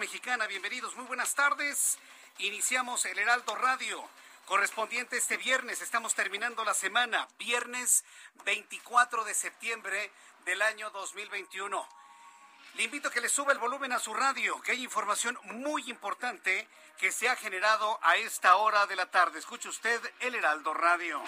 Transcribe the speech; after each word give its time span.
Mexicana. 0.00 0.46
Bienvenidos, 0.46 0.96
muy 0.96 1.04
buenas 1.04 1.34
tardes. 1.34 1.98
Iniciamos 2.38 3.04
el 3.04 3.18
Heraldo 3.18 3.54
Radio. 3.54 4.02
Correspondiente 4.46 5.18
este 5.18 5.36
viernes, 5.36 5.82
estamos 5.82 6.14
terminando 6.14 6.64
la 6.64 6.72
semana, 6.72 7.28
viernes 7.38 8.02
24 8.46 9.24
de 9.24 9.34
septiembre 9.34 10.10
del 10.46 10.62
año 10.62 10.88
2021. 10.88 11.86
Le 12.76 12.82
invito 12.82 13.08
a 13.08 13.10
que 13.12 13.20
le 13.20 13.28
suba 13.28 13.52
el 13.52 13.58
volumen 13.58 13.92
a 13.92 13.98
su 13.98 14.14
radio, 14.14 14.58
que 14.62 14.72
hay 14.72 14.82
información 14.82 15.38
muy 15.44 15.90
importante 15.90 16.66
que 16.96 17.12
se 17.12 17.28
ha 17.28 17.36
generado 17.36 17.98
a 18.02 18.16
esta 18.16 18.56
hora 18.56 18.86
de 18.86 18.96
la 18.96 19.10
tarde. 19.10 19.38
Escuche 19.38 19.68
usted 19.68 20.00
el 20.20 20.34
Heraldo 20.34 20.72
Radio. 20.72 21.22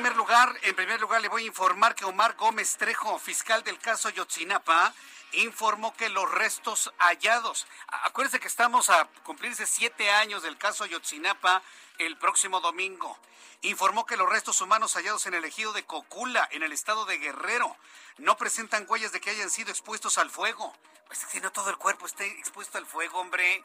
Primer 0.00 0.16
lugar, 0.16 0.58
en 0.62 0.74
primer 0.74 0.98
lugar 0.98 1.20
le 1.20 1.28
voy 1.28 1.42
a 1.42 1.46
informar 1.46 1.94
que 1.94 2.06
Omar 2.06 2.34
Gómez 2.34 2.78
Trejo, 2.78 3.18
fiscal 3.18 3.62
del 3.64 3.78
caso 3.78 4.08
Yotzinapa, 4.08 4.94
informó 5.32 5.94
que 5.94 6.08
los 6.08 6.30
restos 6.30 6.90
hallados, 6.96 7.66
acuérdense 7.86 8.40
que 8.40 8.48
estamos 8.48 8.88
a 8.88 9.04
cumplirse 9.24 9.66
siete 9.66 10.10
años 10.10 10.42
del 10.42 10.56
caso 10.56 10.86
Yotzinapa 10.86 11.62
el 11.98 12.16
próximo 12.16 12.62
domingo, 12.62 13.18
informó 13.60 14.06
que 14.06 14.16
los 14.16 14.26
restos 14.26 14.62
humanos 14.62 14.94
hallados 14.94 15.26
en 15.26 15.34
el 15.34 15.44
ejido 15.44 15.74
de 15.74 15.84
Cocula, 15.84 16.48
en 16.50 16.62
el 16.62 16.72
estado 16.72 17.04
de 17.04 17.18
Guerrero, 17.18 17.76
no 18.16 18.38
presentan 18.38 18.86
huellas 18.88 19.12
de 19.12 19.20
que 19.20 19.28
hayan 19.28 19.50
sido 19.50 19.68
expuestos 19.68 20.16
al 20.16 20.30
fuego. 20.30 20.74
Pues 21.08 21.26
si 21.28 21.42
no 21.42 21.52
todo 21.52 21.68
el 21.68 21.76
cuerpo 21.76 22.06
esté 22.06 22.26
expuesto 22.38 22.78
al 22.78 22.86
fuego, 22.86 23.18
hombre. 23.18 23.62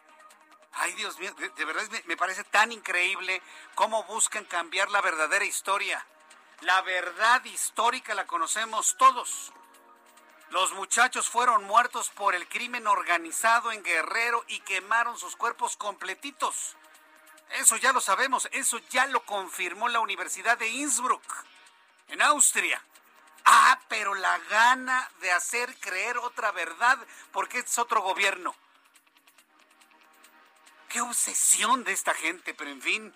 Ay, 0.73 0.91
Dios 0.95 1.17
mío, 1.17 1.33
de, 1.33 1.63
verdad 1.63 1.83
me 2.07 2.17
parece 2.17 2.43
tan 2.43 2.73
increíble 2.73 3.41
cómo 3.73 4.03
buscan 4.03 4.43
cambiar 4.43 4.91
la 4.91 4.99
verdadera 4.99 5.45
historia. 5.45 6.05
La 6.61 6.81
verdad 6.81 7.43
histórica 7.45 8.13
la 8.15 8.25
conocemos 8.25 8.95
todos. 8.97 9.51
Los 10.49 10.73
muchachos 10.73 11.27
fueron 11.27 11.63
muertos 11.65 12.09
por 12.09 12.33
el 12.35 12.47
crimen 12.47 12.87
organizado 12.87 13.71
en 13.71 13.83
Guerrero 13.83 14.43
y 14.47 14.59
quemaron 14.61 15.17
sus 15.17 15.35
cuerpos 15.35 15.75
completitos. 15.75 16.77
Eso 17.51 17.77
ya 17.77 17.93
lo 17.93 18.01
sabemos, 18.01 18.47
eso 18.51 18.77
ya 18.89 19.05
lo 19.07 19.25
confirmó 19.25 19.89
la 19.89 19.99
Universidad 19.99 20.57
de 20.57 20.67
Innsbruck, 20.67 21.23
en 22.07 22.21
Austria. 22.21 22.81
Ah, 23.43 23.79
pero 23.87 24.15
la 24.15 24.37
gana 24.49 25.09
de 25.19 25.31
hacer 25.31 25.75
creer 25.79 26.17
otra 26.17 26.51
verdad 26.51 26.97
porque 27.31 27.59
es 27.59 27.77
otro 27.77 28.01
gobierno. 28.01 28.55
Qué 30.89 31.01
obsesión 31.01 31.83
de 31.83 31.91
esta 31.91 32.13
gente, 32.13 32.53
pero 32.53 32.71
en 32.71 32.81
fin. 32.81 33.13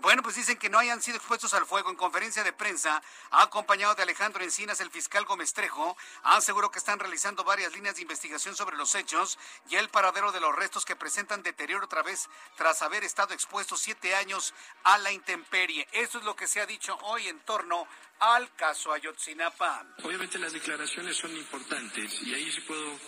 Bueno, 0.00 0.22
pues 0.22 0.36
dicen 0.36 0.56
que 0.56 0.70
no 0.70 0.78
hayan 0.78 1.02
sido 1.02 1.18
expuestos 1.18 1.52
al 1.52 1.66
fuego. 1.66 1.90
En 1.90 1.96
conferencia 1.96 2.42
de 2.42 2.54
prensa, 2.54 3.02
acompañado 3.30 3.94
de 3.94 4.02
Alejandro 4.02 4.42
Encinas, 4.42 4.80
el 4.80 4.90
fiscal 4.90 5.26
Gómez 5.26 5.52
Trejo, 5.52 5.94
aseguró 6.22 6.70
que 6.70 6.78
están 6.78 6.98
realizando 6.98 7.44
varias 7.44 7.74
líneas 7.74 7.96
de 7.96 8.02
investigación 8.02 8.56
sobre 8.56 8.78
los 8.78 8.94
hechos 8.94 9.38
y 9.68 9.76
el 9.76 9.90
paradero 9.90 10.32
de 10.32 10.40
los 10.40 10.56
restos 10.56 10.86
que 10.86 10.96
presentan 10.96 11.42
deterioro 11.42 11.84
otra 11.84 12.02
vez 12.02 12.30
tras 12.56 12.80
haber 12.80 13.04
estado 13.04 13.34
expuestos 13.34 13.80
siete 13.80 14.14
años 14.14 14.54
a 14.84 14.96
la 14.96 15.12
intemperie. 15.12 15.86
Eso 15.92 16.18
es 16.18 16.24
lo 16.24 16.34
que 16.34 16.46
se 16.46 16.62
ha 16.62 16.66
dicho 16.66 16.96
hoy 17.02 17.28
en 17.28 17.38
torno 17.40 17.86
al 18.20 18.54
caso 18.54 18.94
Ayotzinapa. 18.94 19.84
Obviamente 20.02 20.38
las 20.38 20.54
declaraciones 20.54 21.18
son 21.18 21.36
importantes 21.36 22.22
y 22.22 22.32
ahí 22.32 22.50
sí 22.50 22.62
puedo 22.62 22.98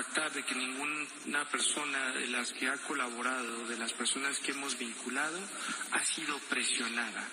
actar 0.00 0.32
de 0.32 0.42
que 0.42 0.54
ninguna 0.54 1.44
persona 1.50 2.12
de 2.12 2.26
las 2.28 2.52
que 2.52 2.68
ha 2.68 2.76
colaborado, 2.78 3.66
de 3.66 3.78
las 3.78 3.92
personas 3.92 4.38
que 4.38 4.52
hemos 4.52 4.78
vinculado, 4.78 5.38
ha 5.92 6.04
sido 6.04 6.38
presionada. 6.50 7.26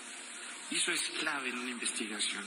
Y 0.72 0.78
eso 0.78 0.92
es 0.92 1.02
clave 1.20 1.50
en 1.50 1.60
una 1.60 1.72
investigación. 1.72 2.44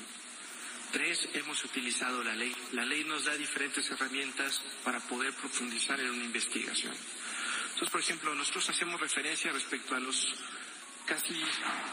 Tres, 0.93 1.29
hemos 1.35 1.63
utilizado 1.65 2.23
la 2.23 2.35
ley. 2.35 2.55
La 2.73 2.85
ley 2.85 3.05
nos 3.05 3.25
da 3.25 3.37
diferentes 3.37 3.91
herramientas 3.91 4.63
para 4.85 5.01
poder 5.01 5.33
profundizar 5.35 6.01
en 6.01 6.11
una 6.11 6.25
investigación. 6.25 6.95
Entonces, 7.77 7.91
por 7.91 8.01
ejemplo, 8.01 8.35
nosotros 8.35 8.71
hacemos 8.71 9.01
referencia 9.01 9.53
respecto 9.53 9.95
a 9.95 10.01
los 10.01 10.35
casi 11.07 11.35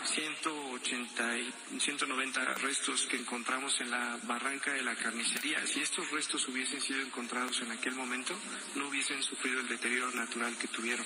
180 0.06 1.38
y 1.38 1.79
190 1.79 2.44
restos 2.56 3.06
que 3.06 3.18
encontramos 3.18 3.79
en 3.79 3.91
la 3.91 4.18
barranca 4.24 4.74
de 4.74 4.81
la 4.81 4.96
carnicería. 4.96 5.66
Si 5.66 5.81
estos 5.81 6.09
restos 6.12 6.47
hubiesen 6.47 6.81
sido 6.81 7.01
encontrados 7.01 7.62
en 7.62 7.72
aquel 7.72 7.94
momento, 7.94 8.34
no 8.75 8.88
hubiesen 8.90 9.22
sufrido 9.22 9.59
el 9.59 9.68
deterioro 9.68 10.12
natural 10.12 10.57
que 10.57 10.68
tuvieron, 10.68 11.06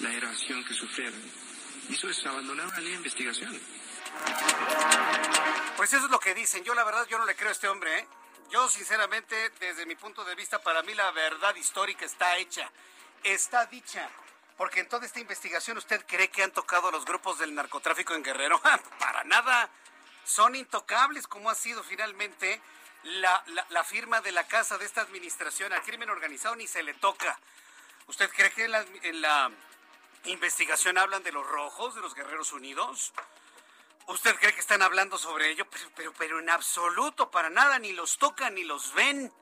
la 0.00 0.12
erosión 0.14 0.64
que 0.64 0.74
sufrieron. 0.74 1.20
Y 1.88 1.94
eso 1.94 2.08
es 2.08 2.24
abandonar 2.26 2.70
de 2.72 2.92
investigación. 2.92 3.60
Pues 5.76 5.92
eso 5.92 6.04
es 6.04 6.10
lo 6.10 6.20
que 6.20 6.34
dicen. 6.34 6.62
Yo 6.64 6.74
la 6.74 6.84
verdad, 6.84 7.06
yo 7.08 7.18
no 7.18 7.26
le 7.26 7.34
creo 7.34 7.48
a 7.48 7.52
este 7.52 7.68
hombre. 7.68 7.98
¿eh? 7.98 8.06
Yo 8.50 8.68
sinceramente, 8.68 9.50
desde 9.58 9.84
mi 9.84 9.96
punto 9.96 10.24
de 10.24 10.34
vista, 10.34 10.62
para 10.62 10.82
mí 10.82 10.94
la 10.94 11.10
verdad 11.10 11.54
histórica 11.56 12.06
está 12.06 12.36
hecha, 12.38 12.70
está 13.24 13.66
dicha. 13.66 14.08
Porque 14.58 14.80
en 14.80 14.88
toda 14.88 15.06
esta 15.06 15.20
investigación, 15.20 15.78
¿usted 15.78 16.04
cree 16.04 16.28
que 16.30 16.42
han 16.42 16.50
tocado 16.50 16.90
los 16.90 17.04
grupos 17.04 17.38
del 17.38 17.54
narcotráfico 17.54 18.14
en 18.14 18.24
Guerrero? 18.24 18.60
Para 18.98 19.22
nada. 19.22 19.70
Son 20.24 20.54
intocables, 20.56 21.28
como 21.28 21.48
ha 21.48 21.54
sido 21.54 21.82
finalmente 21.84 22.60
la, 23.04 23.84
firma 23.84 24.20
de 24.20 24.32
la 24.32 24.46
casa 24.48 24.76
de 24.76 24.84
esta 24.84 25.00
administración. 25.00 25.72
Al 25.72 25.82
crimen 25.82 26.10
organizado 26.10 26.56
ni 26.56 26.66
se 26.66 26.82
le 26.82 26.92
toca. 26.94 27.38
¿Usted 28.08 28.28
cree 28.30 28.50
que 28.50 28.64
en 28.64 29.20
la, 29.22 29.50
investigación 30.24 30.98
hablan 30.98 31.22
de 31.22 31.30
los 31.30 31.46
rojos, 31.46 31.94
de 31.94 32.00
los 32.00 32.14
Guerreros 32.14 32.52
Unidos? 32.52 33.12
¿Usted 34.08 34.34
cree 34.40 34.54
que 34.54 34.60
están 34.60 34.82
hablando 34.82 35.18
sobre 35.18 35.50
ello? 35.50 35.66
Pero, 35.94 36.12
pero 36.14 36.40
en 36.40 36.50
absoluto, 36.50 37.30
para 37.30 37.48
nada, 37.48 37.78
ni 37.78 37.92
los 37.92 38.18
tocan 38.18 38.56
ni 38.56 38.64
los 38.64 38.92
ven. 38.92 39.32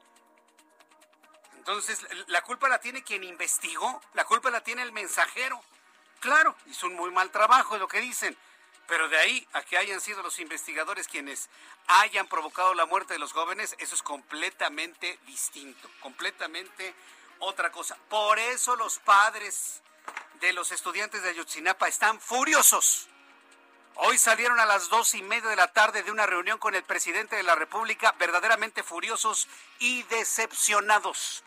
Entonces, 1.66 2.06
la 2.28 2.42
culpa 2.42 2.68
la 2.68 2.78
tiene 2.78 3.02
quien 3.02 3.24
investigó, 3.24 4.00
la 4.14 4.24
culpa 4.24 4.50
la 4.50 4.62
tiene 4.62 4.82
el 4.82 4.92
mensajero. 4.92 5.60
Claro, 6.20 6.54
hizo 6.66 6.86
un 6.86 6.94
muy 6.94 7.10
mal 7.10 7.32
trabajo, 7.32 7.74
es 7.74 7.80
lo 7.80 7.88
que 7.88 8.00
dicen. 8.00 8.36
Pero 8.86 9.08
de 9.08 9.18
ahí 9.18 9.48
a 9.52 9.62
que 9.62 9.76
hayan 9.76 10.00
sido 10.00 10.22
los 10.22 10.38
investigadores 10.38 11.08
quienes 11.08 11.48
hayan 11.88 12.28
provocado 12.28 12.72
la 12.74 12.86
muerte 12.86 13.14
de 13.14 13.18
los 13.18 13.32
jóvenes, 13.32 13.74
eso 13.80 13.96
es 13.96 14.02
completamente 14.04 15.18
distinto, 15.26 15.90
completamente 15.98 16.94
otra 17.40 17.72
cosa. 17.72 17.98
Por 18.08 18.38
eso 18.38 18.76
los 18.76 19.00
padres 19.00 19.82
de 20.34 20.52
los 20.52 20.70
estudiantes 20.70 21.24
de 21.24 21.30
Ayotzinapa 21.30 21.88
están 21.88 22.20
furiosos. 22.20 23.08
Hoy 23.96 24.18
salieron 24.18 24.60
a 24.60 24.66
las 24.66 24.88
dos 24.88 25.14
y 25.14 25.22
media 25.24 25.50
de 25.50 25.56
la 25.56 25.72
tarde 25.72 26.04
de 26.04 26.12
una 26.12 26.26
reunión 26.26 26.58
con 26.58 26.76
el 26.76 26.84
presidente 26.84 27.34
de 27.34 27.42
la 27.42 27.56
República, 27.56 28.14
verdaderamente 28.20 28.84
furiosos 28.84 29.48
y 29.80 30.04
decepcionados 30.04 31.42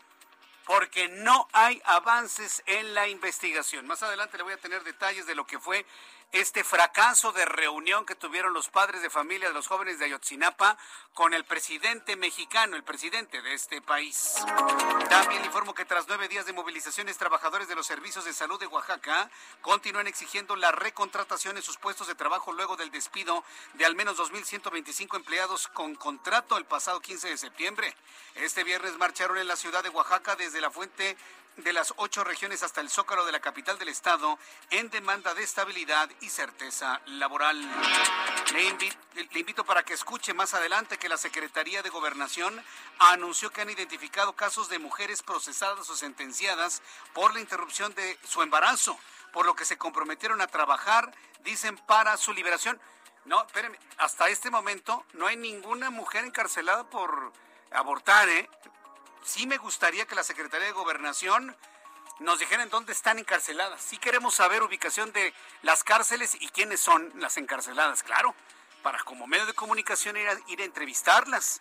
porque 0.70 1.08
no 1.08 1.48
hay 1.52 1.82
avances 1.84 2.62
en 2.64 2.94
la 2.94 3.08
investigación. 3.08 3.88
Más 3.88 4.04
adelante 4.04 4.36
le 4.36 4.44
voy 4.44 4.52
a 4.52 4.56
tener 4.56 4.84
detalles 4.84 5.26
de 5.26 5.34
lo 5.34 5.44
que 5.44 5.58
fue 5.58 5.84
este 6.32 6.62
fracaso 6.62 7.32
de 7.32 7.44
reunión 7.44 8.06
que 8.06 8.14
tuvieron 8.14 8.52
los 8.52 8.68
padres 8.68 9.02
de 9.02 9.10
familia 9.10 9.48
de 9.48 9.54
los 9.54 9.66
jóvenes 9.66 9.98
de 9.98 10.04
Ayotzinapa 10.04 10.78
con 11.12 11.34
el 11.34 11.44
presidente 11.44 12.14
mexicano, 12.16 12.76
el 12.76 12.84
presidente 12.84 13.42
de 13.42 13.54
este 13.54 13.82
país. 13.82 14.34
También 15.08 15.44
informo 15.44 15.74
que 15.74 15.84
tras 15.84 16.06
nueve 16.06 16.28
días 16.28 16.46
de 16.46 16.52
movilizaciones, 16.52 17.18
trabajadores 17.18 17.66
de 17.66 17.74
los 17.74 17.86
servicios 17.86 18.24
de 18.24 18.32
salud 18.32 18.60
de 18.60 18.68
Oaxaca 18.68 19.28
continúan 19.60 20.06
exigiendo 20.06 20.54
la 20.54 20.70
recontratación 20.70 21.56
en 21.56 21.62
sus 21.64 21.78
puestos 21.78 22.06
de 22.06 22.14
trabajo 22.14 22.52
luego 22.52 22.76
del 22.76 22.92
despido 22.92 23.42
de 23.74 23.84
al 23.84 23.96
menos 23.96 24.16
2.125 24.18 25.16
empleados 25.16 25.66
con 25.68 25.96
contrato 25.96 26.56
el 26.56 26.64
pasado 26.64 27.00
15 27.00 27.28
de 27.28 27.38
septiembre. 27.38 27.96
Este 28.36 28.62
viernes 28.62 28.96
marcharon 28.98 29.38
en 29.38 29.48
la 29.48 29.56
ciudad 29.56 29.82
de 29.82 29.88
Oaxaca 29.88 30.36
desde 30.36 30.60
la 30.60 30.70
fuente 30.70 31.16
de 31.56 31.72
las 31.72 31.92
ocho 31.96 32.24
regiones 32.24 32.62
hasta 32.62 32.80
el 32.80 32.88
zócalo 32.88 33.24
de 33.26 33.32
la 33.32 33.40
capital 33.40 33.78
del 33.78 33.88
estado 33.88 34.38
en 34.70 34.88
demanda 34.90 35.34
de 35.34 35.42
estabilidad 35.42 36.08
y 36.20 36.28
certeza 36.28 37.00
laboral. 37.06 37.60
Le 38.52 39.38
invito, 39.38 39.64
para 39.64 39.82
que 39.82 39.94
escuche 39.94 40.34
más 40.34 40.54
adelante 40.54 40.98
que 40.98 41.08
la 41.08 41.16
Secretaría 41.16 41.82
de 41.82 41.90
Gobernación 41.90 42.62
anunció 42.98 43.50
que 43.50 43.60
han 43.60 43.70
identificado 43.70 44.32
casos 44.34 44.68
de 44.68 44.78
mujeres 44.78 45.22
procesadas 45.22 45.88
o 45.90 45.96
sentenciadas 45.96 46.82
por 47.12 47.34
la 47.34 47.40
interrupción 47.40 47.94
de 47.94 48.18
su 48.24 48.42
embarazo, 48.42 48.98
por 49.32 49.46
lo 49.46 49.54
que 49.54 49.64
se 49.64 49.78
comprometieron 49.78 50.40
a 50.40 50.46
trabajar, 50.46 51.12
dicen, 51.40 51.76
para 51.76 52.16
su 52.16 52.32
liberación. 52.32 52.80
No, 53.26 53.42
espérenme, 53.44 53.78
hasta 53.98 54.28
este 54.28 54.50
momento 54.50 55.04
no 55.12 55.26
hay 55.26 55.36
ninguna 55.36 55.90
mujer 55.90 56.24
encarcelada 56.24 56.88
por 56.88 57.32
abortar, 57.70 58.28
¿eh? 58.28 58.48
Sí 59.24 59.46
me 59.46 59.58
gustaría 59.58 60.06
que 60.06 60.14
la 60.14 60.24
Secretaría 60.24 60.66
de 60.66 60.72
Gobernación 60.72 61.56
nos 62.20 62.38
dijeran 62.38 62.68
dónde 62.68 62.92
están 62.92 63.18
encarceladas. 63.18 63.80
Sí 63.80 63.96
queremos 63.96 64.34
saber 64.34 64.62
ubicación 64.62 65.12
de 65.12 65.32
las 65.62 65.82
cárceles 65.84 66.36
y 66.38 66.48
quiénes 66.48 66.80
son 66.80 67.12
las 67.16 67.36
encarceladas, 67.36 68.02
claro, 68.02 68.34
para 68.82 68.98
como 69.00 69.26
medio 69.26 69.46
de 69.46 69.54
comunicación 69.54 70.16
ir 70.16 70.28
a, 70.28 70.38
ir 70.48 70.60
a 70.60 70.64
entrevistarlas. 70.64 71.60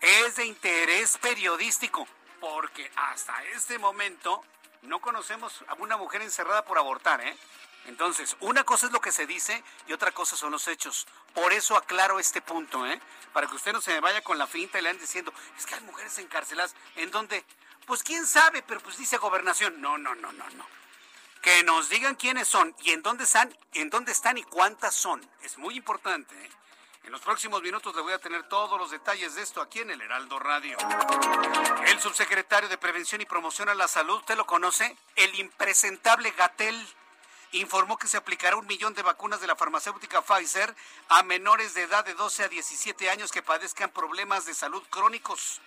Es 0.00 0.36
de 0.36 0.46
interés 0.46 1.18
periodístico, 1.18 2.06
porque 2.40 2.90
hasta 2.94 3.42
este 3.46 3.78
momento 3.78 4.44
no 4.82 5.00
conocemos 5.00 5.64
a 5.66 5.74
una 5.74 5.96
mujer 5.96 6.22
encerrada 6.22 6.64
por 6.64 6.78
abortar, 6.78 7.20
¿eh? 7.20 7.36
Entonces, 7.86 8.36
una 8.40 8.64
cosa 8.64 8.86
es 8.86 8.92
lo 8.92 9.00
que 9.00 9.12
se 9.12 9.26
dice 9.26 9.64
y 9.86 9.92
otra 9.92 10.12
cosa 10.12 10.36
son 10.36 10.52
los 10.52 10.68
hechos. 10.68 11.06
Por 11.34 11.52
eso 11.52 11.76
aclaro 11.76 12.18
este 12.20 12.42
punto, 12.42 12.86
¿eh? 12.86 13.00
Para 13.32 13.46
que 13.46 13.56
usted 13.56 13.72
no 13.72 13.80
se 13.80 13.92
me 13.92 14.00
vaya 14.00 14.22
con 14.22 14.36
la 14.38 14.46
finta 14.46 14.78
y 14.78 14.82
le 14.82 14.90
anden 14.90 15.00
diciendo, 15.00 15.32
es 15.56 15.64
que 15.64 15.74
hay 15.74 15.80
mujeres 15.82 16.18
encarceladas. 16.18 16.74
¿En 16.96 17.10
dónde? 17.10 17.44
Pues 17.86 18.02
quién 18.02 18.26
sabe, 18.26 18.62
pero 18.62 18.80
pues 18.80 18.98
dice 18.98 19.16
gobernación. 19.16 19.80
No, 19.80 19.96
no, 19.96 20.14
no, 20.14 20.32
no, 20.32 20.50
no. 20.50 20.66
Que 21.40 21.62
nos 21.62 21.88
digan 21.88 22.16
quiénes 22.16 22.48
son 22.48 22.74
y 22.82 22.90
en 22.90 23.02
dónde 23.02 23.24
están, 23.24 23.56
en 23.72 23.88
dónde 23.88 24.12
están 24.12 24.36
y 24.36 24.42
cuántas 24.42 24.94
son. 24.94 25.26
Es 25.42 25.56
muy 25.56 25.76
importante, 25.76 26.34
¿eh? 26.34 26.50
En 27.04 27.12
los 27.12 27.22
próximos 27.22 27.62
minutos 27.62 27.96
le 27.96 28.02
voy 28.02 28.12
a 28.12 28.18
tener 28.18 28.46
todos 28.50 28.78
los 28.78 28.90
detalles 28.90 29.34
de 29.34 29.40
esto 29.40 29.62
aquí 29.62 29.78
en 29.78 29.90
el 29.90 30.02
Heraldo 30.02 30.38
Radio. 30.38 30.76
El 31.86 31.98
subsecretario 32.00 32.68
de 32.68 32.76
Prevención 32.76 33.22
y 33.22 33.24
Promoción 33.24 33.70
a 33.70 33.74
la 33.74 33.88
Salud, 33.88 34.16
¿usted 34.16 34.36
lo 34.36 34.46
conoce? 34.46 34.94
El 35.16 35.34
impresentable 35.40 36.32
Gatel 36.32 36.76
informó 37.52 37.96
que 37.96 38.08
se 38.08 38.16
aplicará 38.16 38.56
un 38.56 38.66
millón 38.66 38.94
de 38.94 39.02
vacunas 39.02 39.40
de 39.40 39.46
la 39.46 39.56
farmacéutica 39.56 40.22
Pfizer 40.22 40.74
a 41.08 41.22
menores 41.22 41.74
de 41.74 41.82
edad 41.82 42.04
de 42.04 42.14
12 42.14 42.44
a 42.44 42.48
17 42.48 43.10
años 43.10 43.32
que 43.32 43.42
padezcan 43.42 43.90
problemas 43.90 44.44
de 44.44 44.54
salud 44.54 44.82
crónicos. 44.90 45.60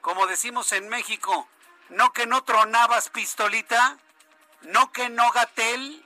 Como 0.00 0.26
decimos 0.26 0.72
en 0.72 0.88
México, 0.88 1.48
no 1.88 2.12
que 2.12 2.26
no 2.26 2.44
tronabas 2.44 3.08
pistolita, 3.08 3.98
no 4.62 4.92
que 4.92 5.08
no 5.08 5.30
gatel, 5.32 6.04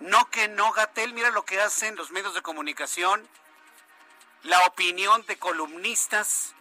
no 0.00 0.30
que 0.30 0.48
no 0.48 0.70
gatel, 0.72 1.12
mira 1.12 1.30
lo 1.30 1.44
que 1.44 1.60
hacen 1.60 1.96
los 1.96 2.10
medios 2.12 2.34
de 2.34 2.42
comunicación, 2.42 3.28
la 4.42 4.64
opinión 4.66 5.24
de 5.26 5.38
columnistas, 5.38 6.54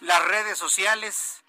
las 0.00 0.22
redes 0.24 0.58
sociales. 0.58 1.42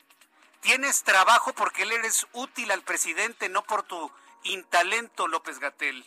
Tienes 0.62 1.03
trabajo 1.03 1.53
porque 1.53 1.85
le 1.85 1.95
eres 1.95 2.25
útil 2.31 2.71
al 2.71 2.81
presidente, 2.83 3.50
no 3.50 3.63
por 3.63 3.83
tu 3.83 4.12
intalento 4.51 5.27
López 5.27 5.59
Gatel. 5.59 6.05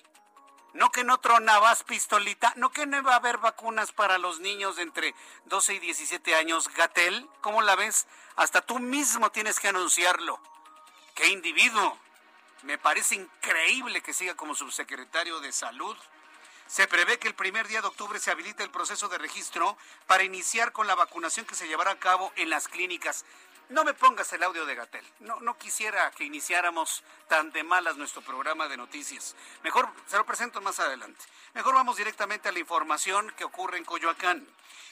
No 0.72 0.90
que 0.92 1.02
no 1.02 1.18
tronabas 1.18 1.82
pistolita, 1.82 2.52
no 2.56 2.70
que 2.70 2.86
no 2.86 3.02
va 3.02 3.14
a 3.14 3.16
haber 3.16 3.38
vacunas 3.38 3.90
para 3.90 4.18
los 4.18 4.38
niños 4.38 4.76
de 4.76 4.82
entre 4.82 5.14
12 5.46 5.74
y 5.74 5.78
17 5.80 6.34
años. 6.36 6.68
Gatel, 6.74 7.28
¿cómo 7.40 7.60
la 7.62 7.74
ves? 7.74 8.06
Hasta 8.36 8.60
tú 8.60 8.78
mismo 8.78 9.30
tienes 9.30 9.58
que 9.58 9.68
anunciarlo. 9.68 10.40
¡Qué 11.14 11.28
individuo! 11.28 11.98
Me 12.62 12.78
parece 12.78 13.16
increíble 13.16 14.02
que 14.02 14.12
siga 14.12 14.36
como 14.36 14.54
subsecretario 14.54 15.40
de 15.40 15.50
salud. 15.50 15.96
Se 16.66 16.86
prevé 16.86 17.18
que 17.18 17.26
el 17.26 17.34
primer 17.34 17.66
día 17.66 17.80
de 17.80 17.88
octubre 17.88 18.20
se 18.20 18.30
habilite 18.30 18.62
el 18.62 18.70
proceso 18.70 19.08
de 19.08 19.18
registro 19.18 19.76
para 20.06 20.22
iniciar 20.22 20.70
con 20.70 20.86
la 20.86 20.94
vacunación 20.94 21.46
que 21.46 21.56
se 21.56 21.66
llevará 21.66 21.92
a 21.92 21.98
cabo 21.98 22.32
en 22.36 22.48
las 22.48 22.68
clínicas. 22.68 23.24
No 23.70 23.84
me 23.84 23.94
pongas 23.94 24.32
el 24.32 24.42
audio 24.42 24.66
de 24.66 24.74
Gatel. 24.74 25.04
No, 25.20 25.56
quisiera 25.56 26.10
que 26.10 26.24
iniciáramos 26.24 27.04
tan 27.28 27.52
de 27.52 27.62
malas 27.62 27.96
nuestro 27.96 28.20
programa 28.20 28.66
de 28.66 28.76
noticias. 28.76 29.36
Mejor 29.62 29.88
se 30.06 30.16
lo 30.16 30.26
presento 30.26 30.60
más 30.60 30.80
adelante. 30.80 31.24
Mejor 31.54 31.76
vamos 31.76 31.96
directamente 31.96 32.48
a 32.48 32.52
la 32.52 32.58
información 32.58 33.32
que 33.36 33.44
ocurre 33.44 33.78
en 33.78 33.84
Coyoacán. 33.84 34.44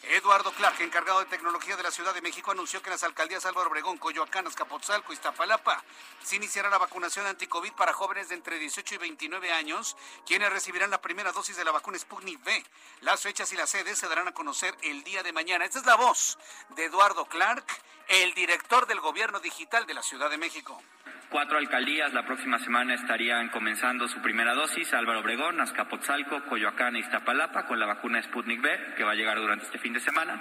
Eduardo 0.04 0.52
Clark, 0.52 0.80
encargado 0.80 1.18
de 1.18 1.26
tecnología 1.26 1.76
de 1.76 1.82
la 1.82 1.90
Ciudad 1.90 2.14
de 2.14 2.22
México, 2.22 2.52
anunció 2.52 2.80
que 2.80 2.88
en 2.88 2.92
las 2.92 3.02
alcaldías 3.02 3.44
Álvaro 3.46 3.68
Obregón, 3.68 3.98
Coyoacán, 3.98 4.46
Azcapotzalco 4.46 5.10
y 5.12 5.16
Iztapalapa 5.16 5.82
se 6.22 6.36
iniciará 6.36 6.70
la 6.70 6.78
vacunación 6.78 7.26
anti-COVID 7.26 7.72
para 7.72 7.92
jóvenes 7.92 8.28
de 8.28 8.36
entre 8.36 8.60
18 8.60 8.94
y 8.94 8.98
29 8.98 9.52
años, 9.52 9.96
quienes 10.24 10.52
recibirán 10.52 10.90
la 10.90 11.00
primera 11.00 11.32
dosis 11.32 11.56
de 11.56 11.64
la 11.64 11.72
vacuna 11.72 11.98
Sputnik 11.98 12.40
V. 12.46 12.64
Las 13.00 13.22
fechas 13.22 13.52
y 13.52 13.56
las 13.56 13.70
sedes 13.70 13.98
se 13.98 14.06
darán 14.06 14.28
a 14.28 14.34
conocer 14.34 14.76
el 14.82 15.02
día 15.02 15.24
de 15.24 15.32
mañana. 15.32 15.64
Esta 15.64 15.80
es 15.80 15.86
la 15.86 15.96
voz 15.96 16.38
de 16.76 16.84
Eduardo 16.84 17.24
Clark, 17.26 17.66
el 18.08 18.32
director 18.32 18.86
del 18.86 19.00
Gobierno 19.00 19.38
Digital 19.38 19.86
de 19.86 19.94
la 19.94 20.02
Ciudad 20.02 20.30
de 20.30 20.38
México. 20.38 20.82
Cuatro 21.28 21.58
alcaldías 21.58 22.14
la 22.14 22.24
próxima 22.24 22.58
semana 22.58 22.94
estarían 22.94 23.50
comenzando 23.50 24.08
su 24.08 24.22
primera 24.22 24.54
dosis, 24.54 24.94
Álvaro 24.94 25.20
Obregón, 25.20 25.60
Azcapotzalco, 25.60 26.42
Coyoacán 26.44 26.96
e 26.96 27.00
Iztapalapa, 27.00 27.66
con 27.66 27.78
la 27.78 27.84
vacuna 27.84 28.22
Sputnik 28.22 28.62
V, 28.62 28.94
que 28.96 29.04
va 29.04 29.12
a 29.12 29.14
llegar 29.14 29.38
durante 29.38 29.66
este 29.66 29.78
fin 29.78 29.92
de 29.92 30.00
semana. 30.00 30.40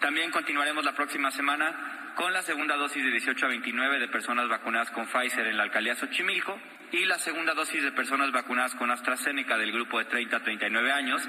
También 0.00 0.30
continuaremos 0.30 0.84
la 0.84 0.94
próxima 0.94 1.32
semana 1.32 2.12
con 2.14 2.32
la 2.32 2.42
segunda 2.42 2.76
dosis 2.76 3.04
de 3.04 3.10
18 3.10 3.46
a 3.46 3.48
29 3.48 3.98
de 3.98 4.08
personas 4.08 4.48
vacunadas 4.48 4.92
con 4.92 5.08
Pfizer 5.08 5.46
en 5.48 5.56
la 5.56 5.64
alcaldía 5.64 5.96
Xochimilco 5.96 6.56
y 6.92 7.04
la 7.04 7.18
segunda 7.18 7.54
dosis 7.54 7.82
de 7.82 7.90
personas 7.90 8.30
vacunadas 8.30 8.76
con 8.76 8.92
AstraZeneca 8.92 9.58
del 9.58 9.72
grupo 9.72 9.98
de 9.98 10.04
30 10.04 10.36
a 10.36 10.42
39 10.42 10.92
años 10.92 11.22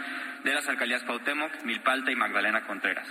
de 0.44 0.54
las 0.54 0.68
alcaldías 0.68 1.04
Cuauhtémoc, 1.04 1.64
Milpalta 1.64 2.12
y 2.12 2.15
Magdalena 2.15 2.68
Contreras. 2.68 3.08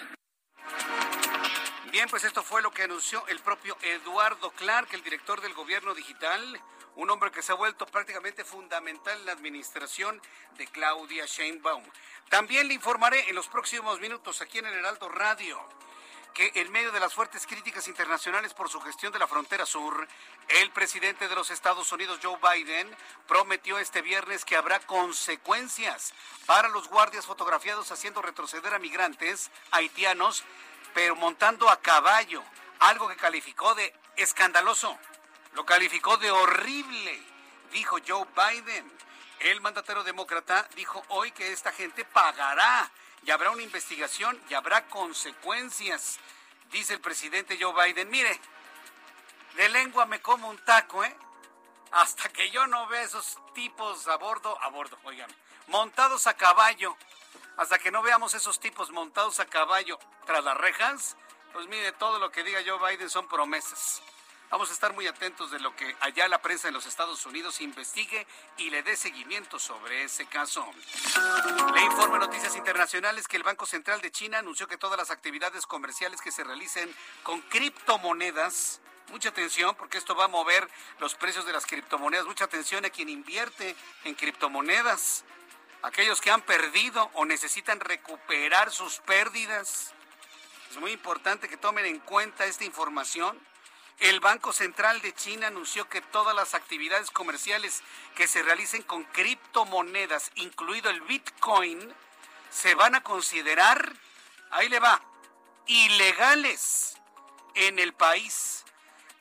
Bien, 1.92 2.08
pues 2.08 2.24
esto 2.24 2.42
fue 2.42 2.62
lo 2.62 2.70
que 2.70 2.84
anunció 2.84 3.22
el 3.28 3.38
propio 3.40 3.76
Eduardo 3.82 4.50
Clark, 4.52 4.88
el 4.92 5.02
director 5.02 5.42
del 5.42 5.52
gobierno 5.52 5.92
digital, 5.92 6.58
un 6.96 7.10
hombre 7.10 7.30
que 7.30 7.42
se 7.42 7.52
ha 7.52 7.54
vuelto 7.54 7.84
prácticamente 7.84 8.46
fundamental 8.46 9.18
en 9.18 9.26
la 9.26 9.32
administración 9.32 10.18
de 10.56 10.66
Claudia 10.68 11.26
Sheinbaum. 11.26 11.84
También 12.30 12.66
le 12.66 12.72
informaré 12.72 13.28
en 13.28 13.34
los 13.34 13.46
próximos 13.48 14.00
minutos 14.00 14.40
aquí 14.40 14.56
en 14.56 14.64
el 14.64 14.72
Heraldo 14.72 15.10
Radio 15.10 15.60
que 16.32 16.50
en 16.54 16.72
medio 16.72 16.92
de 16.92 17.00
las 17.00 17.12
fuertes 17.12 17.46
críticas 17.46 17.86
internacionales 17.88 18.54
por 18.54 18.70
su 18.70 18.80
gestión 18.80 19.12
de 19.12 19.18
la 19.18 19.26
frontera 19.26 19.66
sur, 19.66 20.08
el 20.48 20.70
presidente 20.70 21.28
de 21.28 21.34
los 21.34 21.50
Estados 21.50 21.92
Unidos, 21.92 22.20
Joe 22.22 22.38
Biden, 22.40 22.88
prometió 23.28 23.78
este 23.78 24.00
viernes 24.00 24.46
que 24.46 24.56
habrá 24.56 24.80
consecuencias 24.80 26.14
para 26.46 26.68
los 26.68 26.88
guardias 26.88 27.26
fotografiados 27.26 27.92
haciendo 27.92 28.22
retroceder 28.22 28.72
a 28.72 28.78
migrantes 28.78 29.50
haitianos 29.72 30.42
pero 30.94 31.16
montando 31.16 31.68
a 31.70 31.80
caballo, 31.80 32.42
algo 32.80 33.08
que 33.08 33.16
calificó 33.16 33.74
de 33.74 33.94
escandaloso, 34.16 34.98
lo 35.54 35.64
calificó 35.64 36.16
de 36.16 36.30
horrible, 36.30 37.22
dijo 37.72 37.98
Joe 38.06 38.26
Biden. 38.34 38.90
El 39.40 39.60
mandatario 39.60 40.04
demócrata 40.04 40.68
dijo 40.76 41.02
hoy 41.08 41.32
que 41.32 41.52
esta 41.52 41.72
gente 41.72 42.04
pagará 42.04 42.90
y 43.24 43.30
habrá 43.30 43.50
una 43.50 43.62
investigación 43.62 44.40
y 44.48 44.54
habrá 44.54 44.86
consecuencias. 44.86 46.18
Dice 46.70 46.94
el 46.94 47.00
presidente 47.00 47.58
Joe 47.60 47.74
Biden, 47.84 48.08
mire, 48.08 48.40
de 49.56 49.68
lengua 49.68 50.06
me 50.06 50.20
como 50.20 50.48
un 50.48 50.58
taco, 50.64 51.04
¿eh? 51.04 51.16
Hasta 51.90 52.30
que 52.30 52.50
yo 52.50 52.66
no 52.66 52.86
vea 52.86 53.02
esos 53.02 53.38
tipos 53.54 54.08
a 54.08 54.16
bordo, 54.16 54.58
a 54.62 54.68
bordo, 54.68 54.98
oigan, 55.04 55.30
montados 55.66 56.26
a 56.26 56.34
caballo, 56.34 56.96
hasta 57.56 57.78
que 57.78 57.90
no 57.90 58.02
veamos 58.02 58.34
esos 58.34 58.60
tipos 58.60 58.90
montados 58.90 59.40
a 59.40 59.46
caballo 59.46 59.98
tras 60.26 60.42
las 60.44 60.56
rejas, 60.56 61.16
pues 61.52 61.66
mire, 61.68 61.92
todo 61.92 62.18
lo 62.18 62.30
que 62.30 62.44
diga 62.44 62.60
Joe 62.66 62.78
Biden 62.90 63.10
son 63.10 63.28
promesas. 63.28 64.02
Vamos 64.50 64.68
a 64.68 64.74
estar 64.74 64.92
muy 64.92 65.06
atentos 65.06 65.50
de 65.50 65.58
lo 65.60 65.74
que 65.74 65.96
allá 66.00 66.28
la 66.28 66.42
prensa 66.42 66.68
en 66.68 66.74
los 66.74 66.84
Estados 66.84 67.24
Unidos 67.24 67.62
investigue 67.62 68.26
y 68.58 68.68
le 68.68 68.82
dé 68.82 68.96
seguimiento 68.96 69.58
sobre 69.58 70.04
ese 70.04 70.26
caso. 70.26 70.62
Le 71.74 71.80
informo 71.80 72.16
en 72.16 72.20
Noticias 72.20 72.54
Internacionales 72.54 73.26
que 73.26 73.38
el 73.38 73.44
Banco 73.44 73.64
Central 73.64 74.02
de 74.02 74.10
China 74.10 74.40
anunció 74.40 74.68
que 74.68 74.76
todas 74.76 74.98
las 74.98 75.10
actividades 75.10 75.64
comerciales 75.66 76.20
que 76.20 76.30
se 76.30 76.44
realicen 76.44 76.94
con 77.22 77.40
criptomonedas 77.40 78.82
mucha 79.10 79.30
atención 79.30 79.74
porque 79.76 79.98
esto 79.98 80.14
va 80.14 80.24
a 80.24 80.28
mover 80.28 80.68
los 80.98 81.14
precios 81.14 81.46
de 81.46 81.52
las 81.52 81.66
criptomonedas. 81.66 82.26
Mucha 82.26 82.44
atención 82.44 82.84
a 82.84 82.90
quien 82.90 83.08
invierte 83.08 83.74
en 84.04 84.14
criptomonedas. 84.14 85.24
Aquellos 85.82 86.20
que 86.20 86.30
han 86.30 86.42
perdido 86.42 87.10
o 87.14 87.24
necesitan 87.24 87.80
recuperar 87.80 88.70
sus 88.70 88.98
pérdidas. 89.00 89.92
Es 90.70 90.76
muy 90.78 90.92
importante 90.92 91.48
que 91.48 91.56
tomen 91.56 91.86
en 91.86 91.98
cuenta 91.98 92.46
esta 92.46 92.64
información. 92.64 93.38
El 93.98 94.20
Banco 94.20 94.52
Central 94.52 95.00
de 95.02 95.14
China 95.14 95.48
anunció 95.48 95.88
que 95.88 96.00
todas 96.00 96.34
las 96.34 96.54
actividades 96.54 97.10
comerciales 97.10 97.82
que 98.16 98.26
se 98.26 98.42
realicen 98.42 98.82
con 98.82 99.04
criptomonedas, 99.04 100.30
incluido 100.36 100.90
el 100.90 101.02
Bitcoin, 101.02 101.92
se 102.50 102.74
van 102.74 102.94
a 102.94 103.02
considerar, 103.02 103.94
ahí 104.50 104.68
le 104.68 104.80
va, 104.80 105.02
ilegales 105.66 106.96
en 107.54 107.78
el 107.78 107.92
país. 107.92 108.64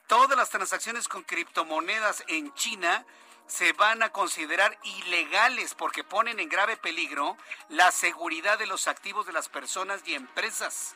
Todas 0.08 0.38
las 0.38 0.50
transacciones 0.50 1.08
con 1.08 1.24
criptomonedas 1.24 2.24
en 2.27 2.53
China 2.56 3.06
se 3.48 3.74
van 3.74 4.03
a 4.03 4.12
considerar 4.12 4.77
ilegales 4.83 5.74
porque 5.74 6.03
ponen 6.03 6.39
en 6.39 6.50
grave 6.50 6.77
peligro 6.77 7.38
la 7.69 7.91
seguridad 7.91 8.57
de 8.57 8.67
los 8.67 8.88
activos 8.88 9.25
de 9.25 9.33
las 9.33 9.50
personas 9.50 10.01
y 10.05 10.13
empresas. 10.13 10.95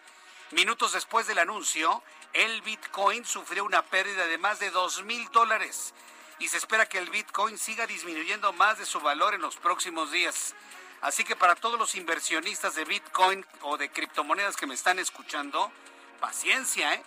Minutos 0.52 0.94
después 0.94 1.28
del 1.28 1.40
anuncio, 1.40 2.04
el 2.34 2.62
Bitcoin 2.62 3.26
sufrió 3.26 3.66
una 3.66 3.82
pérdida 3.82 4.28
de 4.28 4.38
más 4.38 4.60
de 4.60 4.70
2 4.72 5.04
mil 5.04 5.28
dólares 5.32 5.94
y 6.40 6.48
se 6.48 6.58
espera 6.58 6.88
que 6.88 6.98
el 6.98 7.10
Bitcoin 7.10 7.58
siga 7.58 7.88
disminuyendo 7.88 8.54
más 8.54 8.78
de 8.78 8.86
su 8.86 9.00
valor 9.00 9.34
en 9.34 9.42
los 9.42 9.58
próximos 9.58 10.12
días. 10.12 10.54
Así 11.02 11.24
que 11.24 11.36
para 11.36 11.56
todos 11.56 11.80
los 11.80 11.96
inversionistas 11.96 12.76
de 12.76 12.86
Bitcoin 12.86 13.46
o 13.62 13.78
de 13.78 13.90
criptomonedas 13.90 14.56
que 14.56 14.68
me 14.68 14.74
están 14.74 15.00
escuchando, 15.00 15.72
paciencia, 16.20 16.94
¿eh? 16.94 17.04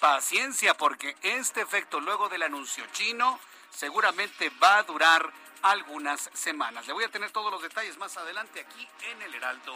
Paciencia, 0.00 0.74
porque 0.74 1.16
este 1.22 1.62
efecto 1.62 2.00
luego 2.00 2.28
del 2.28 2.42
anuncio 2.42 2.84
chino 2.92 3.40
seguramente 3.76 4.50
va 4.62 4.78
a 4.78 4.82
durar 4.84 5.30
algunas 5.62 6.30
semanas. 6.32 6.86
Le 6.86 6.92
voy 6.92 7.04
a 7.04 7.10
tener 7.10 7.30
todos 7.30 7.50
los 7.50 7.62
detalles 7.62 7.98
más 7.98 8.16
adelante 8.16 8.60
aquí 8.60 8.88
en 9.10 9.22
el 9.22 9.34
Heraldo 9.34 9.74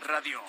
Radio. 0.00 0.40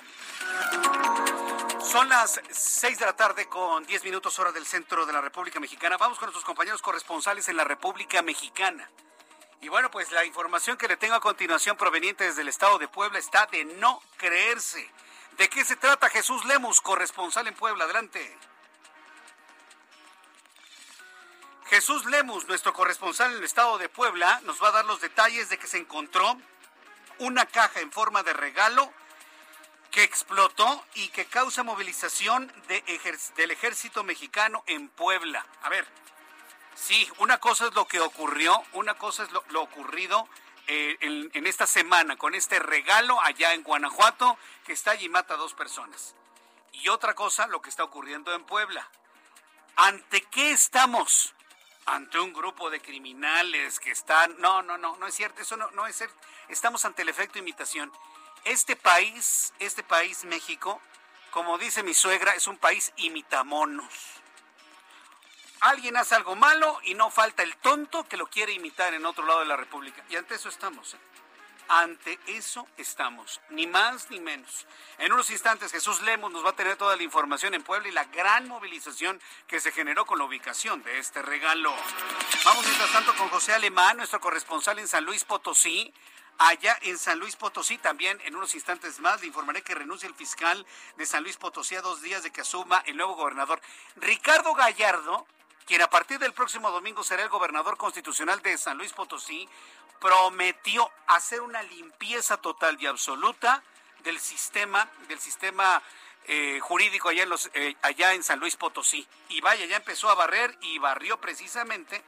Son 1.81 2.07
las 2.07 2.39
6 2.49 2.99
de 2.99 3.05
la 3.05 3.15
tarde 3.15 3.47
con 3.47 3.85
10 3.85 4.03
minutos 4.05 4.37
hora 4.39 4.51
del 4.51 4.65
centro 4.65 5.05
de 5.05 5.13
la 5.13 5.21
República 5.21 5.59
Mexicana. 5.59 5.97
Vamos 5.97 6.17
con 6.17 6.27
nuestros 6.27 6.45
compañeros 6.45 6.81
corresponsales 6.81 7.47
en 7.49 7.57
la 7.57 7.63
República 7.63 8.21
Mexicana. 8.21 8.89
Y 9.61 9.69
bueno, 9.69 9.89
pues 9.89 10.11
la 10.11 10.25
información 10.25 10.77
que 10.77 10.87
le 10.87 10.97
tengo 10.97 11.15
a 11.15 11.21
continuación 11.21 11.77
proveniente 11.77 12.25
desde 12.25 12.41
el 12.41 12.49
estado 12.49 12.77
de 12.77 12.87
Puebla 12.87 13.19
está 13.19 13.47
de 13.47 13.65
no 13.65 14.01
creerse. 14.17 14.89
¿De 15.37 15.49
qué 15.49 15.65
se 15.65 15.75
trata 15.75 16.09
Jesús 16.09 16.45
Lemus, 16.45 16.81
corresponsal 16.81 17.47
en 17.47 17.55
Puebla? 17.55 17.85
Adelante. 17.85 18.37
Jesús 21.73 22.05
Lemus, 22.05 22.47
nuestro 22.47 22.71
corresponsal 22.71 23.31
en 23.31 23.39
el 23.39 23.43
estado 23.45 23.79
de 23.79 23.89
Puebla, 23.89 24.39
nos 24.43 24.61
va 24.61 24.67
a 24.67 24.73
dar 24.73 24.85
los 24.85 25.01
detalles 25.01 25.49
de 25.49 25.57
que 25.57 25.65
se 25.65 25.79
encontró 25.79 26.37
una 27.17 27.47
caja 27.47 27.79
en 27.79 27.91
forma 27.91 28.21
de 28.21 28.31
regalo 28.31 28.93
que 29.89 30.03
explotó 30.03 30.85
y 30.93 31.07
que 31.07 31.25
causa 31.25 31.63
movilización 31.63 32.53
de 32.67 32.83
del 33.37 33.49
ejército 33.49 34.03
mexicano 34.03 34.63
en 34.67 34.87
Puebla. 34.87 35.47
A 35.63 35.69
ver, 35.69 35.87
sí, 36.75 37.11
una 37.17 37.39
cosa 37.39 37.65
es 37.65 37.73
lo 37.73 37.87
que 37.87 38.01
ocurrió, 38.01 38.63
una 38.73 38.93
cosa 38.93 39.23
es 39.23 39.31
lo, 39.31 39.63
ocurrido 39.63 40.29
eh, 40.67 40.97
en, 40.99 41.31
en, 41.33 41.47
esta 41.47 41.65
semana 41.65 42.17
con 42.17 42.35
este 42.35 42.59
regalo 42.59 43.19
allá 43.23 43.55
en 43.55 43.63
Guanajuato 43.63 44.37
que 44.63 44.73
está 44.73 44.91
allí 44.91 45.05
y 45.05 45.09
mata 45.09 45.33
a 45.33 45.37
dos 45.37 45.55
personas. 45.55 46.13
Y 46.71 46.89
otra 46.89 47.15
cosa, 47.15 47.47
lo 47.47 47.63
que 47.63 47.71
está 47.71 47.83
ocurriendo 47.83 48.31
en 48.35 48.43
Puebla. 48.43 48.87
¿Ante 49.75 50.21
qué 50.25 50.51
estamos? 50.51 51.33
Ante 51.85 52.19
un 52.19 52.33
grupo 52.33 52.69
de 52.69 52.81
criminales 52.81 53.79
que 53.79 53.91
están... 53.91 54.35
No, 54.39 54.61
no, 54.61 54.77
no, 54.77 54.97
no 54.97 55.07
es 55.07 55.15
cierto, 55.15 55.41
eso 55.41 55.57
no, 55.57 55.69
no 55.71 55.85
es 55.87 55.95
cierto. 55.95 56.15
Estamos 56.47 56.85
ante 56.85 57.01
el 57.01 57.09
efecto 57.09 57.39
imitación. 57.39 57.91
Este 58.45 58.75
país, 58.75 59.53
este 59.59 59.83
país 59.83 60.25
México, 60.25 60.81
como 61.31 61.57
dice 61.57 61.83
mi 61.83 61.93
suegra, 61.93 62.35
es 62.35 62.47
un 62.47 62.57
país 62.57 62.91
imitamonos. 62.97 63.93
Alguien 65.61 65.95
hace 65.95 66.15
algo 66.15 66.35
malo 66.35 66.79
y 66.83 66.93
no 66.93 67.09
falta 67.09 67.41
el 67.41 67.55
tonto 67.57 68.03
que 68.07 68.17
lo 68.17 68.27
quiere 68.27 68.51
imitar 68.51 68.93
en 68.93 69.05
otro 69.05 69.25
lado 69.25 69.39
de 69.39 69.45
la 69.45 69.55
República. 69.55 70.03
Y 70.09 70.17
ante 70.17 70.35
eso 70.35 70.49
estamos. 70.49 70.93
¿eh? 70.93 70.97
Ante 71.69 72.19
eso 72.27 72.67
estamos, 72.77 73.41
ni 73.49 73.67
más 73.67 74.09
ni 74.09 74.19
menos. 74.19 74.67
En 74.97 75.11
unos 75.13 75.29
instantes 75.31 75.71
Jesús 75.71 76.01
Lemos 76.01 76.31
nos 76.31 76.45
va 76.45 76.49
a 76.49 76.55
tener 76.55 76.75
toda 76.75 76.95
la 76.95 77.03
información 77.03 77.53
en 77.53 77.63
Puebla 77.63 77.87
y 77.87 77.91
la 77.91 78.05
gran 78.05 78.47
movilización 78.47 79.19
que 79.47 79.59
se 79.59 79.71
generó 79.71 80.05
con 80.05 80.19
la 80.19 80.25
ubicación 80.25 80.83
de 80.83 80.99
este 80.99 81.21
regalo. 81.21 81.73
Vamos 82.45 82.65
mientras 82.65 82.91
tanto 82.91 83.15
con 83.15 83.29
José 83.29 83.53
Alemán, 83.53 83.97
nuestro 83.97 84.19
corresponsal 84.19 84.79
en 84.79 84.87
San 84.87 85.05
Luis 85.05 85.23
Potosí. 85.23 85.93
Allá 86.39 86.77
en 86.81 86.97
San 86.97 87.19
Luis 87.19 87.35
Potosí 87.35 87.77
también 87.77 88.19
en 88.25 88.35
unos 88.35 88.55
instantes 88.55 88.99
más 88.99 89.21
le 89.21 89.27
informaré 89.27 89.61
que 89.61 89.75
renuncia 89.75 90.07
el 90.07 90.15
fiscal 90.15 90.65
de 90.97 91.05
San 91.05 91.23
Luis 91.23 91.37
Potosí 91.37 91.75
a 91.75 91.81
dos 91.81 92.01
días 92.01 92.23
de 92.23 92.31
que 92.31 92.41
asuma 92.41 92.83
el 92.85 92.97
nuevo 92.97 93.15
gobernador. 93.15 93.61
Ricardo 93.95 94.53
Gallardo, 94.53 95.27
quien 95.65 95.81
a 95.81 95.89
partir 95.89 96.19
del 96.19 96.33
próximo 96.33 96.71
domingo 96.71 97.03
será 97.03 97.23
el 97.23 97.29
gobernador 97.29 97.77
constitucional 97.77 98.41
de 98.41 98.57
San 98.57 98.77
Luis 98.77 98.93
Potosí, 98.93 99.47
prometió 99.99 100.89
hacer 101.07 101.41
una 101.41 101.63
limpieza 101.63 102.37
total 102.37 102.77
y 102.79 102.87
absoluta 102.87 103.63
del 104.03 104.19
sistema, 104.19 104.89
del 105.07 105.19
sistema 105.19 105.81
eh, 106.25 106.59
jurídico 106.61 107.09
allá 107.09 107.23
en, 107.23 107.29
los, 107.29 107.49
eh, 107.53 107.75
allá 107.81 108.13
en 108.13 108.23
San 108.23 108.39
Luis 108.39 108.55
Potosí. 108.55 109.07
Y 109.29 109.41
vaya, 109.41 109.65
ya 109.65 109.77
empezó 109.77 110.09
a 110.09 110.15
barrer 110.15 110.57
y 110.61 110.77
barrió 110.79 111.19
precisamente 111.19 112.03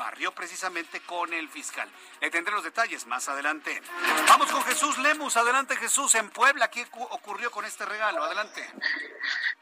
barrió 0.00 0.32
precisamente 0.32 1.00
con 1.02 1.34
el 1.34 1.46
fiscal. 1.50 1.86
Le 2.22 2.30
tendré 2.30 2.54
los 2.54 2.64
detalles 2.64 3.04
más 3.06 3.28
adelante. 3.28 3.82
Vamos 4.28 4.50
con 4.50 4.64
Jesús 4.64 4.96
Lemus. 4.96 5.36
Adelante 5.36 5.76
Jesús, 5.76 6.14
en 6.14 6.30
Puebla. 6.30 6.70
¿Qué 6.70 6.86
ocurrió 7.10 7.50
con 7.50 7.66
este 7.66 7.84
regalo? 7.84 8.24
Adelante. 8.24 8.66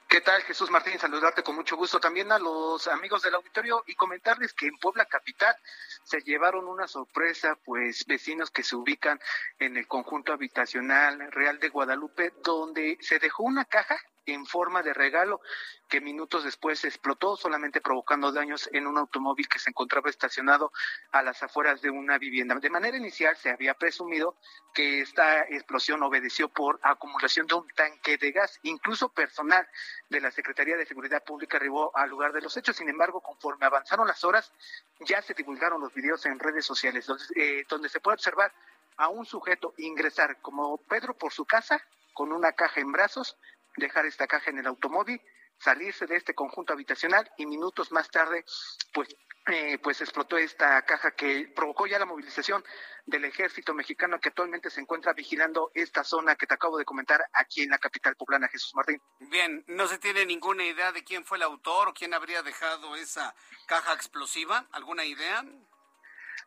¿Qué 0.08 0.22
tal, 0.22 0.40
Jesús 0.44 0.70
Martín? 0.70 0.98
Saludarte 0.98 1.42
con 1.42 1.54
mucho 1.54 1.76
gusto 1.76 2.00
también 2.00 2.32
a 2.32 2.38
los 2.38 2.88
amigos 2.88 3.20
del 3.20 3.34
auditorio 3.34 3.84
y 3.86 3.94
comentarles 3.94 4.54
que 4.54 4.66
en 4.66 4.78
Puebla 4.78 5.04
Capital 5.04 5.54
se 6.02 6.22
llevaron 6.22 6.66
una 6.66 6.88
sorpresa, 6.88 7.58
pues 7.62 8.06
vecinos 8.06 8.50
que 8.50 8.62
se 8.62 8.74
ubican 8.74 9.20
en 9.58 9.76
el 9.76 9.86
conjunto 9.86 10.32
habitacional 10.32 11.30
Real 11.30 11.60
de 11.60 11.68
Guadalupe, 11.68 12.32
donde 12.42 12.96
se 13.02 13.18
dejó 13.18 13.42
una 13.42 13.66
caja 13.66 14.00
en 14.32 14.46
forma 14.46 14.82
de 14.82 14.94
regalo 14.94 15.40
que 15.88 16.00
minutos 16.00 16.44
después 16.44 16.84
explotó, 16.84 17.36
solamente 17.36 17.80
provocando 17.80 18.30
daños 18.30 18.68
en 18.72 18.86
un 18.86 18.98
automóvil 18.98 19.48
que 19.48 19.58
se 19.58 19.70
encontraba 19.70 20.10
estacionado 20.10 20.70
a 21.12 21.22
las 21.22 21.42
afueras 21.42 21.80
de 21.80 21.90
una 21.90 22.18
vivienda. 22.18 22.54
De 22.56 22.70
manera 22.70 22.96
inicial 22.96 23.36
se 23.36 23.50
había 23.50 23.74
presumido 23.74 24.36
que 24.74 25.00
esta 25.00 25.42
explosión 25.42 26.02
obedeció 26.02 26.48
por 26.48 26.78
acumulación 26.82 27.46
de 27.46 27.54
un 27.54 27.68
tanque 27.68 28.18
de 28.18 28.32
gas. 28.32 28.58
Incluso 28.62 29.08
personal 29.08 29.66
de 30.08 30.20
la 30.20 30.30
Secretaría 30.30 30.76
de 30.76 30.86
Seguridad 30.86 31.24
Pública 31.24 31.56
arribó 31.56 31.96
al 31.96 32.10
lugar 32.10 32.32
de 32.32 32.42
los 32.42 32.56
hechos. 32.56 32.76
Sin 32.76 32.88
embargo, 32.88 33.20
conforme 33.20 33.66
avanzaron 33.66 34.06
las 34.06 34.22
horas, 34.24 34.52
ya 35.00 35.22
se 35.22 35.34
divulgaron 35.34 35.80
los 35.80 35.94
videos 35.94 36.24
en 36.26 36.38
redes 36.38 36.64
sociales, 36.66 37.06
donde, 37.06 37.24
eh, 37.36 37.64
donde 37.68 37.88
se 37.88 38.00
puede 38.00 38.16
observar 38.16 38.52
a 38.98 39.08
un 39.08 39.24
sujeto 39.24 39.74
ingresar 39.78 40.40
como 40.40 40.76
Pedro 40.76 41.16
por 41.16 41.32
su 41.32 41.46
casa 41.46 41.82
con 42.12 42.32
una 42.32 42.52
caja 42.52 42.80
en 42.80 42.90
brazos, 42.90 43.38
dejar 43.76 44.06
esta 44.06 44.26
caja 44.26 44.50
en 44.50 44.58
el 44.58 44.66
automóvil, 44.66 45.20
salirse 45.58 46.06
de 46.06 46.16
este 46.16 46.34
conjunto 46.34 46.72
habitacional 46.72 47.30
y 47.36 47.46
minutos 47.46 47.90
más 47.92 48.08
tarde, 48.10 48.44
pues, 48.92 49.08
eh, 49.46 49.78
pues 49.82 50.00
explotó 50.00 50.36
esta 50.36 50.82
caja 50.82 51.12
que 51.12 51.50
provocó 51.54 51.86
ya 51.86 51.98
la 51.98 52.04
movilización 52.04 52.62
del 53.06 53.24
ejército 53.24 53.72
mexicano 53.74 54.20
que 54.20 54.28
actualmente 54.28 54.70
se 54.70 54.80
encuentra 54.80 55.14
vigilando 55.14 55.70
esta 55.74 56.04
zona 56.04 56.36
que 56.36 56.46
te 56.46 56.54
acabo 56.54 56.76
de 56.76 56.84
comentar 56.84 57.24
aquí 57.32 57.62
en 57.62 57.70
la 57.70 57.78
capital 57.78 58.14
poblana, 58.14 58.48
Jesús 58.48 58.74
Martín. 58.74 59.00
Bien, 59.20 59.64
¿no 59.66 59.88
se 59.88 59.98
tiene 59.98 60.26
ninguna 60.26 60.64
idea 60.64 60.92
de 60.92 61.02
quién 61.02 61.24
fue 61.24 61.38
el 61.38 61.44
autor 61.44 61.88
o 61.88 61.94
quién 61.94 62.14
habría 62.14 62.42
dejado 62.42 62.94
esa 62.96 63.34
caja 63.66 63.94
explosiva? 63.94 64.66
¿Alguna 64.72 65.04
idea? 65.04 65.44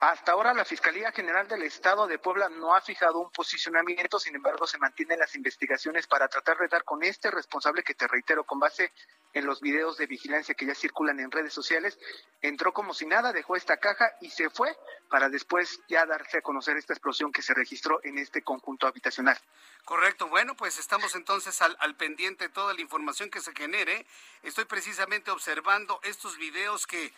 Hasta 0.01 0.31
ahora 0.31 0.55
la 0.55 0.65
Fiscalía 0.65 1.11
General 1.11 1.47
del 1.47 1.61
Estado 1.61 2.07
de 2.07 2.17
Puebla 2.17 2.49
no 2.49 2.73
ha 2.73 2.81
fijado 2.81 3.19
un 3.19 3.29
posicionamiento, 3.29 4.19
sin 4.19 4.33
embargo 4.35 4.65
se 4.65 4.79
mantienen 4.79 5.19
las 5.19 5.35
investigaciones 5.35 6.07
para 6.07 6.27
tratar 6.27 6.57
de 6.57 6.67
dar 6.67 6.83
con 6.83 7.03
este 7.03 7.29
responsable 7.29 7.83
que 7.83 7.93
te 7.93 8.07
reitero 8.07 8.43
con 8.43 8.57
base 8.57 8.91
en 9.33 9.45
los 9.45 9.61
videos 9.61 9.97
de 9.97 10.07
vigilancia 10.07 10.55
que 10.55 10.65
ya 10.65 10.73
circulan 10.73 11.19
en 11.19 11.29
redes 11.29 11.53
sociales, 11.53 11.99
entró 12.41 12.73
como 12.73 12.95
si 12.95 13.05
nada, 13.05 13.31
dejó 13.31 13.55
esta 13.55 13.77
caja 13.77 14.11
y 14.21 14.31
se 14.31 14.49
fue 14.49 14.75
para 15.07 15.29
después 15.29 15.79
ya 15.87 16.03
darse 16.07 16.39
a 16.39 16.41
conocer 16.41 16.77
esta 16.77 16.93
explosión 16.93 17.31
que 17.31 17.43
se 17.43 17.53
registró 17.53 17.99
en 18.03 18.17
este 18.17 18.41
conjunto 18.41 18.87
habitacional. 18.87 19.39
Correcto, 19.85 20.27
bueno, 20.29 20.55
pues 20.55 20.79
estamos 20.79 21.13
entonces 21.13 21.61
al, 21.61 21.77
al 21.79 21.95
pendiente 21.95 22.45
de 22.45 22.49
toda 22.49 22.73
la 22.73 22.81
información 22.81 23.29
que 23.29 23.39
se 23.39 23.53
genere. 23.53 24.07
Estoy 24.41 24.65
precisamente 24.65 25.29
observando 25.29 25.99
estos 26.01 26.37
videos 26.37 26.87
que 26.87 27.13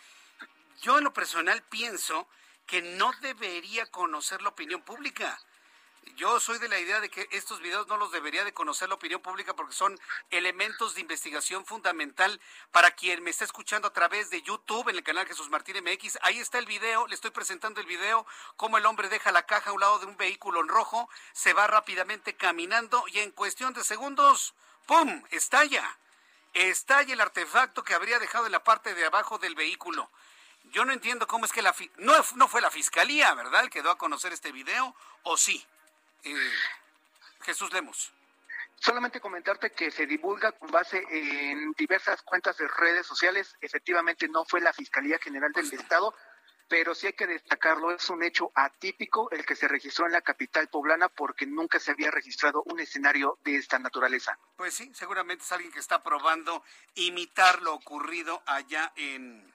yo 0.82 0.98
en 0.98 1.04
lo 1.04 1.14
personal 1.14 1.62
pienso 1.70 2.28
que 2.66 2.82
no 2.82 3.12
debería 3.20 3.86
conocer 3.86 4.42
la 4.42 4.50
opinión 4.50 4.82
pública. 4.82 5.38
yo 6.16 6.38
soy 6.38 6.58
de 6.58 6.68
la 6.68 6.78
idea 6.78 7.00
de 7.00 7.08
que 7.08 7.26
estos 7.32 7.60
videos 7.60 7.88
no 7.88 7.96
los 7.96 8.12
debería 8.12 8.44
de 8.44 8.52
conocer 8.52 8.88
la 8.88 8.94
opinión 8.94 9.22
pública 9.22 9.56
porque 9.56 9.72
son 9.74 9.98
elementos 10.30 10.94
de 10.94 11.00
investigación 11.00 11.64
fundamental 11.64 12.40
para 12.72 12.90
quien 12.90 13.22
me 13.22 13.30
está 13.30 13.44
escuchando 13.44 13.88
a 13.88 13.92
través 13.92 14.30
de 14.30 14.42
YouTube 14.42 14.88
en 14.90 14.96
el 14.96 15.02
canal 15.02 15.26
Jesús 15.26 15.48
Martín 15.48 15.82
MX. 15.82 16.18
Ahí 16.22 16.38
está 16.38 16.58
el 16.58 16.66
video, 16.66 17.06
le 17.06 17.14
estoy 17.14 17.30
presentando 17.30 17.80
el 17.80 17.86
video, 17.86 18.26
cómo 18.56 18.78
el 18.78 18.86
hombre 18.86 19.08
deja 19.08 19.32
la 19.32 19.46
caja 19.46 19.70
a 19.70 19.72
un 19.72 19.80
lado 19.80 19.98
de 19.98 20.06
un 20.06 20.16
vehículo 20.16 20.60
en 20.60 20.68
rojo, 20.68 21.08
se 21.32 21.52
va 21.52 21.66
rápidamente 21.66 22.36
caminando 22.36 23.04
y 23.08 23.20
en 23.20 23.30
cuestión 23.30 23.72
de 23.72 23.82
segundos, 23.82 24.54
¡pum!, 24.86 25.24
estalla. 25.30 25.98
Estalla 26.52 27.14
el 27.14 27.20
artefacto 27.20 27.82
que 27.82 27.94
habría 27.94 28.20
dejado 28.20 28.46
en 28.46 28.52
la 28.52 28.62
parte 28.62 28.94
de 28.94 29.06
abajo 29.06 29.38
del 29.38 29.56
vehículo. 29.56 30.10
Yo 30.64 30.84
no 30.84 30.92
entiendo 30.92 31.26
cómo 31.26 31.44
es 31.44 31.52
que 31.52 31.62
la... 31.62 31.74
No, 31.98 32.14
no 32.36 32.48
fue 32.48 32.60
la 32.60 32.70
fiscalía, 32.70 33.32
¿verdad?, 33.34 33.62
el 33.62 33.70
que 33.70 33.82
dio 33.82 33.90
a 33.90 33.98
conocer 33.98 34.32
este 34.32 34.52
video, 34.52 34.94
¿o 35.22 35.36
sí? 35.36 35.64
Eh, 36.24 36.52
Jesús 37.42 37.72
Lemos. 37.72 38.12
Solamente 38.76 39.20
comentarte 39.20 39.72
que 39.72 39.90
se 39.90 40.06
divulga 40.06 40.52
con 40.52 40.70
base 40.70 41.02
en 41.08 41.72
diversas 41.72 42.22
cuentas 42.22 42.56
de 42.58 42.68
redes 42.68 43.06
sociales. 43.06 43.56
Efectivamente, 43.60 44.28
no 44.28 44.44
fue 44.44 44.60
la 44.60 44.72
Fiscalía 44.72 45.18
General 45.18 45.52
del 45.52 45.72
Estado, 45.72 46.14
pero 46.68 46.94
sí 46.94 47.06
hay 47.06 47.12
que 47.12 47.26
destacarlo. 47.26 47.92
Es 47.92 48.10
un 48.10 48.22
hecho 48.22 48.50
atípico 48.54 49.30
el 49.30 49.46
que 49.46 49.56
se 49.56 49.68
registró 49.68 50.06
en 50.06 50.12
la 50.12 50.22
capital 50.22 50.68
poblana 50.68 51.08
porque 51.08 51.46
nunca 51.46 51.78
se 51.78 51.92
había 51.92 52.10
registrado 52.10 52.62
un 52.66 52.80
escenario 52.80 53.38
de 53.44 53.56
esta 53.56 53.78
naturaleza. 53.78 54.38
Pues 54.56 54.74
sí, 54.74 54.92
seguramente 54.94 55.44
es 55.44 55.52
alguien 55.52 55.72
que 55.72 55.80
está 55.80 56.02
probando 56.02 56.62
imitar 56.94 57.62
lo 57.62 57.74
ocurrido 57.74 58.42
allá 58.44 58.92
en, 58.96 59.53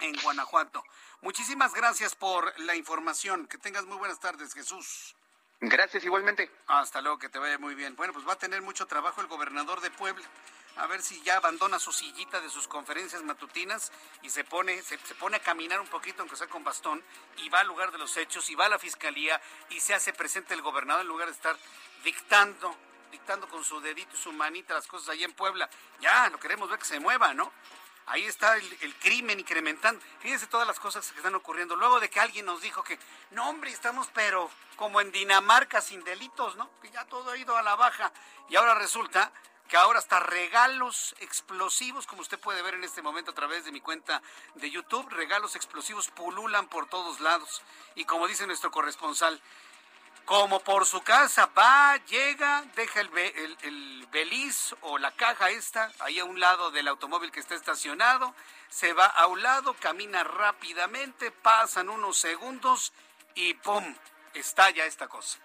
en 0.00 0.16
Guanajuato. 0.22 0.84
Muchísimas 1.22 1.74
gracias 1.74 2.14
por 2.14 2.58
la 2.60 2.74
información. 2.74 3.46
Que 3.46 3.58
tengas 3.58 3.84
muy 3.84 3.98
buenas 3.98 4.20
tardes, 4.20 4.54
Jesús. 4.54 5.14
Gracias, 5.60 6.04
igualmente. 6.04 6.50
Hasta 6.66 7.02
luego, 7.02 7.18
que 7.18 7.28
te 7.28 7.38
vaya 7.38 7.58
muy 7.58 7.74
bien. 7.74 7.94
Bueno, 7.94 8.14
pues 8.14 8.26
va 8.26 8.32
a 8.32 8.38
tener 8.38 8.62
mucho 8.62 8.86
trabajo 8.86 9.20
el 9.20 9.26
gobernador 9.26 9.80
de 9.82 9.90
Puebla. 9.90 10.24
A 10.76 10.86
ver 10.86 11.02
si 11.02 11.20
ya 11.22 11.36
abandona 11.36 11.78
su 11.78 11.92
sillita 11.92 12.40
de 12.40 12.48
sus 12.48 12.66
conferencias 12.66 13.22
matutinas 13.22 13.92
y 14.22 14.30
se 14.30 14.44
pone, 14.44 14.82
se, 14.82 14.96
pone 15.18 15.36
a 15.36 15.40
caminar 15.40 15.78
un 15.78 15.88
poquito, 15.88 16.22
aunque 16.22 16.36
sea 16.36 16.46
con 16.46 16.64
bastón, 16.64 17.02
y 17.38 17.50
va 17.50 17.60
al 17.60 17.66
lugar 17.66 17.92
de 17.92 17.98
los 17.98 18.16
hechos, 18.16 18.48
y 18.48 18.54
va 18.54 18.66
a 18.66 18.68
la 18.70 18.78
fiscalía, 18.78 19.38
y 19.68 19.80
se 19.80 19.92
hace 19.92 20.14
presente 20.14 20.54
el 20.54 20.62
gobernador 20.62 21.02
en 21.02 21.08
lugar 21.08 21.26
de 21.26 21.34
estar 21.34 21.56
dictando, 22.02 22.74
dictando 23.10 23.46
con 23.48 23.62
su 23.62 23.80
dedito 23.80 24.14
y 24.14 24.18
su 24.18 24.32
manita 24.32 24.72
las 24.72 24.86
cosas 24.86 25.10
allá 25.10 25.26
en 25.26 25.34
Puebla. 25.34 25.68
Ya, 26.00 26.30
lo 26.30 26.40
queremos 26.40 26.70
ver 26.70 26.78
que 26.78 26.86
se 26.86 27.00
mueva, 27.00 27.34
¿no? 27.34 27.52
Ahí 28.10 28.26
está 28.26 28.56
el, 28.56 28.94
crimen 28.96 29.38
incrementando. 29.38 30.04
Fíjense 30.18 30.48
todas 30.48 30.66
las 30.66 30.80
cosas 30.80 31.08
que 31.12 31.18
están 31.18 31.36
ocurriendo. 31.36 31.76
Luego 31.76 32.00
de 32.00 32.10
que 32.10 32.18
alguien 32.18 32.44
nos 32.44 32.60
dijo 32.60 32.82
que, 32.82 32.98
no 33.30 33.48
hombre, 33.48 33.70
estamos 33.70 34.08
pero 34.12 34.50
como 34.74 35.00
en 35.00 35.12
Dinamarca 35.12 35.80
sin 35.80 36.02
delitos, 36.02 36.56
¿no? 36.56 36.68
Que 36.82 36.90
ya 36.90 37.04
todo 37.04 37.30
ha 37.30 37.36
ido 37.36 37.56
a 37.56 37.62
la 37.62 37.76
baja. 37.76 38.12
Y 38.48 38.56
ahora 38.56 38.74
resulta 38.74 39.32
que 39.68 39.76
ahora 39.76 40.00
hasta 40.00 40.18
regalos 40.18 41.14
explosivos, 41.20 42.08
como 42.08 42.22
usted 42.22 42.40
puede 42.40 42.62
ver 42.62 42.74
en 42.74 42.82
este 42.82 43.00
momento 43.00 43.30
a 43.30 43.34
través 43.34 43.64
de 43.64 43.70
mi 43.70 43.80
cuenta 43.80 44.20
de 44.56 44.68
YouTube, 44.68 45.08
regalos 45.10 45.54
explosivos 45.54 46.08
pululan 46.08 46.66
por 46.66 46.88
todos 46.88 47.20
lados. 47.20 47.62
Y 47.94 48.06
como 48.06 48.26
dice 48.26 48.44
nuestro 48.48 48.72
corresponsal, 48.72 49.40
como 50.30 50.60
por 50.60 50.86
su 50.86 51.02
casa 51.02 51.46
va, 51.58 51.96
llega, 52.06 52.62
deja 52.76 53.00
el, 53.00 53.10
el, 53.62 54.06
beliz 54.12 54.76
o 54.82 54.96
la 54.96 55.10
caja 55.10 55.50
esta 55.50 55.90
ahí 55.98 56.20
a 56.20 56.24
un 56.24 56.38
lado 56.38 56.70
del 56.70 56.86
automóvil 56.86 57.32
que 57.32 57.40
está 57.40 57.56
estacionado, 57.56 58.32
se 58.68 58.92
va 58.92 59.06
a 59.06 59.26
un 59.26 59.42
lado, 59.42 59.74
camina 59.80 60.22
rápidamente, 60.22 61.32
pasan 61.32 61.88
unos 61.88 62.16
segundos 62.16 62.92
y 63.34 63.54
¡pum! 63.54 63.96
estalla 64.32 64.86
esta 64.86 65.08
cosa. 65.08 65.40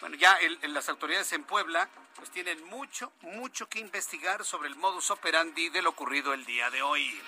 Bueno, 0.00 0.16
ya 0.16 0.38
las 0.62 0.88
autoridades 0.88 1.30
en 1.34 1.44
Puebla 1.44 1.86
pues 2.16 2.30
tienen 2.30 2.64
mucho, 2.66 3.12
mucho 3.20 3.68
que 3.68 3.78
investigar 3.80 4.44
sobre 4.44 4.68
el 4.68 4.76
modus 4.76 5.10
operandi 5.10 5.68
de 5.68 5.82
lo 5.82 5.90
ocurrido 5.90 6.32
el 6.32 6.44
día 6.46 6.70
de 6.70 6.80
hoy. 6.80 7.20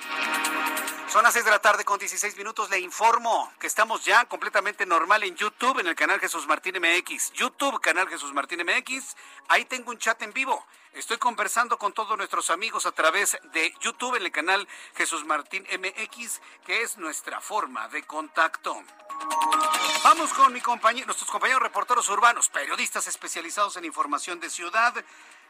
Son 1.09 1.23
las 1.23 1.35
6 1.35 1.45
de 1.45 1.51
la 1.51 1.59
tarde 1.59 1.85
con 1.85 1.99
16 1.99 2.35
minutos. 2.37 2.71
Le 2.71 2.79
informo 2.79 3.53
que 3.59 3.67
estamos 3.67 4.05
ya 4.05 4.25
completamente 4.25 4.87
normal 4.87 5.23
en 5.23 5.37
YouTube, 5.37 5.81
en 5.81 5.87
el 5.87 5.95
canal 5.95 6.19
Jesús 6.19 6.47
Martín 6.47 6.77
MX. 6.81 7.33
YouTube, 7.33 7.79
canal 7.81 8.09
Jesús 8.09 8.33
Martín 8.33 8.61
MX. 8.65 9.17
Ahí 9.49 9.67
tengo 9.67 9.91
un 9.91 9.99
chat 9.99 10.21
en 10.23 10.33
vivo. 10.33 10.67
Estoy 10.95 11.17
conversando 11.17 11.79
con 11.79 11.95
todos 11.95 12.19
nuestros 12.19 12.51
amigos 12.51 12.85
a 12.85 12.93
través 12.93 13.39
de 13.55 13.75
YouTube 13.81 14.17
en 14.17 14.25
el 14.25 14.31
canal 14.31 14.69
Jesús 14.95 15.25
Martín 15.25 15.67
MX, 15.73 16.41
que 16.67 16.83
es 16.83 16.99
nuestra 16.99 17.41
forma 17.41 17.89
de 17.89 18.03
contacto. 18.03 18.77
Vamos 20.05 20.35
con 20.35 20.53
mi 20.53 20.61
compañero, 20.61 21.07
nuestros 21.07 21.31
compañeros 21.31 21.63
reporteros 21.63 22.11
urbanos, 22.11 22.51
periodistas 22.51 23.07
especializados 23.07 23.79
en 23.79 23.87
información 23.87 24.39
de 24.39 24.51
ciudad. 24.51 24.95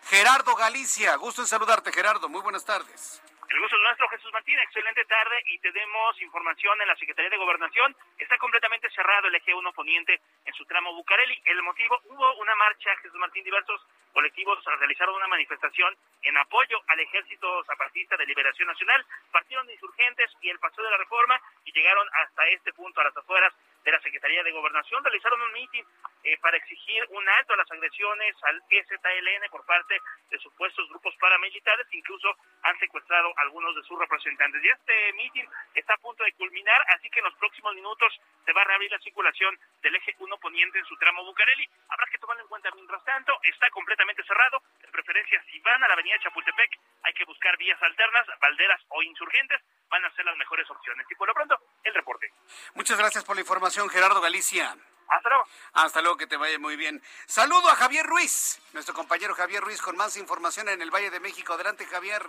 Gerardo 0.04 0.54
Galicia, 0.54 1.16
gusto 1.16 1.42
en 1.42 1.48
saludarte, 1.48 1.92
Gerardo. 1.92 2.28
Muy 2.28 2.40
buenas 2.40 2.64
tardes. 2.64 3.20
El 3.52 3.60
gusto 3.60 3.76
es 3.76 3.82
nuestro, 3.82 4.08
Jesús 4.08 4.32
Martín. 4.32 4.58
Excelente 4.60 5.04
tarde 5.04 5.42
y 5.48 5.58
tenemos 5.58 6.18
información 6.22 6.80
en 6.80 6.88
la 6.88 6.96
Secretaría 6.96 7.28
de 7.28 7.36
Gobernación. 7.36 7.94
Está 8.16 8.38
completamente 8.38 8.88
cerrado 8.88 9.28
el 9.28 9.34
eje 9.34 9.52
1 9.52 9.72
poniente 9.74 10.22
en 10.46 10.54
su 10.54 10.64
tramo 10.64 10.94
Bucareli. 10.94 11.38
El 11.44 11.62
motivo, 11.62 12.00
hubo 12.06 12.34
una 12.36 12.54
marcha, 12.54 12.96
Jesús 13.02 13.18
Martín, 13.18 13.44
diversos 13.44 13.86
colectivos 14.14 14.58
realizaron 14.78 15.16
una 15.16 15.28
manifestación 15.28 15.94
en 16.22 16.36
apoyo 16.38 16.80
al 16.86 17.00
Ejército 17.00 17.62
Zapatista 17.64 18.16
de 18.16 18.24
Liberación 18.24 18.68
Nacional. 18.68 19.04
Partieron 19.30 19.66
de 19.66 19.74
insurgentes 19.74 20.30
y 20.40 20.48
el 20.48 20.58
Paseo 20.58 20.84
de 20.84 20.90
la 20.90 20.96
Reforma 20.96 21.38
y 21.66 21.72
llegaron 21.72 22.08
hasta 22.24 22.48
este 22.48 22.72
punto, 22.72 23.02
a 23.02 23.04
las 23.04 23.16
afueras 23.18 23.52
de 23.84 23.92
la 23.92 24.00
Secretaría 24.00 24.42
de 24.42 24.52
Gobernación. 24.52 25.04
Realizaron 25.04 25.42
un 25.42 25.52
mitin 25.52 25.84
eh, 26.24 26.38
para 26.38 26.56
exigir 26.56 27.04
un 27.10 27.28
alto 27.28 27.54
a 27.54 27.56
las 27.56 27.70
agresiones 27.70 28.36
al 28.42 28.62
EZLN 28.70 29.50
por 29.50 29.64
parte 29.66 30.00
de 30.30 30.38
supuestos 30.38 30.88
grupos 30.88 31.14
paramilitares. 31.20 31.86
Incluso 31.92 32.36
han 32.62 32.78
secuestrado 32.78 33.32
algunos 33.38 33.74
de 33.74 33.82
sus 33.82 33.98
representantes. 33.98 34.62
Y 34.62 34.68
este 34.68 35.12
mitin 35.14 35.48
está 35.74 35.94
a 35.94 35.98
punto 35.98 36.24
de 36.24 36.32
culminar, 36.34 36.84
así 36.88 37.10
que 37.10 37.18
en 37.18 37.24
los 37.24 37.34
próximos 37.34 37.74
minutos 37.74 38.20
se 38.44 38.52
va 38.52 38.62
a 38.62 38.64
reabrir 38.64 38.90
la 38.90 38.98
circulación 39.00 39.58
del 39.82 39.96
eje 39.96 40.14
1 40.18 40.36
poniente 40.38 40.78
en 40.78 40.84
su 40.84 40.96
tramo 40.96 41.24
Bucareli. 41.24 41.68
Habrá 41.88 42.06
que 42.06 42.18
tomarlo 42.18 42.42
en 42.42 42.48
cuenta 42.48 42.70
mientras 42.74 43.04
tanto. 43.04 43.38
Está 43.42 43.68
completamente 43.70 44.22
cerrado. 44.24 44.62
De 44.80 44.88
preferencia, 44.88 45.42
si 45.50 45.58
van 45.60 45.82
a 45.82 45.88
la 45.88 45.94
avenida 45.94 46.18
Chapultepec, 46.22 46.78
hay 47.02 47.14
que 47.14 47.24
buscar 47.24 47.56
vías 47.56 47.80
alternas, 47.82 48.26
balderas 48.40 48.80
o 48.88 49.02
insurgentes. 49.02 49.60
Van 49.88 50.04
a 50.04 50.14
ser 50.14 50.24
las 50.24 50.36
mejores 50.36 50.68
opciones. 50.70 51.06
Y 51.10 51.14
por 51.16 51.28
lo 51.28 51.34
pronto, 51.34 51.58
el 51.82 51.94
reporte. 51.94 52.30
Muchas 52.74 52.98
gracias 52.98 53.24
por 53.24 53.36
la 53.36 53.42
información, 53.42 53.88
Gerardo 53.88 54.20
Galicia. 54.20 54.76
Hasta 55.08 55.28
luego. 55.28 55.44
Hasta 55.74 56.02
luego, 56.02 56.16
que 56.16 56.26
te 56.26 56.36
vaya 56.36 56.58
muy 56.58 56.76
bien. 56.76 57.02
Saludo 57.26 57.68
a 57.68 57.74
Javier 57.74 58.06
Ruiz, 58.06 58.60
nuestro 58.72 58.94
compañero 58.94 59.34
Javier 59.34 59.62
Ruiz, 59.62 59.80
con 59.82 59.96
más 59.96 60.16
información 60.16 60.68
en 60.68 60.80
el 60.82 60.90
Valle 60.90 61.10
de 61.10 61.20
México. 61.20 61.52
Adelante, 61.54 61.84
Javier. 61.86 62.22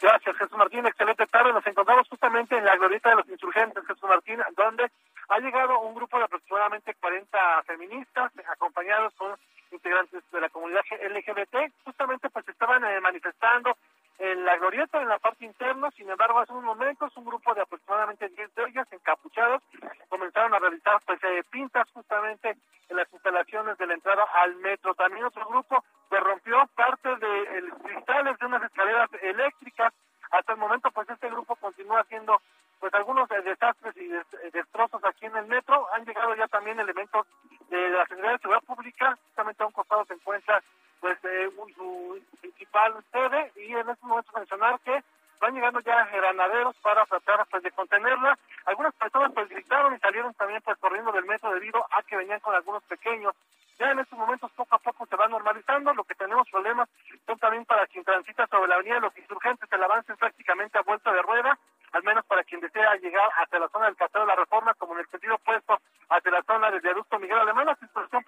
Gracias, 0.00 0.36
Jesús 0.36 0.58
Martín. 0.58 0.86
Excelente 0.86 1.26
tarde. 1.26 1.52
Nos 1.52 1.66
encontramos 1.66 2.08
justamente 2.08 2.56
en 2.56 2.64
la 2.64 2.76
glorieta 2.76 3.10
de 3.10 3.16
los 3.16 3.28
insurgentes, 3.28 3.86
Jesús 3.86 4.08
Martín, 4.08 4.38
donde 4.56 4.90
ha 5.28 5.38
llegado 5.38 5.80
un 5.80 5.94
grupo 5.94 6.18
de 6.18 6.24
aproximadamente 6.24 6.94
40 6.94 7.62
feministas, 7.62 8.32
acompañados 8.48 9.14
con 9.14 9.34
integrantes 9.70 10.22
de 10.30 10.40
la 10.40 10.48
comunidad 10.48 10.82
LGBT. 10.90 11.72
Justamente 11.84 12.28
pues 12.30 12.46
estaban 12.48 12.84
eh, 12.84 13.00
manifestando 13.00 13.76
en 14.18 14.44
la 14.44 14.56
glorieta, 14.56 15.00
en 15.00 15.08
la 15.08 15.18
parte 15.18 15.44
interna. 15.44 15.90
Sin 15.92 16.08
embargo, 16.08 16.38
hace 16.38 16.52
unos 16.52 16.64
momentos, 16.64 17.16
un 17.16 17.24
grupo 17.24 17.54
de 17.54 17.62
aproximadamente 17.62 18.28
10 18.28 18.54
de 18.54 18.64
ellas, 18.64 18.86
encapuchados, 18.92 19.62
comenzaron 20.08 20.54
a 20.54 20.58
realizar 20.58 21.00
pues, 21.04 21.22
eh, 21.24 21.42
pintas 21.50 21.90
justamente 21.92 22.56
en 22.88 22.96
las 22.96 23.12
instalaciones 23.12 23.76
de 23.78 23.86
la 23.86 23.94
entrada 23.94 24.24
al 24.42 24.56
metro. 24.56 24.94
También 24.94 25.24
otro 25.24 25.46
grupo 25.46 25.84
se 26.10 26.20
rompió 26.20 26.66
parte 26.74 27.16
de 27.16 27.60
los 27.62 27.78
cristales 27.82 28.38
de 28.38 28.46
unas 28.46 28.62
escaleras 28.62 29.10
eléctricas. 29.22 29.92
Hasta 30.30 30.52
el 30.52 30.58
momento, 30.58 30.90
pues 30.90 31.08
este 31.08 31.30
grupo 31.30 31.56
continúa 31.56 32.00
haciendo 32.00 32.40
pues 32.80 32.92
algunos 32.94 33.30
eh, 33.30 33.40
desastres 33.42 33.96
y 33.96 34.08
destrozos 34.50 35.02
aquí 35.04 35.26
en 35.26 35.36
el 35.36 35.46
metro. 35.46 35.86
Han 35.94 36.04
llegado 36.04 36.34
ya 36.34 36.46
también 36.48 36.78
elementos 36.78 37.26
de 37.70 37.88
la 37.90 38.02
Secretaría 38.02 38.32
de 38.32 38.38
Seguridad 38.38 38.64
Pública. 38.64 39.18
Justamente 39.26 39.62
a 39.62 39.66
un 39.66 39.72
costado 39.72 40.04
se 40.04 40.14
encuentra 40.14 40.62
pues 41.04 41.18
eh, 41.24 41.50
su 41.76 42.18
principal 42.40 42.94
sede 43.12 43.52
y 43.56 43.74
en 43.74 43.90
este 43.90 44.06
momento 44.06 44.32
mencionar 44.34 44.80
que 44.80 45.04
van 45.38 45.54
llegando 45.54 45.80
ya 45.80 46.06
granaderos 46.06 46.74
para 46.76 47.04
tratar 47.04 47.44
pues 47.50 47.62
de 47.62 47.70
contenerla. 47.72 48.38
Algunas 48.64 48.94
personas 48.94 49.30
pues 49.34 49.50
gritaron 49.50 49.94
y 49.94 49.98
salieron 49.98 50.32
también 50.32 50.62
pues 50.62 50.78
corriendo 50.78 51.12
del 51.12 51.26
metro 51.26 51.52
debido 51.52 51.84
a 51.90 52.02
que 52.04 52.16
venían 52.16 52.40
con 52.40 52.54
algunos 52.54 52.82
pequeños. 52.84 53.34
Ya 53.78 53.90
en 53.90 53.98
estos 53.98 54.18
momentos 54.18 54.50
poco 54.52 54.76
a 54.76 54.78
poco 54.78 55.04
se 55.04 55.16
va 55.16 55.28
normalizando, 55.28 55.92
lo 55.92 56.04
que 56.04 56.14
tenemos 56.14 56.48
problemas 56.48 56.88
son 57.26 57.38
también 57.38 57.66
para 57.66 57.86
quien 57.86 58.02
transita 58.02 58.46
sobre 58.46 58.68
la 58.68 58.76
avenida 58.76 58.98
los 59.00 59.18
insurgentes, 59.18 59.70
el 59.70 59.82
avance 59.82 60.10
es 60.10 60.18
prácticamente 60.18 60.78
a 60.78 60.82
vuelta 60.82 61.12
de 61.12 61.20
rueda, 61.20 61.58
al 61.92 62.02
menos 62.02 62.24
para 62.24 62.44
quien 62.44 62.62
desea 62.62 62.96
llegar 62.96 63.28
hasta 63.36 63.58
la 63.58 63.68
zona 63.68 63.86
del 63.86 63.96
Castillo 63.96 64.24
de 64.24 64.28
la 64.28 64.36
Reforma, 64.36 64.72
como 64.74 64.94
en 64.94 65.00
el 65.00 65.08
sentido 65.08 65.34
opuesto 65.34 65.78
hacia 66.08 66.30
la 66.30 66.42
zona 66.44 66.70
del 66.70 66.80
viaducto 66.80 67.18
Miguel 67.18 67.40
Alemán, 67.40 67.66
la 67.66 67.76
situación 67.76 68.23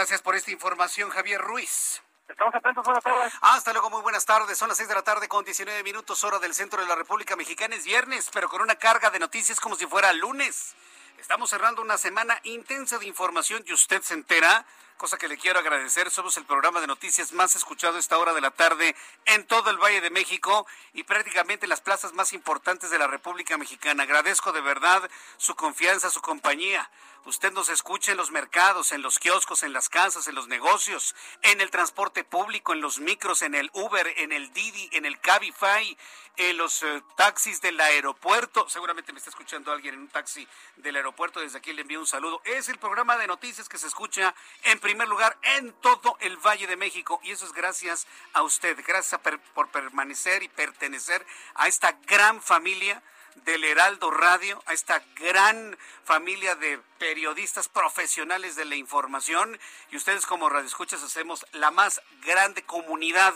gracias 0.00 0.22
por 0.22 0.34
esta 0.34 0.50
información, 0.50 1.10
Javier 1.10 1.38
Ruiz. 1.38 2.00
Estamos 2.26 2.54
atentos, 2.54 2.82
buenas 2.86 3.04
tardes. 3.04 3.34
Hasta 3.42 3.70
luego, 3.74 3.90
muy 3.90 4.00
buenas 4.00 4.24
tardes. 4.24 4.56
Son 4.56 4.66
las 4.68 4.78
6 4.78 4.88
de 4.88 4.94
la 4.94 5.02
tarde 5.02 5.28
con 5.28 5.44
19 5.44 5.82
minutos, 5.82 6.24
hora 6.24 6.38
del 6.38 6.54
centro 6.54 6.80
de 6.80 6.88
la 6.88 6.94
República 6.94 7.36
Mexicana. 7.36 7.76
Es 7.76 7.84
viernes, 7.84 8.30
pero 8.32 8.48
con 8.48 8.62
una 8.62 8.76
carga 8.76 9.10
de 9.10 9.18
noticias 9.18 9.60
como 9.60 9.76
si 9.76 9.86
fuera 9.86 10.10
lunes. 10.14 10.74
Estamos 11.18 11.50
cerrando 11.50 11.82
una 11.82 11.98
semana 11.98 12.40
intensa 12.44 12.96
de 12.96 13.04
información 13.04 13.62
y 13.66 13.74
usted 13.74 14.00
se 14.00 14.14
entera, 14.14 14.64
cosa 15.00 15.16
que 15.16 15.28
le 15.28 15.38
quiero 15.38 15.58
agradecer. 15.58 16.10
Somos 16.10 16.36
el 16.36 16.44
programa 16.44 16.78
de 16.82 16.86
noticias 16.86 17.32
más 17.32 17.56
escuchado 17.56 17.96
esta 17.96 18.18
hora 18.18 18.34
de 18.34 18.42
la 18.42 18.50
tarde 18.50 18.94
en 19.24 19.46
todo 19.46 19.70
el 19.70 19.78
Valle 19.78 20.02
de 20.02 20.10
México 20.10 20.66
y 20.92 21.04
prácticamente 21.04 21.64
en 21.64 21.70
las 21.70 21.80
plazas 21.80 22.12
más 22.12 22.34
importantes 22.34 22.90
de 22.90 22.98
la 22.98 23.06
República 23.06 23.56
Mexicana. 23.56 24.02
Agradezco 24.02 24.52
de 24.52 24.60
verdad 24.60 25.10
su 25.38 25.54
confianza, 25.54 26.10
su 26.10 26.20
compañía. 26.20 26.90
Usted 27.24 27.50
nos 27.52 27.70
escucha 27.70 28.12
en 28.12 28.18
los 28.18 28.30
mercados, 28.30 28.92
en 28.92 29.00
los 29.00 29.18
kioscos, 29.18 29.62
en 29.62 29.72
las 29.72 29.88
casas, 29.88 30.28
en 30.28 30.34
los 30.34 30.48
negocios, 30.48 31.14
en 31.40 31.62
el 31.62 31.70
transporte 31.70 32.22
público, 32.22 32.74
en 32.74 32.82
los 32.82 32.98
micros, 32.98 33.40
en 33.40 33.54
el 33.54 33.70
Uber, 33.72 34.06
en 34.18 34.32
el 34.32 34.52
Didi, 34.52 34.90
en 34.92 35.06
el 35.06 35.18
Cabify, 35.18 35.96
en 36.36 36.56
los 36.56 36.82
eh, 36.82 37.02
taxis 37.16 37.60
del 37.60 37.78
aeropuerto. 37.80 38.68
Seguramente 38.68 39.12
me 39.12 39.18
está 39.18 39.30
escuchando 39.30 39.72
alguien 39.72 39.94
en 39.94 40.00
un 40.00 40.08
taxi 40.08 40.46
del 40.76 40.96
aeropuerto. 40.96 41.40
Desde 41.40 41.58
aquí 41.58 41.72
le 41.72 41.82
envío 41.82 42.00
un 42.00 42.06
saludo. 42.06 42.40
Es 42.44 42.68
el 42.68 42.78
programa 42.78 43.16
de 43.16 43.26
noticias 43.26 43.68
que 43.68 43.78
se 43.78 43.86
escucha 43.86 44.34
en 44.64 44.80
primer 44.80 45.08
lugar 45.08 45.36
en 45.42 45.72
todo 45.74 46.16
el 46.20 46.36
Valle 46.38 46.66
de 46.66 46.76
México. 46.76 47.20
Y 47.22 47.30
eso 47.32 47.44
es 47.44 47.52
gracias 47.52 48.06
a 48.32 48.42
usted. 48.42 48.78
Gracias 48.86 49.14
a 49.14 49.22
per- 49.22 49.40
por 49.54 49.68
permanecer 49.68 50.42
y 50.42 50.48
pertenecer 50.48 51.26
a 51.54 51.68
esta 51.68 51.92
gran 52.06 52.40
familia 52.42 53.02
del 53.44 53.62
Heraldo 53.64 54.10
Radio, 54.10 54.60
a 54.66 54.72
esta 54.72 55.02
gran 55.14 55.78
familia 56.04 56.56
de 56.56 56.78
periodistas 56.98 57.68
profesionales 57.68 58.56
de 58.56 58.64
la 58.64 58.74
información 58.74 59.58
y 59.90 59.96
ustedes 59.96 60.26
como 60.26 60.48
radioescuchas 60.48 61.02
hacemos 61.02 61.46
la 61.52 61.70
más 61.70 62.02
grande 62.22 62.64
comunidad 62.64 63.32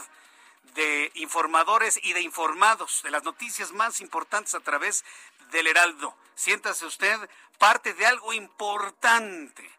de 0.74 1.12
informadores 1.14 2.00
y 2.03 2.12
de 2.12 2.22
informados 2.22 3.03
de 3.03 3.11
las 3.11 3.24
noticias 3.24 3.72
más 3.72 4.00
importantes 4.00 4.55
a 4.55 4.61
través 4.61 5.05
del 5.50 5.66
Heraldo. 5.66 6.16
Siéntase 6.35 6.87
usted 6.87 7.16
parte 7.59 7.94
de 7.94 8.07
algo 8.07 8.33
importante. 8.33 9.70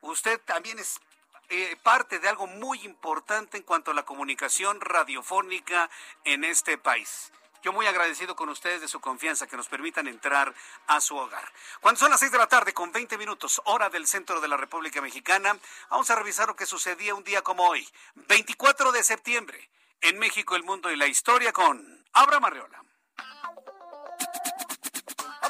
Usted 0.00 0.40
también 0.42 0.78
es 0.78 1.00
eh, 1.48 1.76
parte 1.82 2.18
de 2.18 2.28
algo 2.28 2.46
muy 2.46 2.80
importante 2.84 3.56
en 3.56 3.62
cuanto 3.62 3.90
a 3.90 3.94
la 3.94 4.04
comunicación 4.04 4.80
radiofónica 4.80 5.88
en 6.24 6.44
este 6.44 6.78
país. 6.78 7.32
Yo 7.62 7.72
muy 7.72 7.86
agradecido 7.86 8.36
con 8.36 8.48
ustedes 8.48 8.80
de 8.80 8.88
su 8.88 9.00
confianza 9.00 9.46
que 9.46 9.56
nos 9.56 9.66
permitan 9.66 10.06
entrar 10.06 10.54
a 10.86 11.00
su 11.00 11.16
hogar. 11.16 11.52
Cuando 11.80 11.98
son 11.98 12.10
las 12.10 12.20
6 12.20 12.30
de 12.30 12.38
la 12.38 12.46
tarde 12.46 12.72
con 12.72 12.92
20 12.92 13.18
minutos, 13.18 13.60
hora 13.64 13.90
del 13.90 14.06
centro 14.06 14.40
de 14.40 14.46
la 14.46 14.56
República 14.56 15.00
Mexicana, 15.00 15.56
vamos 15.90 16.08
a 16.10 16.14
revisar 16.14 16.46
lo 16.46 16.54
que 16.54 16.66
sucedía 16.66 17.14
un 17.14 17.24
día 17.24 17.42
como 17.42 17.66
hoy, 17.66 17.88
24 18.14 18.92
de 18.92 19.02
septiembre, 19.02 19.68
en 20.00 20.18
México, 20.18 20.56
el 20.56 20.62
mundo 20.62 20.90
y 20.90 20.96
la 20.96 21.06
historia 21.06 21.52
con 21.52 22.04
Abraham 22.12 22.44
Arreola. 22.44 22.82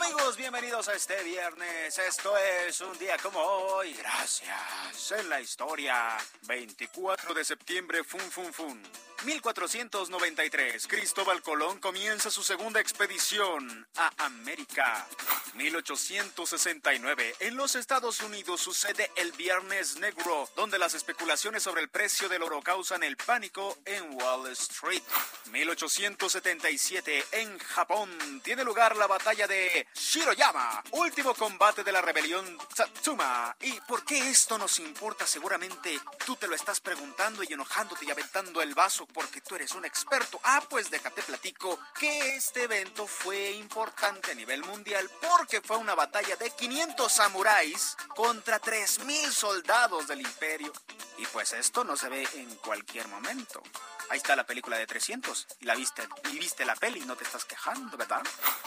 Amigos, 0.06 0.36
bienvenidos 0.36 0.86
a 0.88 0.94
este 0.94 1.20
viernes. 1.24 1.98
Esto 1.98 2.32
es 2.38 2.80
un 2.80 2.96
día 2.96 3.16
como 3.18 3.40
hoy. 3.40 3.92
Gracias. 3.94 5.12
En 5.18 5.28
la 5.28 5.40
historia. 5.40 6.16
24 6.42 7.34
de 7.34 7.44
septiembre, 7.44 8.04
fun, 8.04 8.20
fun, 8.20 8.52
fun. 8.52 8.82
1493, 9.24 10.86
Cristóbal 10.86 11.42
Colón 11.42 11.80
comienza 11.80 12.30
su 12.30 12.44
segunda 12.44 12.80
expedición 12.80 13.86
a 13.96 14.12
América. 14.26 15.06
1869, 15.54 17.34
en 17.40 17.56
los 17.56 17.76
Estados 17.76 18.20
Unidos 18.20 18.60
sucede 18.60 19.10
el 19.16 19.32
Viernes 19.32 19.96
Negro, 19.96 20.48
donde 20.54 20.78
las 20.78 20.94
especulaciones 20.94 21.62
sobre 21.62 21.80
el 21.80 21.88
precio 21.88 22.28
del 22.28 22.42
oro 22.42 22.60
causan 22.60 23.02
el 23.02 23.16
pánico 23.16 23.78
en 23.86 24.20
Wall 24.20 24.48
Street. 24.52 25.02
1877, 25.50 27.24
en 27.32 27.58
Japón, 27.58 28.10
tiene 28.44 28.64
lugar 28.64 28.96
la 28.96 29.06
batalla 29.06 29.46
de 29.46 29.86
Shiroyama, 29.98 30.84
último 30.92 31.34
combate 31.34 31.82
de 31.82 31.90
la 31.90 32.02
rebelión 32.02 32.58
Satsuma. 32.74 33.56
¿Y 33.60 33.80
por 33.80 34.04
qué 34.04 34.28
esto 34.28 34.58
nos 34.58 34.78
importa? 34.78 35.26
Seguramente 35.26 35.98
tú 36.26 36.36
te 36.36 36.46
lo 36.46 36.54
estás 36.54 36.80
preguntando 36.80 37.42
y 37.42 37.54
enojándote 37.54 38.04
y 38.04 38.10
aventando 38.10 38.60
el 38.60 38.74
vaso 38.74 39.06
porque 39.06 39.40
tú 39.40 39.54
eres 39.54 39.72
un 39.72 39.86
experto. 39.86 40.38
Ah, 40.44 40.62
pues 40.68 40.90
déjate 40.90 41.22
platico 41.22 41.78
que 41.98 42.36
este 42.36 42.64
evento 42.64 43.06
fue 43.06 43.52
importante 43.52 44.32
a 44.32 44.34
nivel 44.34 44.62
mundial 44.64 45.10
porque 45.22 45.62
fue 45.62 45.78
una 45.78 45.94
batalla 45.94 46.36
de 46.36 46.50
500 46.50 47.10
samuráis 47.10 47.96
contra 48.14 48.58
3000 48.58 49.32
soldados 49.32 50.08
del 50.08 50.20
imperio. 50.20 50.72
Y 51.16 51.24
pues 51.26 51.54
esto 51.54 51.84
no 51.84 51.96
se 51.96 52.10
ve 52.10 52.28
en 52.34 52.54
cualquier 52.56 53.08
momento. 53.08 53.62
Ahí 54.08 54.18
está 54.18 54.36
la 54.36 54.46
película 54.46 54.78
de 54.78 54.86
300 54.86 55.46
y 55.60 55.64
la 55.64 55.74
viste 55.74 56.08
y 56.32 56.38
viste 56.38 56.64
la 56.64 56.76
peli 56.76 57.00
no 57.00 57.16
te 57.16 57.24
estás 57.24 57.44
quejando, 57.44 57.96
¿verdad? 57.96 58.22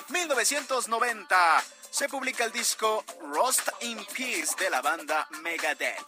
1990 0.10 1.64
se 1.90 2.10
publica 2.10 2.44
el 2.44 2.52
disco 2.52 3.04
Rust 3.22 3.70
in 3.82 4.06
Peace 4.06 4.56
de 4.60 4.70
la 4.70 4.82
banda 4.82 5.28
Megadeth. 5.42 6.06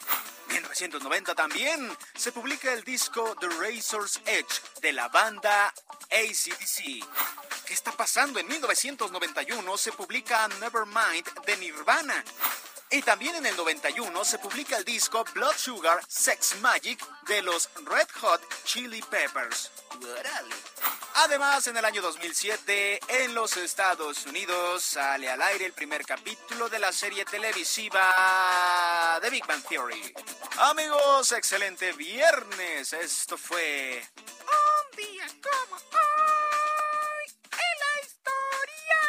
1990 0.49 1.33
también 1.33 1.97
se 2.15 2.31
publica 2.31 2.73
el 2.73 2.83
disco 2.83 3.35
The 3.39 3.47
Razor's 3.47 4.19
Edge 4.25 4.61
de 4.81 4.91
la 4.91 5.07
banda 5.07 5.73
ACDC. 6.11 7.05
¿Qué 7.65 7.73
está 7.73 7.93
pasando? 7.93 8.39
En 8.39 8.47
1991 8.47 9.77
se 9.77 9.93
publica 9.93 10.47
Nevermind 10.59 11.25
de 11.45 11.57
Nirvana. 11.57 12.23
Y 12.93 13.01
también 13.03 13.35
en 13.35 13.45
el 13.45 13.55
91 13.55 14.25
se 14.25 14.37
publica 14.37 14.75
el 14.75 14.83
disco 14.83 15.23
Blood 15.33 15.55
Sugar 15.55 16.03
Sex 16.09 16.59
Magic 16.59 16.99
de 17.25 17.41
los 17.41 17.69
Red 17.85 18.09
Hot 18.19 18.41
Chili 18.65 19.01
Peppers. 19.01 19.71
Además, 21.15 21.67
en 21.67 21.77
el 21.77 21.85
año 21.85 22.01
2007, 22.01 22.99
en 23.07 23.33
los 23.33 23.55
Estados 23.55 24.25
Unidos, 24.25 24.83
sale 24.83 25.29
al 25.29 25.41
aire 25.41 25.67
el 25.67 25.73
primer 25.73 26.05
capítulo 26.05 26.67
de 26.67 26.79
la 26.79 26.91
serie 26.91 27.23
televisiva 27.23 29.19
The 29.21 29.29
Big 29.29 29.45
Bang 29.47 29.63
Theory. 29.63 30.13
Amigos, 30.57 31.31
excelente 31.31 31.93
viernes. 31.93 32.91
Esto 32.91 33.37
fue 33.37 34.05
un 34.41 34.97
día 34.97 35.27
como 35.41 35.75
hoy 35.77 37.25
en 37.51 37.79
la 37.79 38.01
historia. 38.01 38.99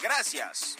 Gracias. 0.00 0.76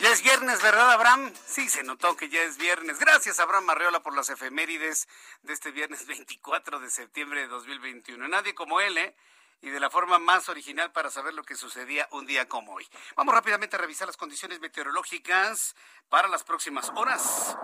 Ya 0.00 0.12
es 0.12 0.22
viernes, 0.22 0.62
¿verdad, 0.62 0.92
Abraham? 0.92 1.32
Sí, 1.44 1.68
se 1.68 1.82
notó 1.82 2.16
que 2.16 2.28
ya 2.28 2.40
es 2.42 2.56
viernes. 2.56 3.00
Gracias, 3.00 3.40
Abraham 3.40 3.70
Arreola, 3.70 4.00
por 4.00 4.14
las 4.14 4.30
efemérides 4.30 5.08
de 5.42 5.52
este 5.52 5.72
viernes 5.72 6.06
24 6.06 6.78
de 6.78 6.88
septiembre 6.88 7.40
de 7.40 7.48
2021. 7.48 8.28
Nadie 8.28 8.54
como 8.54 8.80
él, 8.80 8.96
¿eh? 8.96 9.16
Y 9.60 9.70
de 9.70 9.80
la 9.80 9.90
forma 9.90 10.20
más 10.20 10.48
original 10.48 10.92
para 10.92 11.10
saber 11.10 11.34
lo 11.34 11.42
que 11.42 11.56
sucedía 11.56 12.06
un 12.12 12.26
día 12.26 12.48
como 12.48 12.74
hoy. 12.74 12.88
Vamos 13.16 13.34
rápidamente 13.34 13.74
a 13.74 13.80
revisar 13.80 14.06
las 14.06 14.16
condiciones 14.16 14.60
meteorológicas 14.60 15.74
para 16.08 16.28
las 16.28 16.44
próximas 16.44 16.92
horas. 16.94 17.56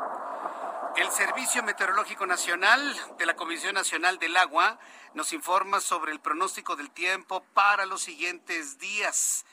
El 0.96 1.12
Servicio 1.12 1.62
Meteorológico 1.62 2.26
Nacional 2.26 3.00
de 3.16 3.26
la 3.26 3.36
Comisión 3.36 3.74
Nacional 3.74 4.18
del 4.18 4.36
Agua 4.36 4.80
nos 5.12 5.32
informa 5.32 5.80
sobre 5.80 6.10
el 6.10 6.18
pronóstico 6.18 6.74
del 6.74 6.90
tiempo 6.90 7.44
para 7.54 7.86
los 7.86 8.02
siguientes 8.02 8.78
días. 8.78 9.44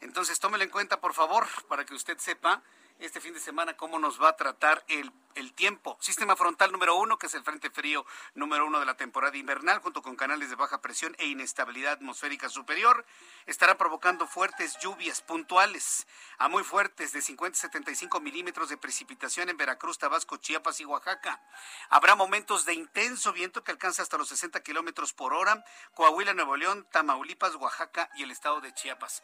Entonces, 0.00 0.38
tómelo 0.38 0.64
en 0.64 0.70
cuenta, 0.70 1.00
por 1.00 1.14
favor, 1.14 1.46
para 1.68 1.84
que 1.84 1.94
usted 1.94 2.18
sepa 2.18 2.62
este 3.00 3.20
fin 3.20 3.32
de 3.32 3.40
semana 3.40 3.76
cómo 3.76 3.98
nos 3.98 4.20
va 4.20 4.30
a 4.30 4.36
tratar 4.36 4.84
el, 4.88 5.12
tiempo. 5.54 5.96
Sistema 6.00 6.36
frontal 6.36 6.70
número 6.70 6.96
uno, 6.96 7.18
que 7.18 7.26
es 7.26 7.34
el 7.34 7.42
frente 7.42 7.70
frío 7.70 8.04
número 8.34 8.66
uno 8.66 8.78
de 8.78 8.86
la 8.86 8.96
temporada 8.96 9.36
invernal, 9.36 9.80
junto 9.80 10.02
con 10.02 10.14
canales 10.14 10.50
de 10.50 10.56
baja 10.56 10.80
presión 10.80 11.16
e 11.18 11.26
inestabilidad 11.26 11.94
atmosférica 11.94 12.48
superior, 12.48 13.04
estará 13.46 13.76
provocando 13.76 14.28
fuertes 14.28 14.78
lluvias 14.80 15.20
puntuales 15.20 16.06
a 16.38 16.48
muy 16.48 16.62
fuertes 16.62 17.12
de 17.12 17.22
50 17.22 17.56
a 17.56 17.60
75 17.60 18.20
milímetros 18.20 18.68
de 18.68 18.76
precipitación 18.76 19.48
en 19.48 19.56
Veracruz, 19.56 19.98
Tabasco, 19.98 20.36
Chiapas 20.36 20.80
y 20.80 20.84
Oaxaca. 20.84 21.40
Habrá 21.88 22.14
momentos 22.14 22.64
de 22.64 22.74
intenso 22.74 23.32
viento 23.32 23.64
que 23.64 23.72
alcanza 23.72 24.02
hasta 24.02 24.18
los 24.18 24.28
60 24.28 24.62
kilómetros 24.62 25.12
por 25.12 25.34
hora, 25.34 25.64
Coahuila, 25.94 26.34
Nuevo 26.34 26.56
León, 26.56 26.86
Tamaulipas, 26.92 27.56
Oaxaca 27.56 28.10
y 28.16 28.22
el 28.22 28.30
estado 28.30 28.60
de 28.60 28.72
Chiapas 28.74 29.22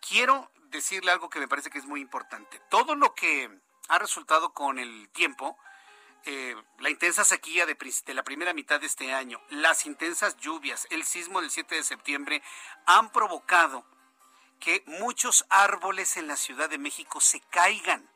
quiero 0.00 0.50
decirle 0.70 1.10
algo 1.10 1.30
que 1.30 1.40
me 1.40 1.48
parece 1.48 1.70
que 1.70 1.78
es 1.78 1.86
muy 1.86 2.00
importante. 2.00 2.60
Todo 2.68 2.94
lo 2.94 3.14
que 3.14 3.50
ha 3.88 3.98
resultado 3.98 4.52
con 4.52 4.78
el 4.78 5.08
tiempo, 5.10 5.56
eh, 6.24 6.54
la 6.78 6.90
intensa 6.90 7.24
sequía 7.24 7.66
de, 7.66 7.76
de, 8.06 8.14
la 8.14 8.22
primera 8.22 8.52
mitad 8.52 8.80
de 8.80 8.86
este 8.86 9.12
año, 9.12 9.40
las 9.50 9.86
intensas 9.86 10.36
lluvias, 10.36 10.86
el 10.90 11.04
sismo 11.04 11.40
del 11.40 11.50
7 11.50 11.74
de 11.74 11.84
septiembre, 11.84 12.42
han 12.86 13.10
provocado 13.10 13.84
que 14.60 14.82
muchos 14.86 15.46
árboles 15.48 16.16
en 16.16 16.26
la 16.26 16.36
Ciudad 16.36 16.68
de 16.68 16.78
México 16.78 17.20
se 17.20 17.40
caigan. 17.40 18.08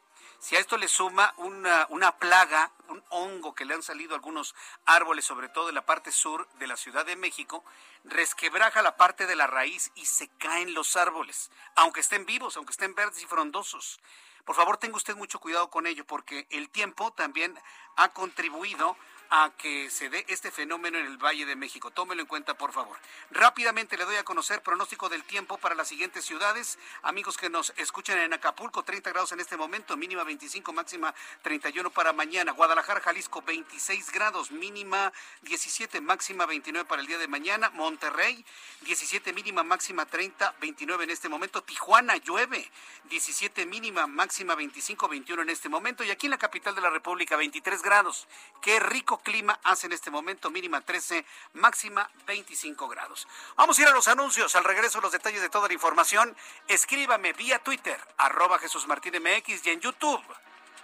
Si 0.42 0.57
a 0.57 0.59
esto 0.59 0.76
le 0.76 0.88
suma 0.88 1.33
una, 1.37 1.87
una, 1.90 2.18
plaga, 2.18 2.72
un 2.88 3.00
hongo 3.11 3.55
que 3.55 3.64
le 3.64 3.74
han 3.74 3.83
salido 3.85 4.16
algunos 4.16 4.57
árboles, 4.87 5.24
sobre 5.24 5.48
todo 5.48 5.68
en 5.68 5.76
la 5.76 5.87
parte 5.87 6.11
sur 6.11 6.48
de 6.55 6.66
la 6.66 6.76
Ciudad 6.76 7.07
de 7.07 7.14
México, 7.14 7.64
resquebraja 8.02 8.83
la 8.83 8.96
parte 8.96 9.28
de 9.28 9.37
la 9.37 9.46
raíz 9.46 9.92
y 9.94 10.05
se 10.05 10.26
caen 10.38 10.74
los 10.74 10.96
árboles, 10.96 11.52
aunque 11.76 12.00
estén 12.00 12.26
vivos, 12.26 12.57
aunque 12.57 12.72
estén 12.72 12.96
verdes 12.96 13.22
y 13.22 13.26
frondosos. 13.26 14.00
Por 14.44 14.57
favor, 14.57 14.78
tenga 14.78 14.96
usted 14.96 15.14
mucho 15.14 15.38
cuidado 15.38 15.70
con 15.70 15.87
ello, 15.87 16.05
porque 16.05 16.48
el 16.50 16.70
tiempo 16.70 17.12
también 17.12 17.57
ha 17.94 18.09
contribuido 18.09 18.96
a 19.35 19.51
que 19.57 19.88
se 19.88 20.11
dé 20.11 20.27
este 20.29 20.51
fenómeno 20.51 20.99
en 20.99 21.07
el 21.07 21.16
Valle 21.16 21.47
de 21.47 21.57
México. 21.57 21.90
Tómelo 21.90 22.21
en 22.21 22.27
cuenta, 22.27 22.53
por 22.53 22.71
favor. 22.71 22.99
Rápidamente 23.31 23.97
le 23.97 24.05
doy 24.05 24.16
a 24.16 24.25
conocer 24.25 24.61
pronóstico 24.61 25.09
del 25.09 25.25
tiempo 25.25 25.57
para 25.57 25.75
las 25.75 25.88
siguientes 25.88 26.27
ciudades. 26.27 26.79
Amigos 27.01 27.38
que 27.38 27.49
nos 27.49 27.73
escuchan 27.79 28.18
en 28.18 28.35
Acapulco, 28.35 28.83
30 28.83 29.09
grados 29.09 29.33
en 29.33 29.40
este 29.40 29.57
momento, 29.57 29.97
mínima 29.97 30.23
25, 30.23 30.75
máxima 30.75 31.14
31 31.40 31.88
para 31.88 32.12
mañana. 32.12 32.53
Guadalajara, 32.53 33.01
Jalisco, 33.01 33.40
26 33.40 34.12
grados, 34.12 34.51
mínima 34.51 35.11
17, 35.45 36.03
máxima 36.03 36.45
29 36.45 36.87
para 36.87 37.01
el 37.01 37.07
día 37.07 37.16
de 37.16 37.27
mañana. 37.27 37.71
Monterrey, 37.71 38.45
17 38.83 39.33
mínima, 39.33 39.62
máxima 39.62 40.05
30, 40.05 40.57
29 40.61 41.05
en 41.05 41.11
este 41.11 41.31
momento. 41.31 41.62
Tijuana, 41.62 42.18
llueve, 42.18 42.71
17 43.09 43.64
mínima, 43.64 44.07
máxima 44.07 44.55
25, 44.57 45.09
21 45.09 45.40
en 45.40 45.49
este 45.49 45.71
momento. 45.71 46.05
Y 46.05 46.11
aquí 46.11 46.27
en 46.27 46.33
la 46.33 46.38
capital 46.38 46.75
de 46.75 46.83
la 46.83 46.90
República, 46.90 47.37
23 47.37 47.81
grados. 47.81 48.29
Qué 48.61 48.79
rico 48.79 49.22
clima 49.23 49.59
hace 49.65 49.87
en 49.87 49.93
este 49.93 50.11
momento, 50.11 50.51
mínima 50.51 50.81
13, 50.81 51.25
máxima 51.55 52.11
25 52.27 52.89
grados. 52.89 53.27
Vamos 53.57 53.79
a 53.79 53.83
ir 53.83 53.89
a 53.89 53.93
los 53.93 54.09
anuncios, 54.09 54.55
al 54.57 54.65
regreso 54.65 55.01
los 55.01 55.13
detalles 55.13 55.41
de 55.41 55.49
toda 55.49 55.69
la 55.69 55.75
información. 55.75 56.37
Escríbame 56.69 57.33
vía 57.33 57.59
Twitter, 57.61 57.99
arroba 58.19 58.59
Jesús 58.59 58.87
Martín 58.87 59.15
y 59.15 59.69
en 59.71 59.81
YouTube, 59.81 60.23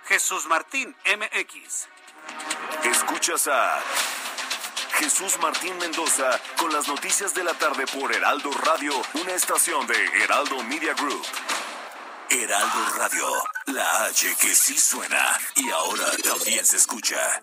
Jesús 0.07 0.47
Martín 0.47 0.97
MX. 1.05 1.89
Escuchas 2.85 3.49
a 3.49 3.81
Jesús 4.99 5.39
Martín 5.41 5.77
Mendoza 5.79 6.41
con 6.59 6.73
las 6.73 6.89
noticias 6.89 7.35
de 7.35 7.45
la 7.45 7.55
tarde 7.55 7.87
por 7.87 8.13
Heraldo 8.13 8.51
Radio, 8.51 8.93
una 9.15 9.33
estación 9.33 9.87
de 9.87 10.05
Heraldo 10.23 10.63
Media 10.65 10.95
Group. 10.95 11.25
Heraldo 12.31 12.87
Radio, 12.97 13.27
la 13.67 14.05
H 14.05 14.37
que 14.41 14.55
sí 14.55 14.79
suena 14.79 15.39
y 15.55 15.71
ahora 15.71 16.05
también 16.23 16.65
se 16.67 16.77
escucha. 16.77 17.43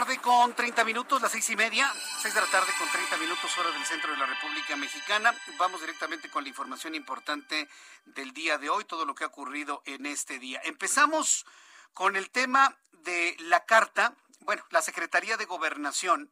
Tarde 0.00 0.18
con 0.18 0.54
30 0.54 0.84
minutos, 0.84 1.22
las 1.22 1.32
seis 1.32 1.48
y 1.48 1.56
media, 1.56 1.90
6 2.20 2.34
de 2.34 2.40
la 2.42 2.46
tarde 2.48 2.70
con 2.78 2.86
30 2.86 3.16
minutos, 3.16 3.56
hora 3.56 3.70
del 3.70 3.82
centro 3.86 4.12
de 4.12 4.18
la 4.18 4.26
República 4.26 4.76
Mexicana. 4.76 5.34
Vamos 5.56 5.80
directamente 5.80 6.28
con 6.28 6.42
la 6.44 6.50
información 6.50 6.94
importante 6.94 7.66
del 8.04 8.32
día 8.32 8.58
de 8.58 8.68
hoy, 8.68 8.84
todo 8.84 9.06
lo 9.06 9.14
que 9.14 9.24
ha 9.24 9.28
ocurrido 9.28 9.82
en 9.86 10.04
este 10.04 10.38
día. 10.38 10.60
Empezamos 10.64 11.46
con 11.94 12.14
el 12.14 12.28
tema 12.28 12.76
de 12.92 13.38
la 13.38 13.64
carta, 13.64 14.14
bueno, 14.40 14.62
la 14.68 14.82
Secretaría 14.82 15.38
de 15.38 15.46
Gobernación 15.46 16.30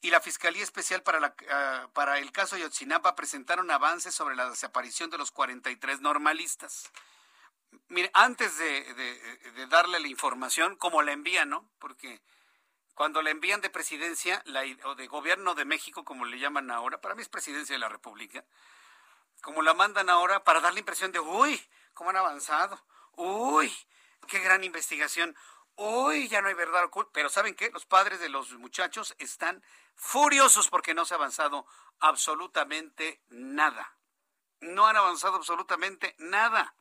y 0.00 0.08
la 0.08 0.22
Fiscalía 0.22 0.62
Especial 0.62 1.02
para, 1.02 1.20
la, 1.20 1.34
uh, 1.36 1.92
para 1.92 2.20
el 2.20 2.32
caso 2.32 2.56
Yotzinapa 2.56 3.14
presentaron 3.14 3.70
avances 3.70 4.14
sobre 4.14 4.34
la 4.34 4.48
desaparición 4.48 5.10
de 5.10 5.18
los 5.18 5.30
43 5.30 6.00
normalistas. 6.00 6.90
Mire, 7.88 8.10
antes 8.14 8.56
de, 8.56 8.94
de, 8.94 9.50
de, 9.50 9.66
darle 9.66 10.00
la 10.00 10.08
información, 10.08 10.76
como 10.76 11.02
la 11.02 11.12
envían, 11.12 11.50
¿no? 11.50 11.68
Porque 11.78 12.22
cuando 12.94 13.22
la 13.22 13.30
envían 13.30 13.60
de 13.60 13.70
presidencia 13.70 14.42
la, 14.46 14.62
o 14.84 14.94
de 14.94 15.06
gobierno 15.06 15.54
de 15.54 15.64
México, 15.64 16.04
como 16.04 16.24
le 16.24 16.38
llaman 16.38 16.70
ahora, 16.70 17.00
para 17.00 17.14
mí 17.14 17.22
es 17.22 17.28
presidencia 17.28 17.74
de 17.74 17.80
la 17.80 17.88
República, 17.88 18.44
como 19.42 19.62
la 19.62 19.74
mandan 19.74 20.08
ahora 20.08 20.44
para 20.44 20.60
dar 20.60 20.72
la 20.72 20.78
impresión 20.78 21.12
de, 21.12 21.20
uy, 21.20 21.60
cómo 21.92 22.10
han 22.10 22.16
avanzado, 22.16 22.80
uy, 23.12 23.72
qué 24.28 24.38
gran 24.38 24.64
investigación, 24.64 25.36
uy, 25.76 26.28
ya 26.28 26.40
no 26.40 26.48
hay 26.48 26.54
verdad 26.54 26.84
oculta. 26.84 27.10
Pero 27.12 27.28
¿saben 27.28 27.54
qué? 27.54 27.70
Los 27.70 27.86
padres 27.86 28.20
de 28.20 28.28
los 28.28 28.52
muchachos 28.52 29.14
están 29.18 29.62
furiosos 29.94 30.68
porque 30.68 30.94
no 30.94 31.04
se 31.04 31.14
ha 31.14 31.16
avanzado 31.16 31.66
absolutamente 32.00 33.22
nada. 33.28 33.96
No 34.60 34.86
han 34.86 34.96
avanzado 34.96 35.36
absolutamente 35.36 36.14
nada. 36.18 36.74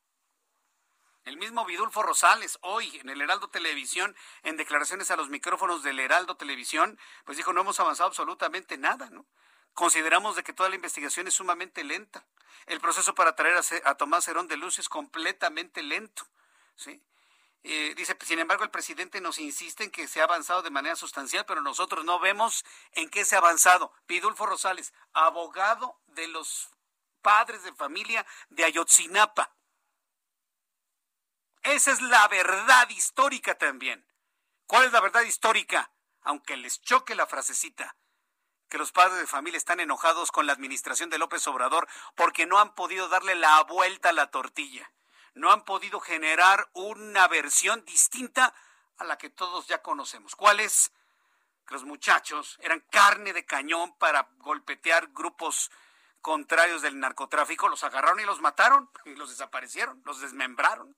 El 1.26 1.38
mismo 1.38 1.64
Vidulfo 1.64 2.04
Rosales, 2.04 2.60
hoy 2.62 3.00
en 3.00 3.10
el 3.10 3.22
Heraldo 3.22 3.48
Televisión, 3.48 4.14
en 4.44 4.58
declaraciones 4.58 5.10
a 5.10 5.16
los 5.16 5.30
micrófonos 5.30 5.82
del 5.82 6.00
Heraldo 6.00 6.36
Televisión, 6.36 7.00
pues 7.24 7.38
dijo, 7.38 7.54
no 7.54 7.62
hemos 7.62 7.80
avanzado 7.80 8.08
absolutamente 8.08 8.78
nada, 8.78 9.10
¿no? 9.10 9.26
Consideramos 9.74 10.36
de 10.36 10.44
que 10.44 10.52
toda 10.52 10.68
la 10.68 10.76
investigación 10.76 11.28
es 11.28 11.34
sumamente 11.34 11.86
lenta. 11.86 12.26
El 12.66 12.82
proceso 12.82 13.16
para 13.16 13.36
traer 13.36 13.60
a, 13.86 13.96
Tomás 13.96 14.28
Herón 14.28 14.50
de 14.50 14.58
Luz 14.58 14.80
es 14.80 14.90
completamente 14.90 15.82
lento, 15.82 16.28
¿sí? 16.76 17.02
Eh, 17.64 17.94
dice, 17.96 18.18
sin 18.26 18.40
embargo, 18.40 18.66
el 18.66 18.70
presidente 18.70 19.22
nos 19.22 19.40
insiste 19.40 19.86
en 19.86 19.92
que 19.92 20.10
se 20.10 20.20
ha 20.20 20.26
avanzado 20.26 20.62
de 20.62 20.70
manera 20.70 20.98
sustancial, 20.98 21.46
pero 21.46 21.62
nosotros 21.62 22.04
no 22.04 22.20
vemos 22.20 22.66
en 22.92 23.10
qué 23.10 23.24
se 23.24 23.36
ha 23.36 23.40
avanzado. 23.40 23.94
Vidulfo 24.10 24.46
Rosales, 24.46 24.94
abogado 25.14 25.98
de 26.08 26.28
los 26.28 26.70
padres 27.22 27.64
de 27.64 27.74
familia 27.74 28.26
de 28.50 28.66
Ayotzinapa. 28.66 29.56
Esa 31.64 31.92
es 31.92 32.02
la 32.02 32.28
verdad 32.28 32.90
histórica 32.90 33.58
también. 33.58 34.06
¿Cuál 34.68 34.86
es 34.86 34.92
la 34.92 35.00
verdad 35.00 35.22
histórica? 35.22 35.92
Aunque 36.22 36.58
les 36.58 36.82
choque 36.82 37.16
la 37.16 37.26
frasecita, 37.26 37.96
que 38.70 38.78
los 38.78 38.92
padres 38.92 39.20
de 39.20 39.28
familia 39.28 39.58
están 39.58 39.80
enojados 39.80 40.32
con 40.32 40.46
la 40.46 40.54
administración 40.54 41.10
de 41.10 41.18
López 41.18 41.48
Obrador 41.48 41.88
porque 42.16 42.46
no 42.46 42.60
han 42.60 42.76
podido 42.76 43.08
darle 43.08 43.36
la 43.36 43.62
vuelta 43.64 44.10
a 44.10 44.14
la 44.14 44.30
tortilla. 44.30 44.92
No 45.36 45.52
han 45.52 45.64
podido 45.64 46.00
generar 46.00 46.70
una 46.74 47.28
versión 47.28 47.86
distinta 47.86 48.54
a 48.98 49.04
la 49.06 49.18
que 49.18 49.30
todos 49.30 49.68
ya 49.68 49.82
conocemos. 49.82 50.36
¿Cuál 50.36 50.60
es? 50.60 50.92
Que 51.66 51.76
los 51.76 51.86
muchachos 51.86 52.58
eran 52.62 52.82
carne 52.90 53.32
de 53.32 53.46
cañón 53.46 53.98
para 53.98 54.28
golpetear 54.40 55.08
grupos 55.08 55.72
contrarios 56.22 56.82
del 56.82 57.00
narcotráfico, 57.00 57.68
los 57.68 57.84
agarraron 57.84 58.20
y 58.20 58.26
los 58.26 58.42
mataron, 58.42 58.90
y 59.06 59.16
los 59.16 59.30
desaparecieron, 59.30 60.02
los 60.06 60.20
desmembraron. 60.20 60.96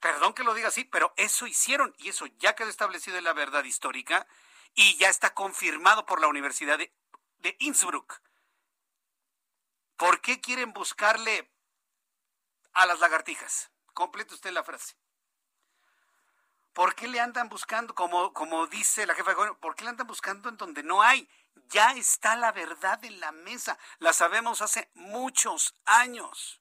Perdón 0.00 0.32
que 0.32 0.44
lo 0.44 0.54
diga 0.54 0.68
así, 0.68 0.84
pero 0.84 1.12
eso 1.16 1.46
hicieron 1.46 1.94
y 1.98 2.08
eso 2.08 2.26
ya 2.38 2.54
quedó 2.54 2.68
establecido 2.68 3.18
en 3.18 3.24
la 3.24 3.34
verdad 3.34 3.64
histórica 3.64 4.26
y 4.74 4.96
ya 4.96 5.08
está 5.08 5.34
confirmado 5.34 6.06
por 6.06 6.20
la 6.20 6.28
Universidad 6.28 6.78
de, 6.78 6.92
de 7.38 7.56
Innsbruck. 7.60 8.20
¿Por 9.96 10.22
qué 10.22 10.40
quieren 10.40 10.72
buscarle 10.72 11.52
a 12.72 12.86
las 12.86 13.00
lagartijas? 13.00 13.70
Complete 13.92 14.32
usted 14.32 14.52
la 14.52 14.64
frase. 14.64 14.96
¿Por 16.72 16.94
qué 16.94 17.06
le 17.08 17.20
andan 17.20 17.50
buscando, 17.50 17.94
como, 17.94 18.32
como 18.32 18.66
dice 18.68 19.04
la 19.04 19.14
jefa 19.14 19.30
de 19.30 19.34
gobierno, 19.34 19.58
por 19.58 19.74
qué 19.74 19.84
le 19.84 19.90
andan 19.90 20.06
buscando 20.06 20.48
en 20.48 20.56
donde 20.56 20.82
no 20.82 21.02
hay? 21.02 21.28
Ya 21.66 21.92
está 21.92 22.36
la 22.36 22.52
verdad 22.52 23.04
en 23.04 23.20
la 23.20 23.32
mesa. 23.32 23.78
La 23.98 24.14
sabemos 24.14 24.62
hace 24.62 24.90
muchos 24.94 25.74
años 25.84 26.59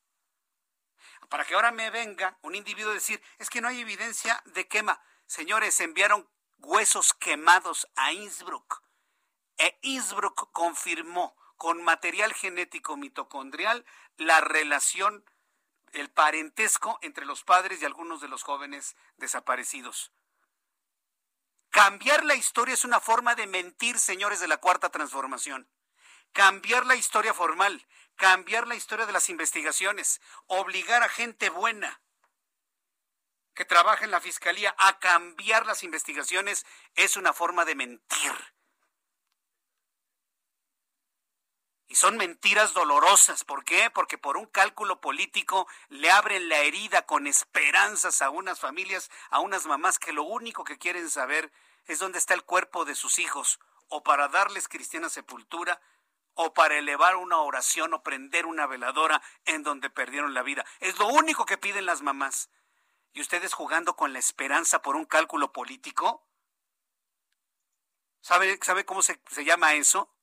para 1.29 1.45
que 1.45 1.53
ahora 1.53 1.71
me 1.71 1.89
venga 1.91 2.37
un 2.41 2.55
individuo 2.55 2.91
a 2.91 2.95
decir, 2.95 3.21
es 3.37 3.49
que 3.49 3.61
no 3.61 3.67
hay 3.67 3.81
evidencia 3.81 4.41
de 4.45 4.67
quema. 4.67 5.01
Señores, 5.27 5.79
enviaron 5.79 6.27
huesos 6.57 7.13
quemados 7.13 7.87
a 7.95 8.11
Innsbruck. 8.11 8.81
E 9.57 9.77
Innsbruck 9.83 10.51
confirmó 10.51 11.35
con 11.55 11.83
material 11.83 12.33
genético 12.33 12.97
mitocondrial 12.97 13.85
la 14.17 14.41
relación, 14.41 15.23
el 15.91 16.09
parentesco 16.09 16.97
entre 17.01 17.25
los 17.25 17.43
padres 17.43 17.81
y 17.81 17.85
algunos 17.85 18.21
de 18.21 18.27
los 18.27 18.43
jóvenes 18.43 18.95
desaparecidos. 19.17 20.11
Cambiar 21.69 22.25
la 22.25 22.35
historia 22.35 22.73
es 22.73 22.83
una 22.83 22.99
forma 22.99 23.35
de 23.35 23.45
mentir, 23.45 23.99
señores 23.99 24.39
de 24.39 24.47
la 24.47 24.57
cuarta 24.57 24.89
transformación. 24.89 25.69
Cambiar 26.31 26.85
la 26.85 26.95
historia 26.95 27.33
formal 27.33 27.85
cambiar 28.19 28.67
la 28.67 28.75
historia 28.75 29.05
de 29.05 29.13
las 29.13 29.29
investigaciones, 29.29 30.19
obligar 30.45 31.03
a 31.03 31.10
gente 31.10 31.49
buena 31.49 32.01
que 33.55 33.63
trabaja 33.63 34.03
en 34.03 34.12
la 34.12 34.19
fiscalía 34.19 34.75
a 34.77 34.99
cambiar 34.99 35.65
las 35.65 35.84
investigaciones 35.84 36.65
es 36.95 37.15
una 37.15 37.32
forma 37.32 37.63
de 37.63 37.75
mentir. 37.75 38.34
Y 41.88 41.95
son 41.95 42.17
mentiras 42.17 42.73
dolorosas. 42.73 43.45
¿Por 43.45 43.63
qué? 43.63 43.89
Porque 43.89 44.17
por 44.17 44.36
un 44.36 44.47
cálculo 44.47 44.99
político 44.99 45.65
le 45.88 46.12
abren 46.12 46.49
la 46.49 46.60
herida 46.60 47.05
con 47.05 47.25
esperanzas 47.25 48.21
a 48.21 48.29
unas 48.29 48.60
familias, 48.60 49.10
a 49.29 49.39
unas 49.39 49.65
mamás 49.65 49.97
que 49.97 50.12
lo 50.12 50.23
único 50.23 50.65
que 50.65 50.77
quieren 50.77 51.10
saber 51.10 51.51
es 51.86 51.99
dónde 51.99 52.19
está 52.19 52.34
el 52.34 52.43
cuerpo 52.43 52.84
de 52.84 52.95
sus 52.95 53.17
hijos, 53.17 53.60
o 53.88 54.03
para 54.03 54.27
darles 54.27 54.67
cristiana 54.67 55.10
sepultura, 55.10 55.82
o 56.41 56.54
para 56.54 56.78
elevar 56.78 57.17
una 57.17 57.39
oración 57.39 57.93
o 57.93 58.02
prender 58.02 58.45
una 58.45 58.65
veladora 58.65 59.21
en 59.43 59.62
donde 59.62 59.89
perdieron 59.89 60.34
la 60.34 60.41
vida. 60.41 60.65
Es 60.80 60.97
lo 60.97 61.08
único 61.08 61.45
que 61.45 61.58
piden 61.58 61.86
las 61.86 62.02
mamás. 62.02 62.49
¿Y 63.12 63.19
ustedes 63.19 63.54
jugando 63.54 63.97
con 63.97 64.13
la 64.13 64.19
esperanza 64.19 64.82
por 64.82 64.95
un 64.95 65.04
cálculo 65.04 65.52
político? 65.52 66.25
¿Sabe, 68.21 68.58
sabe 68.62 68.86
cómo 68.86 69.02
se, 69.02 69.19
se 69.30 69.43
llama 69.43 69.73
eso? 69.73 70.15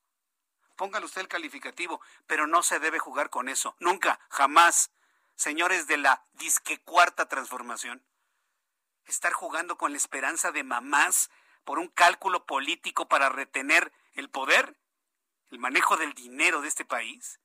Póngale 0.75 1.05
usted 1.05 1.21
el 1.21 1.29
calificativo, 1.29 2.01
pero 2.27 2.47
no 2.47 2.63
se 2.63 2.79
debe 2.79 2.99
jugar 2.99 3.29
con 3.29 3.51
eso. 3.51 3.77
Nunca, 3.79 4.19
jamás. 4.31 4.93
Señores 5.35 5.87
de 5.87 5.99
la 5.99 6.25
disque 6.33 6.81
cuarta 6.81 7.29
transformación. 7.29 8.03
Estar 9.05 9.35
jugando 9.35 9.77
con 9.77 9.91
la 9.91 9.99
esperanza 9.99 10.51
de 10.51 10.65
mamás 10.65 11.31
por 11.65 11.79
un 11.79 11.89
cálculo 11.89 12.47
político 12.47 13.07
para 13.07 13.29
retener 13.29 13.93
el 14.15 14.31
poder, 14.31 14.79
el 15.51 15.59
manejo 15.59 15.97
del 15.97 16.13
dinero 16.15 16.61
de 16.61 16.69
este 16.69 16.85
país. 16.85 17.41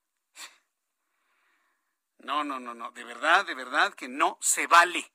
No, 2.19 2.43
no, 2.43 2.59
no, 2.59 2.73
no. 2.73 2.91
De 2.91 3.03
verdad, 3.03 3.45
de 3.45 3.55
verdad 3.55 3.93
que 3.93 4.07
no 4.07 4.37
se 4.41 4.67
vale. 4.67 5.11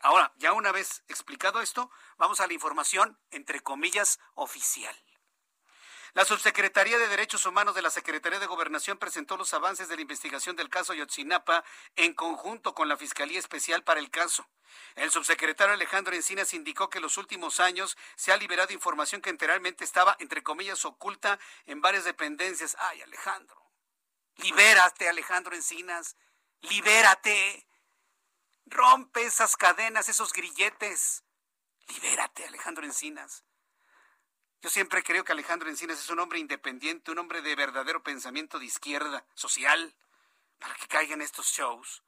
Ahora, 0.00 0.32
ya 0.36 0.52
una 0.52 0.72
vez 0.72 1.04
explicado 1.08 1.60
esto, 1.60 1.90
vamos 2.16 2.40
a 2.40 2.46
la 2.46 2.54
información, 2.54 3.18
entre 3.30 3.60
comillas, 3.60 4.18
oficial. 4.34 4.96
La 6.12 6.24
Subsecretaría 6.24 6.98
de 6.98 7.06
Derechos 7.06 7.46
Humanos 7.46 7.76
de 7.76 7.82
la 7.82 7.90
Secretaría 7.90 8.40
de 8.40 8.46
Gobernación 8.46 8.98
presentó 8.98 9.36
los 9.36 9.54
avances 9.54 9.88
de 9.88 9.94
la 9.94 10.02
investigación 10.02 10.56
del 10.56 10.68
caso 10.68 10.92
Yotzinapa 10.92 11.62
en 11.94 12.14
conjunto 12.14 12.74
con 12.74 12.88
la 12.88 12.96
Fiscalía 12.96 13.38
Especial 13.38 13.84
para 13.84 14.00
el 14.00 14.10
caso. 14.10 14.44
El 14.96 15.12
subsecretario 15.12 15.74
Alejandro 15.74 16.14
Encinas 16.14 16.52
indicó 16.52 16.90
que 16.90 16.98
en 16.98 17.02
los 17.02 17.16
últimos 17.16 17.60
años 17.60 17.96
se 18.16 18.32
ha 18.32 18.36
liberado 18.36 18.72
información 18.72 19.20
que 19.20 19.30
enteramente 19.30 19.84
estaba, 19.84 20.16
entre 20.18 20.42
comillas, 20.42 20.84
oculta 20.84 21.38
en 21.66 21.80
varias 21.80 22.04
dependencias. 22.04 22.76
Ay, 22.80 23.02
Alejandro, 23.02 23.70
libérate, 24.36 25.08
Alejandro 25.08 25.54
Encinas, 25.54 26.16
libérate. 26.62 27.68
Rompe 28.66 29.22
esas 29.22 29.56
cadenas, 29.56 30.08
esos 30.08 30.32
grilletes. 30.32 31.24
Libérate, 31.88 32.46
Alejandro 32.46 32.84
Encinas. 32.84 33.44
Yo 34.62 34.68
siempre 34.68 35.02
creo 35.02 35.24
que 35.24 35.32
Alejandro 35.32 35.70
Encinas 35.70 35.98
es 35.98 36.10
un 36.10 36.18
hombre 36.18 36.38
independiente, 36.38 37.10
un 37.10 37.18
hombre 37.18 37.40
de 37.40 37.56
verdadero 37.56 38.02
pensamiento 38.02 38.58
de 38.58 38.66
izquierda, 38.66 39.24
social, 39.34 39.94
para 40.58 40.74
que 40.74 40.86
caigan 40.86 41.22
estos 41.22 41.46
shows. 41.46 42.02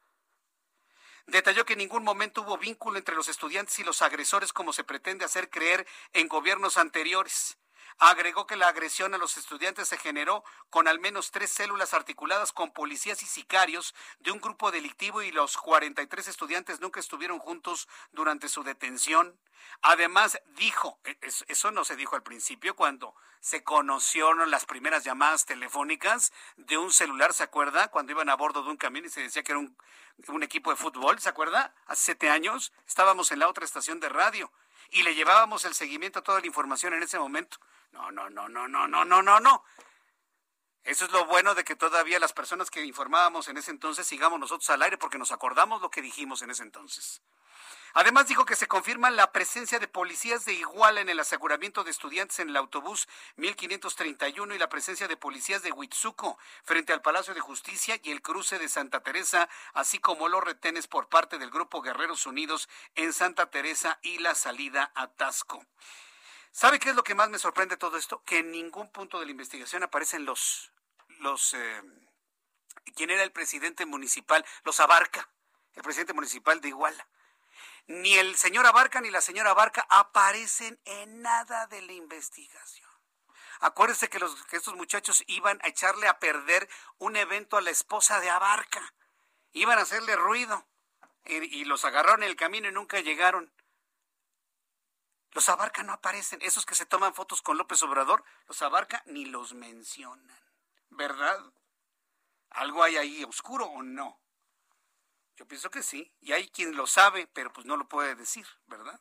Detalló 1.26 1.64
que 1.64 1.72
en 1.74 1.78
ningún 1.78 2.04
momento 2.04 2.42
hubo 2.42 2.58
vínculo 2.58 2.98
entre 2.98 3.14
los 3.14 3.28
estudiantes 3.28 3.78
y 3.78 3.84
los 3.84 4.02
agresores 4.02 4.52
como 4.52 4.72
se 4.72 4.84
pretende 4.84 5.24
hacer 5.24 5.48
creer 5.48 5.86
en 6.12 6.28
gobiernos 6.28 6.76
anteriores. 6.76 7.56
Agregó 7.98 8.46
que 8.46 8.56
la 8.56 8.68
agresión 8.68 9.14
a 9.14 9.18
los 9.18 9.36
estudiantes 9.36 9.88
se 9.88 9.98
generó 9.98 10.44
con 10.70 10.88
al 10.88 10.98
menos 10.98 11.30
tres 11.30 11.50
células 11.50 11.94
articuladas 11.94 12.52
con 12.52 12.72
policías 12.72 13.22
y 13.22 13.26
sicarios 13.26 13.94
de 14.20 14.30
un 14.30 14.40
grupo 14.40 14.70
delictivo 14.70 15.22
y 15.22 15.30
los 15.30 15.56
43 15.56 16.28
estudiantes 16.28 16.80
nunca 16.80 17.00
estuvieron 17.00 17.38
juntos 17.38 17.88
durante 18.12 18.48
su 18.48 18.62
detención. 18.62 19.38
Además, 19.82 20.40
dijo, 20.56 20.98
e, 21.04 21.18
eso 21.48 21.70
no 21.70 21.84
se 21.84 21.96
dijo 21.96 22.16
al 22.16 22.22
principio, 22.22 22.74
cuando 22.76 23.14
se 23.40 23.64
conocieron 23.64 24.50
las 24.50 24.66
primeras 24.66 25.04
llamadas 25.04 25.46
telefónicas 25.46 26.32
de 26.56 26.78
un 26.78 26.92
celular, 26.92 27.32
¿se 27.32 27.42
acuerda? 27.42 27.88
Cuando 27.88 28.12
iban 28.12 28.28
a 28.28 28.36
bordo 28.36 28.62
de 28.62 28.70
un 28.70 28.76
camión 28.76 29.04
y 29.04 29.08
se 29.08 29.22
decía 29.22 29.42
que 29.42 29.52
era 29.52 29.58
un, 29.58 29.76
un 30.28 30.42
equipo 30.42 30.70
de 30.70 30.76
fútbol, 30.76 31.18
¿se 31.18 31.28
acuerda? 31.28 31.74
Hace 31.86 32.04
siete 32.04 32.30
años 32.30 32.72
estábamos 32.86 33.32
en 33.32 33.40
la 33.40 33.48
otra 33.48 33.64
estación 33.64 33.98
de 33.98 34.08
radio 34.08 34.52
y 34.90 35.02
le 35.02 35.14
llevábamos 35.14 35.64
el 35.64 35.74
seguimiento 35.74 36.20
a 36.20 36.22
toda 36.22 36.40
la 36.40 36.46
información 36.46 36.94
en 36.94 37.02
ese 37.02 37.18
momento. 37.18 37.58
No, 37.92 38.10
no, 38.10 38.30
no, 38.30 38.48
no, 38.48 38.66
no, 38.68 38.88
no, 38.88 39.04
no, 39.04 39.22
no, 39.22 39.40
no. 39.40 39.64
Eso 40.84 41.04
es 41.04 41.12
lo 41.12 41.26
bueno 41.26 41.54
de 41.54 41.62
que 41.62 41.76
todavía 41.76 42.18
las 42.18 42.32
personas 42.32 42.70
que 42.70 42.84
informábamos 42.84 43.48
en 43.48 43.56
ese 43.56 43.70
entonces 43.70 44.06
sigamos 44.06 44.40
nosotros 44.40 44.68
al 44.70 44.82
aire 44.82 44.98
porque 44.98 45.18
nos 45.18 45.30
acordamos 45.30 45.80
lo 45.80 45.90
que 45.90 46.02
dijimos 46.02 46.42
en 46.42 46.50
ese 46.50 46.64
entonces. 46.64 47.22
Además 47.94 48.26
dijo 48.26 48.46
que 48.46 48.56
se 48.56 48.66
confirma 48.66 49.10
la 49.10 49.32
presencia 49.32 49.78
de 49.78 49.86
policías 49.86 50.46
de 50.46 50.54
Iguala 50.54 51.02
en 51.02 51.10
el 51.10 51.20
aseguramiento 51.20 51.84
de 51.84 51.90
estudiantes 51.90 52.38
en 52.38 52.48
el 52.48 52.56
autobús 52.56 53.06
1531 53.36 54.54
y 54.54 54.58
la 54.58 54.70
presencia 54.70 55.08
de 55.08 55.16
policías 55.18 55.62
de 55.62 55.72
Huitzuco 55.72 56.38
frente 56.64 56.94
al 56.94 57.02
Palacio 57.02 57.34
de 57.34 57.40
Justicia 57.40 58.00
y 58.02 58.10
el 58.10 58.22
cruce 58.22 58.58
de 58.58 58.70
Santa 58.70 59.02
Teresa, 59.02 59.48
así 59.74 59.98
como 59.98 60.28
los 60.28 60.42
retenes 60.42 60.88
por 60.88 61.08
parte 61.08 61.38
del 61.38 61.50
Grupo 61.50 61.82
Guerreros 61.82 62.24
Unidos 62.24 62.68
en 62.94 63.12
Santa 63.12 63.50
Teresa 63.50 63.98
y 64.02 64.18
la 64.18 64.34
salida 64.34 64.90
a 64.94 65.08
Tasco. 65.08 65.62
¿Sabe 66.52 66.78
qué 66.78 66.90
es 66.90 66.94
lo 66.94 67.02
que 67.02 67.14
más 67.14 67.30
me 67.30 67.38
sorprende 67.38 67.76
de 67.76 67.78
todo 67.78 67.96
esto? 67.96 68.22
Que 68.24 68.38
en 68.38 68.52
ningún 68.52 68.92
punto 68.92 69.18
de 69.18 69.24
la 69.24 69.30
investigación 69.30 69.82
aparecen 69.82 70.26
los, 70.26 70.70
los, 71.20 71.54
eh, 71.54 71.82
quién 72.94 73.08
era 73.08 73.22
el 73.22 73.32
presidente 73.32 73.86
municipal, 73.86 74.44
los 74.62 74.78
Abarca, 74.78 75.30
el 75.74 75.82
presidente 75.82 76.12
municipal 76.12 76.60
de 76.60 76.68
Iguala. 76.68 77.08
Ni 77.86 78.14
el 78.14 78.36
señor 78.36 78.66
Abarca 78.66 79.00
ni 79.00 79.10
la 79.10 79.22
señora 79.22 79.50
Abarca 79.50 79.86
aparecen 79.88 80.78
en 80.84 81.22
nada 81.22 81.66
de 81.68 81.80
la 81.80 81.94
investigación. 81.94 82.88
Acuérdense 83.60 84.10
que, 84.10 84.18
los, 84.18 84.44
que 84.44 84.56
estos 84.56 84.74
muchachos 84.74 85.24
iban 85.28 85.58
a 85.62 85.68
echarle 85.68 86.06
a 86.06 86.18
perder 86.18 86.68
un 86.98 87.16
evento 87.16 87.56
a 87.56 87.62
la 87.62 87.70
esposa 87.70 88.20
de 88.20 88.28
Abarca. 88.28 88.92
Iban 89.52 89.78
a 89.78 89.82
hacerle 89.82 90.16
ruido. 90.16 90.66
Y, 91.24 91.60
y 91.60 91.64
los 91.64 91.84
agarraron 91.84 92.24
en 92.24 92.28
el 92.28 92.36
camino 92.36 92.68
y 92.68 92.72
nunca 92.72 93.00
llegaron. 93.00 93.52
Los 95.32 95.48
Abarca 95.48 95.82
no 95.82 95.92
aparecen. 95.92 96.40
Esos 96.42 96.66
que 96.66 96.74
se 96.74 96.86
toman 96.86 97.14
fotos 97.14 97.42
con 97.42 97.56
López 97.56 97.82
Obrador, 97.82 98.24
los 98.46 98.60
Abarca 98.62 99.02
ni 99.06 99.24
los 99.24 99.54
mencionan. 99.54 100.38
¿Verdad? 100.90 101.38
¿Algo 102.50 102.82
hay 102.82 102.96
ahí 102.96 103.24
oscuro 103.24 103.64
o 103.66 103.82
no? 103.82 104.20
Yo 105.36 105.46
pienso 105.46 105.70
que 105.70 105.82
sí. 105.82 106.12
Y 106.20 106.32
hay 106.32 106.48
quien 106.48 106.76
lo 106.76 106.86
sabe, 106.86 107.26
pero 107.32 107.52
pues 107.52 107.66
no 107.66 107.76
lo 107.76 107.88
puede 107.88 108.14
decir, 108.14 108.46
¿verdad? 108.66 109.00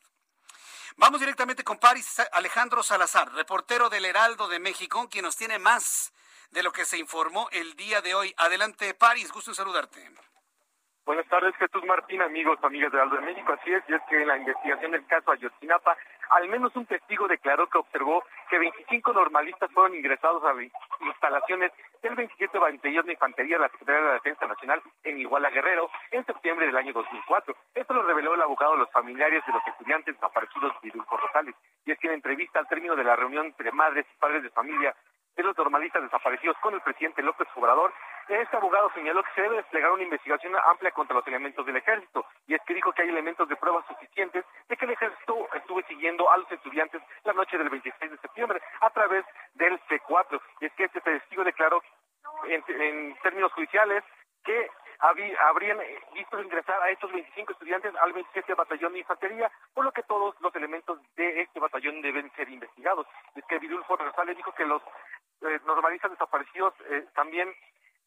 Vamos 0.96 1.20
directamente 1.20 1.64
con 1.64 1.78
Paris 1.78 2.20
Alejandro 2.32 2.82
Salazar, 2.82 3.32
reportero 3.32 3.88
del 3.88 4.04
Heraldo 4.04 4.48
de 4.48 4.58
México, 4.58 5.08
quien 5.08 5.24
nos 5.24 5.36
tiene 5.36 5.58
más 5.58 6.12
de 6.50 6.62
lo 6.62 6.72
que 6.72 6.84
se 6.84 6.98
informó 6.98 7.48
el 7.50 7.74
día 7.76 8.02
de 8.02 8.14
hoy. 8.14 8.34
Adelante, 8.36 8.92
Paris, 8.94 9.32
gusto 9.32 9.50
en 9.50 9.54
saludarte. 9.54 10.10
Buenas 11.04 11.26
tardes, 11.28 11.54
Jesús 11.56 11.82
Martín, 11.84 12.22
amigos, 12.22 12.58
amigas 12.62 12.92
de 12.92 13.00
Aldo 13.00 13.16
de 13.16 13.22
México. 13.22 13.52
Así 13.52 13.72
es, 13.72 13.82
y 13.88 13.94
es 13.94 14.02
que 14.08 14.20
en 14.20 14.28
la 14.28 14.36
investigación 14.36 14.92
del 14.92 15.06
caso 15.06 15.32
Ayotzinapa, 15.32 15.96
al 16.30 16.48
menos 16.48 16.74
un 16.76 16.86
testigo 16.86 17.28
declaró 17.28 17.68
que 17.68 17.78
observó 17.78 18.24
que 18.48 18.58
25 18.58 19.12
normalistas 19.12 19.70
fueron 19.72 19.96
ingresados 19.96 20.42
a 20.44 20.54
instalaciones 21.04 21.72
del 22.02 22.14
27 22.14 22.58
Batallón 22.58 23.06
de 23.06 23.12
Infantería 23.12 23.56
de 23.56 23.62
la 23.62 23.68
Secretaría 23.70 24.00
de 24.00 24.08
la 24.08 24.14
Defensa 24.14 24.46
Nacional 24.46 24.82
en 25.04 25.18
Iguala 25.18 25.50
Guerrero 25.50 25.90
en 26.10 26.24
septiembre 26.24 26.66
del 26.66 26.76
año 26.76 26.92
2004. 26.92 27.54
Esto 27.74 27.94
lo 27.94 28.02
reveló 28.02 28.34
el 28.34 28.42
abogado 28.42 28.72
de 28.72 28.78
los 28.78 28.90
familiares 28.90 29.44
de 29.46 29.52
los 29.52 29.66
estudiantes 29.66 30.14
desaparecidos 30.14 30.72
Vidulfo 30.82 31.16
Rosales. 31.16 31.54
Y 31.84 31.92
es 31.92 31.98
que 31.98 32.08
en 32.08 32.14
entrevista 32.14 32.58
al 32.58 32.68
término 32.68 32.96
de 32.96 33.04
la 33.04 33.16
reunión 33.16 33.46
entre 33.46 33.72
madres 33.72 34.06
y 34.12 34.18
padres 34.18 34.42
de 34.42 34.50
familia 34.50 34.94
de 35.36 35.42
los 35.42 35.56
normalistas 35.56 36.02
desaparecidos 36.02 36.56
con 36.58 36.74
el 36.74 36.80
presidente 36.80 37.22
López 37.22 37.48
Obrador, 37.56 37.92
este 38.28 38.56
abogado 38.56 38.90
señaló 38.94 39.22
que 39.22 39.32
se 39.34 39.42
debe 39.42 39.56
desplegar 39.56 39.92
una 39.92 40.02
investigación 40.04 40.54
amplia 40.70 40.90
contra 40.92 41.16
los 41.16 41.26
elementos 41.26 41.66
del 41.66 41.76
ejército, 41.76 42.24
y 42.46 42.54
es 42.54 42.62
que 42.66 42.74
dijo 42.74 42.92
que 42.92 43.02
hay 43.02 43.08
elementos 43.08 43.48
de 43.48 43.56
pruebas 43.56 43.84
suficientes 43.86 44.44
de 44.68 44.76
que 44.76 44.84
el 44.84 44.92
ejército 44.92 45.48
estuvo 45.54 45.82
siguiendo 45.82 46.30
a 46.30 46.36
los 46.36 46.50
estudiantes 46.50 47.02
la 47.24 47.32
noche 47.32 47.58
del 47.58 47.68
26 47.68 48.10
de 48.10 48.18
septiembre 48.18 48.60
a 48.80 48.90
través 48.90 49.24
del 49.54 49.80
C4, 49.86 50.40
y 50.60 50.66
es 50.66 50.72
que 50.74 50.84
este 50.84 51.00
testigo 51.00 51.44
declaró 51.44 51.82
en, 52.44 53.14
términos 53.22 53.52
judiciales 53.52 54.04
que 54.44 54.70
habrían 55.40 55.78
visto 56.14 56.40
ingresar 56.40 56.80
a 56.80 56.90
estos 56.90 57.10
25 57.12 57.52
estudiantes 57.52 57.92
al 58.00 58.12
27 58.12 58.54
Batallón 58.54 58.92
de 58.92 59.00
Infantería, 59.00 59.50
por 59.74 59.84
lo 59.84 59.92
que 59.92 60.04
todos 60.04 60.40
los 60.40 60.54
elementos 60.54 60.98
de 61.16 61.42
este 61.42 61.58
batallón 61.58 62.00
deben 62.02 62.30
ser 62.36 62.48
investigados. 62.48 63.06
Es 63.34 63.44
que 63.46 63.58
Vidulfo 63.58 63.96
Rosales 63.96 64.36
dijo 64.36 64.52
que 64.52 64.64
los 64.64 64.80
eh, 65.42 65.60
normalistas 65.66 66.10
desaparecidos 66.10 66.74
eh, 66.88 67.04
también 67.14 67.52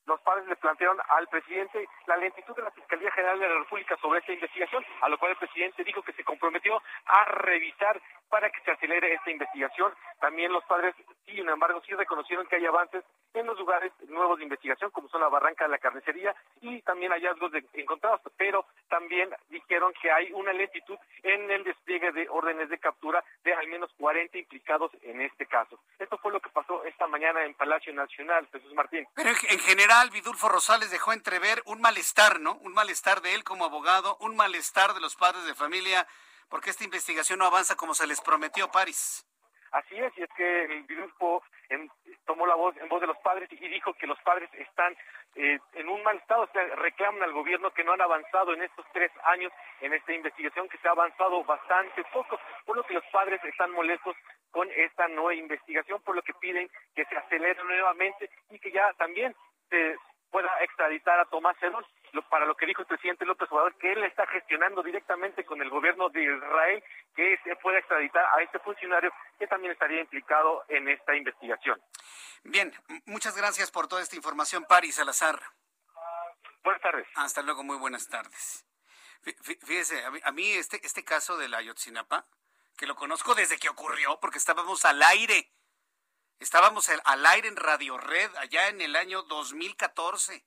los 0.06 0.22
padres 0.22 0.48
le 0.48 0.56
plantearon 0.56 0.98
al 1.10 1.28
presidente 1.28 1.88
la 2.06 2.18
lentitud 2.18 2.56
de 2.56 2.62
la 2.62 2.72
Fiscalía 2.72 3.12
General 3.12 3.40
de 3.40 3.50
la 3.50 3.60
República 3.60 3.98
sobre 3.98 4.20
esta 4.20 4.34
investigación, 4.34 4.86
a 5.02 5.10
lo 5.10 5.18
cual 5.18 5.32
el 5.32 5.38
presidente 5.38 5.84
dijo 5.84 6.04
que 6.04 6.14
se 6.14 6.24
comprometió 6.24 6.82
a 7.06 7.26
revisar 7.26 8.00
para 8.30 8.50
que 8.50 8.62
se 8.62 8.72
acelere 8.72 9.14
esta 9.14 9.32
investigación. 9.32 9.94
También 10.20 10.52
los 10.52 10.64
padres, 10.66 10.96
sin 11.26 11.48
embargo, 11.48 11.82
sí 11.86 11.94
reconocieron 11.94 12.48
que 12.48 12.56
hay 12.56 12.66
avances 12.66 13.04
en 13.34 13.46
los 13.46 13.58
lugares 13.58 13.92
nuevos 14.08 14.38
de 14.38 14.44
investigación, 14.44 14.92
como 14.92 15.10
son 15.10 15.22
la 15.22 15.30
barranca 15.30 15.66
de 15.66 15.72
la 15.72 15.78
carnicería 15.78 16.36
y 16.62 16.82
también 16.82 17.12
hallazgos 17.12 17.52
de, 17.52 17.66
encontrados, 17.74 18.22
pero 18.38 18.66
también 18.90 19.30
dijeron 19.50 19.94
que 20.02 20.12
hay 20.12 20.32
una 20.32 20.54
lentitud 20.54 20.98
en 21.24 21.52
el 21.52 21.64
despliegue 21.64 22.12
de 22.12 22.28
órdenes 22.30 22.70
de 22.70 22.80
captura 22.80 23.24
de 23.44 23.54
al 23.54 23.68
menos 23.68 23.92
40 23.98 24.38
implicados 24.38 24.92
en 25.02 25.22
este 25.22 25.46
caso. 25.46 25.80
Esto 26.00 26.18
fue 26.18 26.32
lo 26.32 26.40
que 26.40 26.50
pasó 26.50 26.84
esta 26.86 27.08
mañana 27.08 27.44
en 27.44 27.54
Palacio 27.56 27.94
Nacional, 27.94 28.48
Jesús 28.52 28.74
Martín. 28.74 29.06
Pero 29.16 29.30
en 29.30 29.60
general, 29.60 30.10
Vidulfo 30.12 30.50
Rosales 30.50 30.92
dejó 30.92 31.14
entrever 31.14 31.62
un 31.66 31.82
malestar, 31.82 32.40
¿no? 32.40 32.56
Un 32.62 32.74
malestar 32.74 33.22
de 33.22 33.34
él 33.34 33.44
como 33.44 33.66
abogado, 33.66 34.18
un 34.22 34.36
malestar 34.36 34.94
de 34.94 35.02
los 35.02 35.16
padres 35.16 35.46
de 35.46 35.56
familia, 35.56 36.08
porque 36.50 36.70
esta 36.70 36.84
investigación 36.84 37.40
no 37.40 37.46
avanza 37.46 37.76
como 37.76 37.94
se 37.94 38.08
les 38.08 38.22
prometió, 38.22 38.70
París. 38.70 39.26
Así 39.72 39.96
es, 39.98 40.18
y 40.18 40.24
es 40.24 40.30
que 40.38 40.64
el 40.66 40.86
grupo 40.86 41.44
tomó 42.26 42.46
la 42.48 42.56
voz 42.56 42.76
en 42.78 42.88
voz 42.88 43.02
de 43.02 43.08
los 43.08 43.18
padres 43.18 43.50
y 43.52 43.68
dijo 43.68 43.94
que 43.96 44.08
los 44.08 44.20
padres 44.22 44.50
están 44.54 44.96
eh, 45.36 45.60
en 45.74 45.90
un 45.90 46.02
mal 46.04 46.16
estado, 46.18 46.44
o 46.44 46.48
sea, 46.54 46.64
reclaman 46.76 47.24
al 47.24 47.34
gobierno 47.34 47.72
que 47.72 47.84
no 47.84 47.92
han 47.92 48.02
avanzado 48.02 48.54
en 48.54 48.62
estos 48.62 48.86
tres 48.94 49.12
años 49.26 49.52
en 49.82 49.94
esta 49.94 50.14
investigación, 50.14 50.70
que 50.70 50.78
se 50.78 50.88
ha 50.88 50.92
avanzado 50.92 51.44
bastante 51.44 52.04
poco, 52.14 52.40
por 52.66 52.78
lo 52.78 52.84
que 52.84 52.94
los 52.94 53.04
padres 53.12 53.44
están 53.44 53.72
molestos 53.72 54.16
con 54.52 54.70
esta 54.72 55.08
nueva 55.10 55.36
investigación, 55.36 56.02
por 56.04 56.16
lo 56.16 56.22
que 56.22 56.34
piden 56.36 56.70
que 56.96 57.04
se 57.06 57.18
acelere 57.18 57.62
nuevamente 57.64 58.30
y 58.50 58.60
que 58.60 58.72
ya 58.72 58.94
también 58.94 59.36
se 59.70 59.98
pueda 60.32 60.50
extraditar 60.62 61.20
a 61.20 61.26
Tomás 61.26 61.58
Sedón, 61.60 61.86
para 62.24 62.46
lo 62.46 62.56
que 62.56 62.66
dijo 62.66 62.82
el 62.82 62.88
presidente 62.88 63.26
López 63.26 63.52
Obrador, 63.52 63.78
que 63.78 63.92
él 63.92 64.04
está 64.04 64.26
gestionando 64.28 64.84
directamente 64.84 65.46
con 65.46 65.62
el 65.62 65.70
gobierno 65.70 66.10
de 66.10 66.24
Israel 66.24 66.84
que 67.16 67.40
se 67.44 67.56
pueda 67.58 67.80
extraditar 67.80 68.26
a 68.36 68.42
este 68.42 68.60
funcionario 68.60 69.12
que 69.40 69.48
también 69.48 69.74
estaría 69.74 70.02
implicado 70.02 70.64
en 70.68 70.88
esta 70.90 71.16
investigación. 71.16 71.82
Bien, 72.44 72.74
muchas 73.06 73.36
gracias 73.36 73.72
por 73.72 73.88
toda 73.88 74.02
esta 74.02 74.16
información, 74.16 74.66
Paris 74.66 74.96
Salazar. 74.96 75.42
Buenas 76.64 76.82
tardes. 76.82 77.08
Hasta 77.16 77.42
luego, 77.42 77.64
muy 77.64 77.78
buenas 77.78 78.08
tardes. 78.08 78.66
Fíjese, 79.42 80.04
a 80.24 80.32
mí 80.32 80.52
este, 80.52 80.80
este 80.86 81.04
caso 81.04 81.38
de 81.38 81.50
la 81.50 81.58
Ayotzinapa, 81.58 82.28
que 82.78 82.86
lo 82.86 82.96
conozco 82.96 83.34
desde 83.34 83.58
que 83.58 83.70
ocurrió, 83.70 84.20
porque 84.20 84.38
estábamos 84.38 84.86
al 84.86 85.02
aire. 85.02 85.52
Estábamos 86.40 86.90
al 86.90 87.26
aire 87.26 87.48
en 87.48 87.56
Radio 87.56 87.98
Red 87.98 88.36
allá 88.36 88.68
en 88.68 88.82
el 88.82 88.96
año 88.96 89.24
2014, 89.24 90.46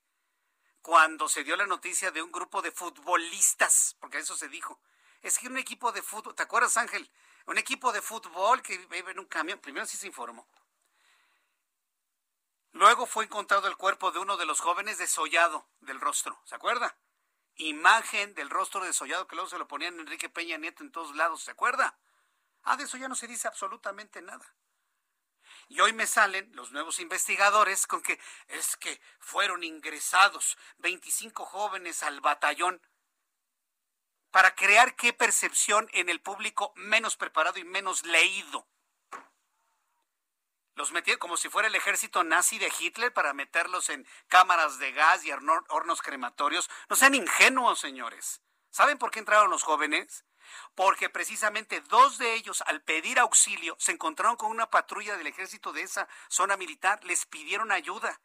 cuando 0.88 1.28
se 1.28 1.44
dio 1.44 1.54
la 1.54 1.66
noticia 1.66 2.10
de 2.12 2.22
un 2.22 2.32
grupo 2.32 2.62
de 2.62 2.72
futbolistas, 2.72 3.94
porque 4.00 4.16
eso 4.16 4.34
se 4.38 4.48
dijo. 4.48 4.80
Es 5.20 5.38
que 5.38 5.46
un 5.46 5.58
equipo 5.58 5.92
de 5.92 6.00
fútbol, 6.00 6.34
¿te 6.34 6.44
acuerdas 6.44 6.78
Ángel? 6.78 7.10
Un 7.44 7.58
equipo 7.58 7.92
de 7.92 8.00
fútbol 8.00 8.62
que 8.62 8.72
iba 8.96 9.10
en 9.10 9.18
un 9.18 9.26
camión, 9.26 9.58
primero 9.58 9.84
sí 9.84 9.98
se 9.98 10.06
informó. 10.06 10.48
Luego 12.72 13.04
fue 13.04 13.26
encontrado 13.26 13.68
el 13.68 13.76
cuerpo 13.76 14.12
de 14.12 14.18
uno 14.18 14.38
de 14.38 14.46
los 14.46 14.60
jóvenes 14.60 14.96
desollado 14.96 15.68
del 15.80 16.00
rostro, 16.00 16.40
¿se 16.46 16.54
acuerda? 16.54 16.96
Imagen 17.56 18.34
del 18.34 18.48
rostro 18.48 18.82
desollado 18.82 19.26
que 19.26 19.36
luego 19.36 19.50
se 19.50 19.58
lo 19.58 19.68
ponían 19.68 20.00
Enrique 20.00 20.30
Peña 20.30 20.56
Nieto 20.56 20.82
en 20.82 20.90
todos 20.90 21.14
lados, 21.14 21.42
¿se 21.42 21.50
acuerda? 21.50 21.98
Ah, 22.62 22.78
de 22.78 22.84
eso 22.84 22.96
ya 22.96 23.08
no 23.08 23.14
se 23.14 23.26
dice 23.26 23.46
absolutamente 23.46 24.22
nada. 24.22 24.54
Y 25.68 25.80
hoy 25.80 25.92
me 25.92 26.06
salen 26.06 26.50
los 26.54 26.72
nuevos 26.72 26.98
investigadores 26.98 27.86
con 27.86 28.00
que 28.02 28.18
es 28.48 28.76
que 28.76 29.00
fueron 29.20 29.62
ingresados 29.62 30.56
25 30.78 31.44
jóvenes 31.44 32.02
al 32.02 32.20
batallón 32.20 32.80
para 34.30 34.54
crear 34.54 34.96
qué 34.96 35.12
percepción 35.12 35.88
en 35.92 36.08
el 36.08 36.20
público 36.20 36.72
menos 36.76 37.16
preparado 37.16 37.58
y 37.58 37.64
menos 37.64 38.04
leído. 38.04 38.66
Los 40.74 40.92
metieron 40.92 41.18
como 41.18 41.36
si 41.36 41.48
fuera 41.48 41.68
el 41.68 41.74
ejército 41.74 42.22
nazi 42.22 42.58
de 42.58 42.72
Hitler 42.78 43.12
para 43.12 43.34
meterlos 43.34 43.90
en 43.90 44.06
cámaras 44.28 44.78
de 44.78 44.92
gas 44.92 45.24
y 45.24 45.32
hornos 45.32 46.02
crematorios. 46.02 46.70
No 46.88 46.96
sean 46.96 47.14
ingenuos, 47.14 47.80
señores. 47.80 48.40
¿Saben 48.70 48.96
por 48.96 49.10
qué 49.10 49.18
entraron 49.18 49.50
los 49.50 49.64
jóvenes? 49.64 50.24
Porque 50.74 51.10
precisamente 51.10 51.80
dos 51.82 52.18
de 52.18 52.34
ellos 52.34 52.62
al 52.66 52.82
pedir 52.82 53.18
auxilio 53.18 53.76
se 53.78 53.92
encontraron 53.92 54.36
con 54.36 54.50
una 54.50 54.70
patrulla 54.70 55.16
del 55.16 55.26
ejército 55.26 55.72
de 55.72 55.82
esa 55.82 56.08
zona 56.28 56.56
militar, 56.56 57.02
les 57.04 57.26
pidieron 57.26 57.72
ayuda. 57.72 58.20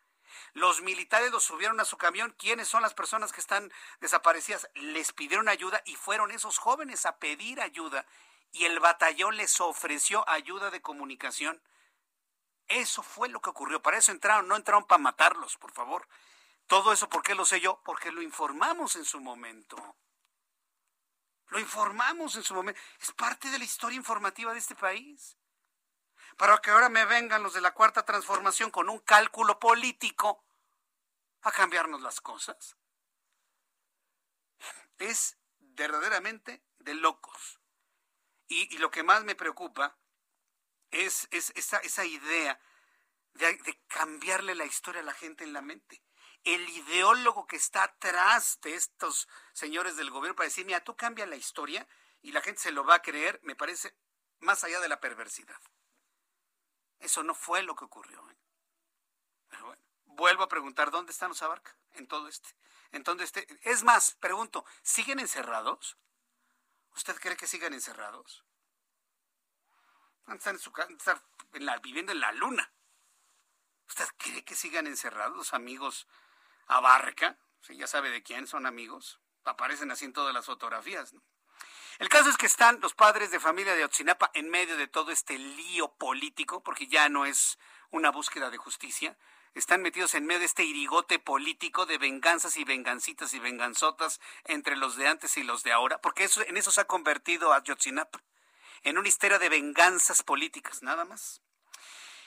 Los 0.54 0.82
militares 0.82 1.32
los 1.32 1.44
subieron 1.44 1.80
a 1.80 1.86
su 1.86 1.98
camión. 1.98 2.36
¿Quiénes 2.38 2.68
son 2.68 2.82
las 2.82 2.94
personas 2.94 3.32
que 3.32 3.42
están 3.42 3.72
desaparecidas? 4.00 4.68
Les 4.76 5.12
pidieron 5.12 5.48
ayuda 5.48 5.82
y 5.86 5.96
fueron 5.96 6.32
esos 6.32 6.58
jóvenes 6.58 7.06
a 7.06 7.18
pedir 7.18 7.62
ayuda 7.62 8.06
y 8.52 8.66
el 8.66 8.80
batallón 8.80 9.36
les 9.36 9.60
ofreció 9.62 10.28
ayuda 10.30 10.70
de 10.70 10.82
comunicación. 10.82 11.62
Eso 12.68 13.04
fue 13.04 13.28
lo 13.30 13.42
que 13.42 13.50
ocurrió. 13.50 13.82
Para 13.82 13.98
eso 13.98 14.12
entraron, 14.12 14.48
no 14.48 14.56
entraron 14.56 14.86
para 14.86 15.02
matarlos, 15.02 15.58
por 15.58 15.72
favor. 15.72 16.08
Todo 16.68 16.94
eso, 16.94 17.10
¿por 17.10 17.24
qué 17.24 17.36
lo 17.36 17.46
sé 17.46 17.60
yo? 17.60 17.82
Porque 17.84 18.12
lo 18.12 18.22
informamos 18.22 18.96
en 18.96 19.06
su 19.06 19.20
momento. 19.20 19.98
Lo 21.54 21.60
informamos 21.60 22.36
en 22.36 22.42
su 22.42 22.56
momento. 22.56 22.82
Es 23.00 23.12
parte 23.12 23.48
de 23.52 23.60
la 23.60 23.64
historia 23.64 23.96
informativa 23.96 24.54
de 24.54 24.58
este 24.58 24.74
país. 24.74 25.38
Para 26.36 26.58
que 26.58 26.72
ahora 26.72 26.90
me 26.90 27.06
vengan 27.06 27.44
los 27.44 27.54
de 27.54 27.62
la 27.62 27.76
cuarta 27.76 28.04
transformación 28.04 28.72
con 28.72 28.90
un 28.90 28.98
cálculo 28.98 29.60
político 29.60 30.44
a 31.44 31.52
cambiarnos 31.52 32.02
las 32.02 32.22
cosas. 32.22 32.76
Es 34.98 35.38
verdaderamente 35.60 36.64
de 36.80 36.96
locos. 36.96 37.60
Y, 38.48 38.76
lo 38.80 38.90
que 38.90 39.04
más 39.04 39.24
me 39.24 39.36
preocupa 39.36 39.96
es, 40.90 41.28
esa, 41.30 42.04
idea 42.04 42.60
de, 43.34 43.54
de 43.58 43.80
cambiarle 43.86 44.56
la 44.56 44.66
historia 44.66 45.02
a 45.02 45.06
la 45.06 45.14
gente 45.14 45.44
en 45.44 45.54
la 45.54 45.62
mente 45.62 46.02
el 46.44 46.68
ideólogo 46.70 47.48
que 47.48 47.56
está 47.56 47.84
atrás 47.84 48.60
de 48.62 48.76
estos 48.76 49.28
señores 49.54 49.96
del 49.96 50.12
gobierno 50.12 50.36
para 50.36 50.48
decir, 50.48 50.66
mira, 50.66 50.84
tú 50.84 50.96
cambia 50.96 51.26
la 51.26 51.36
historia 51.36 51.88
y 52.22 52.32
la 52.32 52.42
gente 52.42 52.62
se 52.62 52.72
lo 52.72 52.84
va 52.84 52.96
a 52.96 53.02
creer, 53.02 53.40
me 53.44 53.56
parece 53.56 53.96
más 54.40 54.64
allá 54.64 54.80
de 54.80 54.90
la 54.90 55.00
perversidad. 55.00 55.60
Eso 57.00 57.24
no 57.24 57.34
fue 57.34 57.64
lo 57.64 57.76
que 57.76 57.86
ocurrió. 57.86 58.30
¿eh? 58.30 58.38
Pero 59.50 59.66
bueno, 59.68 59.82
vuelvo 60.06 60.44
a 60.44 60.50
preguntar, 60.50 60.92
¿dónde 60.92 61.12
están 61.12 61.30
los 61.30 61.42
Abarca 61.42 61.76
en 61.94 62.08
todo 62.08 62.28
este? 62.28 62.50
En 62.92 63.04
todo 63.04 63.22
este? 63.24 63.48
Es 63.64 63.84
más, 63.84 64.16
pregunto, 64.16 64.66
¿siguen 64.82 65.20
encerrados? 65.20 65.98
¿Usted 66.96 67.16
cree 67.20 67.38
que 67.38 67.48
sigan 67.48 67.74
encerrados? 67.74 68.46
Están, 70.28 70.56
en 70.56 70.62
su, 70.62 70.72
están 70.90 71.22
viviendo 71.82 72.12
en 72.12 72.20
la 72.20 72.32
luna. 72.32 72.72
¿Usted 73.88 74.08
cree 74.18 74.46
que 74.46 74.56
sigan 74.56 74.88
encerrados 74.88 75.54
amigos 75.54 76.08
Abarca, 76.68 77.38
si 77.62 77.76
ya 77.78 77.88
sabe 77.88 78.10
de 78.10 78.24
quién 78.24 78.48
son 78.48 78.66
amigos, 78.66 79.20
aparecen 79.46 79.92
así 79.92 80.06
en 80.06 80.14
todas 80.14 80.34
las 80.34 80.46
fotografías. 80.46 81.14
El 82.00 82.10
caso 82.10 82.30
es 82.30 82.38
que 82.38 82.46
están 82.46 82.80
los 82.82 82.94
padres 82.94 83.32
de 83.32 83.40
familia 83.40 83.76
de 83.76 83.86
Otzinapa 83.86 84.32
en 84.34 84.50
medio 84.50 84.78
de 84.78 84.88
todo 84.88 85.12
este 85.12 85.38
lío 85.38 85.94
político, 85.94 86.64
porque 86.64 86.88
ya 86.88 87.08
no 87.10 87.26
es 87.26 87.60
una 87.92 88.10
búsqueda 88.10 88.50
de 88.50 88.58
justicia. 88.58 89.18
Están 89.54 89.84
metidos 89.84 90.16
en 90.16 90.26
medio 90.26 90.40
de 90.40 90.46
este 90.46 90.64
irigote 90.64 91.20
político 91.20 91.86
de 91.86 92.00
venganzas 92.00 92.58
y 92.58 92.64
vengancitas 92.64 93.34
y 93.36 93.40
venganzotas 93.40 94.20
entre 94.46 94.76
los 94.76 94.96
de 94.96 95.08
antes 95.08 95.38
y 95.38 95.44
los 95.44 95.62
de 95.64 95.72
ahora, 95.72 96.02
porque 96.02 96.24
eso, 96.24 96.42
en 96.42 96.58
eso 96.58 96.72
se 96.72 96.82
ha 96.82 96.86
convertido 96.86 97.54
a 97.54 97.62
Yotzinapa, 97.62 98.24
en 98.82 98.98
una 98.98 99.08
historia 99.08 99.38
de 99.38 99.50
venganzas 99.50 100.24
políticas, 100.24 100.82
nada 100.82 101.06
más. 101.06 101.42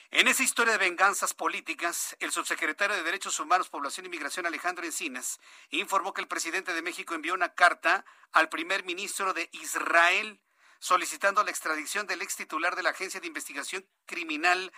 En 0.09 0.29
esa 0.29 0.43
historia 0.43 0.71
de 0.71 0.79
venganzas 0.79 1.33
políticas, 1.33 2.15
el 2.21 2.31
subsecretario 2.31 2.95
de 2.95 3.03
Derechos 3.03 3.41
Humanos, 3.41 3.67
Población 3.67 4.05
y 4.05 4.09
Migración, 4.09 4.45
Alejandro 4.45 4.85
Encinas, 4.85 5.39
informó 5.69 6.13
que 6.13 6.21
el 6.21 6.29
presidente 6.29 6.73
de 6.73 6.81
México 6.81 7.13
envió 7.13 7.33
una 7.33 7.53
carta 7.53 8.05
al 8.31 8.47
primer 8.47 8.85
ministro 8.85 9.33
de 9.33 9.49
Israel 9.51 10.39
solicitando 10.79 11.43
la 11.43 11.51
extradición 11.51 12.07
del 12.07 12.21
ex 12.21 12.37
titular 12.37 12.77
de 12.77 12.83
la 12.83 12.91
Agencia 12.91 13.19
de 13.19 13.27
Investigación 13.27 13.85
Criminal, 14.05 14.71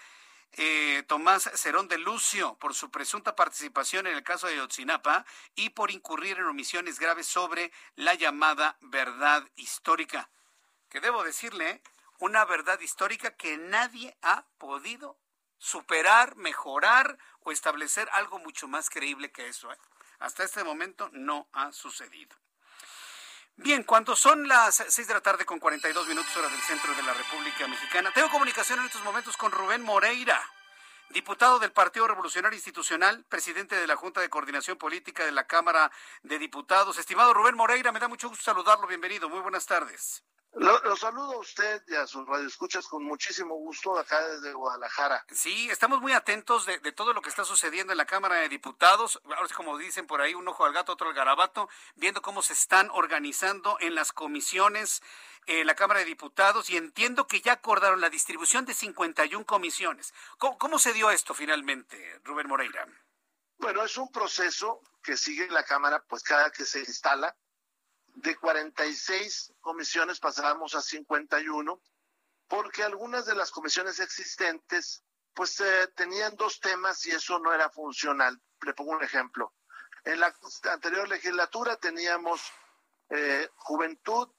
eh, 0.53 1.03
Tomás 1.07 1.51
Cerón 1.53 1.87
de 1.87 1.99
Lucio, 1.99 2.57
por 2.57 2.73
su 2.73 2.89
presunta 2.89 3.35
participación 3.35 4.07
en 4.07 4.15
el 4.15 4.23
caso 4.23 4.47
de 4.47 4.55
Yotzinapa 4.55 5.25
y 5.53 5.69
por 5.69 5.91
incurrir 5.91 6.39
en 6.39 6.45
omisiones 6.45 6.99
graves 6.99 7.27
sobre 7.27 7.71
la 7.95 8.15
llamada 8.15 8.77
verdad 8.81 9.47
histórica. 9.55 10.31
Que 10.89 11.01
debo 11.01 11.23
decirle, 11.23 11.83
una 12.19 12.45
verdad 12.45 12.79
histórica 12.79 13.35
que 13.35 13.57
nadie 13.57 14.17
ha 14.21 14.45
podido 14.57 15.17
superar, 15.57 16.35
mejorar 16.35 17.17
o 17.41 17.51
establecer 17.51 18.09
algo 18.13 18.39
mucho 18.39 18.67
más 18.67 18.89
creíble 18.89 19.31
que 19.31 19.47
eso. 19.47 19.71
¿eh? 19.71 19.77
Hasta 20.19 20.43
este 20.43 20.63
momento 20.63 21.09
no 21.13 21.49
ha 21.53 21.71
sucedido. 21.71 22.35
Bien, 23.55 23.83
cuando 23.83 24.15
son 24.15 24.47
las 24.47 24.75
6 24.75 25.07
de 25.07 25.13
la 25.13 25.21
tarde 25.21 25.45
con 25.45 25.59
42 25.59 26.07
minutos 26.07 26.35
hora 26.37 26.47
del 26.47 26.61
centro 26.61 26.93
de 26.95 27.03
la 27.03 27.13
República 27.13 27.67
Mexicana, 27.67 28.11
tengo 28.13 28.29
comunicación 28.29 28.79
en 28.79 28.85
estos 28.85 29.03
momentos 29.03 29.35
con 29.35 29.51
Rubén 29.51 29.81
Moreira, 29.81 30.41
diputado 31.09 31.59
del 31.59 31.73
Partido 31.73 32.07
Revolucionario 32.07 32.55
Institucional, 32.55 33.25
presidente 33.25 33.75
de 33.75 33.85
la 33.85 33.97
Junta 33.97 34.21
de 34.21 34.29
Coordinación 34.29 34.77
Política 34.77 35.25
de 35.25 35.33
la 35.33 35.45
Cámara 35.45 35.91
de 36.23 36.39
Diputados. 36.39 36.97
Estimado 36.97 37.33
Rubén 37.33 37.55
Moreira, 37.55 37.91
me 37.91 37.99
da 37.99 38.07
mucho 38.07 38.29
gusto 38.29 38.45
saludarlo. 38.45 38.87
Bienvenido. 38.87 39.27
Muy 39.27 39.41
buenas 39.41 39.65
tardes. 39.65 40.23
Lo, 40.53 40.95
saludo 40.95 41.33
a 41.33 41.37
usted 41.37 41.83
y 41.87 41.95
a 41.95 42.07
sus 42.07 42.25
radioescuchas 42.27 42.87
con 42.87 43.03
muchísimo 43.03 43.55
gusto 43.55 43.97
acá 43.97 44.27
desde 44.27 44.51
Guadalajara. 44.53 45.23
Sí, 45.31 45.69
estamos 45.69 46.01
muy 46.01 46.11
atentos 46.13 46.65
de, 46.65 46.79
todo 46.91 47.13
lo 47.13 47.21
que 47.21 47.29
está 47.29 47.45
sucediendo 47.45 47.93
en 47.93 47.97
la 47.97 48.05
Cámara 48.05 48.37
de 48.37 48.49
Diputados. 48.49 49.21
Ahora 49.25 49.53
como 49.55 49.77
dicen 49.77 50.07
por 50.07 50.21
ahí, 50.21 50.33
un 50.33 50.47
ojo 50.47 50.65
al 50.65 50.73
gato, 50.73 50.93
otro 50.93 51.09
al 51.09 51.13
garabato, 51.13 51.69
viendo 51.95 52.21
cómo 52.21 52.41
se 52.41 52.53
están 52.53 52.89
organizando 52.91 53.77
en 53.79 53.93
las 53.93 54.11
comisiones 54.11 55.03
en 55.45 55.67
la 55.67 55.75
Cámara 55.75 55.99
de 55.99 56.07
Diputados 56.07 56.69
y 56.69 56.77
entiendo 56.77 57.27
que 57.27 57.41
ya 57.41 57.53
acordaron 57.53 58.01
la 58.01 58.09
distribución 58.09 58.65
de 58.65 58.73
51 58.73 59.45
comisiones. 59.45 60.13
¿Cómo, 60.39 60.57
cómo 60.57 60.79
se 60.79 60.93
dio 60.93 61.11
esto 61.11 61.33
finalmente, 61.33 62.19
Rubén 62.23 62.47
Moreira? 62.47 62.87
Bueno, 63.57 63.83
es 63.83 63.97
un 63.97 64.11
proceso 64.11 64.81
que 65.03 65.15
sigue 65.15 65.47
la 65.49 65.63
Cámara, 65.63 66.03
pues 66.07 66.23
cada 66.23 66.51
que 66.51 66.65
se 66.65 66.79
instala 66.79 67.35
de 68.15 68.35
46 68.35 69.53
comisiones 69.59 70.19
pasamos 70.19 70.75
a 70.75 70.81
51, 70.81 71.81
porque 72.47 72.83
algunas 72.83 73.25
de 73.25 73.35
las 73.35 73.51
comisiones 73.51 73.99
existentes 73.99 75.03
pues 75.33 75.59
eh, 75.61 75.87
tenían 75.95 76.35
dos 76.35 76.59
temas 76.59 77.05
y 77.05 77.11
eso 77.11 77.39
no 77.39 77.53
era 77.53 77.69
funcional. 77.69 78.41
Le 78.61 78.73
pongo 78.73 78.91
un 78.91 79.03
ejemplo. 79.03 79.53
En 80.03 80.19
la 80.19 80.33
anterior 80.71 81.07
legislatura 81.07 81.75
teníamos 81.77 82.41
eh, 83.09 83.49
juventud 83.55 84.29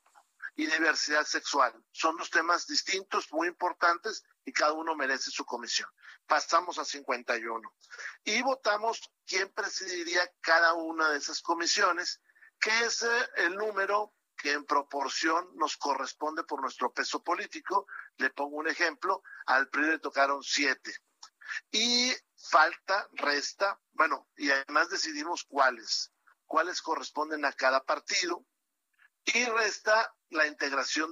y 0.56 0.66
diversidad 0.66 1.24
sexual. 1.24 1.72
Son 1.92 2.16
dos 2.16 2.30
temas 2.30 2.66
distintos, 2.66 3.32
muy 3.32 3.48
importantes, 3.48 4.24
y 4.44 4.52
cada 4.52 4.72
uno 4.72 4.94
merece 4.94 5.30
su 5.30 5.44
comisión. 5.44 5.88
Pasamos 6.26 6.78
a 6.78 6.84
51. 6.84 7.72
Y 8.24 8.42
votamos 8.42 9.10
quién 9.26 9.48
presidiría 9.52 10.30
cada 10.40 10.74
una 10.74 11.10
de 11.10 11.18
esas 11.18 11.40
comisiones 11.40 12.20
que 12.60 12.84
es 12.84 13.06
el 13.36 13.56
número 13.56 14.14
que 14.36 14.52
en 14.52 14.64
proporción 14.64 15.50
nos 15.56 15.76
corresponde 15.76 16.44
por 16.44 16.60
nuestro 16.60 16.92
peso 16.92 17.22
político. 17.22 17.86
Le 18.16 18.30
pongo 18.30 18.56
un 18.56 18.68
ejemplo, 18.68 19.22
al 19.46 19.68
PRI 19.68 19.86
le 19.86 19.98
tocaron 19.98 20.42
siete. 20.42 20.94
Y 21.70 22.12
falta, 22.36 23.08
resta, 23.12 23.78
bueno, 23.92 24.28
y 24.36 24.50
además 24.50 24.88
decidimos 24.88 25.44
cuáles, 25.44 26.12
cuáles 26.46 26.80
corresponden 26.80 27.44
a 27.44 27.52
cada 27.52 27.84
partido. 27.84 28.46
Y 29.24 29.44
resta 29.44 30.14
la 30.30 30.46
integración 30.46 31.10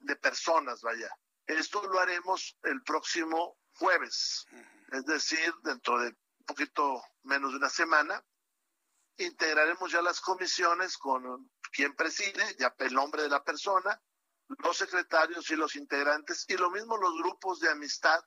de 0.00 0.16
personas, 0.16 0.80
vaya. 0.80 1.08
Esto 1.46 1.86
lo 1.86 2.00
haremos 2.00 2.56
el 2.64 2.82
próximo 2.82 3.58
jueves, 3.74 4.46
es 4.90 5.04
decir, 5.04 5.54
dentro 5.62 6.00
de 6.00 6.08
un 6.08 6.46
poquito 6.46 7.02
menos 7.22 7.52
de 7.52 7.58
una 7.58 7.68
semana, 7.68 8.24
integraremos 9.18 9.90
ya 9.90 10.02
las 10.02 10.20
comisiones 10.20 10.96
con 10.98 11.50
quien 11.72 11.94
preside, 11.94 12.56
ya 12.58 12.74
el 12.78 12.94
nombre 12.94 13.22
de 13.22 13.28
la 13.28 13.42
persona, 13.42 14.00
los 14.48 14.76
secretarios 14.76 15.50
y 15.50 15.56
los 15.56 15.76
integrantes, 15.76 16.44
y 16.48 16.56
lo 16.56 16.70
mismo 16.70 16.96
los 16.96 17.14
grupos 17.18 17.60
de 17.60 17.70
amistad 17.70 18.20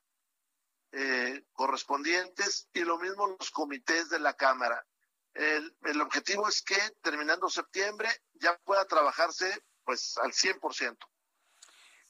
eh, 0.92 1.44
correspondientes 1.52 2.68
y 2.72 2.80
lo 2.80 2.98
mismo 2.98 3.26
los 3.26 3.50
comités 3.50 4.08
de 4.08 4.18
la 4.18 4.34
Cámara. 4.34 4.84
El, 5.32 5.76
el 5.82 6.00
objetivo 6.00 6.48
es 6.48 6.62
que 6.62 6.78
terminando 7.00 7.48
septiembre 7.48 8.08
ya 8.34 8.58
pueda 8.58 8.84
trabajarse 8.84 9.64
pues 9.84 10.18
al 10.18 10.32
100% 10.32 10.96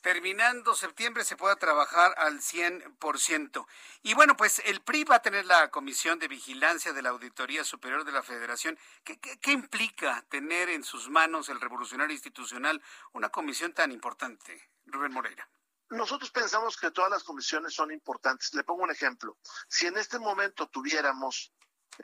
terminando 0.01 0.75
septiembre 0.75 1.25
se 1.25 1.37
pueda 1.37 1.57
trabajar 1.57 2.15
al 2.17 2.41
100%. 2.41 3.67
Y 4.03 4.15
bueno, 4.15 4.37
pues 4.37 4.61
el 4.65 4.81
PRI 4.81 5.05
va 5.05 5.17
a 5.17 5.23
tener 5.23 5.47
la 5.47 5.71
Comisión 5.71 6.19
de 6.19 6.29
Vigilancia 6.29 6.93
de 6.93 7.03
la 7.03 7.11
Auditoría 7.11 7.65
Superior 7.65 8.05
de 8.05 8.13
la 8.13 8.23
Federación. 8.23 8.79
¿Qué, 9.05 9.19
qué, 9.19 9.53
implica 9.53 10.25
tener 10.29 10.71
en 10.71 10.85
sus 10.85 11.09
manos 11.09 11.49
el 11.49 11.61
revolucionario 11.61 12.15
institucional 12.15 12.83
una 13.13 13.29
comisión 13.29 13.73
tan 13.73 13.93
importante? 13.93 14.71
Rubén 14.87 15.13
Moreira. 15.13 15.49
Nosotros 15.91 16.31
pensamos 16.31 16.77
que 16.77 16.93
todas 16.93 17.11
las 17.11 17.25
comisiones 17.25 17.75
son 17.75 17.91
importantes. 17.91 18.55
Le 18.55 18.65
pongo 18.65 18.85
un 18.85 18.93
ejemplo. 18.93 19.39
Si 19.69 19.87
en 19.87 19.99
este 19.99 20.19
momento 20.19 20.69
tuviéramos 20.69 21.53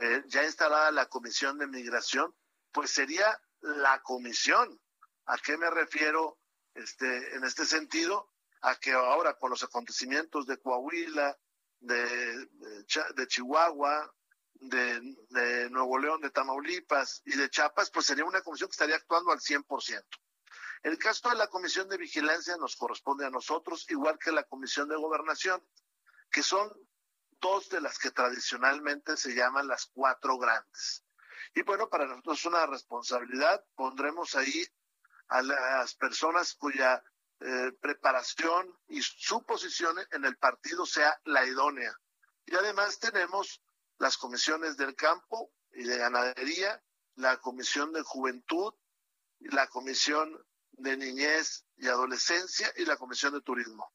eh, 0.00 0.22
ya 0.26 0.44
instalada 0.44 0.90
la 0.90 1.06
Comisión 1.06 1.56
de 1.58 1.66
Migración, 1.68 2.34
pues 2.72 2.90
sería 2.90 3.40
la 3.60 4.02
comisión. 4.02 4.80
¿A 5.26 5.38
qué 5.38 5.56
me 5.56 5.70
refiero? 5.70 6.38
Este, 6.76 7.34
en 7.34 7.44
este 7.44 7.64
sentido 7.66 8.30
a 8.62 8.76
que 8.76 8.92
ahora 8.92 9.34
con 9.34 9.50
los 9.50 9.62
acontecimientos 9.62 10.46
de 10.46 10.58
Coahuila, 10.58 11.36
de, 11.80 12.46
de, 13.16 13.26
Chihuahua, 13.26 14.12
de, 14.54 15.70
Nuevo 15.70 15.98
León, 15.98 16.20
de 16.20 16.30
Tamaulipas 16.30 17.22
y 17.24 17.36
de 17.36 17.50
Chiapas, 17.50 17.90
pues 17.90 18.06
sería 18.06 18.24
una 18.24 18.42
comisión 18.42 18.68
que 18.68 18.74
estaría 18.74 18.96
actuando 18.96 19.32
al 19.32 19.40
100%. 19.40 20.02
El 20.82 20.98
caso 20.98 21.28
de 21.30 21.36
la 21.36 21.48
comisión 21.48 21.88
de 21.88 21.96
vigilancia 21.96 22.56
nos 22.56 22.76
corresponde 22.76 23.26
a 23.26 23.30
nosotros, 23.30 23.86
igual 23.90 24.18
que 24.18 24.32
la 24.32 24.44
comisión 24.44 24.88
de 24.88 24.96
gobernación, 24.96 25.62
que 26.30 26.42
son 26.42 26.72
dos 27.40 27.68
de 27.68 27.80
las 27.80 27.98
que 27.98 28.10
tradicionalmente 28.10 29.16
se 29.16 29.34
llaman 29.34 29.66
las 29.66 29.86
cuatro 29.86 30.38
grandes. 30.38 31.04
Y 31.54 31.62
bueno, 31.62 31.88
para 31.88 32.06
nosotros 32.06 32.38
es 32.38 32.44
una 32.46 32.66
responsabilidad, 32.66 33.64
pondremos 33.74 34.34
ahí 34.34 34.66
a 35.28 35.42
las 35.42 35.94
personas 35.94 36.54
cuya 36.54 37.02
eh, 37.40 37.72
preparación 37.80 38.78
y 38.88 39.02
su 39.02 39.44
posición 39.44 39.96
en 40.12 40.24
el 40.24 40.36
partido 40.36 40.86
sea 40.86 41.20
la 41.24 41.44
idónea. 41.44 41.94
Y 42.46 42.54
además 42.54 42.98
tenemos 42.98 43.62
las 43.98 44.16
comisiones 44.16 44.76
del 44.76 44.94
campo 44.94 45.52
y 45.72 45.84
de 45.84 45.98
ganadería, 45.98 46.82
la 47.16 47.36
comisión 47.38 47.92
de 47.92 48.02
juventud, 48.02 48.72
la 49.40 49.66
comisión 49.66 50.44
de 50.72 50.96
niñez 50.96 51.66
y 51.76 51.88
adolescencia 51.88 52.72
y 52.76 52.84
la 52.84 52.96
comisión 52.96 53.32
de 53.34 53.40
turismo. 53.40 53.92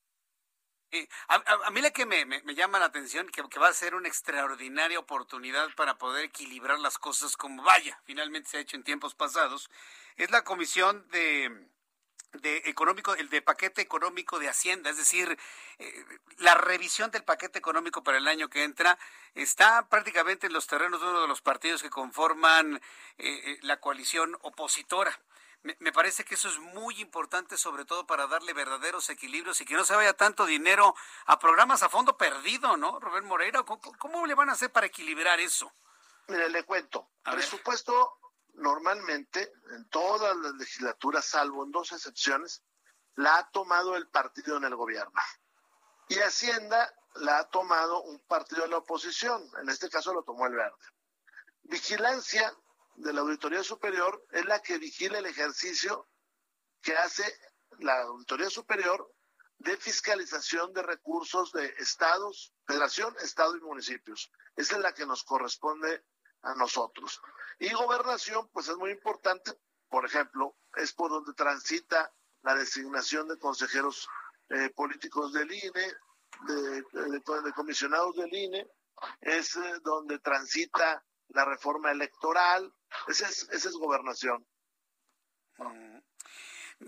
A, 1.27 1.71
mí 1.71 1.81
la 1.81 1.91
que 1.91 2.05
me, 2.05 2.25
llama 2.55 2.79
la 2.79 2.85
atención, 2.85 3.29
que, 3.29 3.59
va 3.59 3.67
a 3.67 3.73
ser 3.73 3.95
una 3.95 4.07
extraordinaria 4.07 4.99
oportunidad 4.99 5.73
para 5.75 5.97
poder 5.97 6.25
equilibrar 6.25 6.79
las 6.79 6.97
cosas 6.97 7.37
como 7.37 7.63
vaya, 7.63 7.99
finalmente 8.05 8.49
se 8.49 8.57
ha 8.57 8.61
hecho 8.61 8.77
en 8.77 8.83
tiempos 8.83 9.15
pasados, 9.15 9.69
es 10.17 10.31
la 10.31 10.43
comisión 10.43 11.07
de 11.11 11.71
de 12.33 12.57
económico, 12.65 13.13
el 13.15 13.29
de 13.29 13.41
paquete 13.41 13.81
económico 13.81 14.39
de 14.39 14.47
Hacienda, 14.47 14.89
es 14.89 14.97
decir, 14.97 15.37
eh, 15.79 16.05
la 16.37 16.55
revisión 16.55 17.11
del 17.11 17.23
paquete 17.23 17.59
económico 17.59 18.03
para 18.03 18.17
el 18.17 18.27
año 18.27 18.49
que 18.49 18.63
entra 18.63 18.97
está 19.35 19.87
prácticamente 19.89 20.47
en 20.47 20.53
los 20.53 20.67
terrenos 20.67 21.01
de 21.01 21.07
uno 21.07 21.21
de 21.21 21.27
los 21.27 21.41
partidos 21.41 21.81
que 21.81 21.89
conforman 21.89 22.75
eh, 22.75 22.81
eh, 23.17 23.59
la 23.63 23.79
coalición 23.79 24.37
opositora. 24.41 25.19
Me, 25.63 25.91
parece 25.91 26.25
que 26.25 26.33
eso 26.33 26.49
es 26.49 26.57
muy 26.57 26.99
importante, 27.01 27.55
sobre 27.55 27.85
todo 27.85 28.07
para 28.07 28.25
darle 28.25 28.51
verdaderos 28.53 29.09
equilibrios 29.09 29.61
y 29.61 29.65
que 29.65 29.75
no 29.75 29.85
se 29.85 29.95
vaya 29.95 30.13
tanto 30.13 30.47
dinero 30.47 30.95
a 31.25 31.37
programas 31.37 31.83
a 31.83 31.89
fondo 31.89 32.17
perdido, 32.17 32.77
¿no, 32.77 32.99
Rubén 32.99 33.25
Moreira? 33.25 33.63
¿Cómo, 33.63 34.25
le 34.25 34.33
van 34.33 34.49
a 34.49 34.53
hacer 34.53 34.71
para 34.71 34.87
equilibrar 34.87 35.39
eso? 35.39 35.71
Mire, 36.27 36.49
le 36.49 36.63
cuento. 36.63 37.11
Presupuesto 37.23 38.17
normalmente 38.55 39.53
en 39.71 39.87
todas 39.89 40.35
las 40.37 40.53
legislaturas, 40.53 41.25
salvo 41.25 41.63
en 41.63 41.71
dos 41.71 41.91
excepciones, 41.91 42.63
la 43.15 43.37
ha 43.37 43.51
tomado 43.51 43.95
el 43.95 44.07
partido 44.07 44.57
en 44.57 44.63
el 44.63 44.75
gobierno. 44.75 45.13
Y 46.07 46.17
Hacienda 46.19 46.91
la 47.15 47.39
ha 47.39 47.49
tomado 47.49 48.01
un 48.01 48.19
partido 48.21 48.63
de 48.63 48.69
la 48.69 48.77
oposición, 48.77 49.47
en 49.61 49.69
este 49.69 49.89
caso 49.89 50.13
lo 50.13 50.23
tomó 50.23 50.47
el 50.47 50.55
verde. 50.55 50.75
Vigilancia 51.63 52.51
de 52.95 53.13
la 53.13 53.21
Auditoría 53.21 53.63
Superior 53.63 54.25
es 54.31 54.45
la 54.45 54.61
que 54.61 54.77
vigila 54.77 55.19
el 55.19 55.25
ejercicio 55.25 56.07
que 56.81 56.95
hace 56.95 57.23
la 57.79 58.01
Auditoría 58.03 58.49
Superior 58.49 59.13
de 59.59 59.77
fiscalización 59.77 60.73
de 60.73 60.81
recursos 60.81 61.51
de 61.51 61.65
estados, 61.77 62.53
federación, 62.65 63.15
estado 63.21 63.55
y 63.55 63.61
municipios. 63.61 64.31
Esa 64.55 64.75
es 64.75 64.81
la 64.81 64.93
que 64.93 65.05
nos 65.05 65.23
corresponde 65.23 66.03
a 66.41 66.55
nosotros. 66.55 67.21
Y 67.59 67.71
gobernación, 67.73 68.49
pues 68.51 68.67
es 68.67 68.77
muy 68.77 68.91
importante, 68.91 69.51
por 69.87 70.05
ejemplo, 70.05 70.57
es 70.75 70.93
por 70.93 71.11
donde 71.11 71.33
transita 71.33 72.11
la 72.41 72.55
designación 72.55 73.27
de 73.27 73.37
consejeros 73.37 74.07
eh, 74.49 74.71
políticos 74.71 75.31
del 75.33 75.51
INE, 75.51 75.93
de, 76.47 77.53
comisionados 77.55 78.15
del 78.15 78.33
INE, 78.33 78.67
es 79.21 79.55
eh, 79.55 79.79
donde 79.83 80.17
transita 80.19 81.05
la 81.29 81.45
reforma 81.45 81.91
electoral, 81.91 82.73
esa 83.07 83.27
es, 83.27 83.47
esa 83.51 83.69
es 83.69 83.75
gobernación. 83.75 84.45
Mm. 85.57 85.99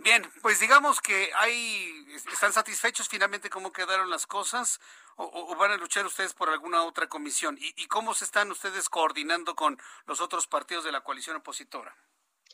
Bien, 0.02 0.28
pues 0.42 0.60
digamos 0.60 1.00
que 1.02 1.32
hay, 1.36 2.18
están 2.32 2.52
satisfechos 2.52 3.08
finalmente 3.08 3.52
cómo 3.52 3.72
quedaron 3.72 4.10
las 4.10 4.26
cosas 4.26 4.80
o, 5.18 5.56
van 5.56 5.72
a 5.72 5.78
luchar 5.78 6.04
ustedes 6.08 6.34
por 6.34 6.50
alguna 6.50 6.84
otra 6.84 7.08
comisión 7.08 7.58
y, 7.60 7.88
cómo 7.88 8.16
se 8.16 8.26
están 8.26 8.50
ustedes 8.50 8.90
coordinando 8.90 9.56
con 9.56 9.80
los 10.06 10.20
otros 10.20 10.48
partidos 10.48 10.84
de 10.84 10.92
la 10.92 11.02
coalición 11.02 11.36
opositora. 11.36 11.96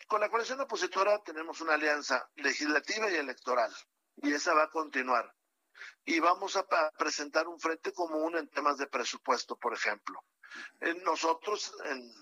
Con 0.08 0.20
la 0.20 0.30
coalición 0.30 0.60
opositora 0.60 1.24
tenemos 1.24 1.62
una 1.62 1.76
alianza 1.76 2.30
legislativa 2.36 3.10
y 3.10 3.16
electoral 3.16 3.74
y 4.18 4.34
esa 4.34 4.54
va 4.54 4.64
a 4.64 4.70
continuar. 4.70 5.34
y 6.04 6.20
vamos 6.20 6.58
a 6.58 6.68
presentar 6.98 7.48
un 7.48 7.58
frente 7.58 7.94
común 7.94 8.36
en 8.36 8.50
temas 8.50 8.78
de 8.78 8.88
presupuesto, 8.88 9.56
por 9.56 9.74
ejemplo. 9.74 10.22
Nosotros 11.04 11.74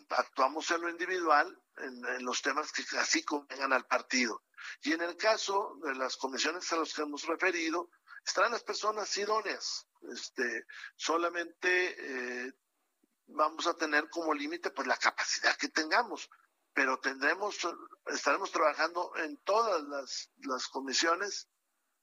actuamos 0.10 0.70
en 0.72 0.82
lo 0.82 0.90
individual, 0.90 1.62
en, 1.78 2.26
los 2.26 2.42
temas 2.42 2.72
que 2.72 2.84
así 2.98 3.24
convengan 3.24 3.74
al 3.74 3.86
partido. 3.86 4.44
Y 4.82 4.94
en 4.94 5.02
el 5.02 5.16
caso 5.16 5.78
de 5.84 5.96
las 5.96 6.18
comisiones 6.18 6.72
a 6.74 6.78
las 6.78 6.94
que 6.94 7.04
hemos 7.04 7.24
referido, 7.26 7.90
estarán 8.26 8.52
las 8.52 8.64
personas 8.64 9.16
idóneas. 9.18 9.88
Este, 10.12 10.66
solamente 10.96 11.96
eh, 12.48 12.54
vamos 13.28 13.68
a 13.68 13.76
tener 13.76 14.10
como 14.10 14.34
límite 14.34 14.72
pues 14.72 14.88
la 14.88 14.98
capacidad 14.98 15.56
que 15.58 15.70
tengamos, 15.70 16.30
pero 16.74 17.00
tendremos, 17.00 17.58
estaremos 18.08 18.52
trabajando 18.52 19.12
en 19.18 19.38
todas 19.38 19.82
las, 19.84 20.32
las 20.44 20.68
comisiones 20.68 21.48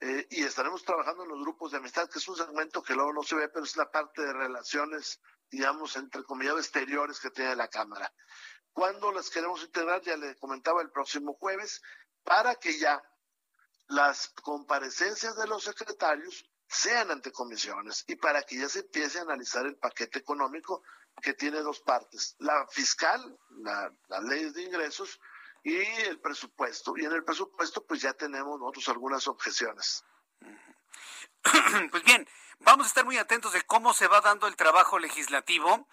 eh, 0.01 0.26
y 0.30 0.42
estaremos 0.42 0.84
trabajando 0.84 1.22
en 1.22 1.30
los 1.30 1.40
grupos 1.40 1.72
de 1.72 1.78
amistad, 1.78 2.09
que 2.09 2.18
es 2.18 2.28
un 2.28 2.36
segmento 2.36 2.82
que 2.82 2.95
luego 2.95 3.12
no 3.12 3.22
se 3.22 3.36
ve, 3.36 3.49
pero 3.49 3.64
es 3.64 3.76
la 3.76 3.90
parte 3.90 4.22
de 4.22 4.32
relaciones, 4.32 5.20
digamos, 5.51 5.97
entre 5.97 6.22
comillas, 6.24 6.57
exteriores 6.57 7.20
que 7.20 7.30
tiene 7.30 7.57
la 7.57 7.68
Cámara. 7.68 8.12
¿Cuándo 8.72 9.12
las 9.12 9.30
queremos 9.30 9.62
integrar? 9.62 10.03
Ya 10.03 10.16
le 10.16 10.36
comentaba 10.36 10.82
el 10.82 10.90
próximo 10.90 11.34
jueves, 11.34 11.80
para 12.24 12.57
que 12.57 12.78
ya 12.78 13.03
las 13.88 14.28
comparecencias 14.42 15.36
de 15.36 15.47
los 15.47 15.64
secretarios 15.64 16.45
sean 16.66 17.11
ante 17.11 17.30
comisiones 17.30 18.05
y 18.07 18.16
para 18.16 18.42
que 18.42 18.57
ya 18.59 18.68
se 18.68 18.80
empiece 18.80 19.18
a 19.18 19.22
analizar 19.22 19.66
el 19.66 19.76
paquete 19.76 20.18
económico 20.18 20.82
que 21.22 21.34
tiene 21.34 21.61
dos 21.61 21.80
partes, 21.80 22.34
la 22.38 22.66
fiscal, 22.68 23.38
la, 23.59 23.95
las 24.09 24.24
leyes 24.24 24.55
de 24.55 24.62
ingresos 24.62 25.20
y 25.64 25.76
el 25.76 26.20
presupuesto. 26.20 26.94
Y 26.96 27.04
en 27.06 27.12
el 27.12 27.24
presupuesto 27.24 27.84
pues 27.84 28.02
ya 28.02 28.12
tenemos 28.12 28.60
nosotros 28.60 28.88
algunas 28.90 29.26
objeciones. 29.26 30.04
Pues 31.90 32.02
bien, 32.04 32.26
vamos 32.60 32.86
a 32.86 32.88
estar 32.88 33.04
muy 33.04 33.18
atentos 33.18 33.52
de 33.52 33.62
cómo 33.62 33.92
se 33.92 34.06
va 34.06 34.20
dando 34.20 34.46
el 34.46 34.56
trabajo 34.56 34.98
legislativo. 34.98 35.88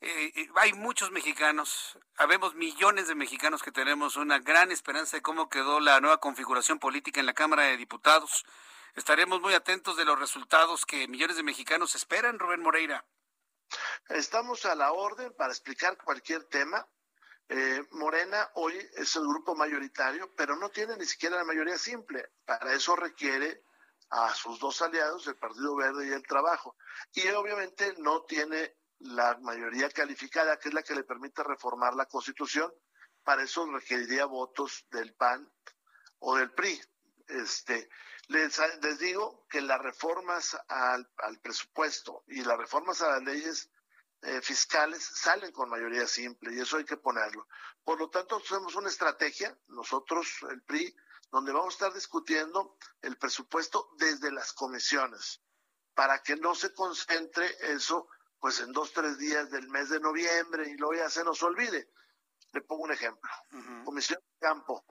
Eh, 0.00 0.32
eh, 0.34 0.48
hay 0.56 0.72
muchos 0.72 1.10
mexicanos, 1.10 1.98
habemos 2.16 2.54
millones 2.54 3.08
de 3.08 3.14
mexicanos 3.14 3.62
que 3.62 3.72
tenemos 3.72 4.16
una 4.16 4.40
gran 4.40 4.70
esperanza 4.70 5.16
de 5.16 5.22
cómo 5.22 5.48
quedó 5.48 5.80
la 5.80 6.00
nueva 6.00 6.18
configuración 6.18 6.78
política 6.78 7.20
en 7.20 7.26
la 7.26 7.34
Cámara 7.34 7.62
de 7.64 7.76
Diputados. 7.76 8.44
Estaremos 8.94 9.40
muy 9.40 9.54
atentos 9.54 9.96
de 9.96 10.04
los 10.04 10.18
resultados 10.18 10.84
que 10.84 11.08
millones 11.08 11.36
de 11.36 11.42
mexicanos 11.42 11.94
esperan, 11.94 12.38
Rubén 12.38 12.62
Moreira. 12.62 13.04
Estamos 14.08 14.64
a 14.66 14.74
la 14.74 14.92
orden 14.92 15.32
para 15.34 15.52
explicar 15.52 15.96
cualquier 15.96 16.44
tema. 16.44 16.86
Eh, 17.48 17.86
Morena 17.92 18.50
hoy 18.54 18.74
es 18.94 19.14
el 19.16 19.22
grupo 19.22 19.54
mayoritario, 19.54 20.34
pero 20.34 20.56
no 20.56 20.70
tiene 20.70 20.96
ni 20.96 21.04
siquiera 21.04 21.36
la 21.36 21.44
mayoría 21.44 21.78
simple. 21.78 22.32
Para 22.44 22.72
eso 22.72 22.96
requiere 22.96 23.62
a 24.10 24.34
sus 24.34 24.58
dos 24.58 24.82
aliados, 24.82 25.26
el 25.26 25.36
Partido 25.36 25.76
Verde 25.76 26.08
y 26.08 26.12
el 26.12 26.26
Trabajo. 26.26 26.76
Y 27.12 27.28
obviamente 27.28 27.94
no 27.98 28.24
tiene 28.24 28.76
la 28.98 29.38
mayoría 29.38 29.88
calificada, 29.90 30.58
que 30.58 30.68
es 30.68 30.74
la 30.74 30.82
que 30.82 30.94
le 30.94 31.04
permite 31.04 31.42
reformar 31.44 31.94
la 31.94 32.06
Constitución. 32.06 32.72
Para 33.22 33.42
eso 33.42 33.66
requeriría 33.66 34.26
votos 34.26 34.86
del 34.90 35.14
PAN 35.14 35.48
o 36.18 36.36
del 36.36 36.52
PRI. 36.52 36.80
Este, 37.28 37.88
les, 38.28 38.60
les 38.82 38.98
digo 38.98 39.46
que 39.48 39.60
las 39.60 39.80
reformas 39.80 40.56
al, 40.68 41.08
al, 41.18 41.40
presupuesto 41.40 42.24
y 42.28 42.42
las 42.42 42.56
reformas 42.56 43.02
a 43.02 43.10
las 43.10 43.22
leyes 43.22 43.70
eh, 44.26 44.42
fiscales 44.42 45.04
salen 45.04 45.52
con 45.52 45.70
mayoría 45.70 46.04
simple 46.06 46.52
y 46.52 46.58
eso 46.58 46.78
hay 46.78 46.84
que 46.84 46.96
ponerlo. 46.96 47.46
Por 47.84 48.00
lo 48.00 48.10
tanto, 48.10 48.40
tenemos 48.40 48.74
una 48.74 48.88
estrategia, 48.88 49.56
nosotros, 49.68 50.26
el 50.50 50.62
PRI, 50.62 50.96
donde 51.30 51.52
vamos 51.52 51.74
a 51.74 51.76
estar 51.76 51.94
discutiendo 51.94 52.76
el 53.02 53.16
presupuesto 53.18 53.90
desde 53.98 54.32
las 54.32 54.52
comisiones, 54.52 55.42
para 55.94 56.24
que 56.24 56.34
no 56.34 56.56
se 56.56 56.74
concentre 56.74 57.46
eso 57.72 58.08
pues 58.40 58.58
en 58.58 58.72
dos, 58.72 58.92
tres 58.92 59.16
días 59.16 59.48
del 59.50 59.68
mes 59.68 59.90
de 59.90 60.00
noviembre 60.00 60.68
y 60.68 60.76
luego 60.76 60.94
ya 60.94 61.08
se 61.08 61.22
nos 61.22 61.40
olvide. 61.44 61.92
Le 62.52 62.62
pongo 62.62 62.82
un 62.82 62.92
ejemplo. 62.92 63.30
Comisión 63.84 64.18
de 64.20 64.38
Campo. 64.40 64.84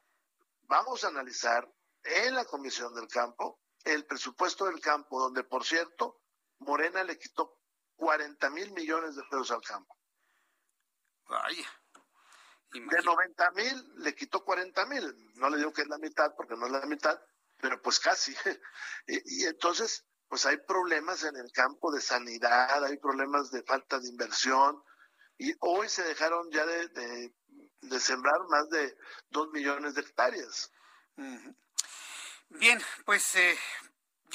Vamos 0.61 1.03
a 1.03 1.09
analizar 1.09 1.69
en 2.03 2.36
la 2.36 2.45
Comisión 2.45 2.93
del 2.95 3.09
Campo 3.09 3.59
el 3.83 4.05
presupuesto 4.05 4.65
del 4.65 4.79
campo, 4.79 5.19
donde 5.19 5.43
por 5.43 5.65
cierto, 5.65 6.21
Morena 6.59 7.03
le 7.03 7.19
quitó 7.19 7.59
40 7.95 8.49
mil 8.51 8.71
millones 8.71 9.15
de 9.15 9.23
pesos 9.23 9.51
al 9.51 9.61
campo. 9.61 9.97
Vaya. 11.27 11.67
De 12.71 13.01
90 13.03 13.51
mil 13.51 13.93
le 13.97 14.13
quitó 14.13 14.43
40 14.43 14.85
mil. 14.87 15.33
No 15.35 15.49
le 15.49 15.57
digo 15.57 15.71
que 15.71 15.83
es 15.83 15.87
la 15.87 15.97
mitad 15.97 16.33
porque 16.35 16.55
no 16.55 16.65
es 16.65 16.71
la 16.71 16.85
mitad, 16.85 17.19
pero 17.57 17.81
pues 17.81 17.99
casi. 17.99 18.35
y, 19.07 19.43
y, 19.43 19.45
entonces, 19.45 20.05
pues 20.27 20.45
hay 20.45 20.57
problemas 20.57 21.23
en 21.23 21.37
el 21.37 21.51
campo 21.51 21.91
de 21.91 22.01
sanidad, 22.01 22.83
hay 22.83 22.97
problemas 22.97 23.51
de 23.51 23.63
falta 23.63 23.99
de 23.99 24.09
inversión. 24.09 24.83
Y 25.37 25.53
hoy 25.59 25.89
se 25.89 26.03
dejaron 26.03 26.49
ya 26.51 26.65
de, 26.65 26.87
de, 26.89 27.35
de 27.81 27.99
sembrar 27.99 28.39
más 28.49 28.69
de 28.69 28.97
2 29.29 29.51
millones 29.51 29.95
de 29.95 30.01
hectáreas. 30.01 30.71
Bien, 32.49 32.81
pues 33.05 33.35
eh, 33.35 33.57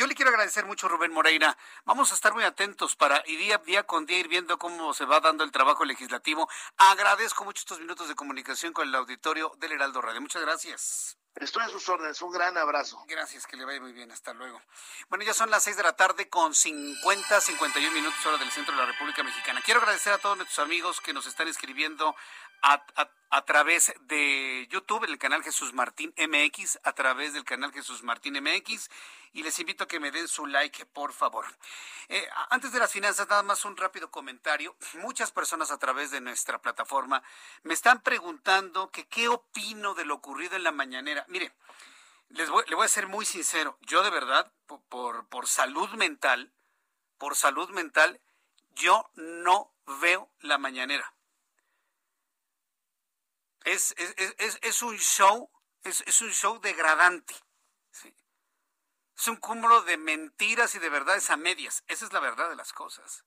yo 0.01 0.07
le 0.07 0.15
quiero 0.15 0.31
agradecer 0.31 0.65
mucho, 0.65 0.89
Rubén 0.89 1.13
Moreira. 1.13 1.59
Vamos 1.85 2.11
a 2.11 2.15
estar 2.15 2.33
muy 2.33 2.43
atentos 2.43 2.97
para 2.97 3.23
y 3.27 3.37
día, 3.37 3.59
día 3.59 3.83
con 3.83 4.07
día 4.07 4.19
ir 4.19 4.29
viendo 4.29 4.59
cómo 4.59 4.95
se 4.95 5.05
va 5.05 5.21
dando 5.21 5.45
el 5.45 5.53
trabajo 5.53 5.85
legislativo. 5.85 6.49
Agradezco 6.79 7.45
mucho 7.45 7.61
estos 7.61 7.81
minutos 7.81 8.09
de 8.09 8.15
comunicación 8.15 8.73
con 8.73 8.89
el 8.89 8.95
auditorio 8.95 9.53
del 9.59 9.73
Heraldo 9.73 10.01
Radio. 10.01 10.23
Muchas 10.23 10.41
gracias. 10.41 11.19
Estoy 11.41 11.63
a 11.65 11.69
sus 11.71 11.89
órdenes. 11.89 12.21
Un 12.21 12.33
gran 12.33 12.57
abrazo. 12.59 13.03
Gracias, 13.09 13.47
que 13.47 13.57
le 13.57 13.65
vaya 13.65 13.81
muy 13.81 13.93
bien. 13.93 14.13
Hasta 14.13 14.35
luego. 14.35 14.61
Bueno, 15.09 15.25
ya 15.25 15.33
son 15.33 15.51
las 15.51 15.63
seis 15.63 15.77
de 15.77 15.83
la 15.83 15.97
tarde 15.97 16.29
con 16.29 16.55
50, 16.55 17.41
51 17.41 17.95
minutos 17.95 18.27
hora 18.27 18.37
del 18.37 18.51
centro 18.51 18.75
de 18.75 18.81
la 18.81 18.87
República 18.87 19.23
Mexicana. 19.23 19.63
Quiero 19.65 19.81
agradecer 19.81 20.13
a 20.13 20.19
todos 20.19 20.37
nuestros 20.37 20.59
amigos 20.59 21.01
que 21.01 21.15
nos 21.15 21.27
están 21.27 21.49
escribiendo 21.49 22.15
a, 22.63 22.85
a, 23.31 23.45
través 23.47 23.95
de 24.03 24.67
YouTube, 24.71 25.05
en 25.05 25.11
el 25.11 25.19
canal 25.19 25.43
Jesús 25.43 25.73
Martín 25.73 26.13
MX, 26.19 26.79
a 26.83 26.93
través 26.93 27.33
del 27.33 27.45
canal 27.45 27.73
Jesús 27.73 28.03
Martín 28.03 28.35
MX, 28.35 28.91
y 29.33 29.43
les 29.43 29.59
invito 29.59 29.85
a 29.85 29.89
que 29.89 30.01
me 30.01 30.11
den 30.11 30.29
su 30.29 30.47
like, 30.47 30.85
por 30.87 31.13
favor. 31.13 31.47
Eh, 32.09 32.29
antes 32.51 32.73
de 32.73 32.81
las 32.81 32.91
finanzas, 32.91 33.29
nada 33.29 33.43
más 33.43 33.65
un 33.65 33.77
rápido 33.77 34.11
comentario. 34.11 34.75
Muchas 34.95 35.31
personas 35.31 35.71
a 35.71 35.79
través 35.79 36.11
de 36.11 36.21
nuestra 36.21 36.61
plataforma 36.61 37.23
me 37.63 37.75
están 37.75 38.03
preguntando 38.03 38.91
que 38.91 39.07
qué 39.07 39.29
opino 39.29 39.95
de 39.95 40.05
lo 40.05 40.17
ocurrido 40.17 40.57
en 40.57 40.65
la 40.65 40.73
mañanera. 40.73 41.25
Mire, 41.31 41.53
les 42.29 42.49
voy, 42.49 42.65
le 42.69 42.77
voy 42.77 42.85
a 42.85 42.89
ser 42.89 43.07
muy 43.09 43.25
sincero. 43.25 43.79
Yo 43.81 44.03
de 44.03 44.11
verdad, 44.11 44.53
por, 44.67 45.27
por 45.29 45.49
salud 45.49 45.89
mental, 45.91 46.53
por 47.19 47.35
salud 47.35 47.71
mental, 47.71 48.21
yo 48.71 49.11
no 49.15 49.75
veo 50.01 50.31
la 50.41 50.59
mañanera 50.59 51.13
es, 53.65 53.95
es, 53.97 54.59
es, 54.63 54.83
un 54.83 54.97
show, 54.99 55.51
es, 55.85 56.21
un 56.21 56.31
show 56.31 56.61
degradante. 56.61 57.35
Es 59.17 59.29
un 59.29 59.37
cúmulo 59.37 59.83
de 59.83 59.99
mentiras 59.99 60.75
y 60.75 60.79
de 60.79 60.89
verdades 60.89 61.29
a 61.29 61.37
medias. 61.37 61.85
Esa 61.89 62.07
es 62.07 62.13
la 62.13 62.21
verdad 62.21 62.49
de 62.49 62.57
las 62.57 62.73
cosas. 62.73 63.25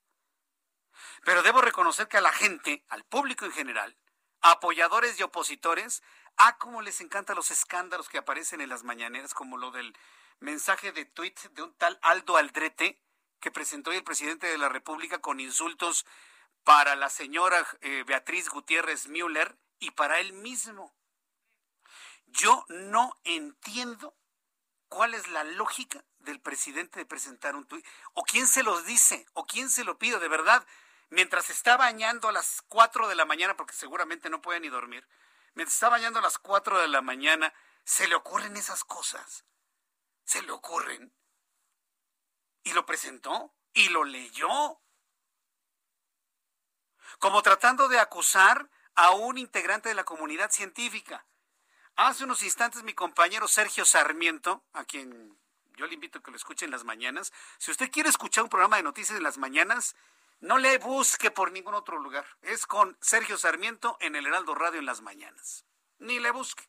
Pero 1.23 1.43
debo 1.43 1.61
reconocer 1.61 2.07
que 2.07 2.17
a 2.17 2.21
la 2.21 2.31
gente, 2.31 2.83
al 2.89 3.03
público 3.03 3.45
en 3.45 3.51
general, 3.51 3.95
apoyadores 4.41 5.19
y 5.19 5.23
opositores, 5.23 6.01
ah, 6.37 6.57
cómo 6.57 6.81
les 6.81 7.01
encantan 7.01 7.35
los 7.35 7.51
escándalos 7.51 8.09
que 8.09 8.17
aparecen 8.17 8.61
en 8.61 8.69
las 8.69 8.83
mañaneras, 8.83 9.33
como 9.33 9.57
lo 9.57 9.71
del 9.71 9.95
mensaje 10.39 10.91
de 10.91 11.05
tweet 11.05 11.35
de 11.51 11.63
un 11.63 11.73
tal 11.75 11.97
Aldo 12.01 12.37
Aldrete 12.37 12.99
que 13.39 13.51
presentó 13.51 13.91
el 13.91 14.03
presidente 14.03 14.47
de 14.47 14.57
la 14.57 14.69
República 14.69 15.19
con 15.19 15.39
insultos 15.39 16.05
para 16.63 16.95
la 16.95 17.09
señora 17.09 17.65
eh, 17.81 18.03
Beatriz 18.05 18.49
Gutiérrez 18.49 19.07
Müller 19.07 19.57
y 19.79 19.91
para 19.91 20.19
él 20.19 20.33
mismo. 20.33 20.95
Yo 22.27 22.65
no 22.69 23.19
entiendo 23.25 24.15
cuál 24.87 25.13
es 25.13 25.27
la 25.27 25.43
lógica 25.43 26.03
del 26.19 26.39
presidente 26.39 26.99
de 26.99 27.05
presentar 27.05 27.55
un 27.55 27.65
tuit, 27.65 27.85
o 28.13 28.23
quién 28.23 28.47
se 28.47 28.63
los 28.63 28.85
dice, 28.85 29.25
o 29.33 29.45
quién 29.45 29.69
se 29.69 29.83
lo 29.83 29.97
pide, 29.97 30.19
de 30.19 30.27
verdad, 30.27 30.65
mientras 31.09 31.49
está 31.49 31.77
bañando 31.77 32.29
a 32.29 32.31
las 32.31 32.61
4 32.69 33.07
de 33.07 33.15
la 33.15 33.25
mañana, 33.25 33.57
porque 33.57 33.73
seguramente 33.73 34.29
no 34.29 34.41
puede 34.41 34.59
ni 34.59 34.69
dormir, 34.69 35.05
mientras 35.55 35.75
está 35.75 35.89
bañando 35.89 36.19
a 36.19 36.21
las 36.21 36.37
4 36.37 36.79
de 36.79 36.87
la 36.87 37.01
mañana, 37.01 37.53
se 37.83 38.07
le 38.07 38.15
ocurren 38.15 38.57
esas 38.57 38.83
cosas, 38.83 39.45
se 40.23 40.41
le 40.41 40.51
ocurren. 40.51 41.13
Y 42.63 42.73
lo 42.73 42.85
presentó, 42.85 43.53
y 43.73 43.89
lo 43.89 44.03
leyó, 44.03 44.79
como 47.19 47.41
tratando 47.41 47.87
de 47.87 47.99
acusar 47.99 48.69
a 48.95 49.11
un 49.11 49.37
integrante 49.37 49.89
de 49.89 49.95
la 49.95 50.03
comunidad 50.03 50.51
científica. 50.51 51.25
Hace 51.95 52.23
unos 52.23 52.43
instantes 52.43 52.83
mi 52.83 52.93
compañero 52.93 53.47
Sergio 53.47 53.85
Sarmiento, 53.85 54.63
a 54.73 54.83
quien 54.85 55.37
yo 55.75 55.87
le 55.87 55.95
invito 55.95 56.19
a 56.19 56.23
que 56.23 56.31
lo 56.31 56.37
escuche 56.37 56.65
en 56.65 56.71
las 56.71 56.83
mañanas, 56.83 57.33
si 57.57 57.71
usted 57.71 57.91
quiere 57.91 58.09
escuchar 58.09 58.43
un 58.43 58.49
programa 58.49 58.77
de 58.77 58.83
noticias 58.83 59.17
en 59.17 59.23
las 59.23 59.37
mañanas, 59.37 59.95
no 60.43 60.57
le 60.57 60.77
busque 60.77 61.31
por 61.31 61.51
ningún 61.53 61.73
otro 61.73 61.97
lugar. 61.97 62.25
Es 62.41 62.65
con 62.65 62.97
Sergio 63.01 63.37
Sarmiento 63.37 63.97
en 64.01 64.15
el 64.17 64.27
Heraldo 64.27 64.53
Radio 64.53 64.79
en 64.79 64.85
las 64.85 65.01
mañanas. 65.01 65.65
Ni 65.99 66.19
le 66.19 66.31
busque. 66.31 66.63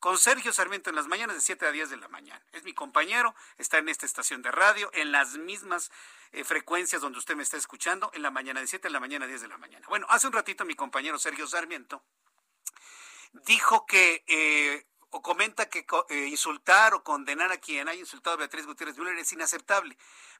con 0.00 0.18
Sergio 0.18 0.52
Sarmiento 0.52 0.90
en 0.90 0.96
las 0.96 1.06
mañanas 1.06 1.36
de 1.36 1.40
7 1.40 1.64
a 1.64 1.70
10 1.70 1.90
de 1.90 1.96
la 1.96 2.08
mañana. 2.08 2.44
Es 2.50 2.64
mi 2.64 2.74
compañero, 2.74 3.36
está 3.56 3.78
en 3.78 3.88
esta 3.88 4.04
estación 4.04 4.42
de 4.42 4.50
radio, 4.50 4.90
en 4.94 5.12
las 5.12 5.36
mismas 5.36 5.92
eh, 6.32 6.42
frecuencias 6.42 7.00
donde 7.00 7.20
usted 7.20 7.36
me 7.36 7.44
está 7.44 7.56
escuchando, 7.56 8.10
en 8.12 8.22
la 8.22 8.32
mañana 8.32 8.58
de 8.58 8.66
7 8.66 8.88
a 8.88 8.90
la 8.90 8.98
mañana 8.98 9.28
10 9.28 9.42
de 9.42 9.46
la 9.46 9.58
mañana. 9.58 9.86
Bueno, 9.88 10.08
hace 10.10 10.26
un 10.26 10.32
ratito 10.32 10.64
mi 10.64 10.74
compañero 10.74 11.20
Sergio 11.20 11.46
Sarmiento 11.46 12.02
dijo 13.46 13.86
que 13.86 14.24
eh, 14.26 14.84
o 15.14 15.20
comenta 15.20 15.68
que 15.68 15.84
eh, 16.08 16.26
insultar 16.28 16.94
o 16.94 17.04
condenar 17.04 17.52
a 17.52 17.58
quien 17.58 17.86
haya 17.86 18.00
insultado 18.00 18.34
a 18.34 18.38
Beatriz 18.38 18.64
Gutiérrez 18.64 18.96
Müller 18.96 19.18
es 19.18 19.32
inaceptable. 19.32 19.98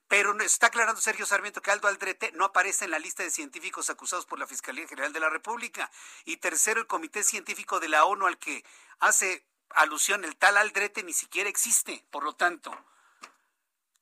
Pero 0.09 0.39
está 0.41 0.69
aclarando 0.69 1.01
Sergio 1.01 1.27
Sarmiento 1.27 1.61
que 1.61 1.71
Aldo 1.71 1.89
Aldrete 1.89 2.33
no 2.33 2.47
aparece 2.47 2.87
en 2.87 2.91
la 2.91 2.99
lista 2.99 3.23
de 3.23 3.31
científicos 3.31 3.91
acusados 3.91 4.25
por 4.25 4.39
la 4.39 4.47
Fiscalía 4.47 4.89
General 4.89 5.13
de 5.13 5.21
la 5.21 5.29
República. 5.29 5.91
Y 6.25 6.39
tercero, 6.39 6.81
el 6.81 6.87
Comité 6.87 7.23
Científico 7.23 7.81
de 7.81 7.91
la 7.91 8.07
ONU 8.07 8.27
al 8.27 8.39
que 8.39 8.65
hace 8.99 9.47
alusión 9.75 10.25
el 10.25 10.37
tal 10.37 10.57
Aldrete 10.57 11.03
ni 11.03 11.13
siquiera 11.13 11.51
existe. 11.51 12.07
Por 12.11 12.25
lo 12.25 12.35
tanto, 12.35 12.75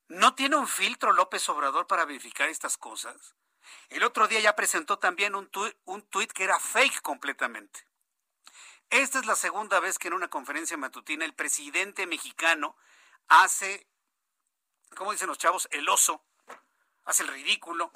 ¿no 0.07 0.37
tiene 0.37 0.55
un 0.55 0.69
filtro 0.69 1.13
López 1.13 1.49
Obrador 1.49 1.89
para 1.89 2.05
verificar 2.05 2.49
estas 2.49 2.79
cosas? 2.79 3.35
El 3.89 4.05
otro 4.05 4.29
día 4.29 4.39
ya 4.39 4.55
presentó 4.55 5.01
también 5.01 5.35
un 5.35 5.49
tuit, 5.49 5.77
un 5.85 6.03
tuit 6.03 6.31
que 6.31 6.45
era 6.45 6.61
fake 6.61 7.03
completamente. 7.03 7.90
Esta 8.91 9.21
es 9.21 9.27
la 9.27 9.37
segunda 9.37 9.79
vez 9.79 10.01
que 10.01 10.09
en 10.09 10.15
una 10.15 10.29
conferencia 10.29 10.77
matutina 10.77 11.25
el 11.25 11.33
presidente 11.33 12.09
mexicano 12.09 12.77
hace, 13.29 13.87
como 14.97 15.13
dicen 15.13 15.29
los 15.29 15.39
chavos, 15.39 15.69
el 15.71 15.89
oso, 15.89 16.25
hace 17.05 17.23
el 17.23 17.29
ridículo, 17.29 17.93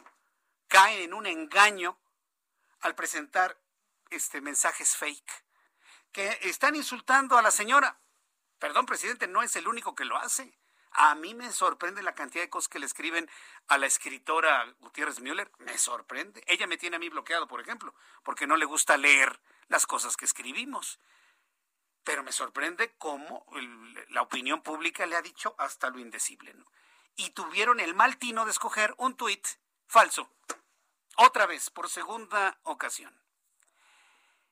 cae 0.68 1.02
en 1.02 1.12
un 1.12 1.26
engaño 1.26 1.98
al 2.80 2.94
presentar 2.94 3.58
este 4.08 4.40
mensajes 4.40 4.96
fake 4.96 5.44
que 6.12 6.38
están 6.42 6.76
insultando 6.76 7.36
a 7.36 7.42
la 7.42 7.50
señora. 7.50 7.98
Perdón, 8.60 8.86
presidente, 8.86 9.26
no 9.26 9.42
es 9.42 9.56
el 9.56 9.66
único 9.66 9.96
que 9.96 10.04
lo 10.04 10.16
hace. 10.16 10.56
A 10.92 11.16
mí 11.16 11.34
me 11.34 11.50
sorprende 11.50 12.04
la 12.04 12.14
cantidad 12.14 12.44
de 12.44 12.50
cosas 12.50 12.68
que 12.68 12.78
le 12.78 12.86
escriben 12.86 13.28
a 13.66 13.78
la 13.78 13.86
escritora 13.86 14.72
Gutiérrez 14.78 15.18
Müller. 15.18 15.50
Me 15.58 15.76
sorprende. 15.76 16.44
Ella 16.46 16.68
me 16.68 16.76
tiene 16.76 16.94
a 16.94 16.98
mí 17.00 17.08
bloqueado, 17.08 17.48
por 17.48 17.60
ejemplo, 17.60 17.92
porque 18.22 18.46
no 18.46 18.56
le 18.56 18.64
gusta 18.64 18.96
leer 18.96 19.40
las 19.68 19.86
cosas 19.86 20.16
que 20.16 20.24
escribimos. 20.24 20.98
Pero 22.02 22.22
me 22.22 22.32
sorprende 22.32 22.94
cómo 22.98 23.46
la 24.08 24.22
opinión 24.22 24.62
pública 24.62 25.06
le 25.06 25.16
ha 25.16 25.22
dicho 25.22 25.54
hasta 25.58 25.90
lo 25.90 25.98
indecible. 25.98 26.54
Y 27.16 27.30
tuvieron 27.30 27.80
el 27.80 27.94
mal 27.94 28.18
tino 28.18 28.44
de 28.44 28.50
escoger 28.50 28.94
un 28.98 29.16
tuit 29.16 29.46
falso. 29.86 30.28
Otra 31.16 31.46
vez, 31.46 31.70
por 31.70 31.88
segunda 31.88 32.58
ocasión. 32.64 33.16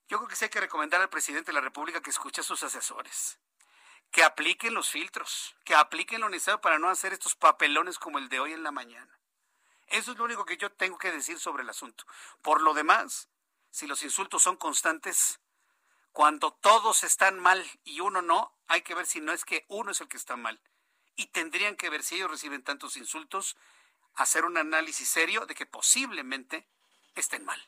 Yo 0.09 0.19
creo 0.19 0.29
que 0.29 0.37
sí 0.37 0.45
hay 0.45 0.51
que 0.51 0.61
recomendar 0.61 1.01
al 1.01 1.09
presidente 1.09 1.51
de 1.51 1.55
la 1.55 1.61
República 1.61 2.03
que 2.03 2.11
escuche 2.11 2.43
a 2.43 2.45
sus 2.45 2.63
asesores, 2.63 3.39
que 4.11 4.23
apliquen 4.23 4.75
los 4.75 4.91
filtros, 4.91 5.57
que 5.65 5.75
apliquen 5.75 6.21
lo 6.21 6.29
necesario 6.29 6.61
para 6.61 6.79
no 6.79 6.89
hacer 6.89 7.13
estos 7.13 7.35
papelones 7.35 7.99
como 7.99 8.19
el 8.19 8.29
de 8.29 8.39
hoy 8.39 8.53
en 8.53 8.63
la 8.63 8.71
mañana. 8.71 9.19
Eso 9.87 10.13
es 10.13 10.19
lo 10.19 10.25
único 10.25 10.45
que 10.45 10.57
yo 10.57 10.71
tengo 10.71 10.99
que 10.99 11.11
decir 11.11 11.39
sobre 11.41 11.63
el 11.63 11.71
asunto. 11.71 12.05
Por 12.43 12.63
lo 12.63 12.75
demás, 12.75 13.29
si 13.73 13.87
los 13.87 14.03
insultos 14.03 14.43
son 14.43 14.57
constantes, 14.57 15.41
cuando 16.13 16.53
todos 16.53 17.03
están 17.05 17.39
mal 17.39 17.65
y 17.85 18.01
uno 18.01 18.21
no, 18.21 18.55
hay 18.69 18.83
que 18.83 18.95
ver 18.95 19.07
si 19.07 19.21
no 19.21 19.33
es 19.33 19.45
que 19.45 19.65
uno 19.69 19.91
es 19.91 20.01
el 20.01 20.09
que 20.09 20.19
está 20.19 20.37
mal. 20.37 20.61
Y 21.17 21.27
tendrían 21.29 21.77
que 21.77 21.91
ver 21.91 22.03
si 22.03 22.17
ellos 22.17 22.31
reciben 22.31 22.63
tantos 22.63 22.97
insultos, 22.97 23.57
hacer 24.15 24.45
un 24.45 24.59
análisis 24.59 25.09
serio 25.09 25.47
de 25.47 25.55
que 25.55 25.65
posiblemente 25.65 26.69
estén 27.15 27.45
mal. 27.45 27.61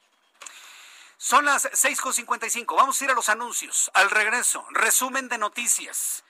Son 1.17 1.47
las 1.47 1.65
6.55. 1.65 2.77
Vamos 2.77 3.01
a 3.01 3.05
ir 3.05 3.11
a 3.11 3.15
los 3.15 3.31
anuncios. 3.31 3.91
Al 3.95 4.11
regreso, 4.11 4.67
resumen 4.71 5.29
de 5.31 5.39
noticias. 5.39 6.23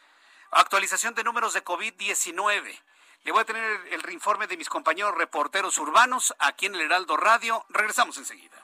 Actualización 0.52 1.14
de 1.14 1.24
números 1.24 1.52
de 1.52 1.64
COVID-19. 1.64 2.80
Le 3.24 3.32
voy 3.32 3.40
a 3.40 3.44
tener 3.44 3.88
el 3.90 4.12
informe 4.12 4.46
de 4.46 4.56
mis 4.56 4.68
compañeros 4.68 5.16
reporteros 5.16 5.78
urbanos 5.78 6.32
aquí 6.38 6.66
en 6.66 6.76
el 6.76 6.82
Heraldo 6.82 7.16
Radio. 7.16 7.66
Regresamos 7.70 8.18
enseguida. 8.18 8.63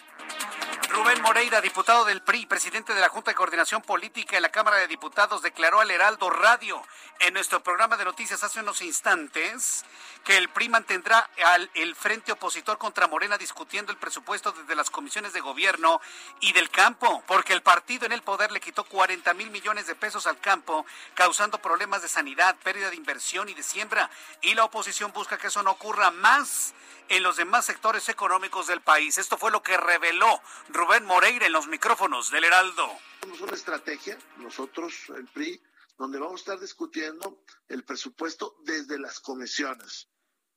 Rubén 0.91 1.21
Moreira, 1.21 1.61
diputado 1.61 2.03
del 2.03 2.21
PRI, 2.21 2.45
presidente 2.47 2.93
de 2.93 2.99
la 2.99 3.07
Junta 3.07 3.31
de 3.31 3.35
Coordinación 3.35 3.81
Política 3.81 4.35
en 4.35 4.41
la 4.41 4.51
Cámara 4.51 4.75
de 4.75 4.87
Diputados, 4.87 5.41
declaró 5.41 5.79
al 5.79 5.89
Heraldo 5.89 6.29
Radio 6.29 6.83
en 7.21 7.33
nuestro 7.33 7.63
programa 7.63 7.95
de 7.95 8.03
noticias 8.03 8.43
hace 8.43 8.59
unos 8.59 8.81
instantes 8.81 9.85
que 10.25 10.35
el 10.35 10.49
PRI 10.49 10.67
mantendrá 10.67 11.29
al, 11.45 11.71
el 11.75 11.95
frente 11.95 12.33
opositor 12.33 12.77
contra 12.77 13.07
Morena 13.07 13.37
discutiendo 13.37 13.93
el 13.93 13.97
presupuesto 13.97 14.51
desde 14.51 14.75
las 14.75 14.89
comisiones 14.89 15.31
de 15.31 15.39
gobierno 15.39 16.01
y 16.41 16.51
del 16.51 16.69
campo, 16.69 17.23
porque 17.25 17.53
el 17.53 17.61
partido 17.61 18.05
en 18.05 18.11
el 18.11 18.21
poder 18.21 18.51
le 18.51 18.59
quitó 18.59 18.83
40 18.83 19.33
mil 19.33 19.49
millones 19.49 19.87
de 19.87 19.95
pesos 19.95 20.27
al 20.27 20.39
campo, 20.39 20.85
causando 21.13 21.61
problemas 21.61 22.01
de 22.01 22.09
sanidad, 22.09 22.57
pérdida 22.63 22.89
de 22.89 22.97
inversión 22.97 23.47
y 23.47 23.53
de 23.53 23.63
siembra, 23.63 24.09
y 24.41 24.55
la 24.55 24.65
oposición 24.65 25.13
busca 25.13 25.37
que 25.37 25.47
eso 25.47 25.63
no 25.63 25.71
ocurra 25.71 26.11
más 26.11 26.73
en 27.11 27.23
los 27.23 27.35
demás 27.35 27.65
sectores 27.65 28.07
económicos 28.07 28.67
del 28.67 28.81
país. 28.81 29.17
Esto 29.17 29.37
fue 29.37 29.51
lo 29.51 29.61
que 29.61 29.75
reveló 29.75 30.41
Rubén 30.69 31.05
Moreira 31.05 31.45
en 31.45 31.51
los 31.51 31.67
micrófonos 31.67 32.31
del 32.31 32.45
Heraldo. 32.45 32.89
Tenemos 33.19 33.41
una 33.41 33.53
estrategia, 33.53 34.17
nosotros, 34.37 34.93
el 35.15 35.27
PRI, 35.27 35.61
donde 35.97 36.19
vamos 36.19 36.41
a 36.41 36.43
estar 36.43 36.59
discutiendo 36.59 37.43
el 37.67 37.83
presupuesto 37.83 38.55
desde 38.63 38.97
las 38.97 39.19
comisiones, 39.19 40.09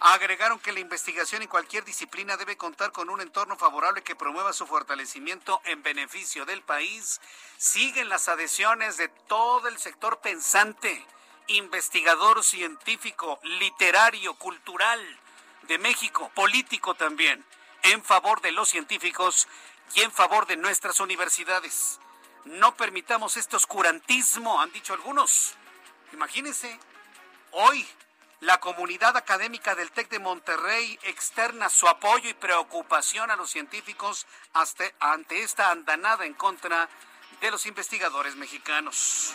Agregaron 0.05 0.59
que 0.59 0.73
la 0.73 0.81
investigación 0.81 1.43
en 1.43 1.47
cualquier 1.47 1.85
disciplina 1.85 2.35
debe 2.35 2.57
contar 2.57 2.91
con 2.91 3.09
un 3.09 3.21
entorno 3.21 3.55
favorable 3.55 4.03
que 4.03 4.17
promueva 4.17 4.51
su 4.51 4.67
fortalecimiento 4.67 5.61
en 5.63 5.81
beneficio 5.81 6.43
del 6.45 6.61
país. 6.61 7.21
Siguen 7.55 8.09
las 8.09 8.27
adhesiones 8.27 8.97
de 8.97 9.07
todo 9.07 9.69
el 9.69 9.79
sector 9.79 10.19
pensante, 10.19 11.05
investigador 11.47 12.43
científico, 12.43 13.39
literario, 13.43 14.33
cultural 14.33 14.99
de 15.69 15.77
México, 15.77 16.29
político 16.35 16.95
también, 16.95 17.45
en 17.83 18.03
favor 18.03 18.41
de 18.41 18.51
los 18.51 18.67
científicos 18.67 19.47
y 19.95 20.01
en 20.01 20.11
favor 20.11 20.47
de 20.47 20.57
nuestras 20.57 20.99
universidades. 20.99 22.01
No 22.43 22.75
permitamos 22.75 23.37
este 23.37 23.55
oscurantismo, 23.55 24.59
han 24.59 24.73
dicho 24.73 24.91
algunos. 24.91 25.55
Imagínense, 26.11 26.77
hoy 27.51 27.87
la 28.43 28.59
comunidad 28.59 29.15
académica 29.15 29.73
del 29.73 29.91
TEC 29.91 30.09
de 30.09 30.19
Monterrey 30.19 30.99
externa 31.03 31.69
su 31.69 31.87
apoyo 31.87 32.29
y 32.29 32.33
preocupación 32.33 33.31
a 33.31 33.37
los 33.37 33.49
científicos 33.49 34.27
ante 34.99 35.41
esta 35.41 35.71
andanada 35.71 36.25
en 36.25 36.33
contra 36.33 36.81
de 36.81 37.12
los 37.51 37.65
investigadores 37.65 38.35
mexicanos. 38.35 39.33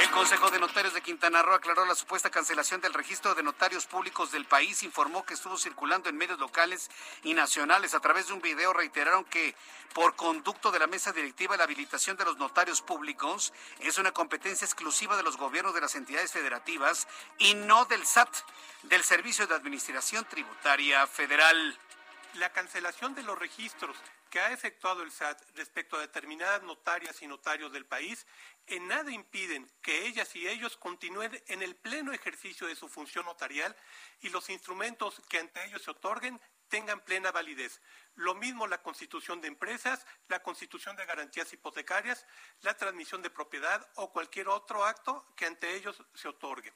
El 0.00 0.10
Consejo 0.10 0.50
de 0.50 0.58
Notarios 0.58 0.94
de 0.94 1.02
Quintana 1.02 1.42
Roo 1.42 1.54
aclaró 1.54 1.84
la 1.84 1.94
supuesta 1.94 2.30
cancelación 2.30 2.80
del 2.80 2.94
registro 2.94 3.34
de 3.34 3.42
notarios 3.42 3.86
públicos 3.86 4.32
del 4.32 4.46
país, 4.46 4.82
informó 4.82 5.24
que 5.24 5.34
estuvo 5.34 5.56
circulando 5.56 6.08
en 6.08 6.16
medios 6.16 6.38
locales 6.38 6.90
y 7.22 7.34
nacionales. 7.34 7.94
A 7.94 8.00
través 8.00 8.28
de 8.28 8.34
un 8.34 8.40
video 8.40 8.72
reiteraron 8.72 9.24
que 9.24 9.54
por 9.94 10.16
conducto 10.16 10.70
de 10.70 10.78
la 10.78 10.86
mesa 10.86 11.12
directiva 11.12 11.56
la 11.56 11.64
habilitación 11.64 12.16
de 12.16 12.24
los 12.24 12.36
notarios 12.36 12.82
públicos 12.82 13.52
es 13.80 13.98
una 13.98 14.12
competencia 14.12 14.64
exclusiva 14.64 15.16
de 15.16 15.22
los 15.22 15.36
gobiernos 15.36 15.74
de 15.74 15.80
las 15.80 15.94
entidades 15.94 16.32
federativas 16.32 17.06
y 17.38 17.54
no 17.54 17.84
del 17.86 18.06
SAT, 18.06 18.34
del 18.84 19.02
Servicio 19.04 19.46
de 19.46 19.54
Administración 19.54 20.24
Tributaria 20.24 21.06
Federal. 21.06 21.78
La 22.34 22.52
cancelación 22.52 23.14
de 23.14 23.22
los 23.22 23.38
registros 23.38 23.96
que 24.30 24.40
ha 24.40 24.52
efectuado 24.52 25.02
el 25.02 25.10
SAT 25.10 25.42
respecto 25.54 25.96
a 25.96 26.00
determinadas 26.00 26.62
notarias 26.62 27.22
y 27.22 27.26
notarios 27.26 27.72
del 27.72 27.86
país 27.86 28.26
en 28.66 28.88
nada 28.88 29.12
impiden 29.12 29.70
que 29.80 30.06
ellas 30.06 30.34
y 30.34 30.48
ellos 30.48 30.76
continúen 30.76 31.40
en 31.46 31.62
el 31.62 31.76
pleno 31.76 32.12
ejercicio 32.12 32.66
de 32.66 32.74
su 32.74 32.88
función 32.88 33.24
notarial 33.24 33.76
y 34.20 34.28
los 34.30 34.50
instrumentos 34.50 35.22
que 35.28 35.38
ante 35.38 35.64
ellos 35.64 35.82
se 35.82 35.92
otorguen 35.92 36.40
tengan 36.68 37.00
plena 37.00 37.30
validez. 37.30 37.80
Lo 38.14 38.34
mismo 38.34 38.66
la 38.66 38.82
constitución 38.82 39.40
de 39.40 39.48
empresas, 39.48 40.04
la 40.28 40.42
constitución 40.42 40.96
de 40.96 41.06
garantías 41.06 41.52
hipotecarias, 41.52 42.26
la 42.62 42.74
transmisión 42.74 43.22
de 43.22 43.30
propiedad 43.30 43.88
o 43.94 44.12
cualquier 44.12 44.48
otro 44.48 44.84
acto 44.84 45.32
que 45.36 45.46
ante 45.46 45.74
ellos 45.76 46.02
se 46.14 46.28
otorgue. 46.28 46.72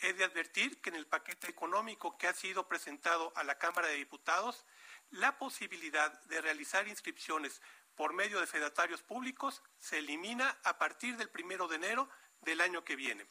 He 0.00 0.12
de 0.12 0.24
advertir 0.24 0.80
que 0.80 0.90
en 0.90 0.96
el 0.96 1.06
paquete 1.06 1.50
económico 1.50 2.16
que 2.16 2.28
ha 2.28 2.32
sido 2.32 2.68
presentado 2.68 3.32
a 3.34 3.42
la 3.42 3.58
Cámara 3.58 3.88
de 3.88 3.96
Diputados, 3.96 4.64
la 5.10 5.38
posibilidad 5.38 6.12
de 6.24 6.40
realizar 6.40 6.86
inscripciones 6.88 7.60
por 7.96 8.12
medio 8.12 8.40
de 8.40 8.46
fedatarios 8.46 9.02
públicos 9.02 9.62
se 9.78 9.98
elimina 9.98 10.56
a 10.64 10.78
partir 10.78 11.16
del 11.16 11.28
primero 11.28 11.66
de 11.66 11.76
enero 11.76 12.08
del 12.42 12.60
año 12.60 12.84
que 12.84 12.96
viene. 12.96 13.26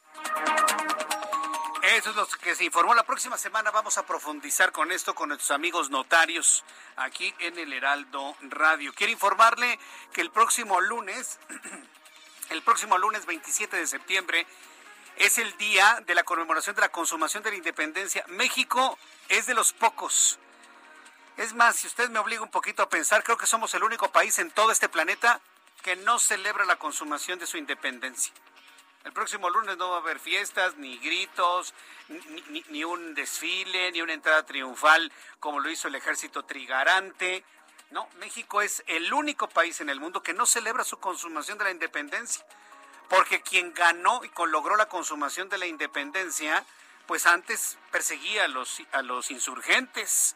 Eso 1.82 2.10
es 2.10 2.16
lo 2.16 2.26
que 2.26 2.54
se 2.54 2.64
informó. 2.64 2.94
La 2.94 3.06
próxima 3.06 3.38
semana 3.38 3.70
vamos 3.70 3.96
a 3.96 4.06
profundizar 4.06 4.72
con 4.72 4.92
esto 4.92 5.14
con 5.14 5.28
nuestros 5.30 5.52
amigos 5.52 5.90
notarios 5.90 6.64
aquí 6.96 7.34
en 7.38 7.58
el 7.58 7.72
Heraldo 7.72 8.36
Radio. 8.42 8.92
Quiero 8.94 9.12
informarle 9.12 9.78
que 10.12 10.20
el 10.20 10.30
próximo 10.30 10.80
lunes, 10.80 11.38
el 12.50 12.62
próximo 12.62 12.98
lunes 12.98 13.24
27 13.24 13.76
de 13.76 13.86
septiembre, 13.86 14.46
es 15.16 15.38
el 15.38 15.56
día 15.56 16.02
de 16.06 16.14
la 16.14 16.24
conmemoración 16.24 16.76
de 16.76 16.82
la 16.82 16.90
consumación 16.90 17.42
de 17.42 17.50
la 17.50 17.56
independencia. 17.56 18.24
México 18.28 18.98
es 19.28 19.46
de 19.46 19.54
los 19.54 19.72
pocos 19.72 20.38
es 21.38 21.54
más, 21.54 21.76
si 21.76 21.86
usted 21.86 22.10
me 22.10 22.18
obliga 22.18 22.42
un 22.42 22.50
poquito 22.50 22.82
a 22.82 22.88
pensar, 22.88 23.22
creo 23.22 23.38
que 23.38 23.46
somos 23.46 23.72
el 23.74 23.84
único 23.84 24.10
país 24.10 24.38
en 24.40 24.50
todo 24.50 24.72
este 24.72 24.88
planeta 24.88 25.40
que 25.82 25.94
no 25.94 26.18
celebra 26.18 26.64
la 26.64 26.76
consumación 26.76 27.38
de 27.38 27.46
su 27.46 27.56
independencia. 27.56 28.34
El 29.04 29.12
próximo 29.12 29.48
lunes 29.48 29.76
no 29.76 29.90
va 29.90 29.98
a 29.98 30.00
haber 30.00 30.18
fiestas, 30.18 30.76
ni 30.78 30.98
gritos, 30.98 31.74
ni, 32.70 32.82
un 32.82 33.14
desfile, 33.14 33.92
ni 33.92 34.02
una 34.02 34.14
entrada 34.14 34.44
triunfal 34.44 35.12
como 35.38 35.60
lo 35.60 35.70
hizo 35.70 35.86
el 35.86 35.94
ejército 35.94 36.44
trigarante. 36.44 37.44
No, 37.92 38.08
México 38.18 38.60
es 38.60 38.82
el 38.88 39.12
único 39.14 39.48
país 39.48 39.80
en 39.80 39.90
el 39.90 40.00
mundo 40.00 40.24
que 40.24 40.34
no 40.34 40.44
celebra 40.44 40.82
su 40.82 40.98
consumación 40.98 41.56
de 41.56 41.64
la 41.64 41.70
independencia. 41.70 42.44
Porque 43.08 43.42
quien 43.42 43.72
ganó 43.72 44.22
y 44.24 44.30
logró 44.50 44.76
la 44.76 44.88
consumación 44.88 45.48
de 45.48 45.58
la 45.58 45.66
independencia, 45.66 46.64
pues 47.06 47.26
antes 47.26 47.78
perseguía 47.92 48.44
a 48.44 48.48
los, 48.48 48.82
a 48.90 49.02
los 49.02 49.30
insurgentes 49.30 50.34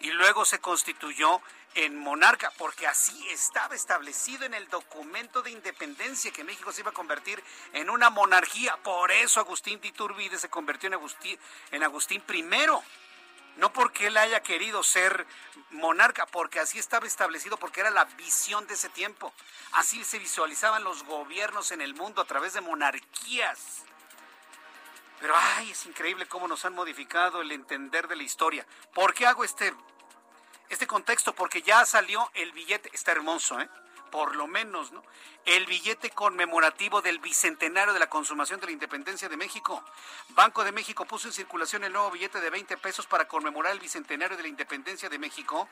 y 0.00 0.10
luego 0.10 0.44
se 0.44 0.58
constituyó 0.58 1.40
en 1.74 1.96
monarca, 1.96 2.52
porque 2.58 2.86
así 2.86 3.28
estaba 3.28 3.74
establecido 3.74 4.44
en 4.44 4.54
el 4.54 4.68
documento 4.68 5.42
de 5.42 5.50
independencia 5.50 6.32
que 6.32 6.42
México 6.42 6.72
se 6.72 6.80
iba 6.80 6.90
a 6.90 6.94
convertir 6.94 7.42
en 7.72 7.90
una 7.90 8.10
monarquía. 8.10 8.76
Por 8.78 9.12
eso 9.12 9.40
Agustín 9.40 9.80
de 9.80 9.88
Iturbide 9.88 10.38
se 10.38 10.48
convirtió 10.48 10.88
en 10.88 10.94
Agustín, 10.94 11.38
en 11.70 11.82
Agustín 11.84 12.22
I. 12.28 12.44
No 13.56 13.72
porque 13.72 14.06
él 14.06 14.16
haya 14.16 14.42
querido 14.42 14.82
ser 14.82 15.26
monarca, 15.70 16.24
porque 16.26 16.60
así 16.60 16.78
estaba 16.78 17.06
establecido, 17.06 17.56
porque 17.56 17.80
era 17.80 17.90
la 17.90 18.04
visión 18.04 18.66
de 18.66 18.74
ese 18.74 18.88
tiempo. 18.88 19.32
Así 19.72 20.02
se 20.04 20.18
visualizaban 20.18 20.82
los 20.82 21.04
gobiernos 21.04 21.70
en 21.70 21.82
el 21.82 21.94
mundo 21.94 22.22
a 22.22 22.24
través 22.24 22.54
de 22.54 22.62
monarquías. 22.62 23.84
Pero 25.20 25.34
ay, 25.36 25.70
es 25.70 25.86
increíble 25.86 26.26
cómo 26.26 26.48
nos 26.48 26.64
han 26.64 26.74
modificado 26.74 27.42
el 27.42 27.52
entender 27.52 28.08
de 28.08 28.16
la 28.16 28.22
historia. 28.22 28.66
¿Por 28.94 29.14
qué 29.14 29.26
hago 29.26 29.44
este 29.44 29.74
este 30.70 30.86
contexto 30.86 31.34
porque 31.34 31.62
ya 31.62 31.84
salió 31.84 32.30
el 32.34 32.52
billete, 32.52 32.90
está 32.92 33.12
hermoso, 33.12 33.60
¿eh? 33.60 33.68
Por 34.10 34.36
lo 34.36 34.46
menos, 34.46 34.92
¿no? 34.92 35.02
El 35.44 35.66
billete 35.66 36.10
conmemorativo 36.10 37.00
del 37.00 37.18
bicentenario 37.18 37.92
de 37.94 37.98
la 37.98 38.08
consumación 38.08 38.60
de 38.60 38.66
la 38.66 38.72
independencia 38.72 39.28
de 39.28 39.36
México. 39.36 39.82
Banco 40.30 40.64
de 40.64 40.72
México 40.72 41.04
puso 41.06 41.28
en 41.28 41.32
circulación 41.32 41.84
el 41.84 41.92
nuevo 41.92 42.10
billete 42.10 42.40
de 42.40 42.50
20 42.50 42.76
pesos 42.76 43.06
para 43.06 43.26
conmemorar 43.26 43.72
el 43.72 43.80
bicentenario 43.80 44.36
de 44.36 44.42
la 44.42 44.48
independencia 44.48 45.08
de 45.08 45.18
México. 45.18 45.68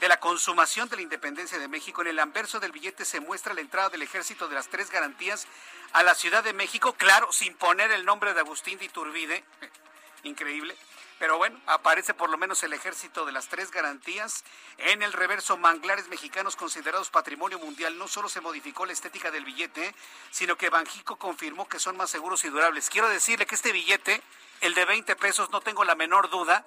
De 0.00 0.08
la 0.08 0.20
consumación 0.20 0.88
de 0.88 0.96
la 0.96 1.02
independencia 1.02 1.58
de 1.58 1.68
México, 1.68 2.02
en 2.02 2.08
el 2.08 2.18
anverso 2.18 2.60
del 2.60 2.72
billete 2.72 3.04
se 3.04 3.20
muestra 3.20 3.54
la 3.54 3.62
entrada 3.62 3.88
del 3.88 4.02
ejército 4.02 4.48
de 4.48 4.54
las 4.54 4.68
tres 4.68 4.90
garantías 4.90 5.46
a 5.92 6.02
la 6.02 6.14
Ciudad 6.14 6.44
de 6.44 6.52
México, 6.52 6.94
claro, 6.94 7.32
sin 7.32 7.54
poner 7.54 7.92
el 7.92 8.04
nombre 8.04 8.34
de 8.34 8.40
Agustín 8.40 8.78
de 8.78 8.86
Iturbide. 8.86 9.44
Increíble 10.24 10.76
pero 11.18 11.38
bueno, 11.38 11.58
aparece 11.66 12.12
por 12.12 12.28
lo 12.28 12.36
menos 12.36 12.62
el 12.62 12.72
ejército 12.72 13.24
de 13.24 13.32
las 13.32 13.48
tres 13.48 13.70
garantías. 13.70 14.44
En 14.78 15.02
el 15.02 15.12
reverso, 15.12 15.56
manglares 15.56 16.08
mexicanos 16.08 16.56
considerados 16.56 17.10
patrimonio 17.10 17.58
mundial. 17.58 17.96
No 17.96 18.06
solo 18.06 18.28
se 18.28 18.40
modificó 18.40 18.84
la 18.84 18.92
estética 18.92 19.30
del 19.30 19.44
billete, 19.44 19.94
sino 20.30 20.56
que 20.56 20.68
Banjico 20.68 21.16
confirmó 21.16 21.68
que 21.68 21.78
son 21.78 21.96
más 21.96 22.10
seguros 22.10 22.44
y 22.44 22.50
durables. 22.50 22.90
Quiero 22.90 23.08
decirle 23.08 23.46
que 23.46 23.54
este 23.54 23.72
billete, 23.72 24.22
el 24.60 24.74
de 24.74 24.84
20 24.84 25.16
pesos, 25.16 25.50
no 25.50 25.60
tengo 25.60 25.84
la 25.84 25.94
menor 25.94 26.28
duda, 26.28 26.66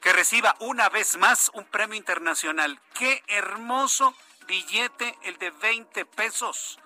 que 0.00 0.12
reciba 0.12 0.54
una 0.60 0.88
vez 0.90 1.16
más 1.16 1.50
un 1.54 1.64
premio 1.64 1.96
internacional. 1.96 2.78
¡Qué 2.94 3.24
hermoso 3.28 4.14
billete 4.46 5.18
el 5.22 5.38
de 5.38 5.50
20 5.50 6.04
pesos! 6.04 6.78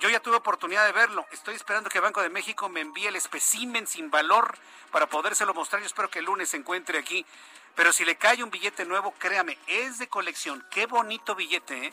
Yo 0.00 0.08
ya 0.08 0.20
tuve 0.20 0.36
oportunidad 0.36 0.86
de 0.86 0.92
verlo. 0.92 1.26
Estoy 1.32 1.56
esperando 1.56 1.90
que 1.90 1.98
Banco 1.98 2.22
de 2.22 2.28
México 2.28 2.68
me 2.68 2.80
envíe 2.80 3.06
el 3.06 3.16
especímen 3.16 3.86
sin 3.86 4.10
valor 4.10 4.56
para 4.92 5.08
podérselo 5.08 5.54
mostrar. 5.54 5.82
Yo 5.82 5.86
espero 5.86 6.08
que 6.08 6.20
el 6.20 6.26
lunes 6.26 6.50
se 6.50 6.56
encuentre 6.56 6.98
aquí. 6.98 7.26
Pero 7.74 7.92
si 7.92 8.04
le 8.04 8.16
cae 8.16 8.42
un 8.42 8.50
billete 8.50 8.84
nuevo, 8.84 9.12
créame, 9.18 9.58
es 9.66 9.98
de 9.98 10.08
colección. 10.08 10.64
Qué 10.70 10.86
bonito 10.86 11.34
billete, 11.34 11.86
¿eh? 11.86 11.92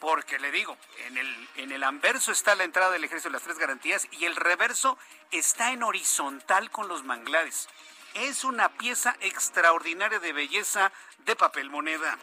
porque 0.00 0.38
le 0.38 0.50
digo, 0.50 0.76
en 1.06 1.18
el, 1.18 1.48
en 1.56 1.72
el 1.72 1.84
anverso 1.84 2.32
está 2.32 2.54
la 2.54 2.64
entrada 2.64 2.90
del 2.90 3.04
ejército 3.04 3.28
de 3.28 3.34
las 3.34 3.42
tres 3.42 3.58
garantías 3.58 4.08
y 4.12 4.24
el 4.24 4.34
reverso 4.34 4.96
está 5.30 5.72
en 5.72 5.82
horizontal 5.82 6.70
con 6.70 6.88
los 6.88 7.04
manglares. 7.04 7.68
Es 8.14 8.44
una 8.44 8.68
pieza 8.68 9.16
extraordinaria 9.20 10.18
de 10.18 10.32
belleza 10.32 10.90
de 11.24 11.36
papel 11.36 11.70
moneda. 11.70 12.18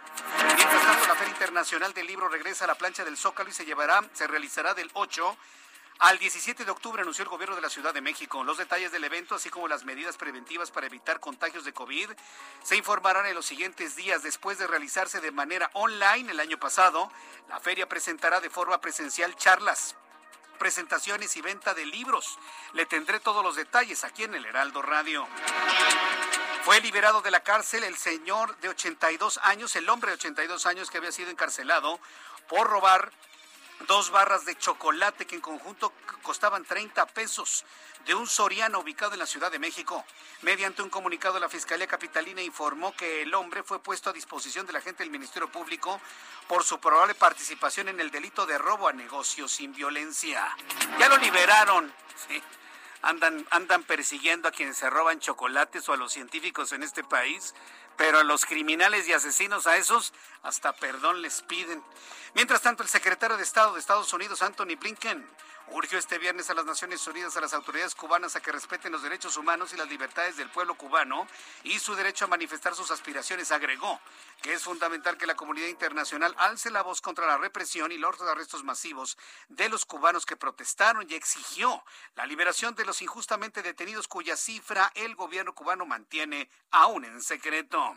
Mientras 0.45 0.81
tanto, 0.83 1.07
la 1.07 1.15
Feria 1.15 1.31
Internacional 1.33 1.93
del 1.93 2.07
Libro 2.07 2.27
regresa 2.27 2.65
a 2.65 2.67
la 2.67 2.75
plancha 2.75 3.05
del 3.05 3.17
Zócalo 3.17 3.49
y 3.49 3.53
se 3.53 3.65
llevará, 3.65 4.03
se 4.13 4.27
realizará 4.27 4.73
del 4.73 4.89
8 4.93 5.38
al 5.99 6.19
17 6.19 6.63
de 6.63 6.69
octubre 6.69 7.01
anunció 7.01 7.23
el 7.23 7.29
gobierno 7.29 7.55
de 7.55 7.61
la 7.61 7.71
Ciudad 7.71 7.91
de 7.91 8.01
México. 8.01 8.43
Los 8.43 8.59
detalles 8.59 8.91
del 8.91 9.03
evento, 9.03 9.33
así 9.33 9.49
como 9.49 9.67
las 9.67 9.83
medidas 9.83 10.15
preventivas 10.15 10.69
para 10.69 10.85
evitar 10.85 11.19
contagios 11.19 11.65
de 11.65 11.73
COVID, 11.73 12.11
se 12.61 12.75
informarán 12.75 13.25
en 13.25 13.33
los 13.33 13.47
siguientes 13.47 13.95
días. 13.95 14.21
Después 14.21 14.59
de 14.59 14.67
realizarse 14.67 15.21
de 15.21 15.31
manera 15.31 15.71
online 15.73 16.31
el 16.31 16.39
año 16.39 16.59
pasado, 16.59 17.11
la 17.49 17.59
feria 17.59 17.89
presentará 17.89 18.39
de 18.41 18.51
forma 18.51 18.79
presencial 18.79 19.35
charlas 19.38 19.95
presentaciones 20.57 21.35
y 21.37 21.41
venta 21.41 21.73
de 21.73 21.85
libros. 21.85 22.37
Le 22.73 22.85
tendré 22.85 23.19
todos 23.19 23.43
los 23.43 23.55
detalles 23.55 24.03
aquí 24.03 24.23
en 24.23 24.35
el 24.35 24.45
Heraldo 24.45 24.81
Radio. 24.81 25.27
Fue 26.63 26.81
liberado 26.81 27.21
de 27.21 27.31
la 27.31 27.39
cárcel 27.41 27.83
el 27.83 27.97
señor 27.97 28.57
de 28.57 28.69
82 28.69 29.39
años, 29.43 29.75
el 29.75 29.89
hombre 29.89 30.11
de 30.11 30.15
82 30.15 30.65
años 30.65 30.89
que 30.89 30.97
había 30.97 31.11
sido 31.11 31.29
encarcelado 31.29 31.99
por 32.49 32.67
robar 32.67 33.11
dos 33.88 34.09
barras 34.09 34.45
de 34.45 34.57
chocolate 34.57 35.25
que 35.25 35.36
en 35.36 35.41
conjunto 35.41 35.93
costaban 36.21 36.65
30 36.65 37.05
pesos 37.07 37.65
de 38.05 38.15
un 38.15 38.25
soriano 38.25 38.80
ubicado 38.80 39.13
en 39.13 39.19
la 39.19 39.25
Ciudad 39.25 39.51
de 39.51 39.59
México. 39.59 40.03
Mediante 40.41 40.82
un 40.82 40.89
comunicado, 40.89 41.39
la 41.39 41.49
Fiscalía 41.49 41.88
Capitalina 41.88 42.41
informó 42.41 42.95
que 42.95 43.23
el 43.23 43.34
hombre 43.34 43.63
fue 43.63 43.80
puesto 43.80 44.09
a 44.09 44.13
disposición 44.13 44.65
de 44.65 44.73
la 44.73 44.82
gente 44.82 45.03
del 45.03 45.11
Ministerio 45.11 45.51
Público 45.51 45.99
por 46.47 46.63
su 46.63 46.80
probable 46.80 47.15
participación 47.15 47.89
en 47.89 47.99
el 47.99 48.09
delito 48.09 48.45
de 48.45 48.57
robo 48.57 48.88
a 48.88 48.93
negocios 48.93 49.51
sin 49.51 49.73
violencia. 49.73 50.55
Ya 50.97 51.09
lo 51.09 51.17
liberaron. 51.17 51.93
Andan, 53.01 53.45
andan 53.51 53.84
persiguiendo 53.84 54.47
a 54.47 54.51
quienes 54.51 54.78
se 54.78 54.89
roban 54.89 55.19
chocolates 55.19 55.88
o 55.88 55.93
a 55.93 55.97
los 55.97 56.11
científicos 56.11 56.71
en 56.71 56.84
este 56.84 57.03
país 57.03 57.53
pero 57.97 58.19
a 58.19 58.23
los 58.23 58.45
criminales 58.45 59.07
y 59.07 59.13
asesinos, 59.13 59.67
a 59.67 59.77
esos, 59.77 60.13
hasta 60.43 60.73
perdón 60.73 61.21
les 61.21 61.41
piden. 61.41 61.83
Mientras 62.35 62.61
tanto, 62.61 62.83
el 62.83 62.89
secretario 62.89 63.35
de 63.35 63.43
Estado 63.43 63.73
de 63.73 63.79
Estados 63.79 64.13
Unidos, 64.13 64.41
Anthony 64.41 64.77
Blinken, 64.79 65.27
urgió 65.72 65.97
este 65.97 66.18
viernes 66.18 66.49
a 66.49 66.53
las 66.53 66.65
Naciones 66.65 67.05
Unidas 67.07 67.36
a 67.36 67.41
las 67.41 67.53
autoridades 67.53 67.95
cubanas 67.95 68.36
a 68.36 68.41
que 68.41 68.51
respeten 68.51 68.91
los 68.91 69.03
derechos 69.03 69.38
humanos 69.38 69.74
y 69.74 69.78
las 69.78 69.89
libertades 69.89 70.38
del 70.38 70.49
pueblo 70.49 70.76
cubano 70.76 71.28
y 71.63 71.80
su 71.80 71.95
derecho 71.95 72.26
a 72.26 72.30
manifestar 72.30 72.74
sus 72.76 72.91
aspiraciones. 72.91 73.51
Agregó 73.51 73.99
que 74.41 74.53
es 74.53 74.63
fundamental 74.63 75.18
que 75.18 75.28
la 75.28 75.36
comunidad 75.36 75.68
internacional 75.68 76.34
alce 76.38 76.72
la 76.72 76.84
voz 76.84 77.01
contra 77.01 77.28
la 77.28 77.38
represión 77.38 77.91
y 77.91 77.97
los 77.97 78.20
arrestos 78.22 78.63
masivos 78.63 79.18
de 79.49 79.70
los 79.70 79.86
cubanos 79.86 80.26
que 80.26 80.38
protestaron 80.38 81.05
y 81.09 81.15
exigió 81.15 81.84
la 82.15 82.26
liberación 82.26 82.76
de 82.76 82.86
los 82.86 83.01
injustamente 83.01 83.61
detenidos 83.61 84.07
cuya 84.07 84.38
cifra 84.38 84.91
el 84.95 85.15
gobierno 85.15 85.53
cubano 85.53 85.86
mantiene 85.86 86.49
aún 86.72 87.05
en 87.05 87.22
secreto. 87.22 87.95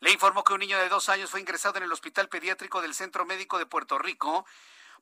Le 0.00 0.12
informó 0.12 0.44
que 0.44 0.52
un 0.52 0.60
niño 0.60 0.78
de 0.78 0.88
dos 0.88 1.08
años 1.08 1.30
fue 1.30 1.40
ingresado 1.40 1.78
en 1.78 1.82
el 1.82 1.92
Hospital 1.92 2.28
Pediátrico 2.28 2.80
del 2.80 2.94
Centro 2.94 3.24
Médico 3.24 3.58
de 3.58 3.66
Puerto 3.66 3.98
Rico 3.98 4.46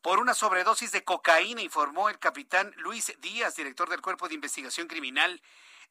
por 0.03 0.19
una 0.19 0.35
sobredosis 0.35 0.93
de 0.93 1.05
cocaína, 1.05 1.63
informó 1.63 2.09
el 2.09 2.19
capitán 2.19 2.73
Luis 2.79 3.13
Díaz, 3.21 3.57
director 3.57 3.89
del 3.89 4.01
Cuerpo 4.01 4.29
de 4.29 4.35
Investigación 4.35 4.89
Criminal. 4.89 5.41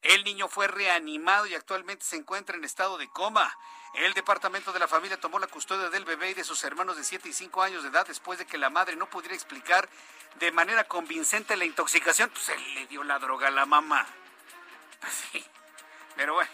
El 0.02 0.24
niño 0.24 0.48
fue 0.48 0.68
reanimado 0.68 1.46
y 1.46 1.54
actualmente 1.54 2.04
se 2.04 2.16
encuentra 2.16 2.56
en 2.56 2.64
estado 2.64 2.98
de 2.98 3.08
coma. 3.08 3.56
El 3.94 4.12
departamento 4.14 4.72
de 4.72 4.78
la 4.78 4.88
familia 4.88 5.18
tomó 5.18 5.38
la 5.38 5.46
custodia 5.46 5.88
del 5.88 6.04
bebé 6.04 6.30
y 6.30 6.34
de 6.34 6.44
sus 6.44 6.62
hermanos 6.64 6.96
de 6.96 7.04
7 7.04 7.28
y 7.28 7.32
5 7.32 7.62
años 7.62 7.82
de 7.82 7.88
edad 7.88 8.06
después 8.06 8.38
de 8.38 8.46
que 8.46 8.58
la 8.58 8.70
madre 8.70 8.94
no 8.96 9.08
pudiera 9.08 9.34
explicar 9.34 9.88
de 10.38 10.52
manera 10.52 10.84
convincente 10.84 11.56
la 11.56 11.64
intoxicación. 11.64 12.30
Pues 12.30 12.50
le 12.74 12.86
dio 12.86 13.02
la 13.04 13.18
droga 13.18 13.48
a 13.48 13.50
la 13.50 13.66
mamá. 13.66 14.06
Sí. 15.32 15.44
Pero 16.16 16.34
bueno, 16.34 16.50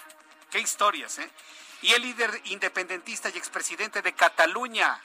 qué 0.50 0.58
historias, 0.58 1.18
¿eh? 1.18 1.30
Y 1.82 1.92
el 1.92 2.02
líder 2.02 2.40
independentista 2.44 3.30
y 3.30 3.38
expresidente 3.38 4.02
de 4.02 4.12
Cataluña, 4.12 5.00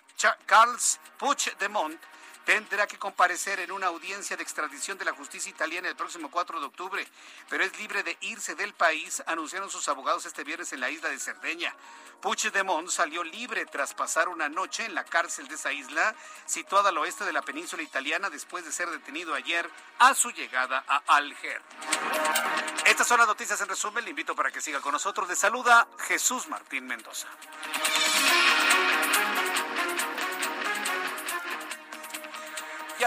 Carles 0.46 1.00
Puigdemont, 1.18 2.00
tendrá 2.48 2.88
que 2.88 2.98
comparecer 2.98 3.60
en 3.60 3.74
una 3.74 3.88
audiencia 3.88 4.38
de 4.38 4.42
extradición 4.42 4.98
de 4.98 5.04
la 5.04 5.12
justicia 5.12 5.50
italiana 5.50 5.90
el 5.90 5.98
próximo 5.98 6.32
4 6.32 6.62
de 6.62 6.66
octubre, 6.66 7.06
pero 7.50 7.62
es 7.66 7.78
libre 7.78 8.04
de 8.04 8.18
irse 8.22 8.56
del 8.56 8.74
país, 8.74 9.22
anunciaron 9.28 9.70
sus 9.70 9.90
abogados 9.90 10.26
este 10.26 10.46
viernes 10.46 10.72
en 10.72 10.80
la 10.80 10.90
isla 10.90 11.10
de 11.10 11.20
Cerdeña. 11.20 11.76
Puigdemont 12.22 12.88
salió 12.90 13.22
libre 13.22 13.66
tras 13.66 13.94
pasar 13.94 14.30
una 14.30 14.48
noche 14.48 14.86
en 14.86 14.96
la 14.96 15.04
cárcel 15.04 15.50
de 15.50 15.56
esa 15.56 15.74
isla, 15.74 16.16
situada 16.46 16.88
al 16.88 16.98
oeste 17.00 17.26
de 17.26 17.34
la 17.34 17.42
península 17.42 17.84
italiana, 17.84 18.30
después 18.30 18.64
de 18.64 18.72
ser 18.72 18.90
detenido 18.92 19.34
ayer 19.34 19.70
a 20.00 20.14
su 20.14 20.32
llegada 20.32 20.86
a 20.88 21.04
Alger. 21.18 21.62
Estas 22.86 23.10
son 23.10 23.18
las 23.18 23.28
noticias 23.28 23.60
en 23.60 23.68
resumen. 23.68 24.06
Le 24.06 24.12
invito 24.12 24.34
para 24.38 24.52
que 24.52 24.62
siga 24.62 24.80
con 24.80 24.94
nosotros. 24.94 25.28
Le 25.28 25.36
saluda 25.36 25.86
Jesús 26.08 26.48
Martín 26.48 26.88
Mendoza. 26.88 27.28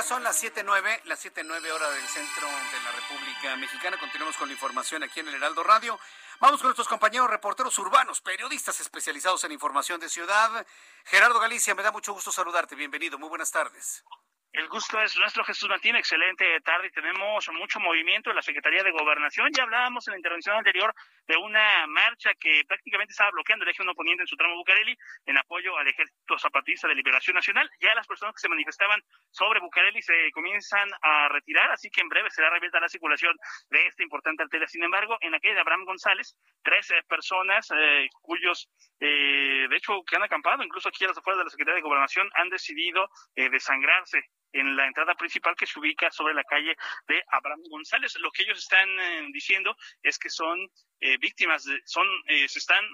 Son 0.06 0.24
las 0.24 0.42
7.09, 0.42 1.02
las 1.04 1.24
7.09 1.24 1.70
horas 1.70 1.94
del 1.94 2.08
centro 2.08 2.48
de 2.48 2.82
la 2.82 2.90
República 2.90 3.54
Mexicana. 3.56 3.98
Continuamos 3.98 4.36
con 4.36 4.48
la 4.48 4.54
información 4.54 5.02
aquí 5.02 5.20
en 5.20 5.28
el 5.28 5.34
Heraldo 5.34 5.62
Radio. 5.62 6.00
Vamos 6.40 6.60
con 6.60 6.68
nuestros 6.68 6.88
compañeros 6.88 7.28
reporteros 7.28 7.78
urbanos, 7.78 8.20
periodistas 8.20 8.80
especializados 8.80 9.44
en 9.44 9.52
información 9.52 10.00
de 10.00 10.08
ciudad. 10.08 10.66
Gerardo 11.04 11.38
Galicia, 11.38 11.74
me 11.74 11.82
da 11.82 11.92
mucho 11.92 12.14
gusto 12.14 12.32
saludarte. 12.32 12.74
Bienvenido, 12.74 13.18
muy 13.18 13.28
buenas 13.28 13.52
tardes. 13.52 14.02
El 14.52 14.66
gusto 14.66 15.00
es 15.00 15.16
nuestro, 15.16 15.44
Jesús 15.44 15.68
Martín. 15.68 15.94
Excelente 15.94 16.60
tarde 16.62 16.90
tenemos 16.90 17.48
mucho 17.52 17.78
movimiento 17.78 18.30
en 18.30 18.36
la 18.36 18.42
Secretaría 18.42 18.82
de 18.82 18.90
Gobernación. 18.90 19.48
Ya 19.56 19.62
hablábamos 19.62 20.08
en 20.08 20.12
la 20.12 20.18
intervención 20.18 20.56
anterior 20.56 20.92
de 21.28 21.36
una 21.36 21.86
marcha 21.86 22.34
que 22.34 22.64
prácticamente 22.66 23.12
estaba 23.12 23.30
bloqueando 23.30 23.64
el 23.64 23.70
eje 23.70 23.82
1 23.82 23.94
poniente 23.94 24.24
en 24.24 24.26
su 24.26 24.36
tramo 24.36 24.56
Bucareli 24.56 24.98
en 25.26 25.38
apoyo 25.38 25.76
al 25.78 25.86
Ejército 25.86 26.36
Zapatista 26.36 26.88
de 26.88 26.96
Liberación 26.96 27.36
Nacional. 27.36 27.70
Ya 27.80 27.94
las 27.94 28.08
personas 28.08 28.34
que 28.34 28.40
se 28.40 28.48
manifestaban 28.48 29.00
sobre 29.30 29.60
Bucareli 29.60 30.02
se 30.02 30.32
comienzan 30.32 30.90
a 31.00 31.28
retirar, 31.28 31.70
así 31.70 31.88
que 31.88 32.00
en 32.00 32.08
breve 32.08 32.28
será 32.30 32.50
reabierta 32.50 32.80
la 32.80 32.88
circulación 32.88 33.36
de 33.70 33.86
esta 33.86 34.02
importante 34.02 34.42
arteria. 34.42 34.66
Sin 34.66 34.82
embargo, 34.82 35.16
en 35.20 35.32
aquella 35.32 35.54
de 35.54 35.60
Abraham 35.60 35.84
González, 35.84 36.36
tres 36.64 36.92
personas 37.06 37.70
eh, 37.70 38.08
cuyos, 38.20 38.68
eh, 38.98 39.68
de 39.70 39.76
hecho, 39.76 40.02
que 40.04 40.16
han 40.16 40.24
acampado, 40.24 40.64
incluso 40.64 40.88
aquí 40.88 41.04
a 41.04 41.08
las 41.08 41.18
afueras 41.18 41.38
de 41.38 41.44
la 41.44 41.50
Secretaría 41.50 41.76
de 41.76 41.88
Gobernación, 41.88 42.28
han 42.34 42.48
decidido 42.48 43.08
eh, 43.36 43.48
desangrarse 43.48 44.24
en 44.52 44.76
la 44.76 44.86
entrada 44.86 45.14
principal 45.14 45.54
que 45.56 45.66
se 45.66 45.78
ubica 45.78 46.10
sobre 46.10 46.34
la 46.34 46.44
calle 46.44 46.76
de 47.08 47.22
Abraham 47.28 47.62
González. 47.68 48.16
Lo 48.20 48.30
que 48.30 48.42
ellos 48.42 48.58
están 48.58 48.88
eh, 48.88 49.28
diciendo 49.32 49.76
es 50.02 50.18
que 50.18 50.30
son 50.30 50.58
eh, 51.00 51.16
víctimas, 51.18 51.64
de, 51.64 51.80
son 51.84 52.06
eh, 52.26 52.48
se 52.48 52.58
están 52.58 52.84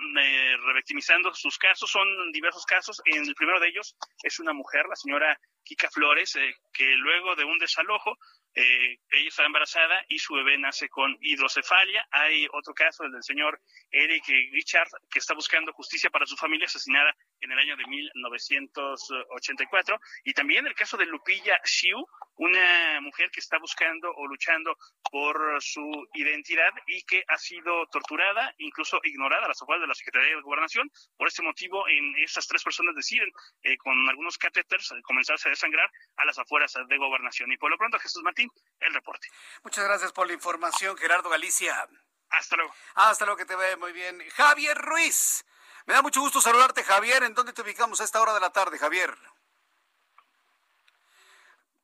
revictimizando 0.67 1.35
sus 1.35 1.59
casos, 1.59 1.91
son 1.91 2.07
diversos 2.33 2.65
casos. 2.65 3.03
En 3.05 3.25
el 3.25 3.35
primero 3.35 3.61
de 3.61 3.69
ellos 3.69 3.97
es 4.23 4.39
una 4.39 4.53
mujer, 4.53 4.87
la 4.89 4.97
señora 4.97 5.39
Kika 5.65 5.91
Flores, 5.91 6.39
que 6.73 6.85
luego 6.97 7.35
de 7.35 7.45
un 7.45 7.59
desalojo 7.59 8.17
eh, 8.59 8.99
ella 9.11 9.29
está 9.29 9.45
embarazada 9.45 10.03
y 10.09 10.19
su 10.19 10.33
bebé 10.33 10.57
nace 10.57 10.89
con 10.89 11.15
hidrocefalia. 11.21 12.09
Hay 12.11 12.49
otro 12.55 12.73
caso, 12.73 13.05
el 13.05 13.13
del 13.13 13.23
señor 13.23 13.61
Eric 13.91 14.25
Richard, 14.51 14.89
que 15.11 15.19
está 15.19 15.35
buscando 15.35 15.75
justicia 15.75 16.09
para 16.09 16.25
su 16.25 16.39
familia 16.39 16.65
asesinada 16.65 17.15
en 17.41 17.53
el 17.53 17.59
año 17.59 17.77
de 17.77 17.87
1984. 17.87 20.01
Y 20.25 20.33
también 20.33 20.67
el 20.67 20.75
caso 20.75 20.97
de 20.97 21.05
Lupilla 21.05 21.61
Xiu, 21.65 22.03
una 22.37 22.99
mujer 23.03 23.31
que 23.31 23.41
está 23.41 23.59
buscando 23.59 24.11
o 24.15 24.27
luchando 24.27 24.75
por 25.11 25.61
su 25.61 26.09
identidad 26.15 26.73
y 26.87 27.03
que 27.03 27.25
ha 27.29 27.37
sido 27.37 27.87
torturada, 27.89 28.55
incluso 28.57 29.01
ignorada 29.05 29.45
a 29.45 29.49
las 29.49 29.61
afueras 29.61 29.83
de 29.83 29.89
la 29.89 29.95
Secretaría 29.95 30.35
de 30.35 30.41
Gobernación. 30.41 30.91
Por 31.19 31.29
este 31.29 31.43
motivo, 31.43 31.87
en 31.89 32.15
estas 32.25 32.47
tres 32.47 32.65
personas 32.65 32.95
deciden, 32.95 33.31
eh, 33.63 33.77
con 33.77 34.09
algunos 34.09 34.39
catéteres, 34.39 34.95
comenzarse 35.03 35.49
a 35.49 35.51
desangrar 35.51 35.91
a 36.17 36.25
las 36.25 36.39
afueras 36.39 36.75
de 36.89 36.97
Gobernación. 36.97 37.53
Y 37.53 37.59
por 37.59 37.71
lo 37.71 37.77
pronto, 37.77 37.99
Jesús 37.99 38.23
Martín, 38.23 38.46
el 38.81 38.95
reporte. 38.95 39.29
Muchas 39.63 39.85
gracias 39.85 40.13
por 40.13 40.27
la 40.27 40.33
información, 40.33 40.97
Gerardo 40.97 41.29
Galicia. 41.29 41.89
Hasta 42.31 42.57
luego. 42.57 42.75
Hasta 42.95 43.25
luego, 43.25 43.39
que 43.39 43.45
te 43.45 43.57
vea 43.57 43.77
muy 43.77 43.93
bien. 43.93 44.23
Javier 44.31 44.77
Ruiz. 44.77 45.45
Me 45.87 45.95
da 45.95 46.03
mucho 46.03 46.21
gusto 46.21 46.41
saludarte, 46.41 46.83
Javier. 46.83 47.23
¿En 47.23 47.35
dónde 47.35 47.53
te 47.53 47.63
ubicamos 47.63 48.01
a 48.01 48.05
esta 48.05 48.21
hora 48.21 48.35
de 48.35 48.41
la 48.41 48.51
tarde, 48.51 48.79
Javier? 48.79 49.17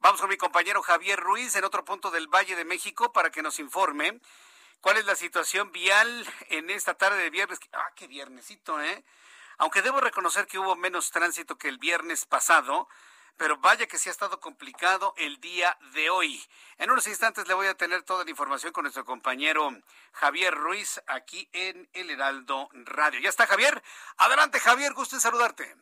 Vamos 0.00 0.20
con 0.20 0.28
mi 0.28 0.36
compañero 0.36 0.82
Javier 0.82 1.20
Ruiz 1.20 1.54
en 1.54 1.64
otro 1.64 1.84
punto 1.84 2.10
del 2.10 2.26
Valle 2.26 2.56
de 2.56 2.64
México 2.64 3.12
para 3.12 3.30
que 3.30 3.40
nos 3.40 3.60
informe 3.60 4.20
cuál 4.80 4.96
es 4.96 5.04
la 5.06 5.14
situación 5.14 5.70
vial 5.70 6.26
en 6.48 6.70
esta 6.70 6.94
tarde 6.94 7.22
de 7.22 7.30
viernes. 7.30 7.60
Ah, 7.72 7.92
qué 7.94 8.08
viernesito, 8.08 8.80
¿eh? 8.80 9.04
Aunque 9.58 9.80
debo 9.80 10.00
reconocer 10.00 10.48
que 10.48 10.58
hubo 10.58 10.74
menos 10.74 11.12
tránsito 11.12 11.56
que 11.56 11.68
el 11.68 11.78
viernes 11.78 12.26
pasado, 12.26 12.88
pero 13.36 13.56
vaya 13.58 13.86
que 13.86 13.98
sí 13.98 14.08
ha 14.08 14.12
estado 14.12 14.40
complicado 14.40 15.14
el 15.16 15.40
día 15.40 15.76
de 15.94 16.10
hoy. 16.10 16.40
En 16.78 16.90
unos 16.90 17.06
instantes 17.06 17.46
le 17.48 17.54
voy 17.54 17.66
a 17.66 17.74
tener 17.74 18.02
toda 18.02 18.24
la 18.24 18.30
información 18.30 18.72
con 18.72 18.82
nuestro 18.82 19.04
compañero 19.04 19.70
Javier 20.12 20.54
Ruiz 20.54 21.02
aquí 21.06 21.48
en 21.52 21.88
El 21.92 22.10
Heraldo 22.10 22.68
Radio. 22.72 23.20
¿Ya 23.20 23.28
está 23.28 23.46
Javier? 23.46 23.82
Adelante 24.18 24.60
Javier, 24.60 24.92
gusto 24.94 25.16
en 25.16 25.20
saludarte. 25.20 25.74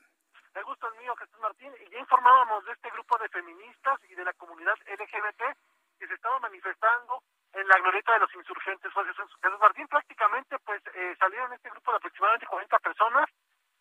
El 0.54 0.64
gusto 0.64 0.92
es 0.92 1.00
mío, 1.00 1.14
Jesús 1.16 1.38
Martín, 1.40 1.72
y 1.86 1.90
ya 1.90 1.98
informábamos 1.98 2.64
de 2.64 2.72
este 2.72 2.90
grupo 2.90 3.16
de 3.18 3.28
feministas 3.28 3.98
y 4.08 4.14
de 4.14 4.24
la 4.24 4.32
comunidad 4.32 4.74
LGBT 4.86 5.42
que 5.98 6.06
se 6.08 6.14
estaba 6.14 6.38
manifestando 6.40 7.22
en 7.52 7.66
la 7.68 7.78
glorieta 7.78 8.14
de 8.14 8.20
los 8.20 8.34
insurgentes. 8.34 8.92
Jesús 8.92 9.60
Martín 9.60 9.86
prácticamente 9.88 10.58
pues 10.60 10.82
eh, 10.94 11.16
salieron 11.18 11.52
este 11.52 11.70
grupo 11.70 11.92
de 11.92 11.96
aproximadamente 11.98 12.46
40 12.46 12.78
personas 12.78 13.28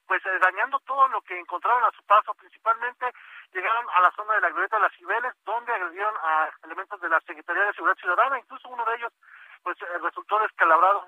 pues 0.09 0.25
eh, 0.25 0.39
dañando 0.41 0.79
todo 0.79 1.07
lo 1.09 1.21
que 1.21 1.37
encontraron 1.37 1.83
a 1.83 1.91
su 1.91 2.03
paso, 2.03 2.33
principalmente 2.33 3.05
llegaron 3.53 3.85
a 3.93 4.01
la 4.01 4.11
zona 4.15 4.33
de 4.33 4.41
la 4.41 4.49
glorieta 4.49 4.77
de 4.77 4.81
las 4.81 4.93
Cibeles, 4.97 5.33
donde 5.45 5.71
agredieron 5.71 6.15
a 6.23 6.49
elementos 6.63 6.99
de 6.99 7.09
la 7.09 7.19
Secretaría 7.21 7.63
de 7.65 7.73
Seguridad 7.73 7.97
Ciudadana, 7.97 8.39
incluso 8.39 8.69
uno 8.69 8.83
de 8.85 8.95
ellos 8.95 9.13
pues 9.61 9.77
eh, 9.83 9.97
resultó 10.01 10.39
descalabrado. 10.39 11.05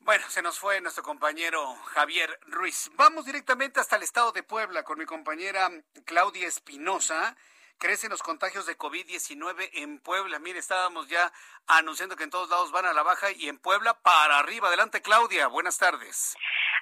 Bueno, 0.00 0.24
se 0.28 0.42
nos 0.42 0.58
fue 0.58 0.80
nuestro 0.80 1.04
compañero 1.04 1.76
Javier 1.94 2.40
Ruiz. 2.48 2.90
Vamos 2.94 3.24
directamente 3.24 3.78
hasta 3.78 3.94
el 3.94 4.02
estado 4.02 4.32
de 4.32 4.42
Puebla 4.42 4.82
con 4.82 4.98
mi 4.98 5.06
compañera 5.06 5.68
Claudia 6.04 6.48
Espinosa. 6.48 7.36
Crecen 7.78 8.10
los 8.10 8.22
contagios 8.22 8.64
de 8.64 8.78
COVID-19 8.78 9.70
en 9.74 9.98
Puebla. 9.98 10.38
Mire, 10.38 10.58
estábamos 10.58 11.08
ya 11.08 11.30
anunciando 11.66 12.16
que 12.16 12.24
en 12.24 12.30
todos 12.30 12.48
lados 12.48 12.72
van 12.72 12.86
a 12.86 12.94
la 12.94 13.02
baja 13.02 13.30
y 13.32 13.48
en 13.48 13.58
Puebla 13.58 13.94
para 13.94 14.38
arriba. 14.38 14.68
Adelante, 14.68 15.02
Claudia. 15.02 15.48
Buenas 15.48 15.76
tardes. 15.76 16.34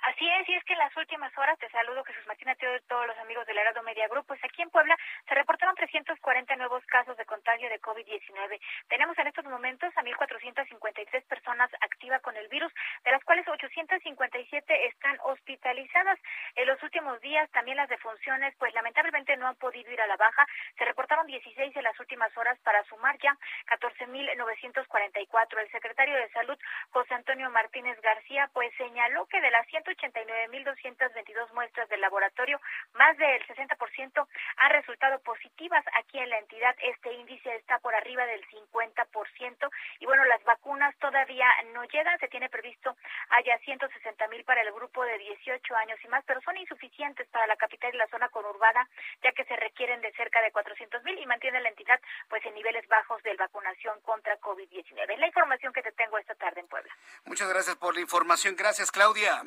Así 0.04 0.28
es, 0.28 0.46
y 0.50 0.54
es 0.54 0.62
que 0.64 0.74
en 0.74 0.80
las 0.80 0.94
últimas 0.98 1.32
horas, 1.38 1.58
te 1.58 1.70
saludo 1.70 2.04
Jesús 2.04 2.26
Martín 2.26 2.50
a 2.50 2.56
todos 2.88 3.06
los 3.06 3.16
amigos 3.20 3.46
del 3.46 3.56
Heraldo 3.56 3.82
Media 3.82 4.06
Group, 4.06 4.26
pues 4.26 4.38
aquí 4.44 4.60
en 4.60 4.68
Puebla 4.68 4.94
se 5.26 5.34
reportaron 5.34 5.74
340 5.76 6.56
nuevos 6.56 6.84
casos 6.84 7.16
de 7.16 7.24
contagio 7.24 7.70
de 7.70 7.80
COVID-19. 7.80 8.60
Tenemos 8.88 9.16
en 9.16 9.28
estos 9.28 9.46
momentos 9.46 9.96
a 9.96 10.02
1.453 10.02 11.24
personas 11.26 11.70
activas 11.80 12.20
con 12.20 12.36
el 12.36 12.48
virus, 12.48 12.70
de 13.02 13.12
las 13.12 13.24
cuales 13.24 13.48
857 13.48 14.86
están 14.88 15.16
hospitalizadas. 15.24 16.18
En 16.56 16.66
los 16.66 16.82
últimos 16.82 17.18
días 17.22 17.50
también 17.52 17.78
las 17.78 17.88
defunciones, 17.88 18.54
pues 18.58 18.74
lamentablemente 18.74 19.38
no 19.38 19.48
han 19.48 19.56
podido 19.56 19.90
ir 19.90 20.02
a 20.02 20.06
la 20.06 20.18
baja. 20.18 20.46
Se 20.76 20.84
reportaron 20.84 21.26
16 21.26 21.74
en 21.74 21.82
las 21.82 21.98
últimas 21.98 22.36
horas 22.36 22.58
para 22.60 22.84
sumar 22.84 23.16
ya 23.22 23.34
14.944. 23.68 25.60
El 25.60 25.70
secretario 25.70 26.14
de 26.14 26.28
Salud, 26.28 26.58
José 26.90 27.14
Antonio 27.14 27.48
Martínez 27.48 27.98
García, 28.02 28.50
pues 28.52 28.70
señaló 28.76 29.24
que 29.26 29.40
de 29.40 29.50
las 29.50 29.66
189.222 29.96 31.52
muestras 31.52 31.88
del 31.88 32.00
laboratorio, 32.00 32.60
más 32.94 33.16
del 33.16 33.46
60% 33.46 34.26
han 34.56 34.70
resultado 34.70 35.18
positivas 35.20 35.84
aquí 35.94 36.18
en 36.18 36.30
la 36.30 36.38
entidad. 36.38 36.74
Este 36.82 37.12
índice 37.12 37.54
está 37.56 37.78
por 37.78 37.94
arriba 37.94 38.26
del 38.26 38.44
50% 38.48 39.70
y 40.00 40.06
bueno, 40.06 40.24
las 40.24 40.42
vacunas 40.44 40.94
todavía 40.98 41.46
no 41.72 41.84
llegan. 41.84 42.18
Se 42.18 42.28
tiene 42.28 42.48
previsto 42.48 42.96
haya 43.30 43.58
160.000 43.60 44.44
para 44.44 44.62
el 44.62 44.72
grupo 44.72 45.04
de 45.04 45.18
18 45.18 45.76
años 45.76 45.98
y 46.02 46.08
más, 46.08 46.24
pero 46.26 46.40
son 46.42 46.56
insuficientes 46.56 47.26
para 47.28 47.46
la 47.46 47.56
capital 47.56 47.94
y 47.94 47.98
la 47.98 48.08
zona 48.08 48.28
conurbada, 48.28 48.88
ya 49.22 49.32
que 49.32 49.44
se 49.44 49.56
requieren 49.56 50.00
de 50.00 50.12
cerca 50.12 50.40
de 50.42 50.52
400.000 50.52 51.22
y 51.22 51.26
mantiene 51.26 51.60
la 51.60 51.68
entidad 51.68 52.00
pues 52.28 52.44
en 52.46 52.54
niveles 52.54 52.86
bajos 52.88 53.22
de 53.22 53.34
vacunación 53.34 54.00
contra 54.02 54.38
COVID-19. 54.40 55.12
Es 55.12 55.18
la 55.18 55.26
información 55.26 55.72
que 55.72 55.82
te 55.82 55.92
tengo 55.92 56.18
esta 56.18 56.34
tarde 56.34 56.60
en 56.60 56.68
Puebla. 56.68 56.92
Muchas 57.24 57.48
gracias 57.48 57.76
por 57.76 57.94
la 57.94 58.00
información. 58.00 58.56
Gracias, 58.56 58.90
Claudia. 58.90 59.42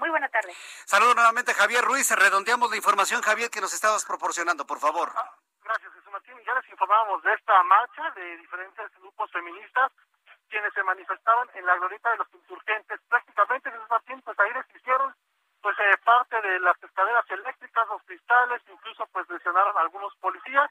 Muy 0.00 0.08
buena 0.08 0.28
tarde. 0.30 0.54
Saludos 0.86 1.14
nuevamente, 1.14 1.52
Javier 1.52 1.84
Ruiz. 1.84 2.10
Redondeamos 2.10 2.70
la 2.70 2.76
información, 2.76 3.20
Javier, 3.20 3.50
que 3.50 3.60
nos 3.60 3.74
estabas 3.74 4.06
proporcionando, 4.06 4.66
por 4.66 4.80
favor. 4.80 5.12
Ah, 5.14 5.30
gracias, 5.62 5.92
Jesús 5.92 6.10
Martín. 6.10 6.40
Ya 6.46 6.54
les 6.54 6.66
informábamos 6.70 7.22
de 7.22 7.34
esta 7.34 7.62
marcha 7.64 8.10
de 8.16 8.38
diferentes 8.38 8.90
grupos 8.98 9.30
feministas 9.30 9.92
quienes 10.48 10.72
se 10.72 10.82
manifestaban 10.82 11.48
en 11.52 11.66
la 11.66 11.76
glorieta 11.76 12.10
de 12.12 12.16
los 12.16 12.32
insurgentes. 12.32 12.98
Prácticamente, 13.10 13.70
Jesús 13.70 13.90
Martín, 13.90 14.22
pues 14.22 14.40
ahí 14.40 14.52
les 14.54 14.74
hicieron 14.74 15.14
pues 15.60 15.78
eh, 15.78 15.96
parte 16.02 16.40
de 16.40 16.58
las 16.60 16.82
escaleras 16.82 17.24
eléctricas, 17.28 17.86
los 17.88 18.02
cristales, 18.04 18.62
incluso 18.72 19.06
pues 19.12 19.28
lesionaron 19.28 19.76
a 19.76 19.82
algunos 19.82 20.16
policías. 20.16 20.70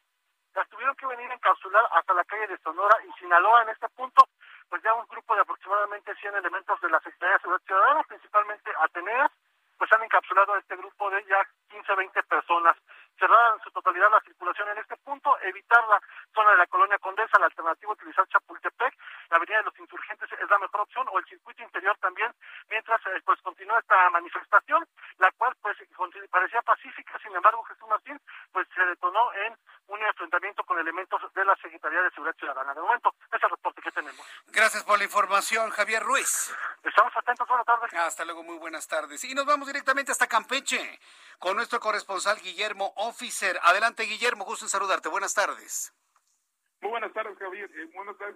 Las 0.56 0.68
tuvieron 0.70 0.96
que 0.96 1.06
venir 1.06 1.30
a 1.30 1.36
encapsular 1.36 1.88
hasta 1.92 2.16
la 2.16 2.26
calle 2.26 2.48
de 2.48 2.58
Sonora 2.58 2.98
y 3.08 3.20
Sinaloa 3.20 3.62
en 3.62 3.70
este 3.70 3.88
punto 3.90 4.28
pues 4.70 4.84
ya 4.84 4.94
un 4.94 5.06
grupo 5.08 5.36
de 5.36 5.42
aproximadamente 5.42 6.16
100 6.16 6.36
elementos 6.36 6.80
de 6.82 6.90
la 6.90 7.00
Secretaría 7.00 7.36
de 7.36 7.42
Seguridad 7.42 7.66
Ciudadana, 7.66 8.04
principalmente 8.04 8.72
Ateneas, 8.80 9.32
pues 9.78 9.92
han 9.94 10.04
encapsulado 10.04 10.54
a 10.54 10.60
este 10.60 10.76
grupo 10.76 11.10
de 11.10 11.24
ya 11.26 11.42
15, 11.70 11.96
20 11.96 12.24
personas. 12.24 12.78
Cerrar 13.20 13.56
en 13.56 13.62
su 13.62 13.72
totalidad 13.72 14.10
la 14.10 14.22
circulación 14.22 14.70
en 14.70 14.78
este 14.78 14.96
punto, 14.98 15.38
evitar 15.42 15.86
la 15.90 16.00
zona 16.34 16.52
de 16.52 16.58
la 16.58 16.68
colonia 16.68 16.98
Condesa, 17.00 17.38
la 17.38 17.48
alternativa 17.48 17.92
utilizar 17.92 18.26
Chapultepec, 18.30 18.96
la 19.30 19.38
avenida 19.38 19.58
de 19.58 19.64
los 19.64 19.80
insurgentes 19.80 20.32
es 20.32 20.50
la 20.50 20.58
mejor 20.58 20.82
opción, 20.82 21.06
o 21.12 21.20
el 21.20 21.26
circuito 21.26 21.62
interior 21.62 21.98
también, 22.00 22.34
mientras 22.70 23.02
eh, 23.08 23.22
pues 23.26 23.42
continúa 23.42 23.80
esta 23.80 24.10
manifestación, 24.10 24.88
la 25.18 25.32
cual 25.34 25.54
pues 25.62 25.78
parecía 26.32 26.62
pacífica, 26.62 27.20
sin 27.20 27.36
embargo 27.36 27.62
Jesús 27.64 27.90
Martín 27.90 28.20
pues 28.54 28.68
se 28.74 28.82
detonó 28.86 29.34
en 29.34 29.58
un 29.88 30.02
enfrentamiento 30.04 30.64
con 30.64 30.80
elementos 30.80 31.22
de 31.34 31.44
la 31.44 31.56
Secretaría 31.58 32.02
de 32.02 32.12
Seguridad 32.12 32.36
Ciudadana. 32.38 32.74
De 32.74 32.82
momento, 32.82 33.14
ese 33.28 33.38
es 33.38 33.44
el 33.44 33.50
reporte 33.50 33.82
que 33.82 33.92
tenemos. 33.92 34.26
Gracias 34.48 34.84
por 34.84 34.98
la 34.98 35.04
información, 35.04 35.70
Javier 35.72 36.04
Ruiz. 36.04 36.56
Estamos 36.84 37.12
atentos, 37.16 37.48
buenas 37.48 37.66
tardes. 37.66 37.94
Hasta 37.94 38.24
luego, 38.24 38.44
muy 38.44 38.58
buenas 38.58 38.88
tardes. 38.88 39.24
Y 39.24 39.34
nos 39.34 39.46
vamos 39.46 39.68
directamente 39.68 40.12
hasta 40.12 40.28
Campeche 40.28 41.00
con 41.40 41.56
nuestro 41.56 41.80
corresponsal 41.80 42.38
Guillermo 42.40 42.94
Officer. 43.10 43.60
Adelante, 43.64 44.04
Guillermo, 44.04 44.46
gusto 44.46 44.66
en 44.66 44.70
saludarte. 44.70 45.10
Buenas 45.10 45.34
tardes. 45.34 45.92
Muy 46.82 46.92
buenas 46.92 47.12
tardes, 47.12 47.38
Javier. 47.40 47.70
Eh, 47.76 47.90
buenas 47.96 48.16
tardes, 48.18 48.36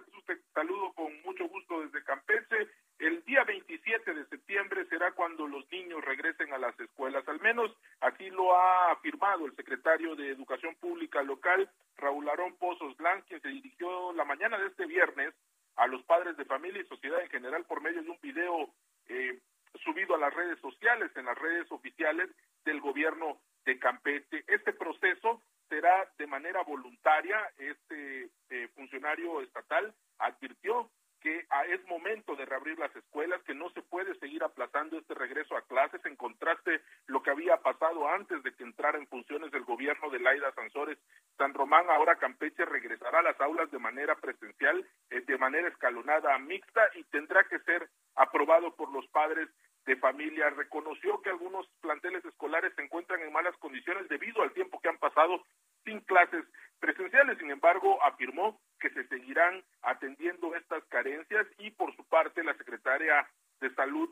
saludo 0.52 0.92
con 0.94 1.22
mucho 1.22 1.48
gusto 1.48 1.80
desde 1.80 2.02
Campeche. 2.02 2.68
El 2.98 3.24
día 3.24 3.44
27 3.44 4.14
de 4.14 4.26
septiembre 4.26 4.84
será 4.86 5.12
cuando 5.12 5.46
los 5.46 5.64
niños 5.70 6.04
regresen 6.04 6.52
a 6.52 6.58
las 6.58 6.78
escuelas. 6.78 7.26
Al 7.28 7.40
menos 7.40 7.70
así 8.00 8.28
lo 8.30 8.54
ha 8.56 8.90
afirmado 8.90 9.46
el 9.46 9.54
secretario 9.54 10.16
de 10.16 10.30
Educación 10.30 10.74
Pública 10.74 11.22
local, 11.22 11.70
Raúl 11.96 12.28
Arón 12.28 12.56
Pozos 12.56 12.96
Blanc, 12.96 13.24
quien 13.26 13.40
se 13.40 13.48
dirigió 13.48 14.12
la 14.12 14.24
mañana 14.24 14.58
de 14.58 14.66
este 14.66 14.86
viernes 14.86 15.32
a 15.76 15.86
los 15.86 16.02
padres 16.02 16.36
de 16.36 16.44
familia 16.44 16.82
y 16.82 16.86
sociedad 16.86 17.20
en 17.22 17.30
general 17.30 17.64
por 17.64 17.80
medio 17.80 18.02
de 18.02 18.10
un 18.10 18.20
video 18.20 18.68
eh, 19.08 19.38
subido 19.84 20.16
a 20.16 20.18
las 20.18 20.34
redes 20.34 20.58
sociales, 20.60 21.12
en 21.14 21.26
las 21.26 21.38
redes 21.38 21.70
oficiales 21.70 22.28
del 22.64 22.80
gobierno 22.80 23.40
de 23.64 23.78
Campeche. 23.78 24.44
Este 24.46 24.72
proceso 24.72 25.42
será 25.68 26.08
de 26.18 26.26
manera 26.26 26.62
voluntaria. 26.62 27.38
Este 27.58 28.30
eh, 28.50 28.68
funcionario 28.74 29.40
estatal 29.40 29.94
advirtió 30.18 30.90
que 31.24 31.46
es 31.70 31.82
momento 31.86 32.36
de 32.36 32.44
reabrir 32.44 32.78
las 32.78 32.94
escuelas, 32.94 33.42
que 33.44 33.54
no 33.54 33.70
se 33.70 33.80
puede 33.80 34.14
seguir 34.18 34.44
aplazando 34.44 34.98
este 34.98 35.14
regreso 35.14 35.56
a 35.56 35.62
clases, 35.62 36.04
en 36.04 36.16
contraste 36.16 36.82
lo 37.06 37.22
que 37.22 37.30
había 37.30 37.56
pasado 37.56 38.06
antes 38.06 38.42
de 38.42 38.52
que 38.52 38.62
entrara 38.62 38.98
en 38.98 39.06
funciones 39.06 39.50
del 39.50 39.64
gobierno 39.64 40.10
de 40.10 40.18
Laida 40.20 40.52
Sansores 40.52 40.98
San 41.38 41.54
Román, 41.54 41.88
ahora 41.88 42.16
Campeche 42.16 42.66
regresará 42.66 43.20
a 43.20 43.22
las 43.22 43.40
aulas 43.40 43.70
de 43.70 43.78
manera 43.78 44.14
presencial, 44.16 44.86
eh, 45.08 45.22
de 45.22 45.38
manera 45.38 45.68
escalonada 45.68 46.38
mixta 46.40 46.82
y 46.94 47.04
tendrá 47.04 47.42
que 47.44 47.58
ser 47.60 47.88
aprobado 48.16 48.76
por 48.76 48.92
los 48.92 49.06
padres 49.08 49.48
de 49.86 49.96
familia. 49.96 50.50
Reconoció 50.50 51.20
que 51.22 51.30
algunos 51.30 51.66
planteles 51.80 52.24
escolares 52.24 52.72
se 52.74 52.82
encuentran 52.82 53.20
en 53.20 53.32
malas 53.32 53.56
condiciones 53.58 54.08
debido 54.08 54.42
al 54.42 54.52
tiempo 54.52 54.80
que 54.80 54.88
han 54.88 54.98
pasado 54.98 55.42
sin 55.84 56.00
clases 56.00 56.44
presenciales. 56.80 57.38
Sin 57.38 57.50
embargo, 57.50 58.02
afirmó 58.02 58.60
que 58.80 58.90
se 58.90 59.06
seguirán 59.08 59.62
atendiendo 59.82 60.54
estas 60.54 60.84
carencias 60.84 61.46
y 61.58 61.70
por 61.70 61.94
su 61.96 62.04
parte 62.04 62.44
la 62.44 62.56
secretaria 62.56 63.28
de 63.60 63.74
Salud 63.74 64.10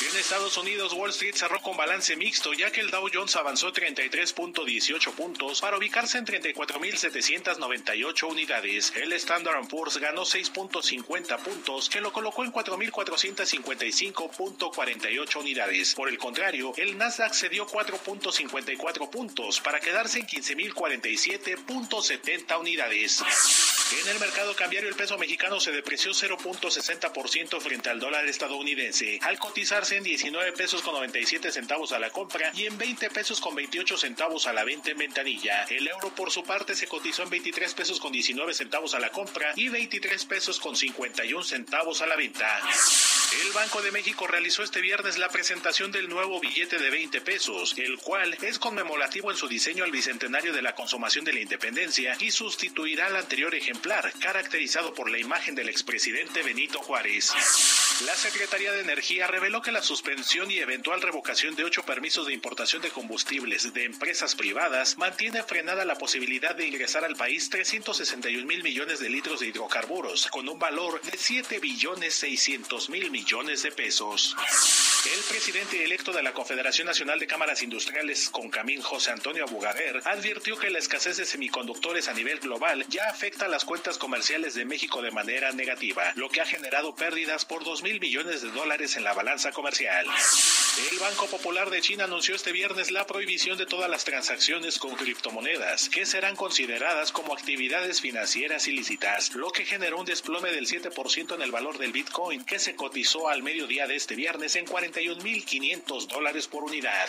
En 0.00 0.16
Estados 0.18 0.56
Unidos, 0.56 0.94
Wall 0.94 1.10
Street 1.10 1.34
cerró 1.34 1.60
con 1.60 1.76
balance 1.76 2.16
mixto, 2.16 2.54
ya 2.54 2.70
que 2.70 2.80
el 2.80 2.90
Dow 2.90 3.06
Jones 3.12 3.36
avanzó 3.36 3.70
33.18 3.70 5.12
puntos 5.12 5.60
para 5.60 5.76
ubicarse 5.76 6.16
en 6.16 6.24
34.798 6.24 8.30
unidades. 8.30 8.94
El 8.96 9.12
Standard 9.12 9.68
Poor's 9.68 9.89
ganó 9.98 10.22
6.50 10.22 11.38
puntos, 11.38 11.88
que 11.88 12.00
lo 12.00 12.12
colocó 12.12 12.44
en 12.44 12.52
4.455.48 12.52 15.36
unidades. 15.36 15.94
Por 15.94 16.08
el 16.08 16.18
contrario, 16.18 16.72
el 16.76 16.98
Nasdaq 16.98 17.34
cedió 17.34 17.66
4.54 17.66 19.10
puntos 19.10 19.60
para 19.60 19.80
quedarse 19.80 20.20
en 20.20 20.26
15.047.70 20.26 22.60
unidades. 22.60 23.24
En 24.02 24.08
el 24.08 24.20
mercado 24.20 24.54
cambiario 24.54 24.88
el 24.88 24.94
peso 24.94 25.18
mexicano 25.18 25.58
se 25.58 25.72
depreció 25.72 26.12
0.60% 26.12 27.60
frente 27.60 27.90
al 27.90 27.98
dólar 27.98 28.24
estadounidense, 28.26 29.18
al 29.22 29.36
cotizarse 29.38 29.96
en 29.96 30.04
19 30.04 30.52
pesos 30.52 30.82
con 30.82 30.94
97 30.94 31.50
centavos 31.50 31.90
a 31.90 31.98
la 31.98 32.10
compra 32.10 32.52
y 32.54 32.66
en 32.66 32.78
20 32.78 33.10
pesos 33.10 33.40
con 33.40 33.56
28 33.56 33.98
centavos 33.98 34.46
a 34.46 34.52
la 34.52 34.62
venta 34.62 34.92
en 34.92 34.98
ventanilla. 34.98 35.64
El 35.64 35.88
euro 35.88 36.14
por 36.14 36.30
su 36.30 36.44
parte 36.44 36.76
se 36.76 36.86
cotizó 36.86 37.24
en 37.24 37.30
23 37.30 37.74
pesos 37.74 37.98
con 37.98 38.12
19 38.12 38.54
centavos 38.54 38.94
a 38.94 39.00
la 39.00 39.10
compra 39.10 39.52
y 39.56 39.68
23 39.80 40.26
pesos 40.26 40.60
con 40.60 40.76
51 40.76 41.42
centavos 41.42 42.02
a 42.02 42.06
la 42.06 42.14
venta. 42.14 42.60
El 43.46 43.52
Banco 43.52 43.80
de 43.80 43.92
México 43.92 44.26
realizó 44.26 44.62
este 44.62 44.82
viernes 44.82 45.16
la 45.16 45.30
presentación 45.30 45.90
del 45.90 46.08
nuevo 46.08 46.38
billete 46.38 46.78
de 46.78 46.90
20 46.90 47.20
pesos, 47.22 47.74
el 47.78 47.96
cual 47.96 48.36
es 48.42 48.58
conmemorativo 48.58 49.30
en 49.30 49.38
su 49.38 49.48
diseño 49.48 49.84
al 49.84 49.90
bicentenario 49.90 50.52
de 50.52 50.60
la 50.60 50.74
consumación 50.74 51.24
de 51.24 51.32
la 51.32 51.40
independencia 51.40 52.14
y 52.20 52.30
sustituirá 52.30 53.06
al 53.06 53.16
anterior 53.16 53.54
ejemplar, 53.54 54.12
caracterizado 54.18 54.92
por 54.92 55.08
la 55.10 55.18
imagen 55.18 55.54
del 55.54 55.70
expresidente 55.70 56.42
Benito 56.42 56.80
Juárez. 56.80 57.32
La 58.04 58.16
Secretaría 58.16 58.72
de 58.72 58.80
Energía 58.80 59.26
reveló 59.26 59.62
que 59.62 59.72
la 59.72 59.82
suspensión 59.82 60.50
y 60.50 60.58
eventual 60.58 61.02
revocación 61.02 61.54
de 61.54 61.64
ocho 61.64 61.84
permisos 61.84 62.26
de 62.26 62.32
importación 62.32 62.82
de 62.82 62.90
combustibles 62.90 63.72
de 63.72 63.84
empresas 63.84 64.34
privadas 64.34 64.98
mantiene 64.98 65.42
frenada 65.42 65.84
la 65.84 65.96
posibilidad 65.96 66.54
de 66.54 66.66
ingresar 66.66 67.04
al 67.04 67.14
país 67.14 67.48
361 67.50 68.46
mil 68.46 68.62
millones 68.62 69.00
de 69.00 69.10
litros 69.10 69.40
de 69.40 69.48
hidrocarburos, 69.48 69.69
con 70.30 70.48
un 70.48 70.58
valor 70.58 71.00
de 71.00 71.16
7 71.16 71.60
billones 71.60 72.14
600 72.16 72.90
mil 72.90 73.10
millones 73.10 73.62
de 73.62 73.70
pesos. 73.70 74.36
El 75.06 75.22
presidente 75.22 75.82
electo 75.84 76.12
de 76.12 76.22
la 76.22 76.32
Confederación 76.32 76.86
Nacional 76.86 77.18
de 77.20 77.26
Cámaras 77.26 77.62
Industriales, 77.62 78.28
Concamín 78.30 78.82
José 78.82 79.12
Antonio 79.12 79.44
Abugader, 79.44 80.02
advirtió 80.04 80.58
que 80.58 80.70
la 80.70 80.78
escasez 80.78 81.16
de 81.16 81.24
semiconductores 81.24 82.08
a 82.08 82.12
nivel 82.12 82.40
global 82.40 82.84
ya 82.88 83.08
afecta 83.08 83.46
a 83.46 83.48
las 83.48 83.64
cuentas 83.64 83.96
comerciales 83.96 84.54
de 84.54 84.64
México 84.64 85.00
de 85.02 85.12
manera 85.12 85.52
negativa, 85.52 86.12
lo 86.16 86.28
que 86.28 86.40
ha 86.40 86.46
generado 86.46 86.94
pérdidas 86.94 87.44
por 87.44 87.64
2 87.64 87.82
mil 87.82 88.00
millones 88.00 88.42
de 88.42 88.50
dólares 88.50 88.96
en 88.96 89.04
la 89.04 89.14
balanza 89.14 89.52
comercial. 89.52 90.06
El 90.90 90.98
Banco 90.98 91.26
Popular 91.26 91.70
de 91.70 91.80
China 91.80 92.04
anunció 92.04 92.34
este 92.34 92.52
viernes 92.52 92.90
la 92.90 93.06
prohibición 93.06 93.56
de 93.56 93.66
todas 93.66 93.90
las 93.90 94.04
transacciones 94.04 94.78
con 94.78 94.94
criptomonedas, 94.94 95.88
que 95.88 96.06
serán 96.06 96.36
consideradas 96.36 97.10
como 97.12 97.32
actividades 97.32 98.00
financieras 98.00 98.68
ilícitas, 98.68 99.34
lo 99.34 99.50
que 99.50 99.59
generó 99.64 99.98
un 99.98 100.06
desplome 100.06 100.50
del 100.52 100.66
7% 100.66 101.34
en 101.34 101.42
el 101.42 101.50
valor 101.50 101.78
del 101.78 101.92
Bitcoin, 101.92 102.44
que 102.44 102.58
se 102.58 102.76
cotizó 102.76 103.28
al 103.28 103.42
mediodía 103.42 103.86
de 103.86 103.96
este 103.96 104.14
viernes 104.14 104.56
en 104.56 104.66
41.500 104.66 106.06
dólares 106.06 106.46
por 106.46 106.64
unidad. 106.64 107.08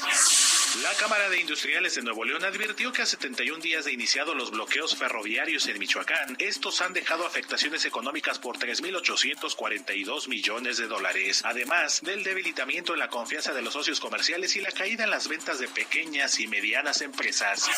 La 0.83 0.93
Cámara 0.93 1.29
de 1.29 1.39
Industriales 1.39 1.95
de 1.95 2.01
Nuevo 2.01 2.23
León 2.23 2.45
advirtió 2.45 2.93
que 2.93 3.01
a 3.01 3.05
71 3.05 3.61
días 3.61 3.83
de 3.83 3.91
iniciado 3.91 4.33
los 4.33 4.51
bloqueos 4.51 4.95
ferroviarios 4.95 5.67
en 5.67 5.77
Michoacán, 5.77 6.37
estos 6.39 6.81
han 6.81 6.93
dejado 6.93 7.25
afectaciones 7.25 7.83
económicas 7.83 8.39
por 8.39 8.57
3.842 8.57 10.29
millones 10.29 10.77
de 10.77 10.87
dólares, 10.87 11.41
además 11.43 11.99
del 12.01 12.23
debilitamiento 12.23 12.93
en 12.93 12.99
la 12.99 13.09
confianza 13.09 13.53
de 13.53 13.61
los 13.61 13.73
socios 13.73 13.99
comerciales 13.99 14.55
y 14.55 14.61
la 14.61 14.71
caída 14.71 15.03
en 15.03 15.09
las 15.09 15.27
ventas 15.27 15.59
de 15.59 15.67
pequeñas 15.67 16.39
y 16.39 16.47
medianas 16.47 17.01
empresas. 17.01 17.69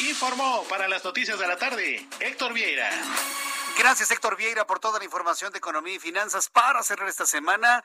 Informó 0.00 0.64
para 0.68 0.88
las 0.88 1.04
noticias 1.04 1.38
de 1.38 1.46
la 1.46 1.56
tarde 1.56 2.04
Héctor 2.20 2.52
Vieira. 2.52 2.90
Gracias 3.78 4.03
Héctor 4.10 4.36
Vieira 4.36 4.66
por 4.66 4.80
toda 4.80 4.98
la 4.98 5.04
información 5.04 5.52
de 5.52 5.58
economía 5.58 5.94
y 5.94 5.98
finanzas 5.98 6.48
para 6.48 6.82
cerrar 6.82 7.08
esta 7.08 7.26
semana 7.26 7.84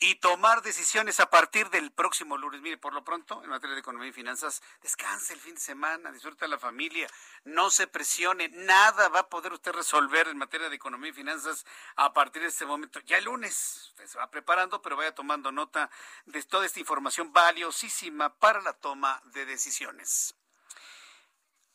y 0.00 0.16
tomar 0.16 0.62
decisiones 0.62 1.18
a 1.18 1.28
partir 1.28 1.70
del 1.70 1.90
próximo 1.90 2.36
lunes. 2.36 2.60
Mire, 2.60 2.78
por 2.78 2.92
lo 2.92 3.02
pronto, 3.02 3.42
en 3.42 3.50
materia 3.50 3.74
de 3.74 3.80
economía 3.80 4.08
y 4.08 4.12
finanzas, 4.12 4.62
descanse 4.80 5.32
el 5.32 5.40
fin 5.40 5.56
de 5.56 5.60
semana, 5.60 6.12
disfruta 6.12 6.46
la 6.46 6.58
familia, 6.58 7.08
no 7.44 7.70
se 7.70 7.88
presione, 7.88 8.48
nada 8.48 9.08
va 9.08 9.20
a 9.20 9.28
poder 9.28 9.52
usted 9.52 9.72
resolver 9.72 10.28
en 10.28 10.38
materia 10.38 10.68
de 10.68 10.76
economía 10.76 11.10
y 11.10 11.14
finanzas 11.14 11.66
a 11.96 12.12
partir 12.12 12.42
de 12.42 12.48
este 12.48 12.64
momento. 12.64 13.00
Ya 13.00 13.18
el 13.18 13.24
lunes 13.24 13.88
usted 13.88 14.06
se 14.06 14.18
va 14.18 14.30
preparando, 14.30 14.80
pero 14.80 14.96
vaya 14.96 15.14
tomando 15.14 15.50
nota 15.50 15.90
de 16.26 16.42
toda 16.44 16.66
esta 16.66 16.78
información 16.78 17.32
valiosísima 17.32 18.34
para 18.34 18.60
la 18.62 18.74
toma 18.74 19.20
de 19.26 19.46
decisiones. 19.46 20.34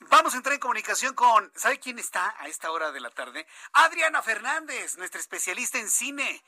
Vamos 0.09 0.33
a 0.33 0.37
entrar 0.37 0.53
en 0.53 0.59
comunicación 0.59 1.13
con, 1.13 1.51
¿sabe 1.55 1.79
quién 1.79 1.99
está 1.99 2.35
a 2.39 2.47
esta 2.47 2.71
hora 2.71 2.91
de 2.91 2.99
la 2.99 3.09
tarde? 3.09 3.45
Adriana 3.73 4.21
Fernández, 4.21 4.97
nuestra 4.97 5.19
especialista 5.19 5.79
en 5.79 5.89
cine 5.89 6.43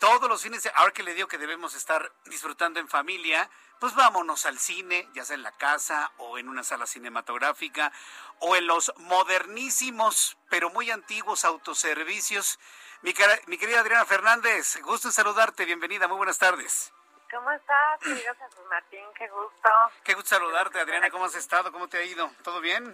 todos 0.00 0.30
los 0.30 0.40
fines, 0.40 0.66
ahora 0.76 0.92
que 0.92 1.02
le 1.02 1.12
digo 1.12 1.28
que 1.28 1.36
debemos 1.36 1.74
estar 1.74 2.10
disfrutando 2.24 2.80
en 2.80 2.88
familia, 2.88 3.50
pues 3.78 3.94
vámonos 3.94 4.46
al 4.46 4.58
cine, 4.58 5.06
ya 5.12 5.26
sea 5.26 5.36
en 5.36 5.42
la 5.42 5.52
casa 5.52 6.10
o 6.16 6.38
en 6.38 6.48
una 6.48 6.64
sala 6.64 6.86
cinematográfica 6.86 7.92
o 8.38 8.56
en 8.56 8.66
los 8.66 8.92
modernísimos, 8.96 10.38
pero 10.48 10.70
muy 10.70 10.90
antiguos 10.90 11.44
autoservicios. 11.44 12.58
Mi, 13.02 13.12
mi 13.46 13.58
querida 13.58 13.80
Adriana 13.80 14.06
Fernández, 14.06 14.78
gusto 14.82 15.08
en 15.08 15.12
saludarte, 15.12 15.66
bienvenida, 15.66 16.08
muy 16.08 16.16
buenas 16.16 16.38
tardes. 16.38 16.94
¿Cómo 17.30 17.50
estás, 17.52 18.00
querido 18.00 18.34
Jesús 18.34 18.66
Martín? 18.68 19.04
Qué 19.16 19.28
gusto. 19.28 19.70
Qué 20.04 20.14
gusto 20.14 20.30
saludarte, 20.30 20.80
Adriana, 20.80 21.10
¿cómo 21.10 21.26
has 21.26 21.34
estado? 21.34 21.70
¿Cómo 21.70 21.88
te 21.88 21.98
ha 21.98 22.02
ido? 22.02 22.30
¿Todo 22.42 22.60
bien? 22.60 22.84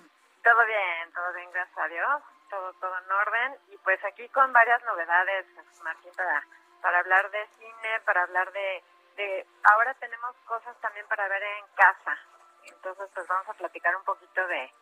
Todo 0.43 0.67
bien, 0.67 1.13
todo 1.13 1.33
bien, 1.35 1.51
gracias 1.53 1.79
a 1.79 1.89
Dios, 1.89 2.23
todo, 2.51 2.73
todo 2.75 2.99
en 2.99 3.11
orden. 3.11 3.57
Y 3.71 3.77
pues 3.79 4.03
aquí 4.05 4.29
con 4.29 4.53
varias 4.53 4.83
novedades, 4.85 5.47
Jesús 5.55 5.83
Martín, 5.83 6.13
para 6.17 6.45
para 6.87 7.01
hablar 7.01 7.31
de 7.33 7.49
cine, 7.59 8.01
para 8.05 8.23
hablar 8.23 8.53
de, 8.53 8.85
de... 9.17 9.47
Ahora 9.65 9.93
tenemos 9.95 10.37
cosas 10.47 10.77
también 10.81 11.05
para 11.09 11.27
ver 11.27 11.43
en 11.43 11.67
casa. 11.75 12.17
Entonces, 12.65 13.09
pues 13.13 13.27
vamos 13.27 13.49
a 13.49 13.55
platicar 13.55 13.97
un 13.97 14.05
poquito 14.05 14.47
de, 14.47 14.73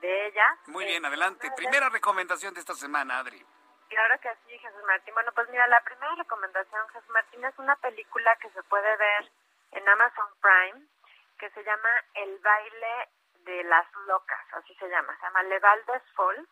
de 0.00 0.26
ella. 0.26 0.56
Muy 0.66 0.84
bien, 0.84 1.04
adelante. 1.04 1.50
Primera 1.56 1.88
recomendación 1.88 2.52
de 2.54 2.60
esta 2.60 2.74
semana, 2.74 3.18
Adri. 3.18 3.46
Claro 3.92 4.18
que 4.20 4.30
sí, 4.46 4.58
Jesús 4.58 4.82
Martín. 4.86 5.12
Bueno, 5.12 5.32
pues 5.34 5.50
mira, 5.50 5.66
la 5.66 5.82
primera 5.82 6.14
recomendación, 6.14 6.88
Jesús 6.88 7.10
Martín, 7.10 7.44
es 7.44 7.58
una 7.58 7.76
película 7.76 8.34
que 8.36 8.48
se 8.48 8.62
puede 8.62 8.96
ver 8.96 9.30
en 9.72 9.86
Amazon 9.86 10.28
Prime, 10.40 10.86
que 11.38 11.50
se 11.50 11.62
llama 11.62 11.90
El 12.14 12.38
baile 12.38 13.10
de 13.44 13.64
las 13.64 13.86
locas, 14.06 14.40
así 14.52 14.74
se 14.76 14.88
llama. 14.88 15.14
Se 15.16 15.26
llama 15.26 15.42
Le 15.42 15.58
Val 15.58 15.84
des 15.84 16.02
Fall 16.16 16.48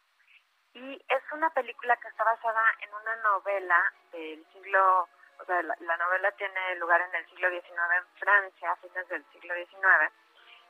y 0.74 1.02
es 1.08 1.22
una 1.32 1.48
película 1.48 1.96
que 1.96 2.08
está 2.08 2.24
basada 2.24 2.62
en 2.80 2.92
una 2.92 3.16
novela 3.16 3.90
del 4.12 4.44
siglo, 4.52 5.08
o 5.38 5.44
sea, 5.46 5.62
la, 5.62 5.96
novela 5.96 6.30
tiene 6.32 6.74
lugar 6.76 7.00
en 7.00 7.14
el 7.14 7.26
siglo 7.30 7.48
XIX 7.48 7.72
en 7.96 8.06
Francia, 8.18 8.70
a 8.70 8.76
fines 8.76 9.08
del 9.08 9.24
siglo 9.32 9.54
XIX, 9.54 10.12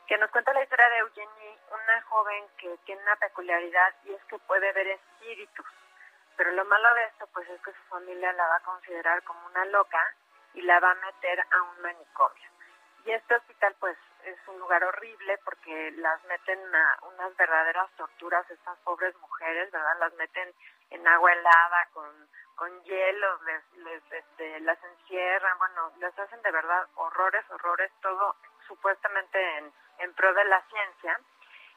que 0.07 0.19
nos 0.19 0.31
cuenta 0.31 0.55
la 0.55 0.63
historia 0.63 0.89
de 0.89 0.99
Eugenie, 0.99 1.59
una 1.73 2.03
joven 2.03 2.47
que 2.59 2.79
tiene 2.85 3.03
una 3.03 3.17
peculiaridad 3.17 3.93
y 4.05 4.13
es 4.13 4.25
que 4.27 4.39
puede 4.39 4.73
ver 4.73 4.87
espíritus. 4.87 5.67
Pero 6.41 6.53
lo 6.53 6.65
malo 6.65 6.95
de 6.95 7.05
esto, 7.05 7.27
pues 7.35 7.47
es 7.51 7.61
que 7.61 7.71
su 7.71 7.83
familia 7.91 8.33
la 8.33 8.49
va 8.49 8.57
a 8.57 8.63
considerar 8.63 9.23
como 9.25 9.45
una 9.45 9.63
loca 9.67 10.03
y 10.55 10.63
la 10.63 10.81
va 10.81 10.93
a 10.93 10.95
meter 10.95 11.39
a 11.39 11.63
un 11.65 11.83
manicomio. 11.83 12.49
Y 13.05 13.13
este 13.13 13.35
hospital, 13.35 13.77
pues, 13.79 13.99
es 14.25 14.39
un 14.49 14.59
lugar 14.59 14.83
horrible 14.83 15.37
porque 15.45 15.91
las 15.99 16.25
meten 16.25 16.59
a 16.75 16.99
unas 17.09 17.37
verdaderas 17.37 17.91
torturas 17.91 18.51
estas 18.51 18.79
pobres 18.79 19.15
mujeres, 19.19 19.71
¿verdad? 19.71 19.99
Las 19.99 20.15
meten 20.15 20.55
en 20.89 21.07
agua 21.09 21.31
helada 21.31 21.89
con, 21.93 22.11
con 22.57 22.85
hielo, 22.85 23.43
les, 23.43 23.73
les 23.85 24.03
este, 24.11 24.61
las 24.61 24.83
encierran, 24.83 25.59
bueno, 25.59 25.93
les 25.99 26.19
hacen 26.19 26.41
de 26.41 26.53
verdad 26.53 26.89
horrores, 26.95 27.45
horrores, 27.51 27.93
todo 28.01 28.35
supuestamente 28.67 29.59
en, 29.59 29.71
en 29.99 30.15
pro 30.15 30.33
de 30.33 30.45
la 30.47 30.63
ciencia. 30.71 31.21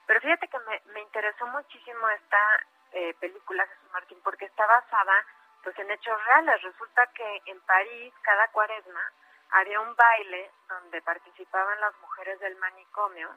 Pero 0.07 0.21
fíjate 0.21 0.47
que 0.47 0.59
me, 0.59 0.81
me 0.93 1.01
interesó 1.01 1.47
muchísimo 1.47 2.07
esta 2.11 2.63
eh, 2.93 3.13
película, 3.19 3.65
Jesús 3.67 3.91
Martín, 3.91 4.19
porque 4.23 4.45
está 4.45 4.65
basada 4.65 5.25
pues 5.63 5.77
en 5.79 5.91
hechos 5.91 6.25
reales. 6.25 6.61
Resulta 6.61 7.07
que 7.07 7.41
en 7.45 7.59
París, 7.61 8.13
cada 8.21 8.47
cuaresma, 8.49 9.11
había 9.51 9.79
un 9.79 9.95
baile 9.95 10.51
donde 10.67 11.01
participaban 11.01 11.79
las 11.79 11.95
mujeres 12.01 12.39
del 12.39 12.55
manicomio 12.57 13.29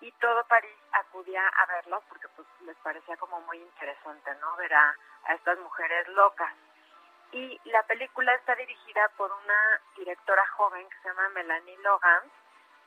y 0.00 0.12
todo 0.12 0.44
París 0.44 0.76
acudía 0.92 1.46
a 1.46 1.66
verlas 1.66 2.02
porque 2.08 2.28
pues 2.28 2.46
les 2.60 2.76
parecía 2.78 3.16
como 3.16 3.40
muy 3.42 3.58
interesante, 3.58 4.34
¿no? 4.36 4.56
Ver 4.56 4.72
a 4.74 4.94
estas 5.28 5.58
mujeres 5.58 6.08
locas. 6.08 6.52
Y 7.32 7.60
la 7.64 7.82
película 7.82 8.34
está 8.34 8.54
dirigida 8.54 9.08
por 9.16 9.30
una 9.30 9.80
directora 9.96 10.46
joven 10.56 10.88
que 10.88 10.96
se 11.02 11.08
llama 11.08 11.28
Melanie 11.30 11.76
Logan, 11.78 12.22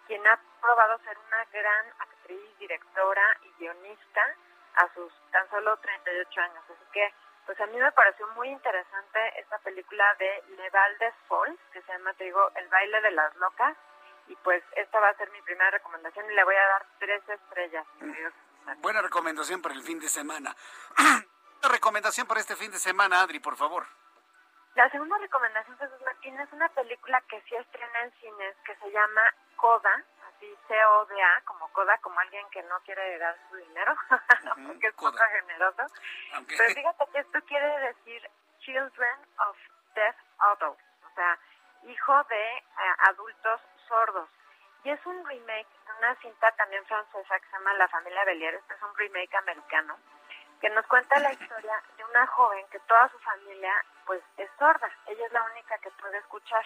quien 0.08 0.26
ha 0.26 0.40
probado 0.60 0.98
ser 1.00 1.18
una 1.28 1.46
gran 1.46 1.86
actriz, 2.00 2.58
directora 2.58 3.38
y 3.44 3.52
guionista 3.60 4.36
a 4.76 4.94
sus 4.94 5.12
tan 5.32 5.50
solo 5.50 5.78
38 5.78 6.42
años. 6.42 6.64
Así 6.66 6.86
que, 6.94 7.14
pues 7.46 7.60
a 7.60 7.66
mí 7.68 7.78
me 7.78 7.92
pareció 7.92 8.28
muy 8.30 8.50
interesante 8.50 9.40
esta 9.40 9.58
película 9.60 10.06
de 10.20 10.44
Le 10.58 10.70
Val 10.70 10.98
des 11.00 11.14
Folles, 11.28 11.60
que 11.74 11.82
se 11.82 11.92
llama, 11.92 12.14
te 12.14 12.26
digo, 12.26 12.52
El 12.56 12.68
baile 12.70 13.02
de 13.02 13.12
las 13.12 13.36
locas. 13.38 13.76
Y 14.28 14.36
pues 14.38 14.64
esta 14.76 15.00
va 15.00 15.10
a 15.10 15.18
ser 15.18 15.30
mi 15.32 15.42
primera 15.42 15.72
recomendación 15.72 16.26
y 16.32 16.36
le 16.36 16.44
voy 16.44 16.56
a 16.56 16.68
dar 16.68 16.86
tres 17.00 17.22
estrellas. 17.28 17.86
Buena 18.78 19.02
recomendación 19.02 19.62
para 19.62 19.76
el 19.76 19.82
fin 19.82 20.00
de 20.00 20.08
semana. 20.08 20.56
recomendación 21.70 22.28
para 22.28 22.40
este 22.40 22.56
fin 22.56 22.72
de 22.72 22.78
semana, 22.78 23.22
Adri, 23.22 23.40
por 23.40 23.58
favor. 23.58 23.86
La 24.76 24.90
segunda 24.90 25.18
recomendación, 25.18 25.78
Jesús 25.78 26.02
Martín, 26.06 26.40
es 26.40 26.52
una 26.54 26.70
película 26.70 27.22
que 27.30 27.42
sí 27.42 27.56
estrena 27.56 28.04
en 28.04 28.12
cines 28.22 28.56
que 28.66 28.76
se 28.78 28.90
llama 28.92 29.22
Coda, 29.58 30.06
así 30.42 30.58
C-O-D-A, 30.68 31.42
como 31.46 31.72
Coda, 31.72 31.98
como 32.00 32.20
alguien 32.20 32.48
que 32.50 32.64
no 32.64 32.80
quiere 32.82 33.18
dar 33.20 33.38
su 33.50 33.56
dinero, 33.56 33.96
porque 34.68 34.88
es 34.88 34.94
poco 34.96 35.18
generoso. 35.18 35.84
Pero 36.48 36.74
fíjate 36.74 37.06
que 37.12 37.20
esto 37.20 37.40
quiere 37.46 37.80
decir 37.80 38.30
Children 38.60 39.20
of 39.48 39.58
Deaf 39.96 40.16
Adults, 40.40 40.84
o 41.06 41.16
sea, 41.16 41.38
hijo 41.84 42.24
de 42.24 42.58
eh, 42.58 42.64
adultos 43.10 43.62
sordos. 43.88 44.30
Y 44.84 44.90
es 44.90 45.06
un 45.06 45.26
remake 45.26 45.68
de 45.86 45.94
una 46.00 46.16
cinta 46.16 46.52
también 46.54 46.84
francesa 46.86 47.40
que 47.40 47.46
se 47.46 47.52
llama 47.52 47.74
La 47.74 47.88
familia 47.88 48.26
Belier, 48.26 48.56
este 48.56 48.74
es 48.74 48.82
un 48.82 48.96
remake 48.96 49.36
americano 49.36 49.98
que 50.60 50.70
nos 50.70 50.86
cuenta 50.86 51.20
la 51.20 51.34
historia 51.34 51.82
de 51.98 52.06
una 52.06 52.28
joven 52.28 52.64
que 52.72 52.80
toda 52.82 53.10
su 53.10 53.18
familia 53.20 53.74
pues 54.06 54.22
es 54.38 54.50
sorda, 54.60 54.92
ella 55.08 55.26
es 55.26 55.32
la 55.32 55.44
única 55.44 55.76
que 55.80 55.90
puede 55.92 56.20
escuchar. 56.20 56.64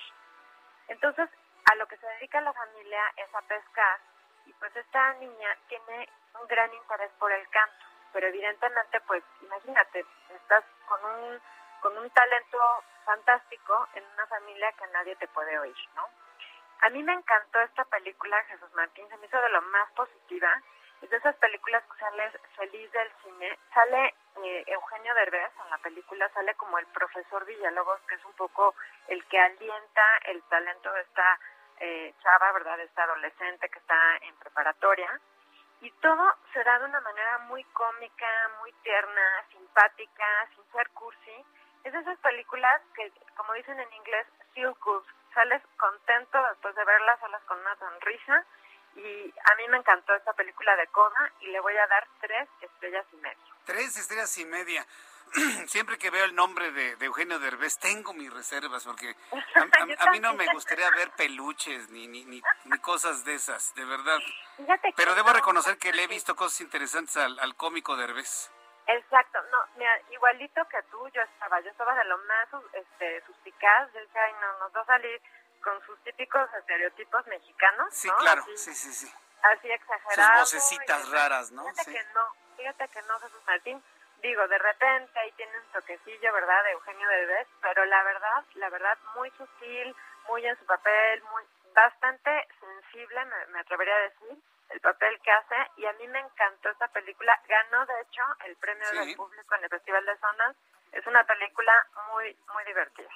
Entonces, 0.90 1.30
a 1.66 1.76
lo 1.76 1.88
que 1.88 1.98
se 1.98 2.08
dedica 2.08 2.42
la 2.42 2.54
familia 2.54 3.02
es 3.18 3.34
a 3.34 3.42
pescar 3.42 4.00
y 4.46 4.54
pues 4.54 4.76
esta 4.76 5.14
niña 5.14 5.58
tiene 5.68 6.10
un 6.40 6.48
gran 6.48 6.74
interés 6.74 7.12
por 7.20 7.32
el 7.32 7.48
canto, 7.50 7.86
pero 8.14 8.28
evidentemente 8.28 9.02
pues 9.02 9.24
imagínate, 9.42 10.06
estás 10.30 10.64
con 10.88 11.04
un 11.06 11.42
con 11.82 11.98
un 11.98 12.10
talento 12.12 12.58
fantástico 13.06 13.88
en 13.94 14.04
una 14.14 14.26
familia 14.26 14.72
que 14.72 14.88
nadie 14.88 15.16
te 15.18 15.28
puede 15.28 15.60
oír, 15.60 15.76
¿no? 15.96 16.10
A 16.82 16.90
mí 16.90 17.04
me 17.04 17.14
encantó 17.14 17.62
esta 17.62 17.86
película, 17.86 18.44
Jesús 18.46 18.74
Martín, 18.74 19.08
se 19.10 19.18
me 19.18 19.28
hizo 19.28 19.40
de 19.40 19.50
lo 19.50 19.62
más 19.62 19.92
positiva 19.92 20.52
es 21.02 21.10
de 21.10 21.18
esas 21.18 21.36
películas 21.36 21.84
que 21.84 22.00
sales 22.00 22.34
feliz 22.56 22.92
del 22.92 23.12
cine. 23.24 23.60
Sale 23.74 24.14
eh, 24.44 24.64
Eugenio 24.68 25.14
Derbez 25.14 25.52
en 25.64 25.70
la 25.70 25.78
película, 25.78 26.30
sale 26.30 26.56
como 26.56 26.80
el 26.80 26.86
profesor 26.88 27.46
Villalobos, 27.46 28.00
que 28.08 28.16
es 28.16 28.26
un 28.26 28.34
poco 28.34 28.74
el 29.08 29.24
que 29.26 29.40
alienta 29.40 30.18
el 30.26 30.42
talento 30.44 30.92
de 30.94 31.02
esta 31.02 31.40
eh, 31.80 32.14
chava, 32.22 32.52
¿verdad? 32.54 32.80
Esta 32.80 33.04
adolescente 33.04 33.70
que 33.70 33.80
está 33.80 34.18
en 34.18 34.36
preparatoria. 34.38 35.20
Y 35.82 35.92
todo 36.02 36.34
se 36.54 36.64
da 36.64 36.80
de 36.80 36.86
una 36.86 37.02
manera 37.02 37.40
muy 37.50 37.64
cómica, 37.66 38.28
muy 38.60 38.72
tierna, 38.84 39.44
simpática, 39.52 40.50
sin 40.56 40.66
ser 40.72 40.90
cursi. 40.92 41.46
Es 41.84 41.94
de 41.94 42.00
esas 42.00 42.18
películas 42.20 42.82
que, 42.96 43.12
como 43.36 43.54
dicen 43.54 43.80
en 43.80 43.94
inglés, 43.94 44.28
feel 44.54 44.74
good. 44.82 45.04
Sales 45.34 45.62
contento 45.78 46.42
después 46.50 46.74
de 46.76 46.84
verlas, 46.86 47.20
sales 47.20 47.42
con 47.44 47.60
una 47.60 47.76
sonrisa 47.76 48.46
y 48.96 49.34
a 49.52 49.56
mí 49.56 49.68
me 49.70 49.78
encantó 49.78 50.16
esta 50.16 50.34
película 50.34 50.76
de 50.78 50.88
Coda 50.88 51.32
y 51.42 51.48
le 51.48 51.60
voy 51.60 51.76
a 51.76 51.88
dar 51.88 52.08
tres 52.22 52.48
estrellas 52.62 53.06
y 53.12 53.18
media. 53.18 53.54
Tres 53.66 53.98
estrellas 53.98 54.38
y 54.38 54.46
media. 54.46 54.86
Siempre 55.68 55.98
que 55.98 56.10
veo 56.10 56.26
el 56.26 56.36
nombre 56.36 56.72
de, 56.72 56.96
Eugenio 57.06 57.40
Derbez 57.40 57.78
tengo 57.80 58.14
mis 58.14 58.32
reservas 58.32 58.84
porque 58.84 59.16
a, 60.00 60.12
mí 60.12 60.20
no 60.20 60.34
me 60.34 60.46
gustaría 60.54 60.90
ver 60.92 61.12
peluches 61.12 61.90
ni, 61.90 62.08
ni, 62.08 62.26
ni, 62.26 62.42
cosas 62.82 63.26
de 63.26 63.36
esas, 63.36 63.74
de 63.76 63.86
verdad. 63.86 64.20
Pero 64.96 65.16
debo 65.16 65.34
reconocer 65.34 65.78
que 65.78 65.92
le 65.92 66.04
he 66.04 66.08
visto 66.08 66.36
cosas 66.36 66.62
interesantes 66.62 67.18
al, 67.18 67.38
al 67.40 67.56
cómico 67.56 67.96
Derbez. 67.96 68.52
Exacto, 68.88 69.40
no, 69.52 69.58
mira, 69.78 70.00
igualito 70.12 70.64
que 70.70 70.82
tú, 70.92 71.08
yo 71.10 71.22
estaba, 71.22 71.60
yo 71.62 71.72
estaba 71.72 71.96
de 71.96 72.06
lo 72.06 72.18
más 72.20 72.48
este, 72.74 73.26
suspicaz, 73.26 73.92
yo 73.94 74.00
decía, 74.00 74.22
ay, 74.24 74.34
no, 74.40 74.60
nos 74.60 74.76
va 74.76 74.82
a 74.82 74.86
salir 74.86 75.22
con 75.64 75.84
sus 75.86 76.00
típicos 76.04 76.48
estereotipos 76.54 77.26
mexicanos. 77.26 77.88
Sí, 77.92 78.10
claro, 78.20 78.46
sí, 78.56 78.76
sí, 78.76 78.94
sí. 78.94 79.12
Así 79.42 79.72
exagerados. 79.72 80.50
Sus 80.50 80.60
vocecitas 80.60 81.10
raras, 81.10 81.52
¿no? 81.52 81.64
Fíjate 81.64 81.92
que 81.92 82.04
no, 82.14 82.36
fíjate 82.56 82.88
que 82.90 83.02
no, 83.04 83.20
Jesús 83.20 83.42
Martín. 83.48 83.84
Digo, 84.22 84.48
de 84.48 84.58
repente 84.58 85.20
ahí 85.20 85.32
tiene 85.34 85.58
un 85.58 85.72
toquecillo, 85.72 86.34
¿verdad?, 86.34 86.64
de 86.64 86.72
Eugenio 86.72 87.08
Derbez, 87.08 87.48
pero 87.62 87.86
la 87.86 88.04
verdad, 88.04 88.44
la 88.56 88.70
verdad, 88.70 88.98
muy 89.16 89.30
sutil, 89.32 89.96
muy 90.28 90.46
en 90.46 90.58
su 90.58 90.66
papel, 90.66 91.22
muy 91.32 91.44
bastante 91.74 92.48
sensible, 92.60 93.26
me, 93.50 93.60
atrevería 93.60 93.96
a 93.96 94.00
decir, 94.00 94.38
el 94.70 94.80
papel 94.80 95.20
que 95.22 95.32
hace, 95.32 95.56
y 95.78 95.86
a 95.86 95.94
mí 95.94 96.08
me 96.08 96.20
encantó 96.20 96.70
esta 96.70 96.88
película. 96.88 97.40
Ganó, 97.48 97.86
de 97.86 98.02
hecho, 98.02 98.24
el 98.46 98.56
premio 98.56 98.90
del 98.92 99.16
público 99.16 99.56
en 99.56 99.64
el 99.64 99.70
Festival 99.70 100.06
de 100.06 100.18
Zonas 100.18 100.56
es 100.96 101.06
una 101.08 101.24
película 101.26 101.74
muy 102.12 102.36
muy 102.54 102.64
divertida. 102.64 103.10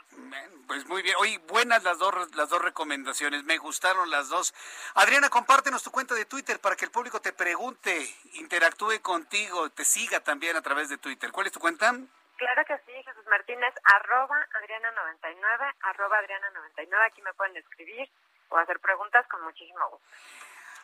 Pues 0.67 0.85
muy 0.87 1.01
bien. 1.01 1.15
Oye, 1.19 1.37
buenas 1.47 1.83
las 1.83 1.97
dos 1.97 2.35
las 2.35 2.49
dos 2.49 2.61
recomendaciones. 2.61 3.43
Me 3.45 3.57
gustaron 3.57 4.09
las 4.09 4.29
dos. 4.29 4.53
Adriana, 4.95 5.29
compártenos 5.29 5.81
tu 5.81 5.91
cuenta 5.91 6.13
de 6.13 6.25
Twitter 6.25 6.59
para 6.59 6.75
que 6.75 6.85
el 6.85 6.91
público 6.91 7.21
te 7.21 7.31
pregunte, 7.31 8.05
interactúe 8.33 9.01
contigo, 9.01 9.69
te 9.69 9.85
siga 9.85 10.19
también 10.19 10.57
a 10.57 10.61
través 10.61 10.89
de 10.89 10.97
Twitter. 10.97 11.31
¿Cuál 11.31 11.47
es 11.47 11.53
tu 11.53 11.59
cuenta? 11.59 11.93
Claro 12.37 12.65
que 12.65 12.77
sí, 12.85 12.93
Jesús 13.03 13.25
Martínez, 13.29 13.73
arroba 13.83 14.37
Adriana99, 14.61 15.73
arroba 15.81 16.19
Adriana99. 16.21 17.05
Aquí 17.05 17.21
me 17.21 17.33
pueden 17.33 17.55
escribir 17.57 18.09
o 18.49 18.57
hacer 18.57 18.79
preguntas 18.79 19.25
con 19.27 19.41
muchísimo 19.43 19.89
gusto. 19.89 20.07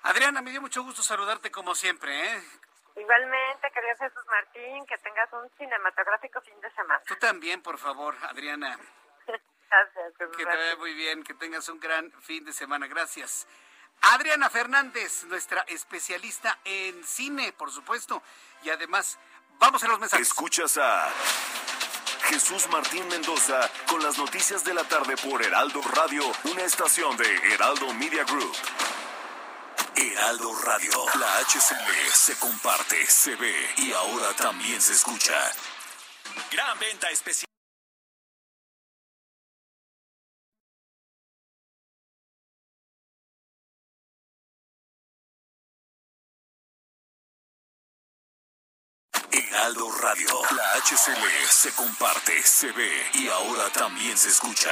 Adriana, 0.04 0.42
me 0.42 0.52
dio 0.52 0.62
mucho 0.62 0.84
gusto 0.84 1.02
saludarte 1.02 1.52
como 1.52 1.76
siempre. 1.76 2.12
¿eh? 2.26 2.44
Igualmente, 2.96 3.72
querido 3.72 3.96
Jesús 3.98 4.26
Martín, 4.28 4.86
que 4.86 4.98
tengas 5.00 5.32
un 5.34 5.50
cinematográfico 5.58 6.42
fin 6.42 6.60
de 6.62 6.72
semana. 6.72 7.02
Tú 7.06 7.16
también, 7.18 7.62
por 7.62 7.78
favor, 7.78 8.16
Adriana. 8.24 8.80
Gracias. 9.28 10.18
Jesús 10.18 10.38
que 10.38 10.46
te 10.46 10.56
vaya 10.56 10.76
muy 10.78 10.94
bien, 10.94 11.24
que 11.24 11.34
tengas 11.34 11.68
un 11.70 11.80
gran 11.80 12.12
fin 12.22 12.46
de 12.46 12.54
semana. 12.54 12.88
Gracias. 12.88 13.48
Adriana 14.02 14.50
Fernández, 14.50 15.26
nuestra 15.26 15.62
especialista 15.68 16.60
en 16.64 17.04
cine, 17.04 17.54
por 17.54 17.72
supuesto. 17.72 18.22
Y 18.64 18.70
además, 18.70 19.20
vamos 19.60 19.84
a 19.84 19.88
los 19.88 20.00
mensajes. 20.00 20.28
Escuchas 20.28 20.78
a 20.78 21.10
Jesús 22.26 22.68
Martín 22.70 23.08
Mendoza 23.10 23.70
con 23.88 24.02
las 24.02 24.18
noticias 24.18 24.64
de 24.64 24.74
la 24.74 24.84
tarde 24.84 25.16
por 25.18 25.44
Heraldo 25.44 25.82
Radio, 25.96 26.24
una 26.46 26.64
estación 26.64 27.16
de 27.18 27.54
Heraldo 27.54 27.94
Media 27.94 28.24
Group. 28.24 28.56
Heraldo 29.96 30.54
Radio. 30.64 31.06
La 31.20 31.40
HCL 31.40 32.12
se 32.14 32.36
comparte, 32.38 33.06
se 33.08 33.36
ve 33.36 33.56
y 33.78 33.94
ahora 33.94 34.36
también 34.36 34.82
se 34.82 34.94
escucha. 34.94 35.34
Gran 36.52 36.78
venta 36.80 37.10
especial. 37.10 37.46
Heraldo 49.32 49.92
Radio. 50.02 50.42
La 50.52 50.74
HCL 50.82 51.48
se 51.50 51.72
comparte, 51.74 52.44
se 52.44 52.72
ve 52.74 53.10
y 53.14 53.30
ahora 53.30 53.70
también 53.70 54.18
se 54.18 54.30
escucha. 54.30 54.72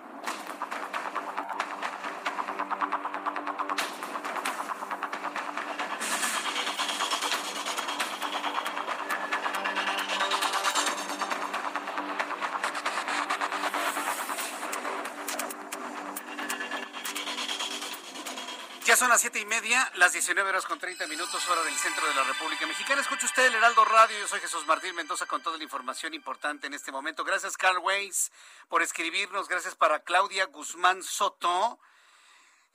Son 19.01 19.09
las 19.09 19.21
siete 19.21 19.39
y 19.39 19.47
media, 19.47 19.91
las 19.95 20.13
19 20.13 20.47
horas 20.47 20.63
con 20.67 20.77
30 20.77 21.07
minutos, 21.07 21.49
hora 21.49 21.63
del 21.63 21.73
centro 21.73 22.07
de 22.07 22.13
la 22.13 22.23
República 22.23 22.67
Mexicana. 22.67 23.01
Escucha 23.01 23.25
usted 23.25 23.47
el 23.47 23.55
Heraldo 23.55 23.83
Radio. 23.83 24.19
Yo 24.19 24.27
soy 24.27 24.39
Jesús 24.39 24.63
Martín 24.67 24.93
Mendoza 24.93 25.25
con 25.25 25.41
toda 25.41 25.57
la 25.57 25.63
información 25.63 26.13
importante 26.13 26.67
en 26.67 26.75
este 26.75 26.91
momento. 26.91 27.23
Gracias, 27.23 27.57
Carl 27.57 27.79
Weiss, 27.79 28.31
por 28.69 28.83
escribirnos. 28.83 29.47
Gracias 29.47 29.73
para 29.73 30.03
Claudia 30.03 30.45
Guzmán 30.45 31.01
Soto. 31.01 31.79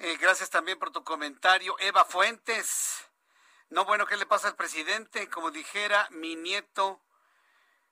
Eh, 0.00 0.16
gracias 0.20 0.50
también 0.50 0.80
por 0.80 0.90
tu 0.90 1.04
comentario. 1.04 1.76
Eva 1.78 2.04
Fuentes. 2.04 3.06
No, 3.70 3.84
bueno, 3.84 4.04
¿qué 4.04 4.16
le 4.16 4.26
pasa 4.26 4.48
al 4.48 4.56
presidente? 4.56 5.30
Como 5.30 5.52
dijera 5.52 6.08
mi 6.10 6.34
nieto, 6.34 7.04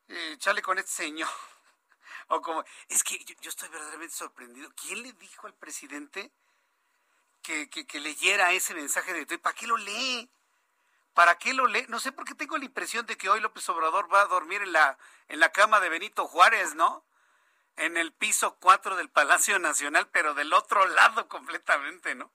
eh, 0.08 0.34
chale 0.38 0.60
con 0.60 0.76
este 0.80 0.90
señor. 0.90 1.30
o 2.26 2.40
como, 2.42 2.64
es 2.88 3.04
que 3.04 3.16
yo, 3.40 3.48
estoy 3.48 3.68
verdaderamente 3.68 4.16
sorprendido. 4.16 4.72
¿Quién 4.74 5.04
le 5.04 5.12
dijo 5.12 5.46
al 5.46 5.54
presidente 5.54 6.32
que, 7.44 7.68
que, 7.68 8.00
leyera 8.00 8.52
ese 8.52 8.74
mensaje 8.74 9.12
de 9.12 9.20
Twitter? 9.20 9.40
¿Para 9.40 9.54
qué 9.54 9.66
lo 9.66 9.76
lee? 9.76 10.28
¿Para 11.12 11.38
qué 11.38 11.52
lo 11.52 11.66
lee? 11.66 11.84
No 11.88 12.00
sé 12.00 12.10
por 12.10 12.24
qué 12.24 12.34
tengo 12.34 12.56
la 12.56 12.64
impresión 12.64 13.06
de 13.06 13.16
que 13.16 13.28
hoy 13.28 13.40
López 13.40 13.68
Obrador 13.68 14.12
va 14.12 14.22
a 14.22 14.26
dormir 14.26 14.62
en 14.62 14.72
la, 14.72 14.98
en 15.28 15.38
la 15.38 15.52
cama 15.52 15.78
de 15.78 15.90
Benito 15.90 16.26
Juárez, 16.26 16.74
¿no? 16.74 17.04
En 17.76 17.96
el 17.96 18.12
piso 18.12 18.56
4 18.60 18.96
del 18.96 19.10
Palacio 19.10 19.58
Nacional, 19.58 20.08
pero 20.10 20.34
del 20.34 20.52
otro 20.52 20.86
lado 20.86 21.28
completamente, 21.28 22.14
¿no? 22.14 22.32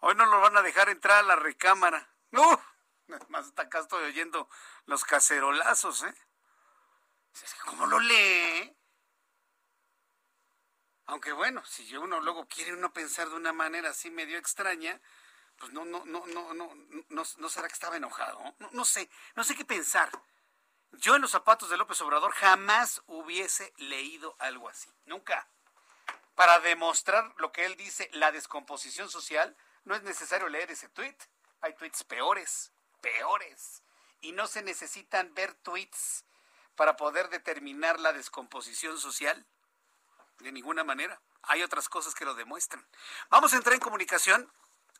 Hoy 0.00 0.14
no 0.16 0.26
lo 0.26 0.40
van 0.40 0.56
a 0.56 0.62
dejar 0.62 0.88
entrar 0.88 1.18
a 1.18 1.22
la 1.22 1.36
recámara. 1.36 2.08
¡Uf! 2.32 2.60
Más 3.28 3.46
hasta 3.46 3.62
acá 3.62 3.80
estoy 3.80 4.04
oyendo 4.04 4.48
los 4.86 5.04
cacerolazos, 5.04 6.02
¿eh? 6.02 6.14
¿Cómo 7.64 7.86
lo 7.86 8.00
lee? 8.00 8.76
Aunque 11.10 11.32
bueno, 11.32 11.60
si 11.66 11.96
uno 11.96 12.20
luego 12.20 12.46
quiere 12.46 12.72
uno 12.72 12.92
pensar 12.92 13.28
de 13.28 13.34
una 13.34 13.52
manera 13.52 13.90
así 13.90 14.12
medio 14.12 14.38
extraña, 14.38 15.00
pues 15.56 15.72
no, 15.72 15.84
no, 15.84 16.04
no, 16.04 16.24
no, 16.28 16.54
no, 16.54 16.72
no, 17.08 17.24
no 17.36 17.48
será 17.48 17.66
que 17.66 17.74
estaba 17.74 17.96
enojado. 17.96 18.38
No, 18.60 18.70
no 18.70 18.84
sé, 18.84 19.10
no 19.34 19.42
sé 19.42 19.56
qué 19.56 19.64
pensar. 19.64 20.08
Yo 20.92 21.16
en 21.16 21.22
los 21.22 21.32
zapatos 21.32 21.68
de 21.68 21.76
López 21.76 22.00
Obrador 22.00 22.30
jamás 22.30 23.02
hubiese 23.08 23.72
leído 23.78 24.36
algo 24.38 24.68
así. 24.68 24.88
Nunca. 25.04 25.48
Para 26.36 26.60
demostrar 26.60 27.34
lo 27.38 27.50
que 27.50 27.66
él 27.66 27.76
dice, 27.76 28.08
la 28.12 28.30
descomposición 28.30 29.10
social, 29.10 29.56
no 29.82 29.96
es 29.96 30.04
necesario 30.04 30.48
leer 30.48 30.70
ese 30.70 30.88
tweet. 30.90 31.16
Hay 31.60 31.74
tweets 31.74 32.04
peores, 32.04 32.70
peores. 33.00 33.82
Y 34.20 34.30
no 34.30 34.46
se 34.46 34.62
necesitan 34.62 35.34
ver 35.34 35.54
tweets 35.54 36.24
para 36.76 36.96
poder 36.96 37.30
determinar 37.30 37.98
la 37.98 38.12
descomposición 38.12 38.96
social. 38.96 39.44
De 40.40 40.52
ninguna 40.52 40.84
manera. 40.84 41.20
Hay 41.42 41.62
otras 41.62 41.88
cosas 41.88 42.14
que 42.14 42.24
lo 42.24 42.34
demuestran. 42.34 42.86
Vamos 43.28 43.52
a 43.52 43.56
entrar 43.56 43.74
en 43.74 43.80
comunicación 43.80 44.50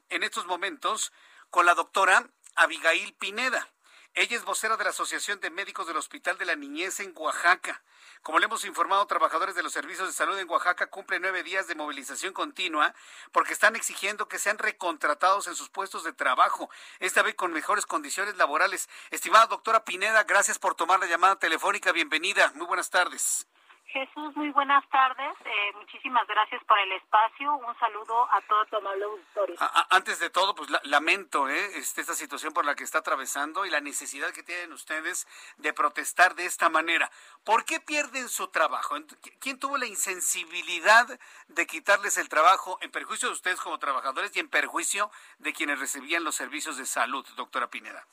en 0.08 0.22
estos 0.22 0.46
momentos 0.46 1.12
con 1.50 1.66
la 1.66 1.74
doctora 1.74 2.28
Abigail 2.56 3.14
Pineda. 3.14 3.68
Ella 4.14 4.36
es 4.36 4.44
vocera 4.44 4.76
de 4.76 4.84
la 4.84 4.90
Asociación 4.90 5.38
de 5.40 5.50
Médicos 5.50 5.86
del 5.86 5.96
Hospital 5.96 6.36
de 6.36 6.44
la 6.44 6.56
Niñez 6.56 6.98
en 6.98 7.12
Oaxaca. 7.16 7.82
Como 8.22 8.38
le 8.38 8.46
hemos 8.46 8.64
informado, 8.64 9.06
trabajadores 9.06 9.54
de 9.54 9.62
los 9.62 9.72
servicios 9.72 10.08
de 10.08 10.12
salud 10.12 10.36
en 10.36 10.50
Oaxaca 10.50 10.88
cumplen 10.88 11.22
nueve 11.22 11.44
días 11.44 11.68
de 11.68 11.76
movilización 11.76 12.32
continua 12.32 12.92
porque 13.30 13.52
están 13.52 13.76
exigiendo 13.76 14.26
que 14.26 14.40
sean 14.40 14.58
recontratados 14.58 15.46
en 15.46 15.54
sus 15.54 15.70
puestos 15.70 16.02
de 16.02 16.12
trabajo, 16.12 16.68
esta 16.98 17.22
vez 17.22 17.36
con 17.36 17.52
mejores 17.52 17.86
condiciones 17.86 18.36
laborales. 18.36 18.88
Estimada 19.10 19.46
doctora 19.46 19.84
Pineda, 19.84 20.24
gracias 20.24 20.58
por 20.58 20.74
tomar 20.74 20.98
la 20.98 21.06
llamada 21.06 21.38
telefónica. 21.38 21.92
Bienvenida. 21.92 22.52
Muy 22.56 22.66
buenas 22.66 22.90
tardes. 22.90 23.46
Jesús, 23.92 24.36
muy 24.36 24.50
buenas 24.50 24.88
tardes. 24.88 25.34
Eh, 25.44 25.72
muchísimas 25.74 26.26
gracias 26.26 26.62
por 26.64 26.78
el 26.78 26.92
espacio. 26.92 27.54
Un 27.54 27.78
saludo 27.78 28.22
a 28.30 28.40
todo 28.42 28.64
tu 28.66 28.76
amable 28.76 29.04
auditorio. 29.04 29.56
Antes 29.90 30.20
de 30.20 30.30
todo, 30.30 30.54
pues 30.54 30.70
lamento 30.84 31.48
¿eh? 31.48 31.78
este, 31.78 32.00
esta 32.00 32.14
situación 32.14 32.52
por 32.52 32.64
la 32.64 32.76
que 32.76 32.84
está 32.84 32.98
atravesando 32.98 33.66
y 33.66 33.70
la 33.70 33.80
necesidad 33.80 34.30
que 34.30 34.44
tienen 34.44 34.72
ustedes 34.72 35.26
de 35.58 35.72
protestar 35.72 36.34
de 36.36 36.46
esta 36.46 36.68
manera. 36.68 37.10
¿Por 37.44 37.64
qué 37.64 37.80
pierden 37.80 38.28
su 38.28 38.48
trabajo? 38.48 38.96
¿Quién 39.40 39.58
tuvo 39.58 39.76
la 39.76 39.86
insensibilidad 39.86 41.06
de 41.48 41.66
quitarles 41.66 42.16
el 42.16 42.28
trabajo 42.28 42.78
en 42.82 42.92
perjuicio 42.92 43.28
de 43.28 43.34
ustedes 43.34 43.60
como 43.60 43.78
trabajadores 43.78 44.34
y 44.36 44.40
en 44.40 44.48
perjuicio 44.48 45.10
de 45.38 45.52
quienes 45.52 45.80
recibían 45.80 46.22
los 46.22 46.36
servicios 46.36 46.76
de 46.76 46.86
salud, 46.86 47.26
doctora 47.36 47.68
Pineda? 47.68 48.06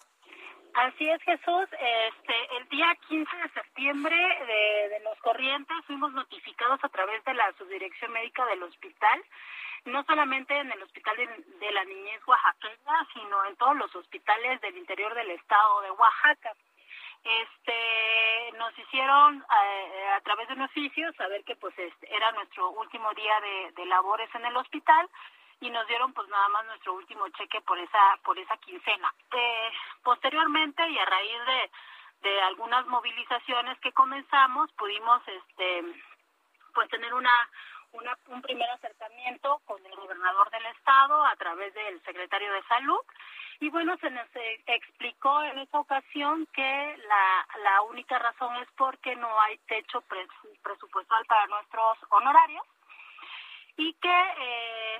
Así 0.78 1.10
es, 1.10 1.20
Jesús. 1.24 1.68
Este, 1.72 2.56
el 2.58 2.70
día 2.70 2.96
15 3.08 3.36
de 3.36 3.50
septiembre 3.50 4.16
de, 4.16 5.00
los 5.04 5.18
corrientes 5.22 5.76
fuimos 5.88 6.14
notificados 6.14 6.80
a 6.84 6.90
través 6.90 7.24
de 7.26 7.34
la 7.34 7.52
subdirección 7.54 8.12
médica 8.12 8.46
del 8.46 8.62
hospital, 8.62 9.24
no 9.86 10.04
solamente 10.04 10.56
en 10.56 10.72
el 10.72 10.84
hospital 10.84 11.18
de, 11.18 11.72
la 11.72 11.84
niñez 11.84 12.22
oaxaqueña, 12.28 13.08
sino 13.12 13.46
en 13.46 13.56
todos 13.56 13.76
los 13.76 13.96
hospitales 13.96 14.62
del 14.62 14.78
interior 14.78 15.16
del 15.16 15.32
estado 15.32 15.82
de 15.82 15.90
Oaxaca. 15.90 16.54
Este, 17.24 18.58
nos 18.60 18.78
hicieron 18.78 19.38
eh, 19.42 20.10
a 20.16 20.22
través 20.22 20.48
de 20.48 20.54
un 20.54 20.62
oficio 20.62 21.12
saber 21.14 21.44
que 21.44 21.56
pues 21.56 21.74
este, 21.80 22.16
era 22.16 22.32
nuestro 22.34 22.70
último 22.70 23.12
día 23.16 23.34
de, 23.42 23.72
de 23.72 23.86
labores 23.88 24.30
en 24.36 24.46
el 24.46 24.56
hospital 24.56 25.10
y 25.60 25.70
nos 25.70 25.88
dieron 25.88 26.14
pues 26.14 26.28
nada 26.30 26.48
más 26.50 26.66
nuestro 26.66 26.94
último 26.94 27.28
cheque 27.30 27.62
por 27.62 27.78
esa 27.80 28.18
por 28.24 28.38
esa 28.38 28.58
quincena. 28.58 29.14
Eh, 29.32 29.72
posteriormente 30.04 30.88
y 30.88 30.98
a 30.98 31.06
raíz 31.06 31.46
de, 31.46 32.30
de 32.30 32.42
algunas 32.42 32.86
movilizaciones 32.88 33.80
que 33.80 33.92
comenzamos 33.94 34.72
pudimos 34.74 35.22
este 35.28 35.84
pues 36.74 36.90
tener 36.90 37.14
una, 37.14 37.50
una 37.94 38.18
un 38.28 38.42
primer 38.42 38.70
acercamiento 38.70 39.60
con 39.66 39.84
el 39.84 39.96
gobernador 39.96 40.50
del 40.52 40.66
estado 40.68 41.26
a 41.26 41.36
través 41.38 41.74
del 41.74 42.02
secretario 42.04 42.54
de 42.54 42.64
salud 42.64 43.02
y 43.60 43.70
bueno 43.70 43.98
se 43.98 44.12
nos 44.12 44.28
eh, 44.36 44.62
explicó 44.68 45.42
en 45.42 45.58
esa 45.58 45.80
ocasión 45.80 46.46
que 46.54 46.98
la, 47.08 47.48
la 47.64 47.82
única 47.82 48.20
razón 48.20 48.56
es 48.58 48.68
porque 48.78 49.16
no 49.16 49.42
hay 49.42 49.58
techo 49.60 50.04
presupuestal 50.62 51.26
para 51.26 51.48
nuestros 51.48 51.98
honorarios 52.10 52.64
y 53.78 53.94
que 53.94 54.22
eh, 54.40 55.00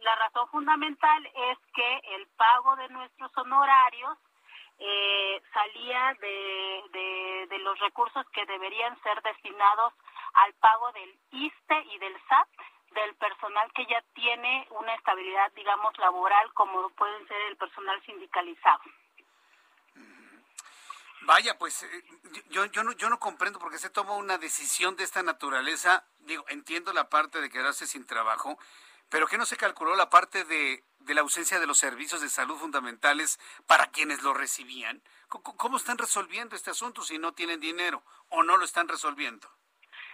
la 0.00 0.14
razón 0.16 0.48
fundamental 0.48 1.26
es 1.26 1.58
que 1.74 1.98
el 2.16 2.26
pago 2.36 2.76
de 2.76 2.88
nuestros 2.88 3.30
honorarios 3.36 4.18
eh, 4.78 5.42
salía 5.52 6.14
de, 6.20 7.46
de, 7.48 7.58
los 7.58 7.78
recursos 7.80 8.24
que 8.32 8.44
deberían 8.46 9.00
ser 9.02 9.20
destinados 9.22 9.92
al 10.34 10.52
pago 10.54 10.92
del 10.92 11.18
ISTE 11.32 11.82
y 11.92 11.98
del 11.98 12.14
SAT 12.28 12.48
del 12.92 13.14
personal 13.16 13.70
que 13.74 13.86
ya 13.86 14.02
tiene 14.14 14.66
una 14.70 14.94
estabilidad, 14.94 15.50
digamos, 15.52 15.96
laboral, 15.98 16.52
como 16.54 16.88
pueden 16.90 17.26
ser 17.26 17.40
el 17.48 17.56
personal 17.56 18.00
sindicalizado. 18.04 18.82
Vaya, 21.22 21.58
pues 21.58 21.82
eh, 21.82 22.04
yo, 22.50 22.66
yo, 22.66 22.84
no, 22.84 22.92
yo 22.92 23.10
no 23.10 23.18
comprendo 23.18 23.58
por 23.58 23.70
qué 23.70 23.78
se 23.78 23.90
toma 23.90 24.14
una 24.14 24.38
decisión 24.38 24.94
de 24.96 25.04
esta 25.04 25.22
naturaleza. 25.22 26.04
Digo, 26.20 26.44
entiendo 26.48 26.92
la 26.92 27.08
parte 27.08 27.40
de 27.40 27.50
quedarse 27.50 27.86
sin 27.86 28.06
trabajo, 28.06 28.58
pero 29.08 29.26
¿qué 29.26 29.38
no 29.38 29.46
se 29.46 29.56
calculó 29.56 29.94
la 29.96 30.10
parte 30.10 30.44
de, 30.44 30.82
la 31.06 31.20
ausencia 31.20 31.60
de 31.60 31.66
los 31.66 31.78
servicios 31.78 32.20
de 32.20 32.28
salud 32.28 32.56
fundamentales 32.56 33.38
para 33.66 33.86
quienes 33.86 34.22
lo 34.22 34.34
recibían? 34.34 35.02
¿Cómo, 35.28 35.76
están 35.76 35.98
resolviendo 35.98 36.56
este 36.56 36.70
asunto 36.70 37.02
si 37.02 37.18
no 37.18 37.32
tienen 37.32 37.60
dinero 37.60 38.02
o 38.30 38.42
no 38.42 38.56
lo 38.56 38.64
están 38.64 38.88
resolviendo? 38.88 39.48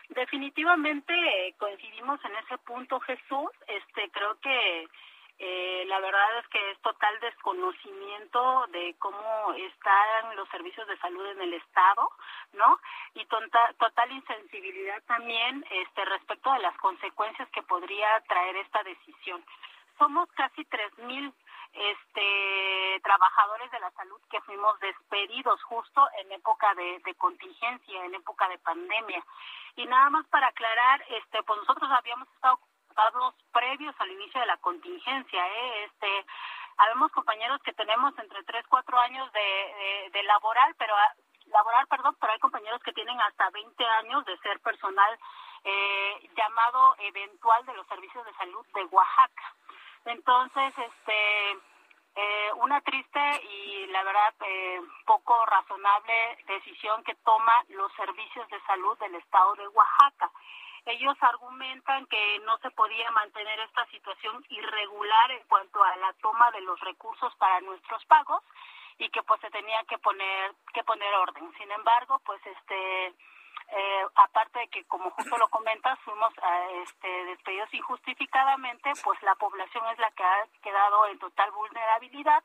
Definitivamente 0.09 1.14
eh, 1.14 1.55
coincidimos 1.59 2.23
en 2.24 2.36
ese 2.36 2.59
punto, 2.59 3.01
Jesús. 3.01 3.51
Este, 3.66 4.10
creo 4.10 4.39
que 4.40 4.89
eh, 5.38 5.84
la 5.86 5.98
verdad 6.00 6.38
es 6.38 6.48
que 6.48 6.70
es 6.70 6.80
total 6.80 7.18
desconocimiento 7.20 8.66
de 8.68 8.94
cómo 8.98 9.52
están 9.54 10.36
los 10.36 10.48
servicios 10.50 10.86
de 10.86 10.96
salud 10.98 11.26
en 11.26 11.40
el 11.40 11.54
estado, 11.54 12.10
¿no? 12.52 12.78
Y 13.14 13.26
total, 13.26 14.12
insensibilidad 14.12 15.02
también 15.04 15.64
este, 15.70 16.04
respecto 16.04 16.52
de 16.52 16.60
las 16.60 16.76
consecuencias 16.78 17.48
que 17.50 17.62
podría 17.62 18.20
traer 18.28 18.56
esta 18.56 18.82
decisión. 18.82 19.44
Somos 19.98 20.28
casi 20.32 20.64
3.000 20.64 21.32
este, 21.72 23.00
trabajadores 23.02 23.70
de 23.70 23.80
la 23.80 23.90
salud 23.92 24.20
que 24.30 24.40
fuimos 24.42 24.78
despedidos 24.80 25.62
justo 25.64 26.09
en 26.18 26.32
época 26.32 26.74
de, 26.74 27.00
de 27.04 27.14
contingencia, 27.14 28.04
en 28.04 28.14
época 28.14 28.48
de 28.48 28.59
pandemia. 28.59 29.24
Y 29.76 29.86
nada 29.86 30.10
más 30.10 30.26
para 30.26 30.48
aclarar, 30.48 31.04
este, 31.09 31.42
pues 31.42 31.59
nosotros 31.60 31.90
habíamos 31.90 32.28
estado 32.28 32.59
previos 33.52 33.94
al 33.98 34.10
inicio 34.10 34.40
de 34.40 34.47
la 34.47 34.56
contingencia. 34.59 35.47
¿eh? 35.47 35.85
Este, 35.85 36.27
habemos 36.78 37.10
compañeros 37.12 37.60
que 37.62 37.73
tenemos 37.73 38.16
entre 38.19 38.43
3, 38.44 38.64
4 38.69 38.98
años 38.98 39.32
de, 39.32 40.10
de, 40.12 40.23
laboral, 40.24 40.74
pero 40.78 40.94
ah, 40.97 41.14
laboral, 41.47 41.86
perdón, 41.89 42.16
pero 42.20 42.32
hay 42.32 42.39
compañeros 42.39 42.82
que 42.82 42.93
tienen 42.93 43.20
hasta 43.20 43.51
20 43.51 43.85
años 43.85 44.24
de 44.24 44.39
ser 44.39 44.60
personal 44.60 45.19
eh, 45.64 46.31
llamado 46.36 46.97
eventual 46.98 47.64
de 47.66 47.74
los 47.74 47.86
servicios 47.86 48.24
de 48.24 48.35
salud 48.35 48.66
de 48.74 48.85
Oaxaca. 48.85 49.55
Entonces, 50.05 50.74
este, 50.77 51.59
eh, 52.14 52.51
una 52.56 52.81
triste 52.82 53.20
y 53.44 53.86
la 53.86 54.02
verdad 54.02 54.35
eh, 54.40 54.81
poco 55.06 55.47
razonable 55.47 56.36
decisión 56.47 57.02
que 57.05 57.14
toma 57.24 57.64
los 57.69 57.93
servicios 57.94 58.47
de 58.48 58.60
salud 58.62 58.98
del 58.98 59.14
estado 59.14 59.55
de 59.55 59.69
Oaxaca. 59.69 60.31
Ellos 60.84 61.16
argumentan 61.20 62.06
que 62.06 62.40
no 62.40 62.59
se 62.59 62.70
podía 62.72 63.10
mantener 63.12 63.60
esta 63.60 63.86
situación 63.86 64.44
irregular 64.48 65.30
en 65.30 65.42
cuanto 65.48 65.82
a 65.82 65.96
la 65.96 66.12
toma 66.14 66.50
de 66.50 66.60
los 66.62 66.78
recursos 66.80 67.34
para 67.36 67.60
nuestros 67.60 68.04
pagos 68.06 68.42
y 68.98 69.09
que 69.10 69.22
pues 69.22 69.40
se 69.40 69.50
tenía 69.50 69.82
que 69.84 69.98
poner 69.98 70.52
que 70.74 70.82
poner 70.84 71.14
orden. 71.14 71.52
Sin 71.56 71.70
embargo, 71.70 72.20
pues 72.24 72.40
este 72.46 73.14
eh, 73.74 74.06
aparte 74.16 74.59
de 74.59 74.68
que 74.68 74.84
como 74.84 75.10
justo 75.10 75.38
lo 75.38 75.48
comentas 75.48 75.98
fuimos 76.00 76.32
eh, 76.36 76.82
este, 76.82 77.24
despedidos 77.26 77.72
injustificadamente, 77.72 78.92
pues 79.02 79.22
la 79.22 79.34
población 79.36 79.84
es 79.92 79.98
la 79.98 80.10
que 80.10 80.24
ha 80.24 80.46
quedado 80.62 81.06
en 81.06 81.18
total 81.18 81.50
vulnerabilidad 81.52 82.42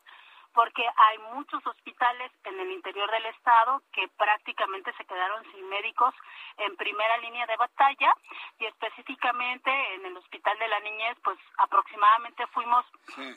porque 0.53 0.83
hay 0.95 1.17
muchos 1.33 1.65
hospitales 1.65 2.31
en 2.43 2.59
el 2.59 2.71
interior 2.71 3.09
del 3.11 3.25
estado 3.27 3.81
que 3.91 4.07
prácticamente 4.17 4.93
se 4.93 5.05
quedaron 5.05 5.43
sin 5.51 5.67
médicos 5.69 6.13
en 6.57 6.75
primera 6.75 7.17
línea 7.17 7.45
de 7.45 7.57
batalla 7.57 8.13
y 8.59 8.65
específicamente 8.65 9.71
en 9.95 10.05
el 10.05 10.17
Hospital 10.17 10.57
de 10.59 10.67
la 10.67 10.79
Niñez, 10.79 11.17
pues 11.23 11.37
aproximadamente 11.57 12.45
fuimos 12.47 12.85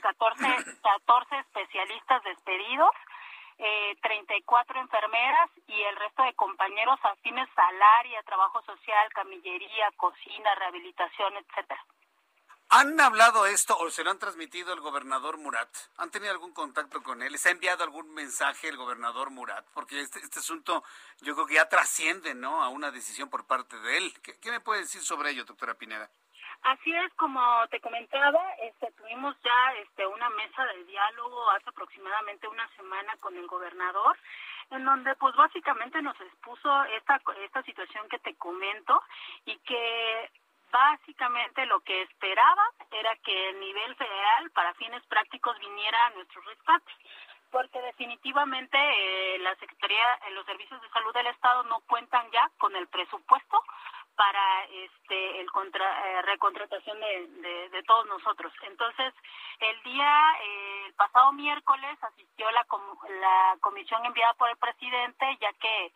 14, 0.03 0.81
14 0.83 1.39
especialistas 1.41 2.23
despedidos 2.25 2.95
eh, 3.63 3.95
34 4.03 4.81
enfermeras 4.81 5.51
y 5.67 5.83
el 5.83 5.97
resto 5.97 6.23
de 6.23 6.33
compañeros 6.33 6.99
afines 7.03 7.49
al 7.57 7.83
área, 7.99 8.23
trabajo 8.23 8.63
social, 8.63 9.13
camillería, 9.13 9.91
cocina, 9.99 10.55
rehabilitación, 10.55 11.37
etcétera. 11.37 11.85
¿Han 12.73 13.01
hablado 13.01 13.47
esto 13.47 13.77
o 13.77 13.91
se 13.91 14.05
lo 14.05 14.13
han 14.13 14.21
transmitido 14.21 14.73
el 14.73 14.79
gobernador 14.79 15.39
Murat? 15.39 15.69
¿Han 15.97 16.13
tenido 16.13 16.31
algún 16.31 16.55
contacto 16.55 17.03
con 17.03 17.21
él? 17.21 17.33
¿Les 17.33 17.45
ha 17.47 17.51
enviado 17.51 17.83
algún 17.83 18.15
mensaje 18.15 18.69
el 18.69 18.77
gobernador 18.77 19.31
Murat? 19.31 19.67
Porque 19.75 20.01
este, 20.01 20.21
este 20.21 20.39
asunto 20.39 20.85
yo 21.21 21.35
creo 21.35 21.49
que 21.49 21.55
ya 21.55 21.69
trasciende 21.69 22.33
¿no? 22.33 22.63
a 22.63 22.69
una 22.69 22.93
decisión 22.93 23.29
por 23.29 23.45
parte 23.49 23.77
de 23.77 23.99
él. 23.99 24.13
¿Qué, 24.23 24.39
¿Qué, 24.39 24.53
me 24.53 24.61
puede 24.61 24.83
decir 24.83 25.01
sobre 25.01 25.31
ello, 25.31 25.45
doctora 25.45 25.75
Pineda? 25.75 26.09
Así 26.63 26.95
es, 26.95 27.13
como 27.15 27.43
te 27.71 27.81
comentaba, 27.81 28.41
este, 28.63 28.93
tuvimos 28.93 29.35
ya 29.43 29.73
este, 29.83 30.07
una 30.07 30.31
mesa 30.31 30.65
de 30.67 30.85
diálogo 30.85 31.51
hace 31.51 31.71
aproximadamente 31.71 32.47
una 32.47 32.69
semana 32.77 33.17
con 33.17 33.37
el 33.37 33.49
gobernador, 33.49 34.17
en 34.71 34.85
donde 34.85 35.17
pues 35.17 35.35
básicamente 35.35 36.01
nos 36.03 36.21
expuso 36.21 36.85
esta, 36.85 37.21
esta 37.45 37.65
situación 37.65 38.09
que 38.09 38.21
te 38.21 38.37
comento 38.37 39.03
y 39.45 39.59
que 39.59 40.31
básicamente 40.71 41.67
lo 41.67 41.81
que 41.81 42.03
esperaba 42.03 42.63
era 42.91 43.17
que 43.17 43.51
el 43.51 43.61
nivel 43.61 43.95
federal 43.97 44.51
para 44.51 44.75
fines 44.75 45.05
prácticos 45.07 45.59
viniera 45.59 46.07
a 46.07 46.11
nuestro 46.11 46.41
rescate 46.43 46.93
porque 47.51 47.81
definitivamente 47.81 48.79
eh, 48.79 49.39
la 49.41 49.55
Secretaría, 49.57 50.15
eh, 50.27 50.31
los 50.33 50.47
servicios 50.47 50.81
de 50.81 50.89
salud 50.91 51.13
del 51.13 51.27
Estado 51.27 51.65
no 51.65 51.81
cuentan 51.81 52.31
ya 52.31 52.49
con 52.59 52.75
el 52.77 52.87
presupuesto 52.89 53.63
para 54.21 54.65
este 54.65 55.41
el 55.41 55.51
contra, 55.51 55.87
eh, 56.07 56.23
recontratación 56.23 57.01
de, 57.01 57.69
de, 57.71 57.83
todos 57.85 58.05
nosotros. 58.07 58.53
Entonces, 58.65 59.15
el 59.61 59.83
día, 59.83 60.13
eh, 60.43 60.83
el 60.89 60.93
pasado 60.93 61.33
miércoles 61.33 61.97
asistió 62.03 62.51
la, 62.51 62.63
com 62.65 62.83
la 63.19 63.57
comisión 63.63 64.05
enviada 64.05 64.35
por 64.35 64.51
el 64.51 64.59
presidente, 64.59 65.25
ya 65.41 65.51
que 65.55 65.93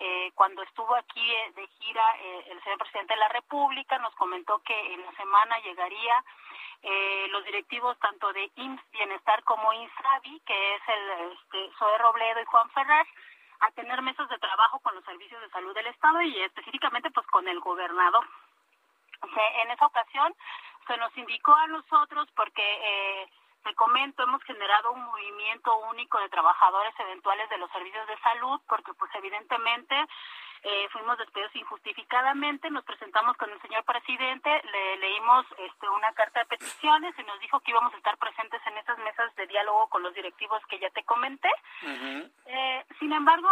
eh, 0.00 0.32
cuando 0.34 0.60
estuvo 0.62 0.92
aquí 0.96 1.30
eh, 1.30 1.52
de 1.54 1.68
gira 1.78 2.04
eh, 2.18 2.44
el 2.50 2.62
señor 2.64 2.78
presidente 2.78 3.14
de 3.14 3.20
la 3.20 3.28
República 3.28 3.96
nos 3.98 4.14
comentó 4.16 4.58
que 4.62 4.94
en 4.94 5.04
la 5.04 5.12
semana 5.12 5.58
llegaría 5.60 6.24
los 7.30 7.44
directivos 7.44 7.98
tanto 7.98 8.32
de 8.32 8.52
IMSS 8.54 8.90
Bienestar 8.92 9.42
como 9.42 9.72
INSABI, 9.72 10.40
que 10.46 10.74
es 10.76 10.82
el 10.86 11.32
este, 11.32 11.76
Zoe 11.76 11.98
Robledo 11.98 12.40
y 12.40 12.44
Juan 12.44 12.70
Ferrer, 12.70 13.06
a 13.60 13.70
tener 13.72 14.00
mesas 14.02 14.28
de 14.28 14.38
trabajo 14.38 14.78
con 14.80 14.94
los 14.94 15.04
servicios 15.04 15.40
de 15.40 15.50
salud 15.50 15.74
del 15.74 15.86
Estado 15.86 16.22
y 16.22 16.40
específicamente 16.42 17.10
pues 17.10 17.26
con 17.28 17.46
el 17.48 17.60
gobernador. 17.60 18.24
En 19.62 19.70
esa 19.70 19.86
ocasión 19.86 20.34
se 20.86 20.96
nos 20.96 21.16
indicó 21.16 21.54
a 21.54 21.66
nosotros 21.66 22.28
porque 22.36 22.62
eh, 22.62 23.28
te 23.64 23.74
comento, 23.74 24.22
hemos 24.22 24.42
generado 24.44 24.92
un 24.92 25.04
movimiento 25.04 25.76
único 25.90 26.18
de 26.20 26.28
trabajadores 26.28 26.94
eventuales 26.98 27.48
de 27.50 27.58
los 27.58 27.70
servicios 27.70 28.06
de 28.06 28.18
salud 28.18 28.60
porque 28.68 28.94
pues 28.94 29.10
evidentemente 29.14 30.06
eh, 30.62 30.88
fuimos 30.90 31.16
despedidos 31.18 31.54
injustificadamente, 31.54 32.70
nos 32.70 32.84
presentamos 32.84 33.36
con 33.36 33.50
el 33.50 33.60
señor 33.62 33.84
presidente, 33.84 34.50
le 34.72 34.96
leímos 34.98 35.46
este, 35.58 35.88
una 35.88 36.12
carta 36.12 36.40
de 36.40 36.46
peticiones 36.46 37.14
y 37.18 37.22
nos 37.22 37.38
dijo 37.40 37.60
que 37.60 37.70
íbamos 37.70 37.94
a 37.94 37.96
estar 37.96 38.16
presentes 38.18 38.60
en 38.66 38.78
esas 38.78 38.98
mesas 38.98 39.34
de 39.36 39.46
diálogo 39.46 39.88
con 39.88 40.02
los 40.02 40.14
directivos 40.14 40.60
que 40.66 40.78
ya 40.78 40.90
te 40.90 41.04
comenté. 41.04 41.50
Uh 41.82 41.86
-huh. 41.86 42.30
eh, 42.46 42.84
sin 42.98 43.12
embargo, 43.12 43.48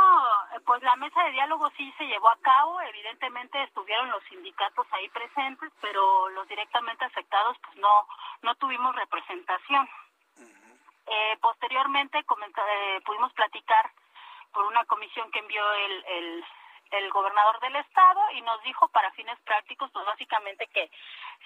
pues 0.64 0.82
la 0.82 0.96
mesa 0.96 1.22
de 1.24 1.32
diálogo 1.32 1.70
sí 1.76 1.92
se 1.98 2.06
llevó 2.06 2.28
a 2.28 2.40
cabo, 2.40 2.80
evidentemente 2.82 3.62
estuvieron 3.62 4.10
los 4.10 4.22
sindicatos 4.24 4.86
ahí 4.92 5.08
presentes, 5.10 5.72
pero 5.80 6.28
los 6.30 6.48
directamente 6.48 7.04
afectados 7.04 7.56
pues 7.62 7.76
no, 7.76 8.06
no 8.42 8.54
tuvimos 8.56 8.94
representación. 8.96 9.88
Uh 10.38 10.42
-huh. 10.42 10.78
eh, 11.06 11.38
posteriormente 11.40 12.18
eh, 12.18 13.00
pudimos 13.04 13.32
platicar 13.32 13.90
por 14.52 14.64
una 14.66 14.84
comisión 14.86 15.30
que 15.30 15.38
envió 15.38 15.62
el, 15.72 16.04
el 16.06 16.44
el 16.90 17.10
gobernador 17.10 17.60
del 17.60 17.76
estado 17.76 18.20
y 18.32 18.42
nos 18.42 18.62
dijo 18.62 18.88
para 18.88 19.10
fines 19.12 19.38
prácticos 19.40 19.90
pues 19.92 20.04
básicamente 20.06 20.66
que 20.68 20.90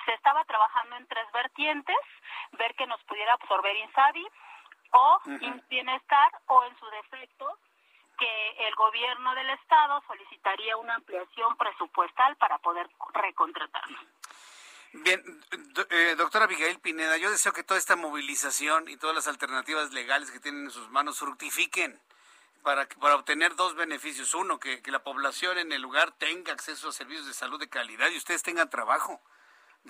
se 0.05 0.13
estaba 0.15 0.45
trabajando 0.45 0.97
en 0.97 1.07
tres 1.07 1.31
vertientes, 1.33 1.97
ver 2.53 2.75
que 2.75 2.87
nos 2.87 3.03
pudiera 3.05 3.35
absorber 3.35 3.77
Insabi 3.77 4.27
o 4.93 5.21
uh 5.25 5.29
-huh. 5.29 5.69
Bienestar 5.69 6.33
o 6.47 6.65
en 6.65 6.79
su 6.79 6.87
defecto 6.87 7.59
que 8.19 8.69
el 8.69 8.75
gobierno 8.75 9.35
del 9.35 9.51
estado 9.51 10.03
solicitaría 10.07 10.77
una 10.77 10.97
ampliación 10.97 11.57
presupuestal 11.57 12.37
para 12.37 12.59
poder 12.59 12.89
recontratarnos. 13.15 14.01
Bien, 14.93 15.23
eh, 15.91 16.15
doctora 16.19 16.45
Abigail 16.45 16.81
Pineda, 16.81 17.17
yo 17.17 17.31
deseo 17.31 17.53
que 17.53 17.63
toda 17.63 17.79
esta 17.79 17.97
movilización 17.97 18.89
y 18.89 18.97
todas 18.97 19.15
las 19.15 19.29
alternativas 19.29 19.93
legales 19.93 20.31
que 20.33 20.41
tienen 20.41 20.65
en 20.65 20.71
sus 20.71 20.91
manos 20.91 21.21
fructifiquen 21.21 21.99
para, 22.63 22.89
para 22.89 23.17
obtener 23.17 23.57
dos 23.57 23.75
beneficios. 23.75 24.35
Uno, 24.35 24.59
que, 24.59 24.83
que, 24.83 24.91
la 24.91 25.03
población 25.03 25.59
en 25.59 25.73
el 25.73 25.83
lugar 25.83 26.13
tenga 26.13 26.53
acceso 26.53 26.89
a 26.89 26.93
servicios 26.93 27.27
de 27.27 27.35
salud 27.35 27.59
de 27.59 27.69
calidad 27.69 28.11
y 28.11 28.17
ustedes 28.17 28.43
tengan 28.43 28.71
trabajo. 28.71 29.21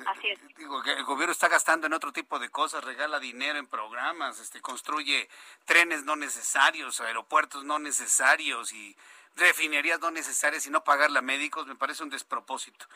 Así 0.06 0.28
es. 0.28 0.38
Digo, 0.56 0.82
que 0.82 0.92
el 0.92 1.04
gobierno 1.04 1.32
está 1.32 1.48
gastando 1.48 1.86
en 1.86 1.92
otro 1.92 2.12
tipo 2.12 2.38
de 2.38 2.48
cosas, 2.48 2.84
regala 2.84 3.18
dinero 3.18 3.58
en 3.58 3.66
programas, 3.66 4.38
este, 4.38 4.60
construye 4.60 5.28
trenes 5.64 6.04
no 6.04 6.16
necesarios, 6.16 7.00
aeropuertos 7.00 7.64
no 7.64 7.78
necesarios 7.78 8.72
y 8.72 8.96
refinerías 9.36 10.00
no 10.00 10.10
necesarias 10.10 10.66
y 10.66 10.70
no 10.70 10.84
pagarle 10.84 11.18
a 11.18 11.22
médicos, 11.22 11.66
me 11.66 11.74
parece 11.74 12.02
un 12.02 12.10
despropósito. 12.10 12.86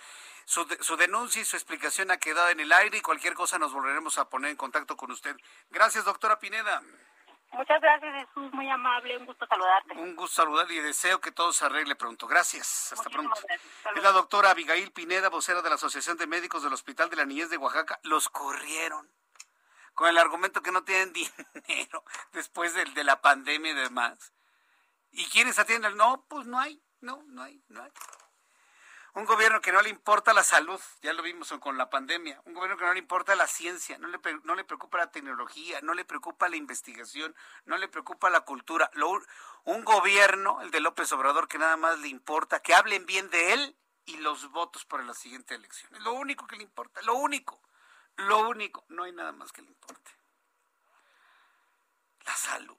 Su, 0.45 0.67
su 0.81 0.97
denuncia 0.97 1.43
y 1.43 1.45
su 1.45 1.57
explicación 1.57 2.11
ha 2.11 2.19
quedado 2.19 2.51
en 2.51 2.61
el 2.61 2.73
aire 2.73 2.99
y 2.99 3.03
cualquier 3.03 3.35
cosa 3.35 3.59
nos 3.59 3.73
volveremos 3.73 4.19
a 4.19 4.29
poner 4.29 4.51
en 4.51 4.57
contacto 4.57 4.97
con 4.97 5.11
usted. 5.11 5.37
Gracias, 5.71 6.05
doctora 6.05 6.39
Pineda. 6.39 6.83
Muchas 7.55 7.81
gracias, 7.81 8.13
Jesús, 8.27 8.53
muy 8.53 8.69
amable, 8.69 9.17
un 9.17 9.27
gusto 9.27 9.47
saludarte. 9.47 9.95
Un 9.95 10.17
gusto 10.17 10.43
saludarle 10.43 10.75
y 10.75 10.81
deseo 10.81 11.21
que 11.21 11.31
todo 11.31 11.53
se 11.53 11.65
arregle 11.65 11.95
pronto. 11.95 12.27
Gracias, 12.27 12.93
hasta 12.93 13.05
Muchísimas 13.05 13.39
pronto. 13.41 13.59
Gracias. 13.59 13.97
Es 13.97 14.03
la 14.03 14.13
doctora 14.13 14.51
Abigail 14.51 14.93
Pineda, 14.93 15.29
vocera 15.29 15.63
de 15.63 15.69
la 15.69 15.77
Asociación 15.77 16.17
de 16.17 16.27
Médicos 16.27 16.63
del 16.63 16.73
Hospital 16.73 17.11
de 17.11 17.17
la 17.17 17.25
Niñez 17.25 17.51
de 17.51 17.57
Oaxaca. 17.57 18.01
Los 18.03 18.29
corrieron 18.29 19.11
con 19.95 20.09
el 20.09 20.19
argumento 20.19 20.63
que 20.63 20.73
no 20.73 20.83
tienen 20.83 21.13
dinero 21.69 22.05
después 22.33 22.75
de, 22.75 22.85
de 22.87 23.05
la 23.05 23.21
pandemia 23.21 23.71
y 23.71 23.75
demás. 23.75 24.33
¿Y 25.13 25.27
quiénes 25.27 25.59
atienden? 25.59 25.97
No, 25.97 26.25
pues 26.29 26.47
no 26.47 26.59
hay, 26.59 26.83
no, 27.01 27.23
no 27.29 27.43
hay, 27.43 27.63
no 27.69 27.83
hay. 27.83 27.93
Un 29.15 29.27
gobierno 29.27 29.61
que 29.61 29.71
no 29.71 29.81
le 29.81 29.91
importa 29.91 30.35
la 30.35 30.43
salud, 30.43 30.81
ya 31.01 31.13
lo 31.13 31.23
vimos 31.23 31.53
con 31.61 31.79
la 31.79 31.89
pandemia. 31.89 32.43
Un 32.47 32.55
gobierno 32.55 32.77
que 32.77 32.85
no 32.85 32.93
le 32.93 32.99
importa 32.99 33.37
la 33.37 33.47
ciencia, 33.47 33.97
no 33.99 34.09
le, 34.09 34.19
no 34.43 34.57
le 34.57 34.65
preocupa 34.65 34.99
la 34.99 35.13
tecnología, 35.13 35.81
no 35.83 35.95
le 35.95 36.05
preocupa 36.05 36.49
la 36.49 36.57
investigación, 36.57 37.35
no 37.65 37.79
le 37.79 37.87
preocupa 37.87 38.29
la 38.29 38.41
cultura. 38.41 38.91
Un 39.63 39.85
gobierno, 39.85 40.61
el 40.63 40.73
de 40.73 40.81
López 40.81 41.13
Obrador, 41.13 41.47
que 41.47 41.59
nada 41.59 41.77
más 41.77 42.01
le 42.01 42.09
importa 42.09 42.61
que 42.61 42.75
hablen 42.75 43.07
bien 43.07 43.31
de 43.31 43.53
él 43.53 43.77
y 44.05 44.17
los 44.17 44.51
votos 44.51 44.85
para 44.85 45.05
la 45.05 45.15
siguiente 45.15 45.55
elección. 45.55 45.95
Es 45.95 46.03
lo 46.03 46.15
único 46.15 46.49
que 46.49 46.57
le 46.57 46.65
importa, 46.65 47.01
lo 47.03 47.15
único, 47.15 47.63
lo 48.17 48.49
único. 48.49 48.85
No 48.89 49.05
hay 49.05 49.13
nada 49.13 49.31
más 49.31 49.53
que 49.53 49.63
le 49.63 49.69
importe. 49.69 50.11
La 52.27 52.37
salud. 52.37 52.77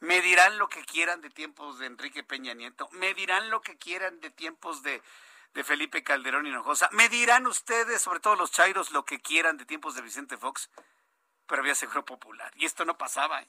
Me 0.00 0.20
dirán 0.20 0.58
lo 0.58 0.68
que 0.68 0.84
quieran 0.84 1.20
de 1.20 1.30
tiempos 1.30 1.78
de 1.78 1.86
Enrique 1.86 2.22
Peña 2.22 2.52
Nieto, 2.52 2.88
me 2.92 3.14
dirán 3.14 3.48
lo 3.48 3.62
que 3.62 3.78
quieran 3.78 4.20
de 4.20 4.30
tiempos 4.30 4.82
de 4.82 5.02
de 5.56 5.64
Felipe 5.64 6.04
Calderón 6.04 6.46
Hinojosa. 6.46 6.90
Me 6.92 7.08
dirán 7.08 7.46
ustedes, 7.46 8.02
sobre 8.02 8.20
todo 8.20 8.36
los 8.36 8.52
chairos, 8.52 8.90
lo 8.90 9.06
que 9.06 9.22
quieran 9.22 9.56
de 9.56 9.64
tiempos 9.64 9.94
de 9.94 10.02
Vicente 10.02 10.36
Fox, 10.36 10.68
pero 11.46 11.62
había 11.62 11.74
seguro 11.74 12.04
popular. 12.04 12.52
Y 12.56 12.66
esto 12.66 12.84
no 12.84 12.98
pasaba. 12.98 13.40
¿eh? 13.40 13.48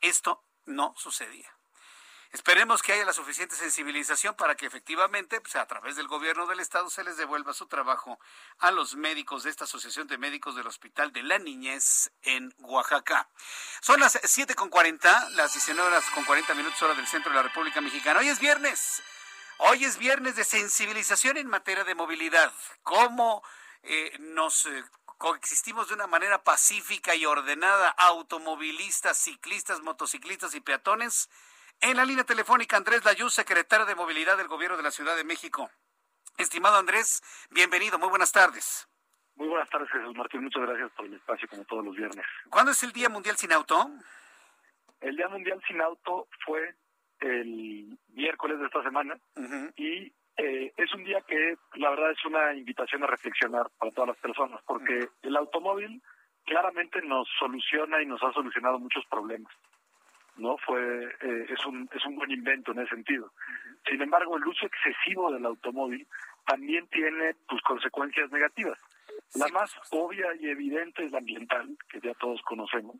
Esto 0.00 0.42
no 0.64 0.94
sucedía. 0.96 1.54
Esperemos 2.30 2.80
que 2.80 2.94
haya 2.94 3.04
la 3.04 3.12
suficiente 3.12 3.54
sensibilización 3.54 4.34
para 4.34 4.54
que 4.54 4.64
efectivamente, 4.64 5.42
pues, 5.42 5.54
a 5.56 5.66
través 5.66 5.94
del 5.96 6.08
gobierno 6.08 6.46
del 6.46 6.60
Estado, 6.60 6.88
se 6.88 7.04
les 7.04 7.18
devuelva 7.18 7.52
su 7.52 7.66
trabajo 7.66 8.18
a 8.58 8.70
los 8.70 8.96
médicos 8.96 9.42
de 9.42 9.50
esta 9.50 9.64
Asociación 9.64 10.06
de 10.06 10.16
Médicos 10.16 10.56
del 10.56 10.66
Hospital 10.66 11.12
de 11.12 11.22
la 11.22 11.38
Niñez 11.38 12.12
en 12.22 12.54
Oaxaca. 12.60 13.28
Son 13.82 14.00
las 14.00 14.14
7.40, 14.14 15.28
las 15.32 15.52
19 15.52 15.86
horas 15.86 16.08
con 16.14 16.24
40 16.24 16.54
minutos 16.54 16.80
hora 16.80 16.94
del 16.94 17.06
centro 17.06 17.30
de 17.30 17.36
la 17.36 17.42
República 17.42 17.82
Mexicana. 17.82 18.20
Hoy 18.20 18.28
es 18.30 18.38
viernes. 18.40 19.02
Hoy 19.58 19.84
es 19.84 19.98
viernes 19.98 20.36
de 20.36 20.44
sensibilización 20.44 21.36
en 21.36 21.46
materia 21.46 21.84
de 21.84 21.94
movilidad. 21.94 22.52
¿Cómo 22.82 23.42
eh, 23.82 24.16
nos 24.18 24.66
eh, 24.66 24.84
coexistimos 25.18 25.88
de 25.88 25.94
una 25.94 26.06
manera 26.06 26.42
pacífica 26.42 27.14
y 27.14 27.26
ordenada 27.26 27.90
automovilistas, 27.90 29.18
ciclistas, 29.18 29.80
motociclistas 29.80 30.54
y 30.54 30.60
peatones? 30.60 31.30
En 31.80 31.96
la 31.96 32.04
línea 32.04 32.24
telefónica, 32.24 32.76
Andrés 32.76 33.04
Layuz, 33.04 33.34
secretario 33.34 33.86
de 33.86 33.94
Movilidad 33.94 34.36
del 34.36 34.48
Gobierno 34.48 34.76
de 34.76 34.82
la 34.82 34.90
Ciudad 34.90 35.16
de 35.16 35.24
México. 35.24 35.70
Estimado 36.38 36.76
Andrés, 36.76 37.22
bienvenido, 37.50 37.98
muy 37.98 38.08
buenas 38.08 38.32
tardes. 38.32 38.88
Muy 39.34 39.48
buenas 39.48 39.68
tardes, 39.70 39.88
Jesús 39.90 40.14
Martín. 40.16 40.44
Muchas 40.44 40.62
gracias 40.62 40.90
por 40.92 41.06
el 41.06 41.14
espacio, 41.14 41.48
como 41.48 41.64
todos 41.64 41.84
los 41.84 41.96
viernes. 41.96 42.24
¿Cuándo 42.50 42.72
es 42.72 42.82
el 42.82 42.92
Día 42.92 43.08
Mundial 43.08 43.36
sin 43.36 43.52
Auto? 43.52 43.90
el 45.02 45.16
Día 45.16 45.28
Mundial 45.28 45.60
sin 45.66 45.80
Auto 45.80 46.28
fue 46.44 46.76
el 47.22 47.98
miércoles 48.14 48.58
de 48.58 48.66
esta 48.66 48.82
semana. 48.82 49.16
Y 49.76 50.12
eh, 50.36 50.72
es 50.76 50.94
un 50.94 51.04
día 51.04 51.20
que 51.22 51.56
la 51.74 51.90
verdad 51.90 52.10
es 52.10 52.24
una 52.24 52.54
invitación 52.54 53.02
a 53.04 53.06
reflexionar 53.06 53.68
para 53.78 53.92
todas 53.92 54.08
las 54.08 54.18
personas, 54.18 54.60
porque 54.66 55.08
el 55.22 55.36
automóvil 55.36 56.02
claramente 56.44 57.02
nos 57.02 57.28
soluciona 57.38 58.02
y 58.02 58.06
nos 58.06 58.22
ha 58.22 58.32
solucionado 58.32 58.78
muchos 58.78 59.04
problemas. 59.06 59.52
no 60.36 60.56
fue 60.58 61.04
eh, 61.20 61.46
es 61.48 61.66
un 61.66 61.88
es 61.92 62.04
un 62.06 62.16
buen 62.16 62.30
invento 62.30 62.72
en 62.72 62.80
ese 62.80 62.94
sentido. 62.94 63.32
Sin 63.86 64.00
embargo 64.00 64.36
el 64.36 64.46
uso 64.46 64.66
excesivo 64.66 65.30
del 65.30 65.44
automóvil 65.44 66.06
también 66.46 66.86
tiene 66.88 67.36
sus 67.48 67.60
consecuencias 67.62 68.30
negativas. 68.32 68.78
La 69.34 69.48
más 69.48 69.70
obvia 69.90 70.26
y 70.40 70.48
evidente 70.48 71.04
es 71.04 71.12
la 71.12 71.18
ambiental 71.18 71.76
que 71.90 72.00
ya 72.00 72.14
todos 72.14 72.40
conocemos. 72.42 72.96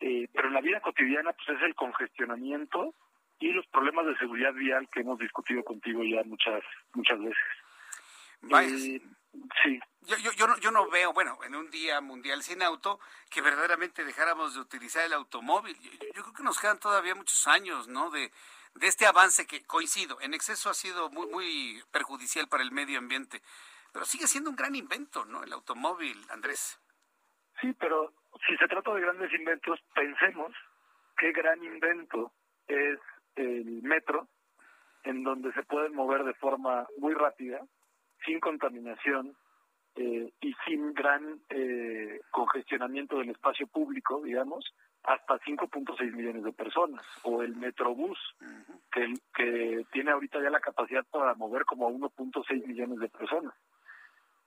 Eh, 0.00 0.28
pero 0.32 0.48
en 0.48 0.54
la 0.54 0.60
vida 0.60 0.80
cotidiana 0.80 1.32
pues 1.32 1.56
es 1.56 1.62
el 1.64 1.74
congestionamiento 1.74 2.94
y 3.38 3.52
los 3.52 3.66
problemas 3.66 4.06
de 4.06 4.16
seguridad 4.16 4.52
vial 4.54 4.88
que 4.90 5.00
hemos 5.00 5.18
discutido 5.18 5.62
contigo 5.64 6.02
ya 6.04 6.22
muchas 6.24 6.62
muchas 6.94 7.18
veces 7.18 7.44
Vaya. 8.42 8.68
sí 8.68 9.02
Yo, 10.02 10.16
yo, 10.18 10.32
yo, 10.32 10.46
no, 10.46 10.56
yo 10.58 10.70
no 10.70 10.88
veo, 10.88 11.12
bueno, 11.12 11.38
en 11.44 11.54
un 11.54 11.70
día 11.70 12.00
mundial 12.00 12.42
sin 12.42 12.62
auto, 12.62 13.00
que 13.30 13.42
verdaderamente 13.42 14.04
dejáramos 14.04 14.54
de 14.54 14.60
utilizar 14.60 15.04
el 15.04 15.12
automóvil. 15.12 15.76
Yo, 15.80 15.90
yo 16.14 16.22
creo 16.22 16.32
que 16.32 16.42
nos 16.42 16.60
quedan 16.60 16.78
todavía 16.78 17.14
muchos 17.14 17.46
años, 17.48 17.88
¿no? 17.88 18.10
De, 18.10 18.30
de 18.76 18.86
este 18.86 19.06
avance 19.06 19.46
que, 19.46 19.64
coincido, 19.64 20.20
en 20.20 20.34
exceso 20.34 20.70
ha 20.70 20.74
sido 20.74 21.10
muy, 21.10 21.26
muy 21.28 21.82
perjudicial 21.90 22.48
para 22.48 22.62
el 22.62 22.72
medio 22.72 22.98
ambiente. 22.98 23.42
Pero 23.92 24.04
sigue 24.04 24.26
siendo 24.26 24.50
un 24.50 24.56
gran 24.56 24.74
invento, 24.74 25.24
¿no? 25.24 25.42
El 25.42 25.52
automóvil, 25.52 26.18
Andrés. 26.30 26.78
Sí, 27.60 27.72
pero 27.78 28.12
si 28.46 28.56
se 28.56 28.68
trata 28.68 28.92
de 28.94 29.00
grandes 29.00 29.32
inventos, 29.32 29.80
pensemos 29.94 30.52
qué 31.16 31.32
gran 31.32 31.62
invento 31.64 32.32
es 32.68 32.98
el 33.36 33.82
metro, 33.82 34.28
en 35.04 35.22
donde 35.22 35.52
se 35.52 35.62
pueden 35.62 35.94
mover 35.94 36.24
de 36.24 36.34
forma 36.34 36.86
muy 36.98 37.14
rápida, 37.14 37.60
sin 38.24 38.40
contaminación 38.40 39.36
eh, 39.94 40.30
y 40.40 40.54
sin 40.66 40.92
gran 40.92 41.40
eh, 41.48 42.20
congestionamiento 42.30 43.18
del 43.18 43.30
espacio 43.30 43.66
público, 43.66 44.22
digamos, 44.22 44.64
hasta 45.04 45.38
5.6 45.38 46.12
millones 46.12 46.42
de 46.42 46.52
personas. 46.52 47.04
O 47.22 47.42
el 47.42 47.54
Metrobús, 47.56 48.18
que, 48.90 49.14
que 49.34 49.86
tiene 49.92 50.10
ahorita 50.10 50.42
ya 50.42 50.50
la 50.50 50.60
capacidad 50.60 51.04
para 51.10 51.34
mover 51.34 51.64
como 51.64 51.86
a 51.86 51.90
1.6 51.90 52.66
millones 52.66 52.98
de 52.98 53.08
personas. 53.08 53.54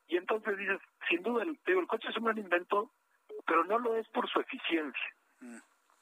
Y 0.08 0.18
entonces 0.18 0.58
dices, 0.58 0.80
sin 1.08 1.22
duda, 1.22 1.44
el, 1.44 1.58
digo, 1.66 1.80
el 1.80 1.88
coche 1.88 2.10
es 2.10 2.18
un 2.18 2.26
gran 2.26 2.38
invento, 2.38 2.92
pero 3.46 3.64
no 3.64 3.80
lo 3.80 3.96
es 3.96 4.08
por 4.10 4.28
su 4.30 4.40
eficiencia, 4.40 5.16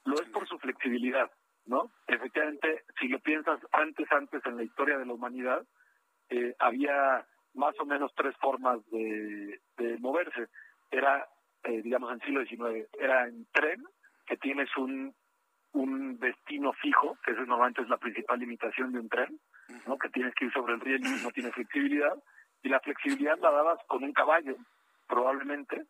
lo 0.05 0.15
es 0.15 0.29
por 0.29 0.47
su 0.47 0.57
flexibilidad, 0.59 1.29
¿no? 1.67 1.91
Efectivamente, 2.07 2.83
si 2.99 3.07
lo 3.07 3.19
piensas 3.19 3.59
antes, 3.71 4.11
antes 4.11 4.45
en 4.45 4.57
la 4.57 4.63
historia 4.63 4.97
de 4.97 5.05
la 5.05 5.13
humanidad, 5.13 5.65
eh, 6.29 6.55
había 6.59 7.25
más 7.53 7.79
o 7.79 7.85
menos 7.85 8.11
tres 8.15 8.35
formas 8.37 8.79
de, 8.89 9.59
de 9.77 9.97
moverse. 9.99 10.47
Era, 10.89 11.27
eh, 11.63 11.81
digamos, 11.81 12.11
en 12.11 12.19
siglo 12.21 12.45
XIX, 12.45 12.87
era 12.99 13.27
en 13.27 13.45
tren, 13.51 13.83
que 14.25 14.37
tienes 14.37 14.69
un, 14.77 15.13
un 15.73 16.19
destino 16.19 16.73
fijo, 16.73 17.17
que 17.23 17.31
eso 17.31 17.45
normalmente 17.45 17.81
es 17.81 17.89
la 17.89 17.97
principal 17.97 18.39
limitación 18.39 18.91
de 18.91 18.99
un 18.99 19.09
tren, 19.09 19.39
¿no? 19.85 19.97
que 19.97 20.09
tienes 20.09 20.33
que 20.35 20.45
ir 20.45 20.53
sobre 20.53 20.73
el 20.73 20.81
riel 20.81 21.01
y 21.01 21.01
no 21.23 21.31
tienes 21.31 21.53
flexibilidad, 21.53 22.15
y 22.63 22.69
la 22.69 22.79
flexibilidad 22.79 23.37
la 23.39 23.51
dabas 23.51 23.79
con 23.87 24.03
un 24.03 24.13
caballo, 24.13 24.55
probablemente, 25.07 25.85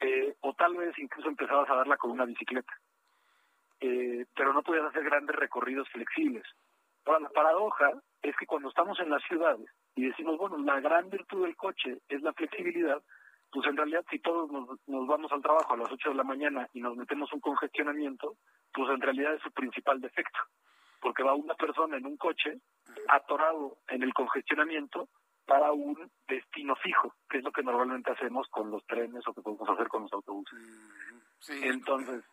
eh, 0.00 0.34
o 0.40 0.54
tal 0.54 0.76
vez 0.76 0.96
incluso 0.98 1.28
empezabas 1.28 1.68
a 1.70 1.76
darla 1.76 1.96
con 1.96 2.10
una 2.10 2.24
bicicleta. 2.24 2.72
Eh, 3.80 4.24
pero 4.34 4.52
no 4.52 4.62
podías 4.62 4.86
hacer 4.86 5.04
grandes 5.04 5.36
recorridos 5.36 5.88
flexibles. 5.90 6.44
Ahora, 7.04 7.20
la 7.20 7.28
paradoja 7.28 7.92
es 8.22 8.34
que 8.36 8.46
cuando 8.46 8.68
estamos 8.68 8.98
en 9.00 9.10
las 9.10 9.22
ciudades 9.24 9.68
y 9.94 10.06
decimos, 10.06 10.38
bueno, 10.38 10.58
la 10.58 10.80
gran 10.80 11.08
virtud 11.10 11.42
del 11.44 11.56
coche 11.56 11.98
es 12.08 12.22
la 12.22 12.32
flexibilidad, 12.32 13.02
pues 13.50 13.66
en 13.68 13.76
realidad 13.76 14.04
si 14.10 14.18
todos 14.18 14.50
nos, 14.50 14.68
nos 14.86 15.06
vamos 15.06 15.30
al 15.32 15.42
trabajo 15.42 15.74
a 15.74 15.76
las 15.76 15.92
8 15.92 16.10
de 16.10 16.14
la 16.14 16.24
mañana 16.24 16.68
y 16.72 16.80
nos 16.80 16.96
metemos 16.96 17.32
un 17.32 17.40
congestionamiento, 17.40 18.36
pues 18.72 18.90
en 18.90 19.00
realidad 19.00 19.34
es 19.34 19.42
su 19.42 19.52
principal 19.52 20.00
defecto, 20.00 20.38
porque 21.00 21.22
va 21.22 21.34
una 21.34 21.54
persona 21.54 21.96
en 21.96 22.06
un 22.06 22.16
coche 22.16 22.58
atorado 23.08 23.78
en 23.88 24.02
el 24.02 24.12
congestionamiento 24.12 25.08
para 25.46 25.72
un 25.72 26.10
destino 26.26 26.74
fijo, 26.76 27.14
que 27.30 27.38
es 27.38 27.44
lo 27.44 27.52
que 27.52 27.62
normalmente 27.62 28.10
hacemos 28.10 28.48
con 28.48 28.70
los 28.70 28.84
trenes 28.86 29.26
o 29.28 29.32
que 29.32 29.42
podemos 29.42 29.68
hacer 29.68 29.88
con 29.88 30.02
los 30.02 30.12
autobuses. 30.12 30.58
Entonces, 31.48 32.24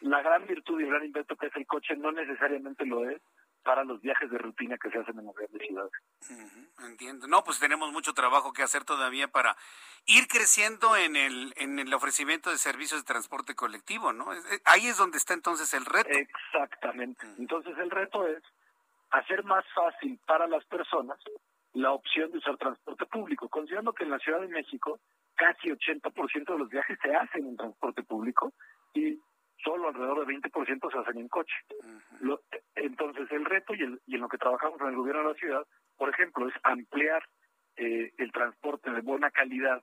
la 0.00 0.22
gran 0.22 0.46
virtud 0.46 0.80
y 0.80 0.84
el 0.84 0.90
gran 0.90 1.04
invento 1.04 1.36
que 1.36 1.46
es 1.46 1.56
el 1.56 1.66
coche 1.66 1.96
no 1.96 2.12
necesariamente 2.12 2.84
lo 2.86 3.08
es 3.08 3.20
para 3.62 3.82
los 3.82 4.00
viajes 4.02 4.30
de 4.30 4.38
rutina 4.38 4.76
que 4.76 4.90
se 4.90 4.98
hacen 4.98 5.18
en 5.18 5.26
las 5.26 5.34
grandes 5.34 5.62
ciudades. 5.66 5.92
Entiendo. 6.84 7.26
No, 7.26 7.42
pues 7.42 7.58
tenemos 7.58 7.90
mucho 7.92 8.12
trabajo 8.12 8.52
que 8.52 8.62
hacer 8.62 8.84
todavía 8.84 9.28
para 9.28 9.56
ir 10.04 10.28
creciendo 10.28 10.96
en 10.96 11.16
el, 11.16 11.54
en 11.56 11.78
el 11.78 11.92
ofrecimiento 11.94 12.50
de 12.50 12.58
servicios 12.58 13.00
de 13.00 13.06
transporte 13.06 13.54
colectivo, 13.54 14.12
¿no? 14.12 14.34
Eh, 14.34 14.38
Ahí 14.66 14.86
es 14.86 14.98
donde 14.98 15.16
está 15.16 15.32
entonces 15.32 15.72
el 15.72 15.86
reto. 15.86 16.10
Exactamente. 16.10 17.26
Entonces 17.38 17.76
el 17.78 17.90
reto 17.90 18.28
es 18.28 18.42
hacer 19.10 19.42
más 19.44 19.64
fácil 19.74 20.20
para 20.26 20.46
las 20.46 20.64
personas 20.66 21.18
la 21.72 21.92
opción 21.92 22.30
de 22.30 22.38
usar 22.38 22.56
transporte 22.56 23.06
público, 23.06 23.48
considerando 23.48 23.92
que 23.92 24.04
en 24.04 24.10
la 24.10 24.18
Ciudad 24.18 24.40
de 24.40 24.48
México 24.48 25.00
casi 25.34 25.70
80% 25.70 26.52
de 26.52 26.58
los 26.58 26.68
viajes 26.68 26.98
se 27.02 27.14
hacen 27.14 27.48
en 27.48 27.56
transporte 27.56 28.02
público 28.04 28.52
y 28.92 29.18
solo 29.62 29.88
alrededor 29.88 30.26
de 30.26 30.34
20% 30.34 30.90
se 30.92 30.98
hacen 30.98 31.18
en 31.18 31.28
coche. 31.28 31.54
Lo- 32.20 32.40
entonces 32.74 33.30
el 33.30 33.44
reto 33.44 33.74
y, 33.74 33.82
el- 33.82 34.00
y 34.06 34.14
en 34.16 34.20
lo 34.22 34.28
que 34.28 34.38
trabajamos 34.38 34.80
en 34.80 34.88
el 34.88 34.96
gobierno 34.96 35.22
de 35.22 35.28
la 35.28 35.34
ciudad, 35.34 35.66
por 35.96 36.08
ejemplo, 36.10 36.48
es 36.48 36.54
ampliar 36.62 37.22
eh, 37.76 38.12
el 38.18 38.30
transporte 38.32 38.90
de 38.90 39.00
buena 39.00 39.30
calidad 39.30 39.82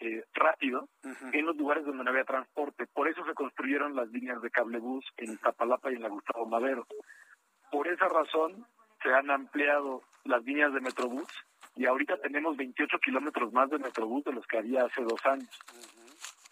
eh, 0.00 0.24
rápido 0.32 0.88
en 1.34 1.44
los 1.46 1.56
lugares 1.56 1.84
donde 1.84 2.04
no 2.04 2.10
había 2.10 2.24
transporte. 2.24 2.86
Por 2.86 3.08
eso 3.08 3.24
se 3.26 3.34
construyeron 3.34 3.94
las 3.96 4.08
líneas 4.10 4.40
de 4.40 4.50
cablebús 4.50 5.04
en 5.16 5.32
Iztapalapa 5.32 5.90
y 5.90 5.96
en 5.96 6.02
la 6.02 6.08
Gustavo 6.08 6.46
Madero. 6.46 6.86
Por 7.70 7.88
esa 7.88 8.08
razón 8.08 8.64
se 9.02 9.12
han 9.12 9.30
ampliado 9.30 10.02
las 10.24 10.42
líneas 10.44 10.72
de 10.72 10.80
Metrobús 10.80 11.28
y 11.76 11.84
ahorita 11.86 12.16
tenemos 12.18 12.56
28 12.56 12.98
kilómetros 13.00 13.52
más 13.52 13.68
de 13.70 13.78
Metrobús 13.78 14.24
de 14.24 14.32
los 14.32 14.46
que 14.46 14.58
había 14.58 14.84
hace 14.84 15.02
dos 15.02 15.20
años. 15.26 15.48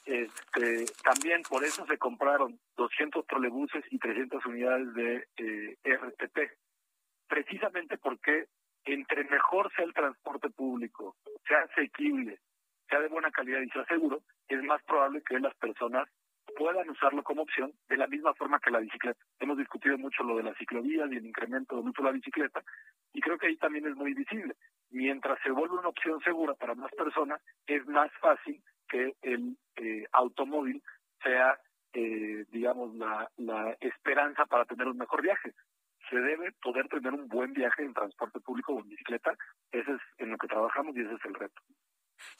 Este, 0.06 0.86
también 1.02 1.42
por 1.42 1.64
eso 1.64 1.84
se 1.84 1.98
compraron 1.98 2.60
200 2.76 3.26
trolebuses 3.26 3.84
y 3.90 3.98
300 3.98 4.46
unidades 4.46 4.94
de 4.94 5.26
eh, 5.36 5.76
RTP, 5.84 6.38
precisamente 7.26 7.98
porque 7.98 8.46
entre 8.84 9.24
mejor 9.24 9.72
sea 9.74 9.84
el 9.84 9.92
transporte 9.92 10.48
público, 10.50 11.16
sea 11.48 11.62
asequible, 11.62 12.38
sea 12.88 13.00
de 13.00 13.08
buena 13.08 13.32
calidad 13.32 13.60
y 13.60 13.68
sea 13.70 13.84
seguro, 13.86 14.22
es 14.46 14.62
más 14.62 14.80
probable 14.84 15.22
que 15.22 15.40
las 15.40 15.54
personas 15.56 16.08
puedan 16.56 16.88
usarlo 16.88 17.24
como 17.24 17.42
opción 17.42 17.72
de 17.88 17.96
la 17.96 18.06
misma 18.06 18.32
forma 18.34 18.60
que 18.60 18.70
la 18.70 18.78
bicicleta. 18.78 19.18
Hemos 19.40 19.58
discutido 19.58 19.98
mucho 19.98 20.22
lo 20.22 20.36
de 20.36 20.44
las 20.44 20.56
ciclovías 20.56 21.10
y 21.10 21.16
el 21.16 21.26
incremento 21.26 21.76
del 21.76 21.88
uso 21.88 22.02
de 22.02 22.08
la 22.08 22.14
bicicleta 22.14 22.62
y 23.12 23.20
creo 23.20 23.36
que 23.38 23.48
ahí 23.48 23.56
también 23.56 23.88
es 23.88 23.96
muy 23.96 24.14
visible. 24.14 24.54
Mientras 24.90 25.36
se 25.42 25.50
vuelve 25.50 25.74
una 25.74 25.88
opción 25.88 26.20
segura 26.20 26.54
para 26.54 26.76
más 26.76 26.92
personas, 26.92 27.42
es 27.66 27.84
más 27.88 28.12
fácil 28.20 28.62
que 28.88 29.14
el 29.22 29.56
eh, 29.76 30.06
automóvil 30.12 30.82
sea, 31.22 31.58
eh, 31.92 32.44
digamos, 32.50 32.94
la, 32.94 33.30
esperanza 33.80 34.46
para 34.46 34.64
tener 34.64 34.86
un 34.86 34.98
mejor 34.98 35.22
viaje. 35.22 35.54
Se 36.08 36.16
debe 36.16 36.52
poder 36.62 36.88
tener 36.88 37.12
un 37.12 37.28
buen 37.28 37.52
viaje 37.52 37.82
en 37.82 37.94
transporte 37.94 38.40
público 38.40 38.74
o 38.74 38.80
en 38.80 38.88
bicicleta. 38.88 39.34
Ese 39.72 39.92
es 39.92 40.00
en 40.18 40.30
lo 40.30 40.38
que 40.38 40.46
trabajamos 40.46 40.96
y 40.96 41.00
ese 41.00 41.14
es 41.14 41.24
el 41.24 41.34
reto. 41.34 41.60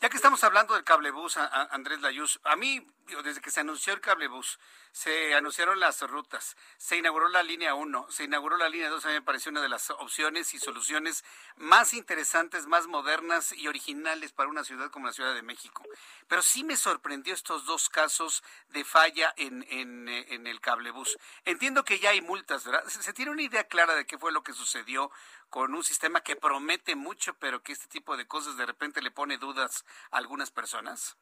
Ya 0.00 0.08
que 0.08 0.16
estamos 0.16 0.42
hablando 0.44 0.74
del 0.74 0.84
cablebús, 0.84 1.36
Andrés 1.36 2.00
Layuz, 2.00 2.40
a 2.44 2.56
mí, 2.56 2.86
desde 3.24 3.40
que 3.40 3.50
se 3.50 3.60
anunció 3.60 3.92
el 3.92 4.00
cablebús, 4.00 4.58
se 4.96 5.34
anunciaron 5.34 5.78
las 5.78 6.00
rutas, 6.00 6.56
se 6.78 6.96
inauguró 6.96 7.28
la 7.28 7.42
línea 7.42 7.74
1, 7.74 8.06
se 8.08 8.24
inauguró 8.24 8.56
la 8.56 8.70
línea 8.70 8.88
2, 8.88 9.04
a 9.04 9.08
mí 9.08 9.14
me 9.14 9.20
pareció 9.20 9.50
una 9.50 9.60
de 9.60 9.68
las 9.68 9.90
opciones 9.90 10.54
y 10.54 10.58
soluciones 10.58 11.22
más 11.56 11.92
interesantes, 11.92 12.66
más 12.66 12.86
modernas 12.86 13.52
y 13.52 13.68
originales 13.68 14.32
para 14.32 14.48
una 14.48 14.64
ciudad 14.64 14.90
como 14.90 15.04
la 15.06 15.12
Ciudad 15.12 15.34
de 15.34 15.42
México. 15.42 15.84
Pero 16.28 16.40
sí 16.40 16.64
me 16.64 16.78
sorprendió 16.78 17.34
estos 17.34 17.66
dos 17.66 17.90
casos 17.90 18.42
de 18.68 18.84
falla 18.84 19.34
en, 19.36 19.66
en, 19.68 20.08
eh, 20.08 20.28
en 20.30 20.46
el 20.46 20.62
cablebús. 20.62 21.18
Entiendo 21.44 21.84
que 21.84 21.98
ya 21.98 22.10
hay 22.10 22.22
multas, 22.22 22.64
¿verdad? 22.64 22.88
¿Se 22.88 23.02
se 23.02 23.12
tiene 23.12 23.32
una 23.32 23.42
idea 23.42 23.64
clara 23.64 23.94
de 23.94 24.06
qué 24.06 24.16
fue 24.16 24.32
lo 24.32 24.42
que 24.42 24.54
sucedió 24.54 25.10
con 25.50 25.74
un 25.74 25.84
sistema 25.84 26.22
que 26.22 26.36
promete 26.36 26.96
mucho, 26.96 27.34
pero 27.34 27.62
que 27.62 27.72
este 27.72 27.86
tipo 27.88 28.16
de 28.16 28.26
cosas 28.26 28.56
de 28.56 28.64
repente 28.64 29.02
le 29.02 29.10
pone 29.10 29.36
dudas 29.36 29.84
a 30.10 30.16
algunas 30.16 30.50
personas? 30.50 31.18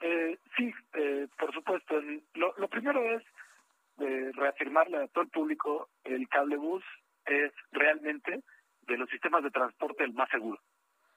Eh, 0.00 0.38
sí, 0.56 0.72
eh, 0.94 1.28
por 1.38 1.52
supuesto. 1.52 1.98
El- 1.98 2.22
Lo, 2.34 2.54
lo 2.56 2.68
primero 2.68 3.02
es 3.16 3.22
eh, 3.98 4.30
reafirmarle 4.34 4.96
a 4.98 5.08
todo 5.08 5.24
el 5.24 5.30
público, 5.30 5.88
el 6.04 6.28
cablebús 6.28 6.82
es 7.26 7.52
realmente 7.72 8.42
de 8.82 8.96
los 8.96 9.08
sistemas 9.10 9.42
de 9.42 9.50
transporte 9.50 10.04
el 10.04 10.14
más 10.14 10.28
seguro. 10.30 10.58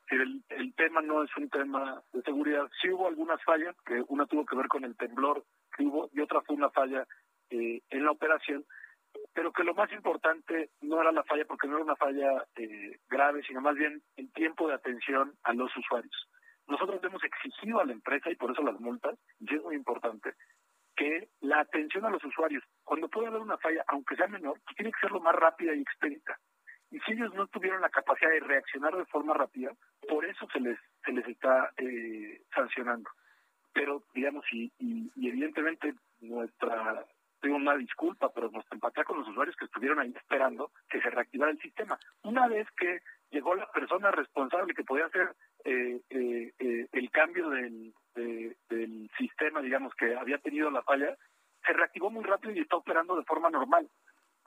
El, 0.09 0.43
el 0.49 0.73
tema 0.75 1.01
no 1.01 1.23
es 1.23 1.35
un 1.37 1.49
tema 1.49 2.01
de 2.11 2.21
seguridad. 2.23 2.69
Sí 2.81 2.89
hubo 2.91 3.07
algunas 3.07 3.41
fallas, 3.43 3.75
que 3.85 4.03
una 4.09 4.25
tuvo 4.25 4.45
que 4.45 4.55
ver 4.55 4.67
con 4.67 4.83
el 4.83 4.97
temblor 4.97 5.43
que 5.75 5.83
hubo 5.83 6.09
y 6.13 6.19
otra 6.19 6.41
fue 6.41 6.55
una 6.57 6.69
falla 6.71 7.07
eh, 7.49 7.81
en 7.89 8.03
la 8.03 8.11
operación, 8.11 8.65
pero 9.33 9.53
que 9.53 9.63
lo 9.63 9.73
más 9.73 9.91
importante 9.93 10.69
no 10.81 11.01
era 11.01 11.11
la 11.11 11.23
falla, 11.23 11.45
porque 11.45 11.67
no 11.67 11.75
era 11.75 11.85
una 11.85 11.95
falla 11.95 12.45
eh, 12.55 12.99
grave, 13.09 13.43
sino 13.43 13.61
más 13.61 13.75
bien 13.75 14.03
el 14.17 14.31
tiempo 14.33 14.67
de 14.67 14.75
atención 14.75 15.33
a 15.43 15.53
los 15.53 15.75
usuarios. 15.77 16.29
Nosotros 16.67 17.03
hemos 17.03 17.23
exigido 17.23 17.79
a 17.79 17.85
la 17.85 17.93
empresa, 17.93 18.31
y 18.31 18.35
por 18.35 18.51
eso 18.51 18.63
las 18.63 18.79
multas, 18.79 19.17
y 19.39 19.55
es 19.55 19.61
muy 19.63 19.75
importante, 19.75 20.33
que 20.95 21.29
la 21.41 21.59
atención 21.61 22.05
a 22.05 22.09
los 22.09 22.23
usuarios, 22.23 22.63
cuando 22.83 23.09
puede 23.09 23.27
haber 23.27 23.41
una 23.41 23.57
falla, 23.57 23.83
aunque 23.87 24.15
sea 24.15 24.27
menor, 24.27 24.59
pues 24.63 24.75
tiene 24.75 24.91
que 24.91 24.99
ser 24.99 25.11
lo 25.11 25.19
más 25.19 25.35
rápida 25.35 25.73
y 25.73 25.81
expedita. 25.81 26.37
Y 26.91 26.99
si 26.99 27.13
ellos 27.13 27.33
no 27.33 27.47
tuvieron 27.47 27.81
la 27.81 27.89
capacidad 27.89 28.29
de 28.29 28.39
reaccionar 28.39 28.95
de 28.95 29.05
forma 29.05 29.33
rápida, 29.33 29.71
por 30.07 30.23
eso 30.25 30.47
se 30.53 30.59
les 30.59 30.77
se 31.03 31.11
les 31.11 31.27
está 31.27 31.71
eh, 31.77 32.41
sancionando. 32.53 33.09
Pero, 33.73 34.03
digamos, 34.13 34.45
y, 34.51 34.71
y, 34.77 35.27
evidentemente 35.27 35.95
nuestra, 36.21 37.03
tengo 37.41 37.55
una 37.55 37.75
disculpa, 37.75 38.31
pero 38.31 38.51
nuestra 38.51 38.75
empatía 38.75 39.03
con 39.03 39.19
los 39.19 39.27
usuarios 39.27 39.55
que 39.55 39.65
estuvieron 39.65 39.99
ahí 39.99 40.13
esperando 40.15 40.71
que 40.87 41.01
se 41.01 41.09
reactivara 41.09 41.51
el 41.51 41.59
sistema. 41.59 41.97
Una 42.21 42.47
vez 42.47 42.67
que 42.77 42.99
llegó 43.33 43.55
la 43.55 43.69
persona 43.71 44.11
responsable 44.11 44.73
que 44.73 44.83
podía 44.83 45.07
hacer 45.07 45.35
eh, 45.65 45.99
eh, 46.09 46.53
eh 46.59 46.87
el 46.91 47.11
cambio 47.11 47.49
del, 47.49 47.93
sistema, 49.17 49.61
digamos, 49.61 49.93
que 49.95 50.15
había 50.15 50.37
tenido 50.39 50.69
la 50.69 50.83
falla, 50.83 51.15
se 51.65 51.73
reactivó 51.73 52.09
muy 52.09 52.23
rápido 52.23 52.53
y 52.53 52.59
está 52.59 52.77
operando 52.77 53.15
de 53.15 53.23
forma 53.23 53.49
normal, 53.49 53.87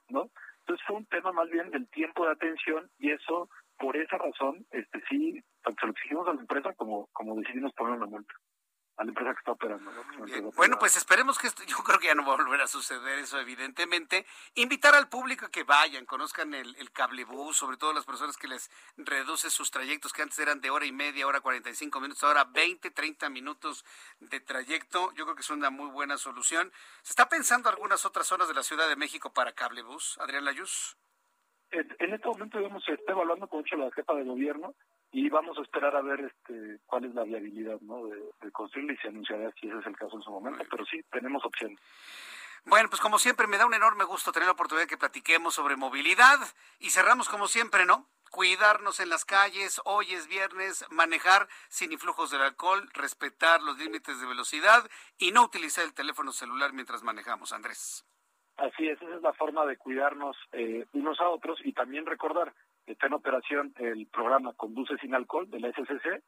¿no? 0.09 0.29
Entonces 0.59 0.85
fue 0.85 0.97
un 0.97 1.05
tema 1.05 1.31
más 1.31 1.49
bien 1.49 1.69
del 1.71 1.87
tiempo 1.89 2.25
de 2.25 2.31
atención 2.31 2.89
y 2.99 3.11
eso, 3.11 3.49
por 3.77 3.95
esa 3.97 4.17
razón, 4.17 4.65
este 4.71 5.01
sí, 5.09 5.41
tanto 5.63 5.79
se 5.79 5.85
lo 5.87 5.91
exigimos 5.93 6.27
a 6.27 6.33
la 6.33 6.41
empresa 6.41 6.73
como, 6.73 7.07
como 7.13 7.35
decidimos 7.35 7.73
poner 7.73 7.93
una 7.97 8.05
multa 8.05 8.33
a 8.97 9.03
la 9.03 9.11
empresa 9.11 9.33
que 9.33 9.39
está 9.39 9.51
operando. 9.51 9.91
Bueno, 10.55 10.77
pues 10.79 10.97
esperemos 10.97 11.37
que 11.37 11.47
esto, 11.47 11.63
yo 11.67 11.77
creo 11.77 11.99
que 11.99 12.07
ya 12.07 12.15
no 12.15 12.25
va 12.25 12.33
a 12.33 12.37
volver 12.37 12.61
a 12.61 12.67
suceder 12.67 13.19
eso, 13.19 13.39
evidentemente. 13.39 14.25
Invitar 14.55 14.95
al 14.95 15.07
público 15.07 15.45
a 15.45 15.51
que 15.51 15.63
vayan, 15.63 16.05
conozcan 16.05 16.53
el, 16.53 16.75
el 16.77 16.91
cablebús, 16.91 17.57
sobre 17.57 17.77
todo 17.77 17.93
las 17.93 18.05
personas 18.05 18.37
que 18.37 18.47
les 18.47 18.71
reduce 18.97 19.51
sus 19.51 19.69
trayectos, 19.69 20.13
que 20.13 20.23
antes 20.23 20.39
eran 20.39 20.61
de 20.61 20.71
hora 20.71 20.85
y 20.85 20.91
media, 20.91 21.27
hora 21.27 21.41
45 21.41 21.99
minutos, 21.99 22.23
ahora 22.23 22.45
20, 22.45 22.89
30 22.89 23.29
minutos 23.29 23.85
de 24.19 24.39
trayecto. 24.39 25.13
Yo 25.13 25.25
creo 25.25 25.35
que 25.35 25.41
es 25.41 25.49
una 25.51 25.69
muy 25.69 25.89
buena 25.91 26.17
solución. 26.17 26.71
¿Se 27.03 27.11
está 27.11 27.29
pensando 27.29 27.69
algunas 27.69 28.03
otras 28.05 28.25
zonas 28.25 28.47
de 28.47 28.55
la 28.55 28.63
Ciudad 28.63 28.89
de 28.89 28.95
México 28.95 29.31
para 29.31 29.53
cablebús, 29.53 30.17
Adrián 30.19 30.43
Layuz? 30.43 30.97
En, 31.69 31.87
en 31.99 32.13
este 32.13 32.27
momento, 32.27 32.57
digamos, 32.57 32.83
se 32.83 32.93
está 32.93 33.11
evaluando 33.11 33.47
con 33.47 33.59
mucho 33.59 33.75
la 33.75 33.91
jefa 33.91 34.15
de 34.15 34.23
gobierno 34.23 34.73
y 35.11 35.29
vamos 35.29 35.57
a 35.57 35.61
esperar 35.61 35.95
a 35.95 36.01
ver 36.01 36.19
este 36.21 36.79
cuál 36.85 37.05
es 37.05 37.15
la 37.15 37.23
viabilidad 37.23 37.79
¿no? 37.81 38.07
de, 38.07 38.21
de 38.41 38.51
construirla 38.51 38.93
y 38.93 38.97
se 38.97 39.07
anunciará 39.07 39.51
si 39.59 39.67
ese 39.67 39.79
es 39.79 39.85
el 39.85 39.95
caso 39.95 40.15
en 40.15 40.21
su 40.21 40.31
momento, 40.31 40.63
pero 40.69 40.85
sí, 40.85 41.01
tenemos 41.11 41.43
opciones. 41.45 41.79
Bueno, 42.65 42.89
pues 42.89 43.01
como 43.01 43.17
siempre 43.17 43.47
me 43.47 43.57
da 43.57 43.65
un 43.65 43.73
enorme 43.73 44.03
gusto 44.03 44.33
tener 44.33 44.47
la 44.47 44.51
oportunidad 44.51 44.83
de 44.83 44.89
que 44.89 44.97
platiquemos 44.97 45.55
sobre 45.55 45.77
movilidad 45.77 46.37
y 46.79 46.89
cerramos 46.89 47.29
como 47.29 47.47
siempre, 47.47 47.85
¿no? 47.85 48.09
Cuidarnos 48.29 48.99
en 48.99 49.07
las 49.07 49.23
calles, 49.23 49.79
hoy 49.85 50.13
es 50.13 50.27
viernes, 50.27 50.85
manejar 50.91 51.47
sin 51.69 51.93
influjos 51.93 52.29
del 52.29 52.41
alcohol, 52.41 52.89
respetar 52.93 53.61
los 53.61 53.77
límites 53.77 54.19
de 54.19 54.27
velocidad 54.27 54.83
y 55.17 55.31
no 55.31 55.43
utilizar 55.43 55.85
el 55.85 55.93
teléfono 55.93 56.33
celular 56.33 56.73
mientras 56.73 57.03
manejamos, 57.03 57.53
Andrés. 57.53 58.05
Así 58.57 58.89
es, 58.89 59.01
esa 59.01 59.15
es 59.15 59.21
la 59.21 59.33
forma 59.33 59.65
de 59.65 59.77
cuidarnos 59.77 60.35
eh, 60.51 60.85
unos 60.91 61.21
a 61.21 61.29
otros 61.29 61.59
y 61.63 61.71
también 61.71 62.05
recordar, 62.05 62.53
está 62.87 63.07
en 63.07 63.13
operación 63.13 63.73
el 63.77 64.07
programa 64.07 64.53
Conduce 64.53 64.97
sin 64.97 65.13
alcohol 65.13 65.49
de 65.49 65.59
la 65.59 65.69
SCC. 65.69 66.23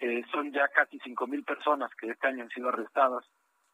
Eh, 0.00 0.24
son 0.30 0.52
ya 0.52 0.68
casi 0.68 0.98
cinco 1.00 1.26
mil 1.26 1.44
personas 1.44 1.90
que 1.94 2.08
este 2.08 2.26
año 2.26 2.42
han 2.42 2.50
sido 2.50 2.68
arrestadas 2.68 3.24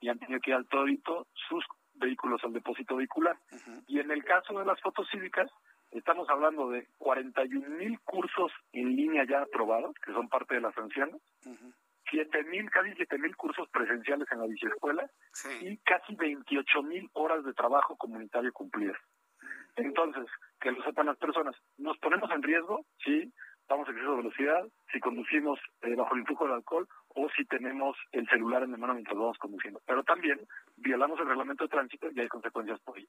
y 0.00 0.08
han 0.08 0.18
tenido 0.18 0.40
que 0.40 0.50
ir 0.50 0.56
al 0.56 0.66
todito 0.66 1.28
sus 1.48 1.64
vehículos 1.94 2.42
al 2.44 2.52
depósito 2.52 2.96
vehicular. 2.96 3.38
Y 3.86 4.00
en 4.00 4.10
el 4.10 4.22
caso 4.24 4.58
de 4.58 4.64
las 4.64 4.80
fotos 4.80 5.08
cívicas, 5.10 5.50
estamos 5.92 6.28
hablando 6.28 6.68
de 6.70 6.86
41 6.98 7.68
mil 7.70 7.98
cursos 8.00 8.52
en 8.72 8.94
línea 8.94 9.24
ya 9.24 9.42
aprobados, 9.42 9.94
que 10.04 10.12
son 10.12 10.28
parte 10.28 10.56
de 10.56 10.60
las 10.60 10.74
sanciones, 10.74 11.20
siete 12.10 12.44
mil, 12.44 12.70
casi 12.70 12.92
siete 12.94 13.18
mil 13.18 13.34
cursos 13.36 13.68
presenciales 13.70 14.28
en 14.30 14.40
la 14.40 14.46
biciescuela 14.46 15.10
y 15.60 15.76
casi 15.78 16.14
28 16.14 16.82
mil 16.82 17.08
horas 17.14 17.44
de 17.44 17.54
trabajo 17.54 17.96
comunitario 17.96 18.52
cumplidas. 18.52 18.98
Entonces, 19.76 20.26
que 20.60 20.72
lo 20.72 20.82
sepan 20.82 21.06
las 21.06 21.18
personas, 21.18 21.54
nos 21.78 21.98
ponemos 21.98 22.30
en 22.30 22.42
riesgo 22.42 22.84
si 23.04 23.32
estamos 23.60 23.88
en 23.88 23.94
exceso 23.94 24.12
de 24.12 24.22
velocidad, 24.22 24.64
si 24.92 25.00
conducimos 25.00 25.58
eh, 25.82 25.94
bajo 25.94 26.14
el 26.14 26.20
influjo 26.20 26.44
del 26.44 26.54
alcohol 26.54 26.88
o 27.08 27.28
si 27.36 27.44
tenemos 27.46 27.96
el 28.12 28.28
celular 28.28 28.62
en 28.62 28.72
la 28.72 28.78
mano 28.78 28.94
mientras 28.94 29.18
vamos 29.18 29.38
conduciendo. 29.38 29.80
Pero 29.86 30.04
también 30.04 30.40
violamos 30.76 31.18
el 31.20 31.26
reglamento 31.26 31.64
de 31.64 31.68
tránsito 31.68 32.08
y 32.10 32.20
hay 32.20 32.28
consecuencias 32.28 32.80
por 32.80 32.98
ello. 32.98 33.08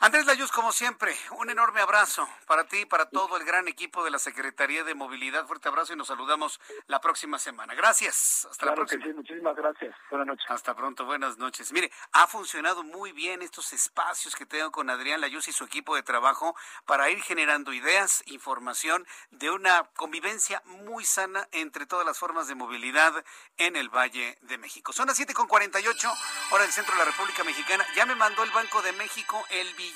Andrés 0.00 0.26
Layuz, 0.26 0.52
como 0.52 0.70
siempre, 0.70 1.12
un 1.38 1.50
enorme 1.50 1.80
abrazo 1.80 2.28
para 2.46 2.68
ti 2.68 2.78
y 2.78 2.84
para 2.84 3.10
todo 3.10 3.36
el 3.36 3.44
gran 3.44 3.66
equipo 3.66 4.04
de 4.04 4.12
la 4.12 4.20
Secretaría 4.20 4.84
de 4.84 4.94
Movilidad. 4.94 5.44
Fuerte 5.44 5.68
abrazo 5.68 5.92
y 5.92 5.96
nos 5.96 6.06
saludamos 6.06 6.60
la 6.86 7.00
próxima 7.00 7.36
semana. 7.40 7.74
Gracias. 7.74 8.46
Hasta 8.48 8.66
la 8.66 8.74
próxima. 8.76 9.02
Que 9.02 9.10
sí, 9.10 9.16
muchísimas 9.16 9.56
gracias. 9.56 9.96
Buenas 10.08 10.28
noches. 10.28 10.46
Hasta 10.48 10.76
pronto. 10.76 11.04
Buenas 11.04 11.36
noches. 11.38 11.72
Mire, 11.72 11.90
ha 12.12 12.28
funcionado 12.28 12.84
muy 12.84 13.10
bien 13.10 13.42
estos 13.42 13.72
espacios 13.72 14.36
que 14.36 14.46
tengo 14.46 14.70
con 14.70 14.88
Adrián 14.88 15.20
Layuz 15.20 15.48
y 15.48 15.52
su 15.52 15.64
equipo 15.64 15.96
de 15.96 16.04
trabajo 16.04 16.54
para 16.86 17.10
ir 17.10 17.20
generando 17.20 17.72
ideas, 17.72 18.22
información 18.26 19.04
de 19.32 19.50
una 19.50 19.82
convivencia 19.96 20.62
muy 20.64 21.04
sana 21.04 21.48
entre 21.50 21.86
todas 21.86 22.06
las 22.06 22.20
formas 22.20 22.46
de 22.46 22.54
movilidad 22.54 23.24
en 23.56 23.74
el 23.74 23.88
Valle 23.88 24.38
de 24.42 24.58
México. 24.58 24.92
Son 24.92 25.08
las 25.08 25.18
7.48, 25.18 26.14
hora 26.52 26.62
del 26.62 26.72
centro 26.72 26.94
de 26.94 27.00
la 27.00 27.06
República 27.06 27.42
Mexicana. 27.42 27.84
Ya 27.96 28.06
me 28.06 28.14
mandó 28.14 28.44
el 28.44 28.52
Banco 28.52 28.80
de 28.80 28.92
México 28.92 29.44
el 29.50 29.74
billete 29.74 29.87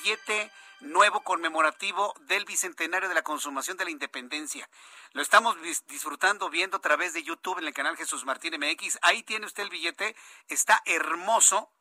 nuevo 0.83 1.23
conmemorativo 1.23 2.13
del 2.21 2.45
bicentenario 2.45 3.09
de 3.09 3.15
la 3.15 3.21
consumación 3.23 3.77
de 3.77 3.85
la 3.85 3.91
independencia. 3.91 4.69
Lo 5.13 5.21
estamos 5.21 5.55
disfrutando 5.87 6.49
viendo 6.49 6.77
a 6.77 6.81
través 6.81 7.13
de 7.13 7.23
YouTube 7.23 7.59
en 7.59 7.67
el 7.67 7.73
canal 7.73 7.97
Jesús 7.97 8.25
Martín 8.25 8.53
MX. 8.59 8.99
Ahí 9.01 9.23
tiene 9.23 9.45
usted 9.45 9.63
el 9.63 9.69
billete, 9.69 10.15
está 10.47 10.81
hermoso. 10.85 11.71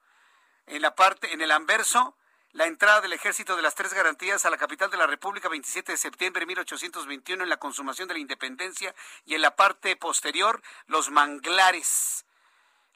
En 0.67 0.83
la 0.83 0.95
parte, 0.95 1.33
en 1.33 1.41
el 1.41 1.51
anverso, 1.51 2.17
la 2.53 2.67
entrada 2.67 3.01
del 3.01 3.15
Ejército 3.15 3.57
de 3.57 3.63
las 3.63 3.75
Tres 3.75 3.95
Garantías 3.95 4.45
a 4.45 4.51
la 4.51 4.59
capital 4.59 4.91
de 4.91 4.99
la 4.99 5.07
República 5.07 5.49
27 5.49 5.93
de 5.93 5.99
septiembre 5.99 6.41
de 6.41 6.47
1821 6.47 7.43
en 7.43 7.49
la 7.49 7.57
consumación 7.57 8.09
de 8.09 8.15
la 8.15 8.21
independencia 8.21 8.95
y 9.25 9.35
en 9.35 9.43
la 9.43 9.57
parte 9.57 9.97
posterior 9.97 10.63
los 10.87 11.11
manglares. 11.11 12.27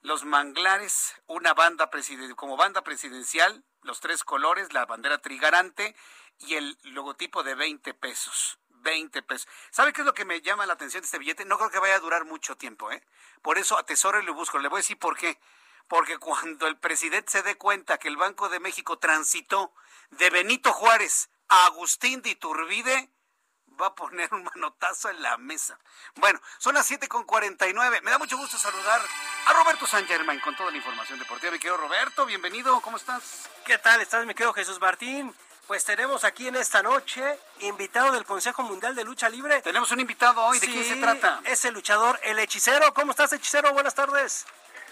Los 0.03 0.25
manglares, 0.25 1.15
una 1.27 1.55
banda 1.55 1.91
como 2.37 2.57
banda 2.57 2.83
presidencial 2.83 3.65
los 3.87 4.01
tres 4.01 4.25
colores, 4.25 4.73
la 4.73 4.85
bandera 4.85 5.19
trigarante 5.19 5.95
y 6.39 6.55
el 6.55 6.79
logotipo 6.83 7.43
de 7.43 7.55
20 7.55 7.95
pesos. 7.95 8.59
20 8.69 9.23
pesos. 9.23 9.49
¿Sabe 9.71 9.93
qué 9.93 10.03
es 10.03 10.07
lo 10.07 10.15
que 10.15 10.25
me 10.25 10.41
llama 10.43 10.67
la 10.67 10.75
atención 10.75 11.01
de 11.01 11.07
este 11.07 11.19
billete? 11.19 11.45
No 11.45 11.59
creo 11.59 11.71
que 11.71 11.79
vaya 11.79 11.97
a 11.97 12.01
durar 12.01 12.25
mucho 12.25 12.57
tiempo, 12.57 12.93
¿eh? 12.93 13.03
Por 13.43 13.59
eso 13.59 13.77
atesoro 13.79 14.21
y 14.21 14.25
lo 14.25 14.35
busco. 14.35 14.59
Le 14.59 14.69
voy 14.69 14.79
a 14.79 14.83
decir 14.83 14.99
por 14.99 15.17
qué. 15.17 15.41
Porque 15.89 16.19
cuando 16.19 16.67
el 16.67 16.77
presidente 16.77 17.33
se 17.33 17.43
dé 17.43 17.57
cuenta 17.57 17.99
que 17.99 18.09
el 18.09 18.17
Banco 18.17 18.49
de 18.49 18.61
México 18.61 18.99
transitó 18.99 19.73
de 20.11 20.31
Benito 20.31 20.73
Juárez 20.73 21.31
a 21.49 21.67
Agustín 21.67 22.23
de 22.23 22.31
Iturbide, 22.31 23.11
va 23.81 23.89
a 23.89 23.95
poner 23.95 24.33
un 24.33 24.45
manotazo 24.45 25.11
en 25.11 25.23
la 25.23 25.37
mesa. 25.37 25.79
Bueno, 26.17 26.41
son 26.59 26.75
las 26.75 26.87
7 26.87 27.09
con 27.09 27.25
49. 27.25 28.01
Me 28.03 28.11
da 28.11 28.19
mucho 28.19 28.37
gusto 28.37 28.59
saludar 28.59 29.01
a 29.47 29.53
Roberto 29.53 29.87
San 29.87 30.07
Germán 30.07 30.41
con 30.41 30.57
toda 30.57 30.71
la 30.71 30.77
información 30.77 31.19
deportiva. 31.19 31.53
Mi 31.53 31.59
querido 31.59 31.77
Roberto, 31.77 32.27
bienvenido, 32.27 32.81
¿cómo 32.81 32.97
estás? 32.97 33.49
¿Qué 33.65 33.79
tal 33.79 34.01
estás, 34.01 34.27
mi 34.27 34.35
querido 34.35 34.53
Jesús 34.53 34.81
Martín? 34.81 35.35
Pues 35.67 35.85
tenemos 35.85 36.23
aquí 36.23 36.47
en 36.47 36.55
esta 36.55 36.81
noche 36.83 37.39
invitado 37.61 38.13
del 38.13 38.25
Consejo 38.25 38.63
Mundial 38.63 38.95
de 38.95 39.03
Lucha 39.03 39.29
Libre. 39.29 39.61
Tenemos 39.63 39.91
un 39.91 39.99
invitado 39.99 40.41
hoy, 40.45 40.61
¿de 40.61 40.67
quién 40.69 40.85
se 40.85 40.97
trata? 40.97 41.41
Es 41.45 41.65
el 41.65 41.75
luchador, 41.75 42.21
el 42.23 42.39
hechicero. 42.39 42.95
¿Cómo 42.95 43.11
estás, 43.11 43.33
hechicero? 43.33 43.73
Buenas 43.73 43.95
tardes. 43.95 44.47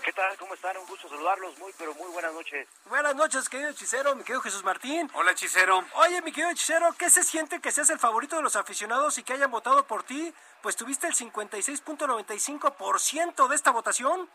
¿Qué 0.05 0.13
tal? 0.13 0.37
¿Cómo 0.37 0.53
están? 0.53 0.77
Un 0.77 0.85
gusto 0.87 1.09
saludarlos. 1.09 1.59
Muy, 1.59 1.73
pero 1.79 1.95
muy 1.95 2.13
buenas 2.13 2.35
noches. 2.35 2.69
Buenas 2.91 3.17
noches, 3.17 3.49
querido 3.49 3.71
hechicero, 3.71 4.15
mi 4.15 4.23
querido 4.23 4.43
Jesús 4.43 4.63
Martín. 4.63 5.11
Hola, 5.15 5.31
hechicero. 5.31 5.83
Oye, 5.95 6.21
mi 6.21 6.31
querido 6.31 6.51
hechicero, 6.51 6.95
¿qué 6.99 7.09
se 7.09 7.25
siente 7.25 7.59
que 7.59 7.73
seas 7.73 7.89
el 7.89 7.99
favorito 7.99 8.37
de 8.37 8.43
los 8.43 8.55
aficionados 8.55 9.17
y 9.17 9.23
que 9.23 9.33
hayan 9.33 9.51
votado 9.51 9.87
por 9.87 10.03
ti? 10.03 10.31
Pues 10.61 10.77
tuviste 10.77 11.07
el 11.07 11.15
56.95% 11.15 13.49
de 13.49 13.57
esta 13.57 13.71
votación. 13.71 14.29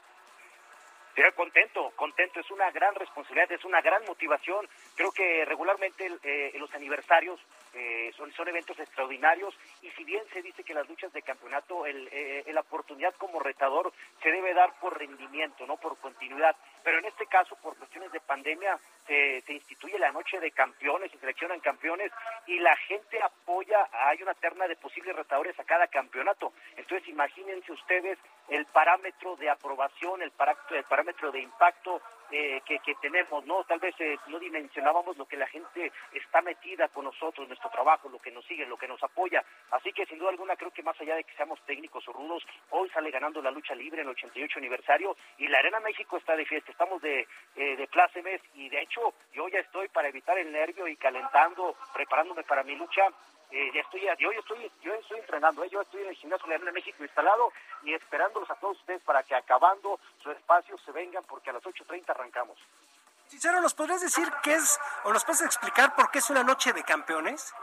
Estoy 1.15 1.31
contento, 1.33 1.91
contento. 1.95 2.39
Es 2.39 2.49
una 2.49 2.71
gran 2.71 2.95
responsabilidad, 2.95 3.51
es 3.51 3.63
una 3.63 3.81
gran 3.81 4.03
motivación. 4.05 4.67
Creo 4.95 5.11
que 5.11 5.45
regularmente 5.45 6.17
eh, 6.23 6.51
los 6.57 6.73
aniversarios 6.73 7.39
eh, 7.73 8.11
son, 8.17 8.31
son 8.33 8.47
eventos 8.47 8.77
extraordinarios 8.79 9.53
y 9.81 9.89
si 9.91 10.03
bien 10.03 10.23
se 10.33 10.41
dice 10.41 10.63
que 10.63 10.73
las 10.73 10.87
luchas 10.87 11.13
de 11.13 11.21
campeonato, 11.21 11.85
el, 11.85 12.07
eh, 12.11 12.43
la 12.51 12.61
oportunidad 12.61 13.13
como 13.15 13.39
retador 13.39 13.93
se 14.21 14.31
debe 14.31 14.53
dar 14.53 14.79
por 14.79 14.97
rendimiento, 14.97 15.65
no 15.67 15.77
por 15.77 15.97
continuidad. 15.99 16.55
Pero 16.83 16.99
en 16.99 17.05
este 17.05 17.25
caso, 17.27 17.55
por 17.61 17.77
cuestiones 17.77 18.11
de 18.11 18.19
pandemia, 18.21 18.79
se, 19.05 19.41
se 19.41 19.53
instituye 19.53 19.99
la 19.99 20.11
noche 20.11 20.39
de 20.39 20.51
campeones, 20.51 21.11
se 21.11 21.19
seleccionan 21.19 21.59
campeones 21.59 22.11
y 22.47 22.59
la 22.59 22.75
gente 22.77 23.21
apoya, 23.21 23.87
hay 23.91 24.21
una 24.23 24.33
terna 24.33 24.67
de 24.67 24.75
posibles 24.75 25.15
retadores 25.15 25.59
a 25.59 25.63
cada 25.63 25.87
campeonato. 25.87 26.53
Entonces, 26.75 27.07
imagínense 27.07 27.71
ustedes 27.71 28.17
el 28.49 28.65
parámetro 28.67 29.35
de 29.35 29.49
aprobación, 29.49 30.21
el 30.21 30.31
parámetro, 30.31 30.77
el 30.77 30.83
parámetro 30.83 31.31
de 31.31 31.41
impacto 31.41 32.01
eh, 32.31 32.61
que, 32.65 32.79
que, 32.79 32.95
tenemos, 32.95 33.45
¿no? 33.45 33.63
Tal 33.63 33.79
vez 33.79 33.95
eh, 33.99 34.17
no 34.27 34.39
dimensionábamos 34.39 35.17
lo 35.17 35.25
que 35.25 35.37
la 35.37 35.47
gente 35.47 35.91
está 36.13 36.41
metida 36.41 36.87
con 36.89 37.05
nosotros, 37.05 37.47
nuestro 37.60 37.69
trabajo, 37.72 38.07
lo 38.07 38.19
que 38.19 38.31
nos 38.31 38.45
sigue, 38.45 38.65
lo 38.65 38.77
que 38.77 38.88
nos 38.88 39.03
apoya. 39.03 39.44
Así 39.72 39.91
que 39.91 40.06
sin 40.06 40.18
duda 40.18 40.30
alguna 40.30 40.56
creo 40.56 40.72
que 40.72 40.81
más 40.81 40.99
allá 41.02 41.15
de 41.15 41.26
que 41.26 41.36
seamos 41.36 41.60
técnicos 41.65 42.07
o 42.07 42.14
rudos, 42.14 42.44
hoy 42.69 42.90
sale 42.90 43.11
ganando 43.11 43.41
la 43.41 43.52
lucha 43.52 43.76
libre 43.76 44.02
en 44.02 44.07
el 44.07 44.15
88 44.15 44.60
aniversario 44.60 45.18
y 45.38 45.48
la 45.48 45.60
Arena 45.60 45.81
México 45.81 46.15
está 46.18 46.38
de 46.38 46.45
fiesta, 46.45 46.72
estamos 46.72 47.02
de, 47.02 47.27
eh, 47.57 47.76
de 47.76 47.88
plácemes 47.88 48.41
y 48.53 48.69
de 48.69 48.81
hecho 48.81 49.14
yo 49.34 49.49
ya 49.49 49.60
estoy 49.60 49.90
para 49.90 50.07
evitar 50.07 50.38
el 50.38 50.52
nervio 50.52 50.88
y 50.88 50.95
calentando, 50.95 51.76
preparándome 51.94 52.44
para 52.44 52.64
mi 52.64 52.76
lucha 52.76 53.07
eh, 53.52 53.72
ya 53.73 53.81
estoy, 53.81 54.02
yo, 54.19 54.31
yo 54.31 54.40
estoy, 54.40 54.72
yo 54.84 54.94
estoy 54.94 55.19
entrenando, 55.19 55.64
eh, 55.64 55.69
yo 55.72 55.81
estoy 55.81 56.03
en 56.03 56.10
el 56.10 56.15
gimnasio 56.15 56.48
de 56.48 56.56
Arena 56.56 56.72
México 56.72 57.03
instalado 57.03 57.52
y 57.84 57.94
esperándolos 57.95 58.49
a 58.52 58.56
todos 58.56 58.77
ustedes 58.77 59.02
para 59.02 59.23
que 59.23 59.34
acabando 59.34 59.99
su 60.22 60.30
espacio 60.31 60.77
se 60.77 60.91
vengan 60.91 61.23
porque 61.23 61.49
a 61.49 61.53
las 61.53 61.64
8.30 61.64 62.10
arrancamos. 62.10 62.57
Sincero, 63.30 63.61
¿nos 63.61 63.76
podrías 63.76 64.01
decir 64.01 64.27
qué 64.41 64.56
es, 64.56 64.80
o 65.03 65.14
nos 65.14 65.23
puedes 65.23 65.43
explicar 65.43 65.95
por 65.95 66.10
qué 66.10 66.18
es 66.18 66.31
una 66.31 66.43
noche 66.43 66.73
de 66.73 66.84
campeones? 66.84 67.53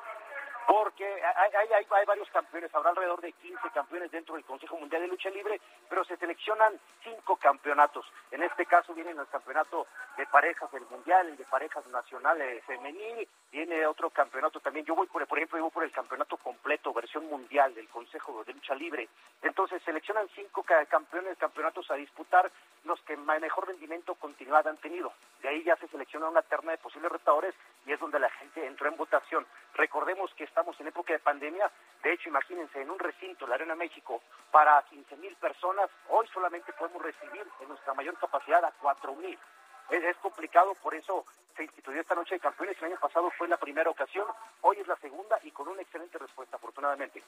Porque 0.66 1.04
hay, 1.04 1.50
hay, 1.54 1.84
hay, 1.90 2.06
varios 2.06 2.28
campeones, 2.30 2.74
habrá 2.74 2.90
alrededor 2.90 3.20
de 3.20 3.32
15 3.32 3.70
campeones 3.72 4.10
dentro 4.10 4.34
del 4.34 4.44
Consejo 4.44 4.76
Mundial 4.76 5.02
de 5.02 5.08
Lucha 5.08 5.30
Libre, 5.30 5.60
pero 5.88 6.04
se 6.04 6.16
seleccionan 6.16 6.78
cinco 7.04 7.36
campeonatos. 7.36 8.04
En 8.30 8.42
este 8.42 8.66
caso 8.66 8.92
vienen 8.92 9.18
el 9.18 9.28
campeonato 9.28 9.86
de 10.16 10.26
parejas 10.26 10.70
del 10.72 10.84
Mundial, 10.86 11.28
el 11.28 11.36
de 11.36 11.44
parejas 11.44 11.86
nacionales 11.86 12.64
femenil, 12.64 13.28
viene 13.50 13.86
otro 13.86 14.10
campeonato 14.10 14.60
también. 14.60 14.84
Yo 14.84 14.94
voy, 14.94 15.06
por, 15.06 15.26
por 15.26 15.38
ejemplo, 15.38 15.58
yo 15.58 15.70
por 15.70 15.84
el 15.84 15.92
campeonato 15.92 16.36
completo, 16.36 16.92
versión 16.92 17.26
mundial 17.26 17.74
del 17.74 17.88
Consejo 17.88 18.42
de 18.44 18.52
Lucha 18.52 18.74
Libre. 18.74 19.08
Entonces 19.42 19.82
seleccionan 19.84 20.28
cinco 20.34 20.64
campeones, 20.88 21.38
campeonatos 21.38 21.90
a 21.90 21.94
disputar, 21.94 22.50
los 22.84 23.00
que 23.02 23.16
mejor 23.16 23.68
rendimiento 23.68 24.14
continuado 24.14 24.70
han 24.70 24.76
tenido. 24.78 25.12
De 25.42 25.48
ahí 25.48 25.62
ya 25.62 25.76
se 25.76 25.88
selecciona 25.88 26.28
una 26.28 26.42
terna 26.42 26.72
de 26.72 26.78
posibles 26.78 27.12
retadores 27.12 27.54
y 27.84 27.92
es 27.92 28.00
donde 28.00 28.18
la 28.18 28.30
gente 28.30 28.66
entró 28.66 28.88
en 28.88 28.96
votación. 28.96 29.46
Recordemos 29.74 30.32
que 30.34 30.44
estamos 30.56 30.80
en 30.80 30.86
época 30.86 31.12
de 31.12 31.18
pandemia, 31.18 31.70
de 32.02 32.14
hecho 32.14 32.30
imagínense, 32.30 32.80
en 32.80 32.90
un 32.90 32.98
recinto, 32.98 33.46
la 33.46 33.56
Arena 33.56 33.74
México, 33.74 34.22
para 34.50 34.82
15 34.88 35.16
mil 35.18 35.36
personas, 35.36 35.90
hoy 36.08 36.26
solamente 36.32 36.72
podemos 36.72 37.02
recibir 37.02 37.46
en 37.60 37.68
nuestra 37.68 37.92
mayor 37.92 38.16
capacidad 38.18 38.64
a 38.64 38.72
4 38.80 39.14
mil. 39.16 39.38
Es, 39.90 40.16
complicado, 40.16 40.74
por 40.82 40.94
eso 40.94 41.26
se 41.54 41.64
instituyó 41.64 42.00
esta 42.00 42.14
noche 42.14 42.36
de 42.36 42.40
campeones. 42.40 42.74
El 42.78 42.86
año 42.86 42.98
pasado 42.98 43.30
fue 43.36 43.48
la 43.48 43.58
primera 43.58 43.90
ocasión, 43.90 44.26
hoy 44.62 44.78
es 44.80 44.86
la 44.86 44.96
segunda 44.96 45.38
y 45.42 45.50
con 45.50 45.68
una 45.68 45.82
excelente 45.82 46.16
respuesta, 46.16 46.56
afortunadamente. 46.56 47.22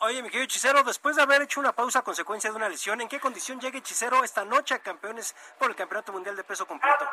Oye, 0.00 0.22
mi 0.22 0.30
querido 0.30 0.44
Hechicero, 0.44 0.82
después 0.82 1.16
de 1.16 1.22
haber 1.22 1.42
hecho 1.42 1.60
una 1.60 1.74
pausa 1.74 1.98
a 1.98 2.02
consecuencia 2.02 2.48
de 2.48 2.56
una 2.56 2.70
lesión, 2.70 3.02
¿en 3.02 3.08
qué 3.08 3.20
condición 3.20 3.60
llega 3.60 3.76
Hechicero 3.76 4.24
esta 4.24 4.46
noche 4.46 4.74
a 4.74 4.78
campeones 4.78 5.36
por 5.58 5.68
el 5.68 5.76
Campeonato 5.76 6.10
Mundial 6.10 6.36
de 6.36 6.44
Peso 6.44 6.66
Completo? 6.66 7.06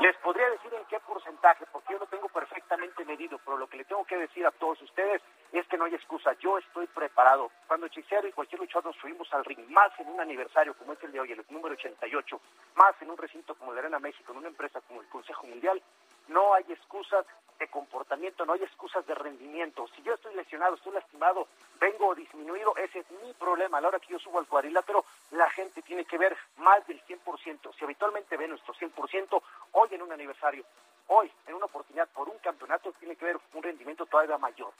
Les 0.00 0.16
podría 0.16 0.48
decir 0.50 0.72
en 0.74 0.84
qué 0.86 0.98
porcentaje, 1.00 1.64
porque 1.70 1.92
yo 1.92 1.98
lo 1.98 2.06
tengo 2.06 2.28
perfectamente 2.28 3.04
medido, 3.04 3.38
pero 3.44 3.56
lo 3.56 3.68
que 3.68 3.76
le 3.76 3.84
tengo 3.84 4.04
que 4.04 4.16
decir 4.16 4.44
a 4.46 4.50
todos 4.50 4.80
ustedes 4.82 5.22
es 5.52 5.66
que 5.68 5.76
no 5.76 5.84
hay 5.84 5.94
excusa. 5.94 6.32
Yo 6.40 6.58
estoy 6.58 6.86
preparado. 6.88 7.50
Cuando 7.68 7.86
Hechicero 7.86 8.26
y 8.26 8.32
cualquier 8.32 8.60
luchador 8.60 8.94
subimos 8.96 9.32
al 9.32 9.44
ring, 9.44 9.68
más 9.68 9.92
en 9.98 10.08
un 10.08 10.20
aniversario 10.20 10.74
como 10.74 10.94
es 10.94 11.02
el 11.04 11.12
de 11.12 11.20
hoy, 11.20 11.32
el 11.32 11.44
número 11.50 11.74
88, 11.74 12.40
más 12.74 12.94
en 13.00 13.10
un 13.10 13.16
recinto 13.16 13.54
como 13.54 13.72
la 13.72 13.80
Arena 13.80 13.98
México, 13.98 14.32
en 14.32 14.38
una 14.38 14.48
empresa 14.48 14.80
como 14.80 15.02
el 15.02 15.08
Consejo 15.08 15.46
Mundial, 15.46 15.80
no 16.28 16.54
hay 16.54 16.64
excusas 16.68 17.26
de 17.58 17.68
comportamiento, 17.68 18.44
no 18.44 18.54
hay 18.54 18.62
excusas 18.62 19.06
de 19.06 19.14
rendimiento. 19.14 19.86
Si 19.94 20.02
yo 20.02 20.14
estoy 20.14 20.34
lesionado, 20.34 20.74
estoy 20.74 20.92
lastimado, 20.92 21.46
vengo 21.80 22.14
disminuido, 22.14 22.76
ese 22.76 23.00
es 23.00 23.10
mi 23.22 23.32
problema. 23.34 23.78
A 23.78 23.80
la 23.80 23.88
hora 23.88 24.00
que 24.00 24.12
yo 24.12 24.18
subo 24.18 24.38
al 24.38 24.46
cuadrilátero, 24.46 25.04
la 25.30 25.48
gente 25.50 25.82
tiene 25.82 26.04
que 26.04 26.18
ver 26.18 26.36
más 26.56 26.84
del 26.86 27.00
100%. 27.04 27.74
Si 27.78 27.84
habitualmente 27.84 28.36
ve 28.36 28.48
nuestro 28.48 28.74
100%, 28.74 29.42
hoy 29.72 29.88
en 29.92 30.02
un 30.02 30.12
aniversario, 30.12 30.64
hoy 31.08 31.30
en 31.46 31.54
una 31.54 31.66
oportunidad 31.66 32.08
por 32.08 32.28
un 32.28 32.38
campeonato, 32.38 32.92
tiene 32.98 33.16
que 33.16 33.26
ver 33.26 33.38
un 33.52 33.62
rendimiento 33.62 34.06
todavía 34.06 34.38
mayor. 34.38 34.72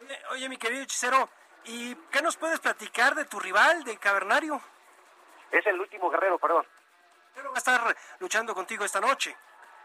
Oye, 0.00 0.18
oye 0.30 0.48
mi 0.48 0.58
querido 0.58 0.82
hechicero, 0.82 1.28
¿y 1.64 1.94
qué 2.10 2.20
nos 2.20 2.36
puedes 2.36 2.60
platicar 2.60 3.14
de 3.14 3.24
tu 3.24 3.40
rival, 3.40 3.84
de 3.84 3.96
Cavernario? 3.96 4.60
Es 5.50 5.66
el 5.66 5.80
último 5.80 6.10
guerrero, 6.10 6.38
perdón. 6.38 6.66
Pero 7.34 7.50
va 7.50 7.56
a 7.56 7.58
estar 7.58 7.96
luchando 8.18 8.54
contigo 8.54 8.84
esta 8.84 9.00
noche. 9.00 9.34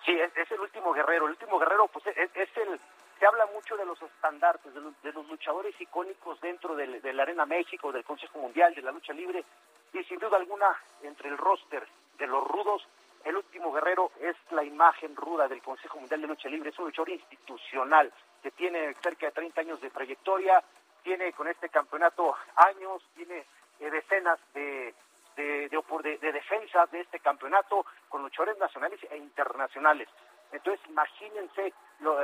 Sí, 0.06 0.12
es, 0.20 0.52
el 0.52 0.60
último 0.60 0.94
guerrero. 0.94 1.26
El 1.26 1.32
último 1.32 1.60
guerrero, 1.60 1.88
pues 1.88 2.06
es, 2.08 2.30
el. 2.58 2.80
Se 3.20 3.26
habla 3.26 3.46
mucho 3.54 3.78
de 3.78 3.86
los 3.86 4.02
estandartes, 4.02 4.74
de 4.74 4.82
los, 4.82 5.02
de 5.02 5.14
los 5.14 5.28
luchadores 5.30 5.80
icónicos 5.80 6.42
dentro 6.42 6.76
de 6.76 7.14
la 7.14 7.24
Arena 7.24 7.46
México, 7.46 7.92
del 7.92 8.04
Consejo 8.04 8.40
Mundial, 8.40 8.74
de 8.76 8.82
la 8.82 8.92
lucha 8.92 9.14
libre. 9.14 9.46
Y 9.94 10.04
sin 10.06 10.20
duda 10.20 10.38
alguna, 10.38 10.68
entre 11.04 11.30
el 11.30 11.38
roster 11.38 11.88
de 12.18 12.28
los 12.28 12.46
rudos, 12.46 12.86
el 13.24 13.38
último 13.38 13.72
guerrero 13.72 14.12
es 14.20 14.36
la 14.52 14.64
imagen 14.64 15.16
ruda 15.16 15.48
del 15.48 15.62
Consejo 15.62 16.00
Mundial 16.00 16.22
de 16.22 16.28
Lucha 16.28 16.50
Libre. 16.50 16.72
Es 16.72 16.80
un 16.80 16.86
luchador 16.86 17.10
institucional 17.10 18.12
que 18.42 18.52
tiene 18.52 18.94
cerca 18.96 19.28
de 19.28 19.32
30 19.32 19.62
años 19.62 19.82
de 19.82 19.90
trayectoria, 19.90 20.62
tiene 21.04 21.32
con 21.32 21.48
este 21.48 21.70
campeonato 21.70 22.36
años, 22.56 23.02
tiene 23.16 23.46
eh, 23.80 23.90
decenas 23.90 24.40
de 24.54 24.94
de, 25.36 25.70
de, 25.70 25.84
de, 26.04 26.18
de, 26.18 26.32
defensa 26.32 26.86
de 26.92 27.02
este 27.02 27.20
campeonato 27.20 27.86
con 28.10 28.22
luchadores 28.22 28.58
nacionales 28.58 29.00
e 29.10 29.18
internacionales. 29.18 30.08
Entonces, 30.52 30.80
imagínense, 30.88 31.74
lo, 32.00 32.18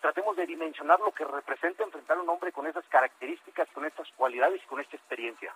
tratemos 0.00 0.36
de 0.36 0.46
dimensionar 0.46 0.98
lo 1.00 1.12
que 1.12 1.24
representa 1.24 1.84
enfrentar 1.84 2.16
a 2.16 2.22
un 2.22 2.28
hombre 2.28 2.52
con 2.52 2.66
esas 2.66 2.84
características, 2.86 3.68
con 3.74 3.84
estas 3.84 4.08
cualidades 4.16 4.62
y 4.62 4.66
con 4.66 4.80
esta 4.80 4.96
experiencia. 4.96 5.54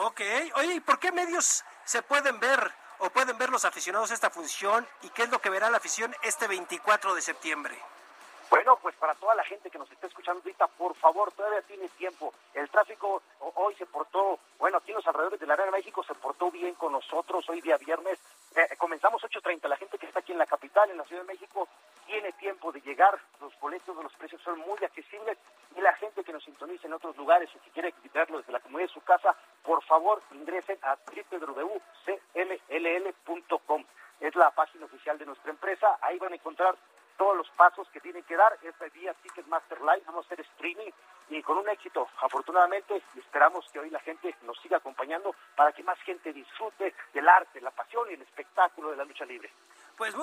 Ok, 0.00 0.20
oye, 0.56 0.74
¿y 0.74 0.80
por 0.80 0.98
qué 0.98 1.10
medios 1.10 1.64
se 1.84 2.02
pueden 2.02 2.38
ver 2.38 2.70
o 2.98 3.08
pueden 3.08 3.38
ver 3.38 3.48
los 3.48 3.64
aficionados 3.64 4.10
esta 4.10 4.28
función 4.28 4.86
y 5.02 5.08
qué 5.10 5.22
es 5.22 5.30
lo 5.30 5.40
que 5.40 5.48
verá 5.48 5.70
la 5.70 5.78
afición 5.78 6.14
este 6.22 6.46
24 6.46 7.14
de 7.14 7.22
septiembre? 7.22 7.78
Bueno, 8.50 8.78
pues 8.80 8.94
para 8.96 9.14
toda 9.14 9.34
la 9.34 9.44
gente 9.44 9.68
que 9.68 9.78
nos 9.78 9.90
está 9.90 10.06
escuchando 10.06 10.40
ahorita, 10.40 10.66
por 10.68 10.94
favor, 10.96 11.30
todavía 11.32 11.60
tiene 11.62 11.86
tiempo. 11.90 12.32
El 12.54 12.70
tráfico 12.70 13.22
hoy 13.56 13.74
se 13.74 13.84
portó, 13.84 14.38
bueno, 14.58 14.78
aquí 14.78 14.90
en 14.90 14.96
los 14.96 15.06
alrededores 15.06 15.38
de 15.38 15.46
la 15.46 15.52
Arena 15.54 15.70
México 15.70 16.02
se 16.02 16.14
portó 16.14 16.50
bien 16.50 16.74
con 16.74 16.92
nosotros 16.92 17.46
hoy 17.50 17.60
día 17.60 17.76
viernes. 17.76 18.18
Eh, 18.56 18.76
comenzamos 18.78 19.22
8.30, 19.22 19.68
la 19.68 19.76
gente 19.76 19.98
que 19.98 20.06
está 20.06 20.20
aquí 20.20 20.32
en 20.32 20.38
la 20.38 20.46
capital, 20.46 20.90
en 20.90 20.96
la 20.96 21.04
Ciudad 21.04 21.22
de 21.22 21.28
México, 21.28 21.68
tiene 22.06 22.32
tiempo 22.32 22.72
de 22.72 22.80
llegar, 22.80 23.20
los 23.38 23.52
boletos 23.60 23.94
de 23.94 24.02
los 24.02 24.14
precios 24.14 24.40
son 24.40 24.58
muy 24.60 24.82
accesibles 24.82 25.36
y 25.76 25.82
la 25.82 25.92
gente 25.94 26.24
que 26.24 26.32
nos 26.32 26.42
sintoniza 26.42 26.86
en 26.86 26.94
otros 26.94 27.14
lugares 27.18 27.50
o 27.54 27.60
que 27.62 27.70
quiere 27.70 27.92
verlo 28.14 28.38
desde 28.38 28.52
la 28.52 28.60
comunidad 28.60 28.88
de 28.88 28.94
su 28.94 29.02
casa, 29.02 29.36
por 29.62 29.84
favor 29.84 30.22
ingresen 30.32 30.78
a 30.82 30.96
www.cmll.com. 31.30 31.84
Es 34.20 34.34
la 34.34 34.50
página 34.50 34.86
oficial 34.86 35.18
de 35.18 35.26
nuestra 35.26 35.50
empresa, 35.50 35.98
ahí 36.00 36.18
van 36.18 36.32
a 36.32 36.36
encontrar 36.36 36.74
todos 37.18 37.36
los 37.36 37.50
pasos 37.50 37.86
que 37.92 38.00
tienen 38.00 38.22
que 38.22 38.36
dar. 38.36 38.58
Este 38.62 38.88
día 38.90 39.12
Ticketmaster 39.14 39.80
Live, 39.80 40.02
vamos 40.06 40.24
a 40.24 40.26
hacer 40.26 40.40
streaming 40.40 40.90
y 41.28 41.42
con 41.42 41.58
un 41.58 41.68
éxito, 41.68 42.08
afortunadamente, 42.22 43.02
esperamos 43.16 43.68
que 43.70 43.78
hoy 43.78 43.90
la 43.90 44.00
gente 44.00 44.34
nos 44.42 44.58
siga 44.60 44.78
acompañando 44.78 45.34
para 45.54 45.72
que 45.72 45.82
más 45.82 45.98
gente 46.00 46.32
disfrute 46.32 46.94
del 47.12 47.28
arte, 47.28 47.60
la 47.60 47.70
pasión 47.70 48.10
y 48.10 48.14
el 48.14 48.22
espectáculo 48.22 48.90
de 48.90 48.96
la 48.96 49.04
lucha 49.04 49.26
libre. 49.26 49.52
Pues 49.96 50.14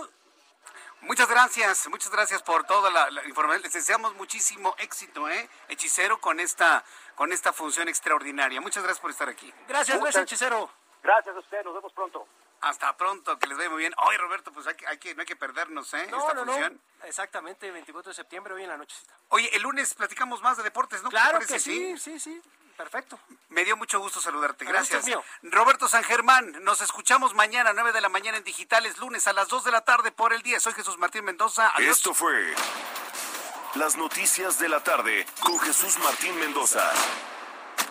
Muchas 1.01 1.29
gracias, 1.29 1.87
muchas 1.89 2.11
gracias 2.11 2.41
por 2.41 2.63
toda 2.63 2.89
la, 2.89 3.11
la, 3.11 3.23
información. 3.27 3.61
Les 3.61 3.73
deseamos 3.73 4.15
muchísimo 4.15 4.73
éxito, 4.79 5.29
¿eh? 5.29 5.47
Hechicero, 5.67 6.19
con 6.19 6.39
esta, 6.39 6.83
con 7.13 7.31
esta 7.31 7.53
función 7.53 7.87
extraordinaria. 7.87 8.59
Muchas 8.61 8.81
gracias 8.81 8.99
por 8.99 9.11
estar 9.11 9.29
aquí. 9.29 9.53
Gracias, 9.67 9.99
gracias, 9.99 10.23
Hechicero. 10.23 10.67
Gracias 11.03 11.35
a 11.35 11.39
usted, 11.39 11.63
nos 11.63 11.75
vemos 11.75 11.93
pronto. 11.93 12.27
Hasta 12.65 12.97
pronto, 12.97 13.37
que 13.37 13.45
les 13.45 13.55
vaya 13.55 13.69
muy 13.69 13.77
bien. 13.77 13.93
Oye, 14.07 14.17
Roberto, 14.17 14.51
pues 14.51 14.65
hay 14.65 14.73
que, 14.73 14.87
hay 14.87 14.97
que, 14.97 15.13
no 15.13 15.21
hay 15.21 15.27
que 15.27 15.35
perdernos, 15.35 15.93
¿eh? 15.93 16.07
No, 16.09 16.17
Esta 16.17 16.33
no, 16.33 16.45
función. 16.45 16.81
no. 16.99 17.05
Exactamente, 17.05 17.69
24 17.69 18.09
de 18.09 18.15
septiembre, 18.15 18.55
hoy 18.55 18.63
en 18.63 18.69
la 18.69 18.77
noche. 18.77 18.95
Oye, 19.29 19.55
el 19.55 19.61
lunes 19.61 19.93
platicamos 19.93 20.41
más 20.41 20.57
de 20.57 20.63
deportes, 20.63 21.03
¿no? 21.03 21.11
Claro 21.11 21.37
¿Te 21.37 21.45
que 21.45 21.59
sí, 21.59 21.95
sí, 21.99 22.19
sí. 22.19 22.41
Perfecto. 22.75 23.19
Me 23.49 23.63
dio 23.63 23.77
mucho 23.77 23.99
gusto 23.99 24.19
saludarte. 24.19 24.65
Gracias. 24.65 25.05
gusto 25.05 25.23
es 25.43 25.51
Roberto 25.51 25.87
San 25.87 26.03
Germán, 26.03 26.63
nos 26.63 26.81
escuchamos 26.81 27.35
mañana 27.35 27.69
a 27.69 27.73
9 27.73 27.91
de 27.91 28.01
la 28.01 28.09
mañana 28.09 28.39
en 28.39 28.43
digitales, 28.43 28.97
lunes 28.97 29.27
a 29.27 29.33
las 29.33 29.47
2 29.47 29.63
de 29.63 29.71
la 29.71 29.81
tarde 29.81 30.11
por 30.11 30.33
el 30.33 30.41
día. 30.41 30.59
Soy 30.59 30.73
Jesús 30.73 30.97
Martín 30.97 31.23
Mendoza. 31.23 31.71
Adiós. 31.75 31.97
Esto 31.97 32.15
fue 32.15 32.51
las 33.75 33.95
noticias 33.95 34.57
de 34.57 34.69
la 34.69 34.83
tarde 34.83 35.27
con 35.39 35.59
Jesús 35.59 35.99
Martín 35.99 36.35
Mendoza. 36.39 36.91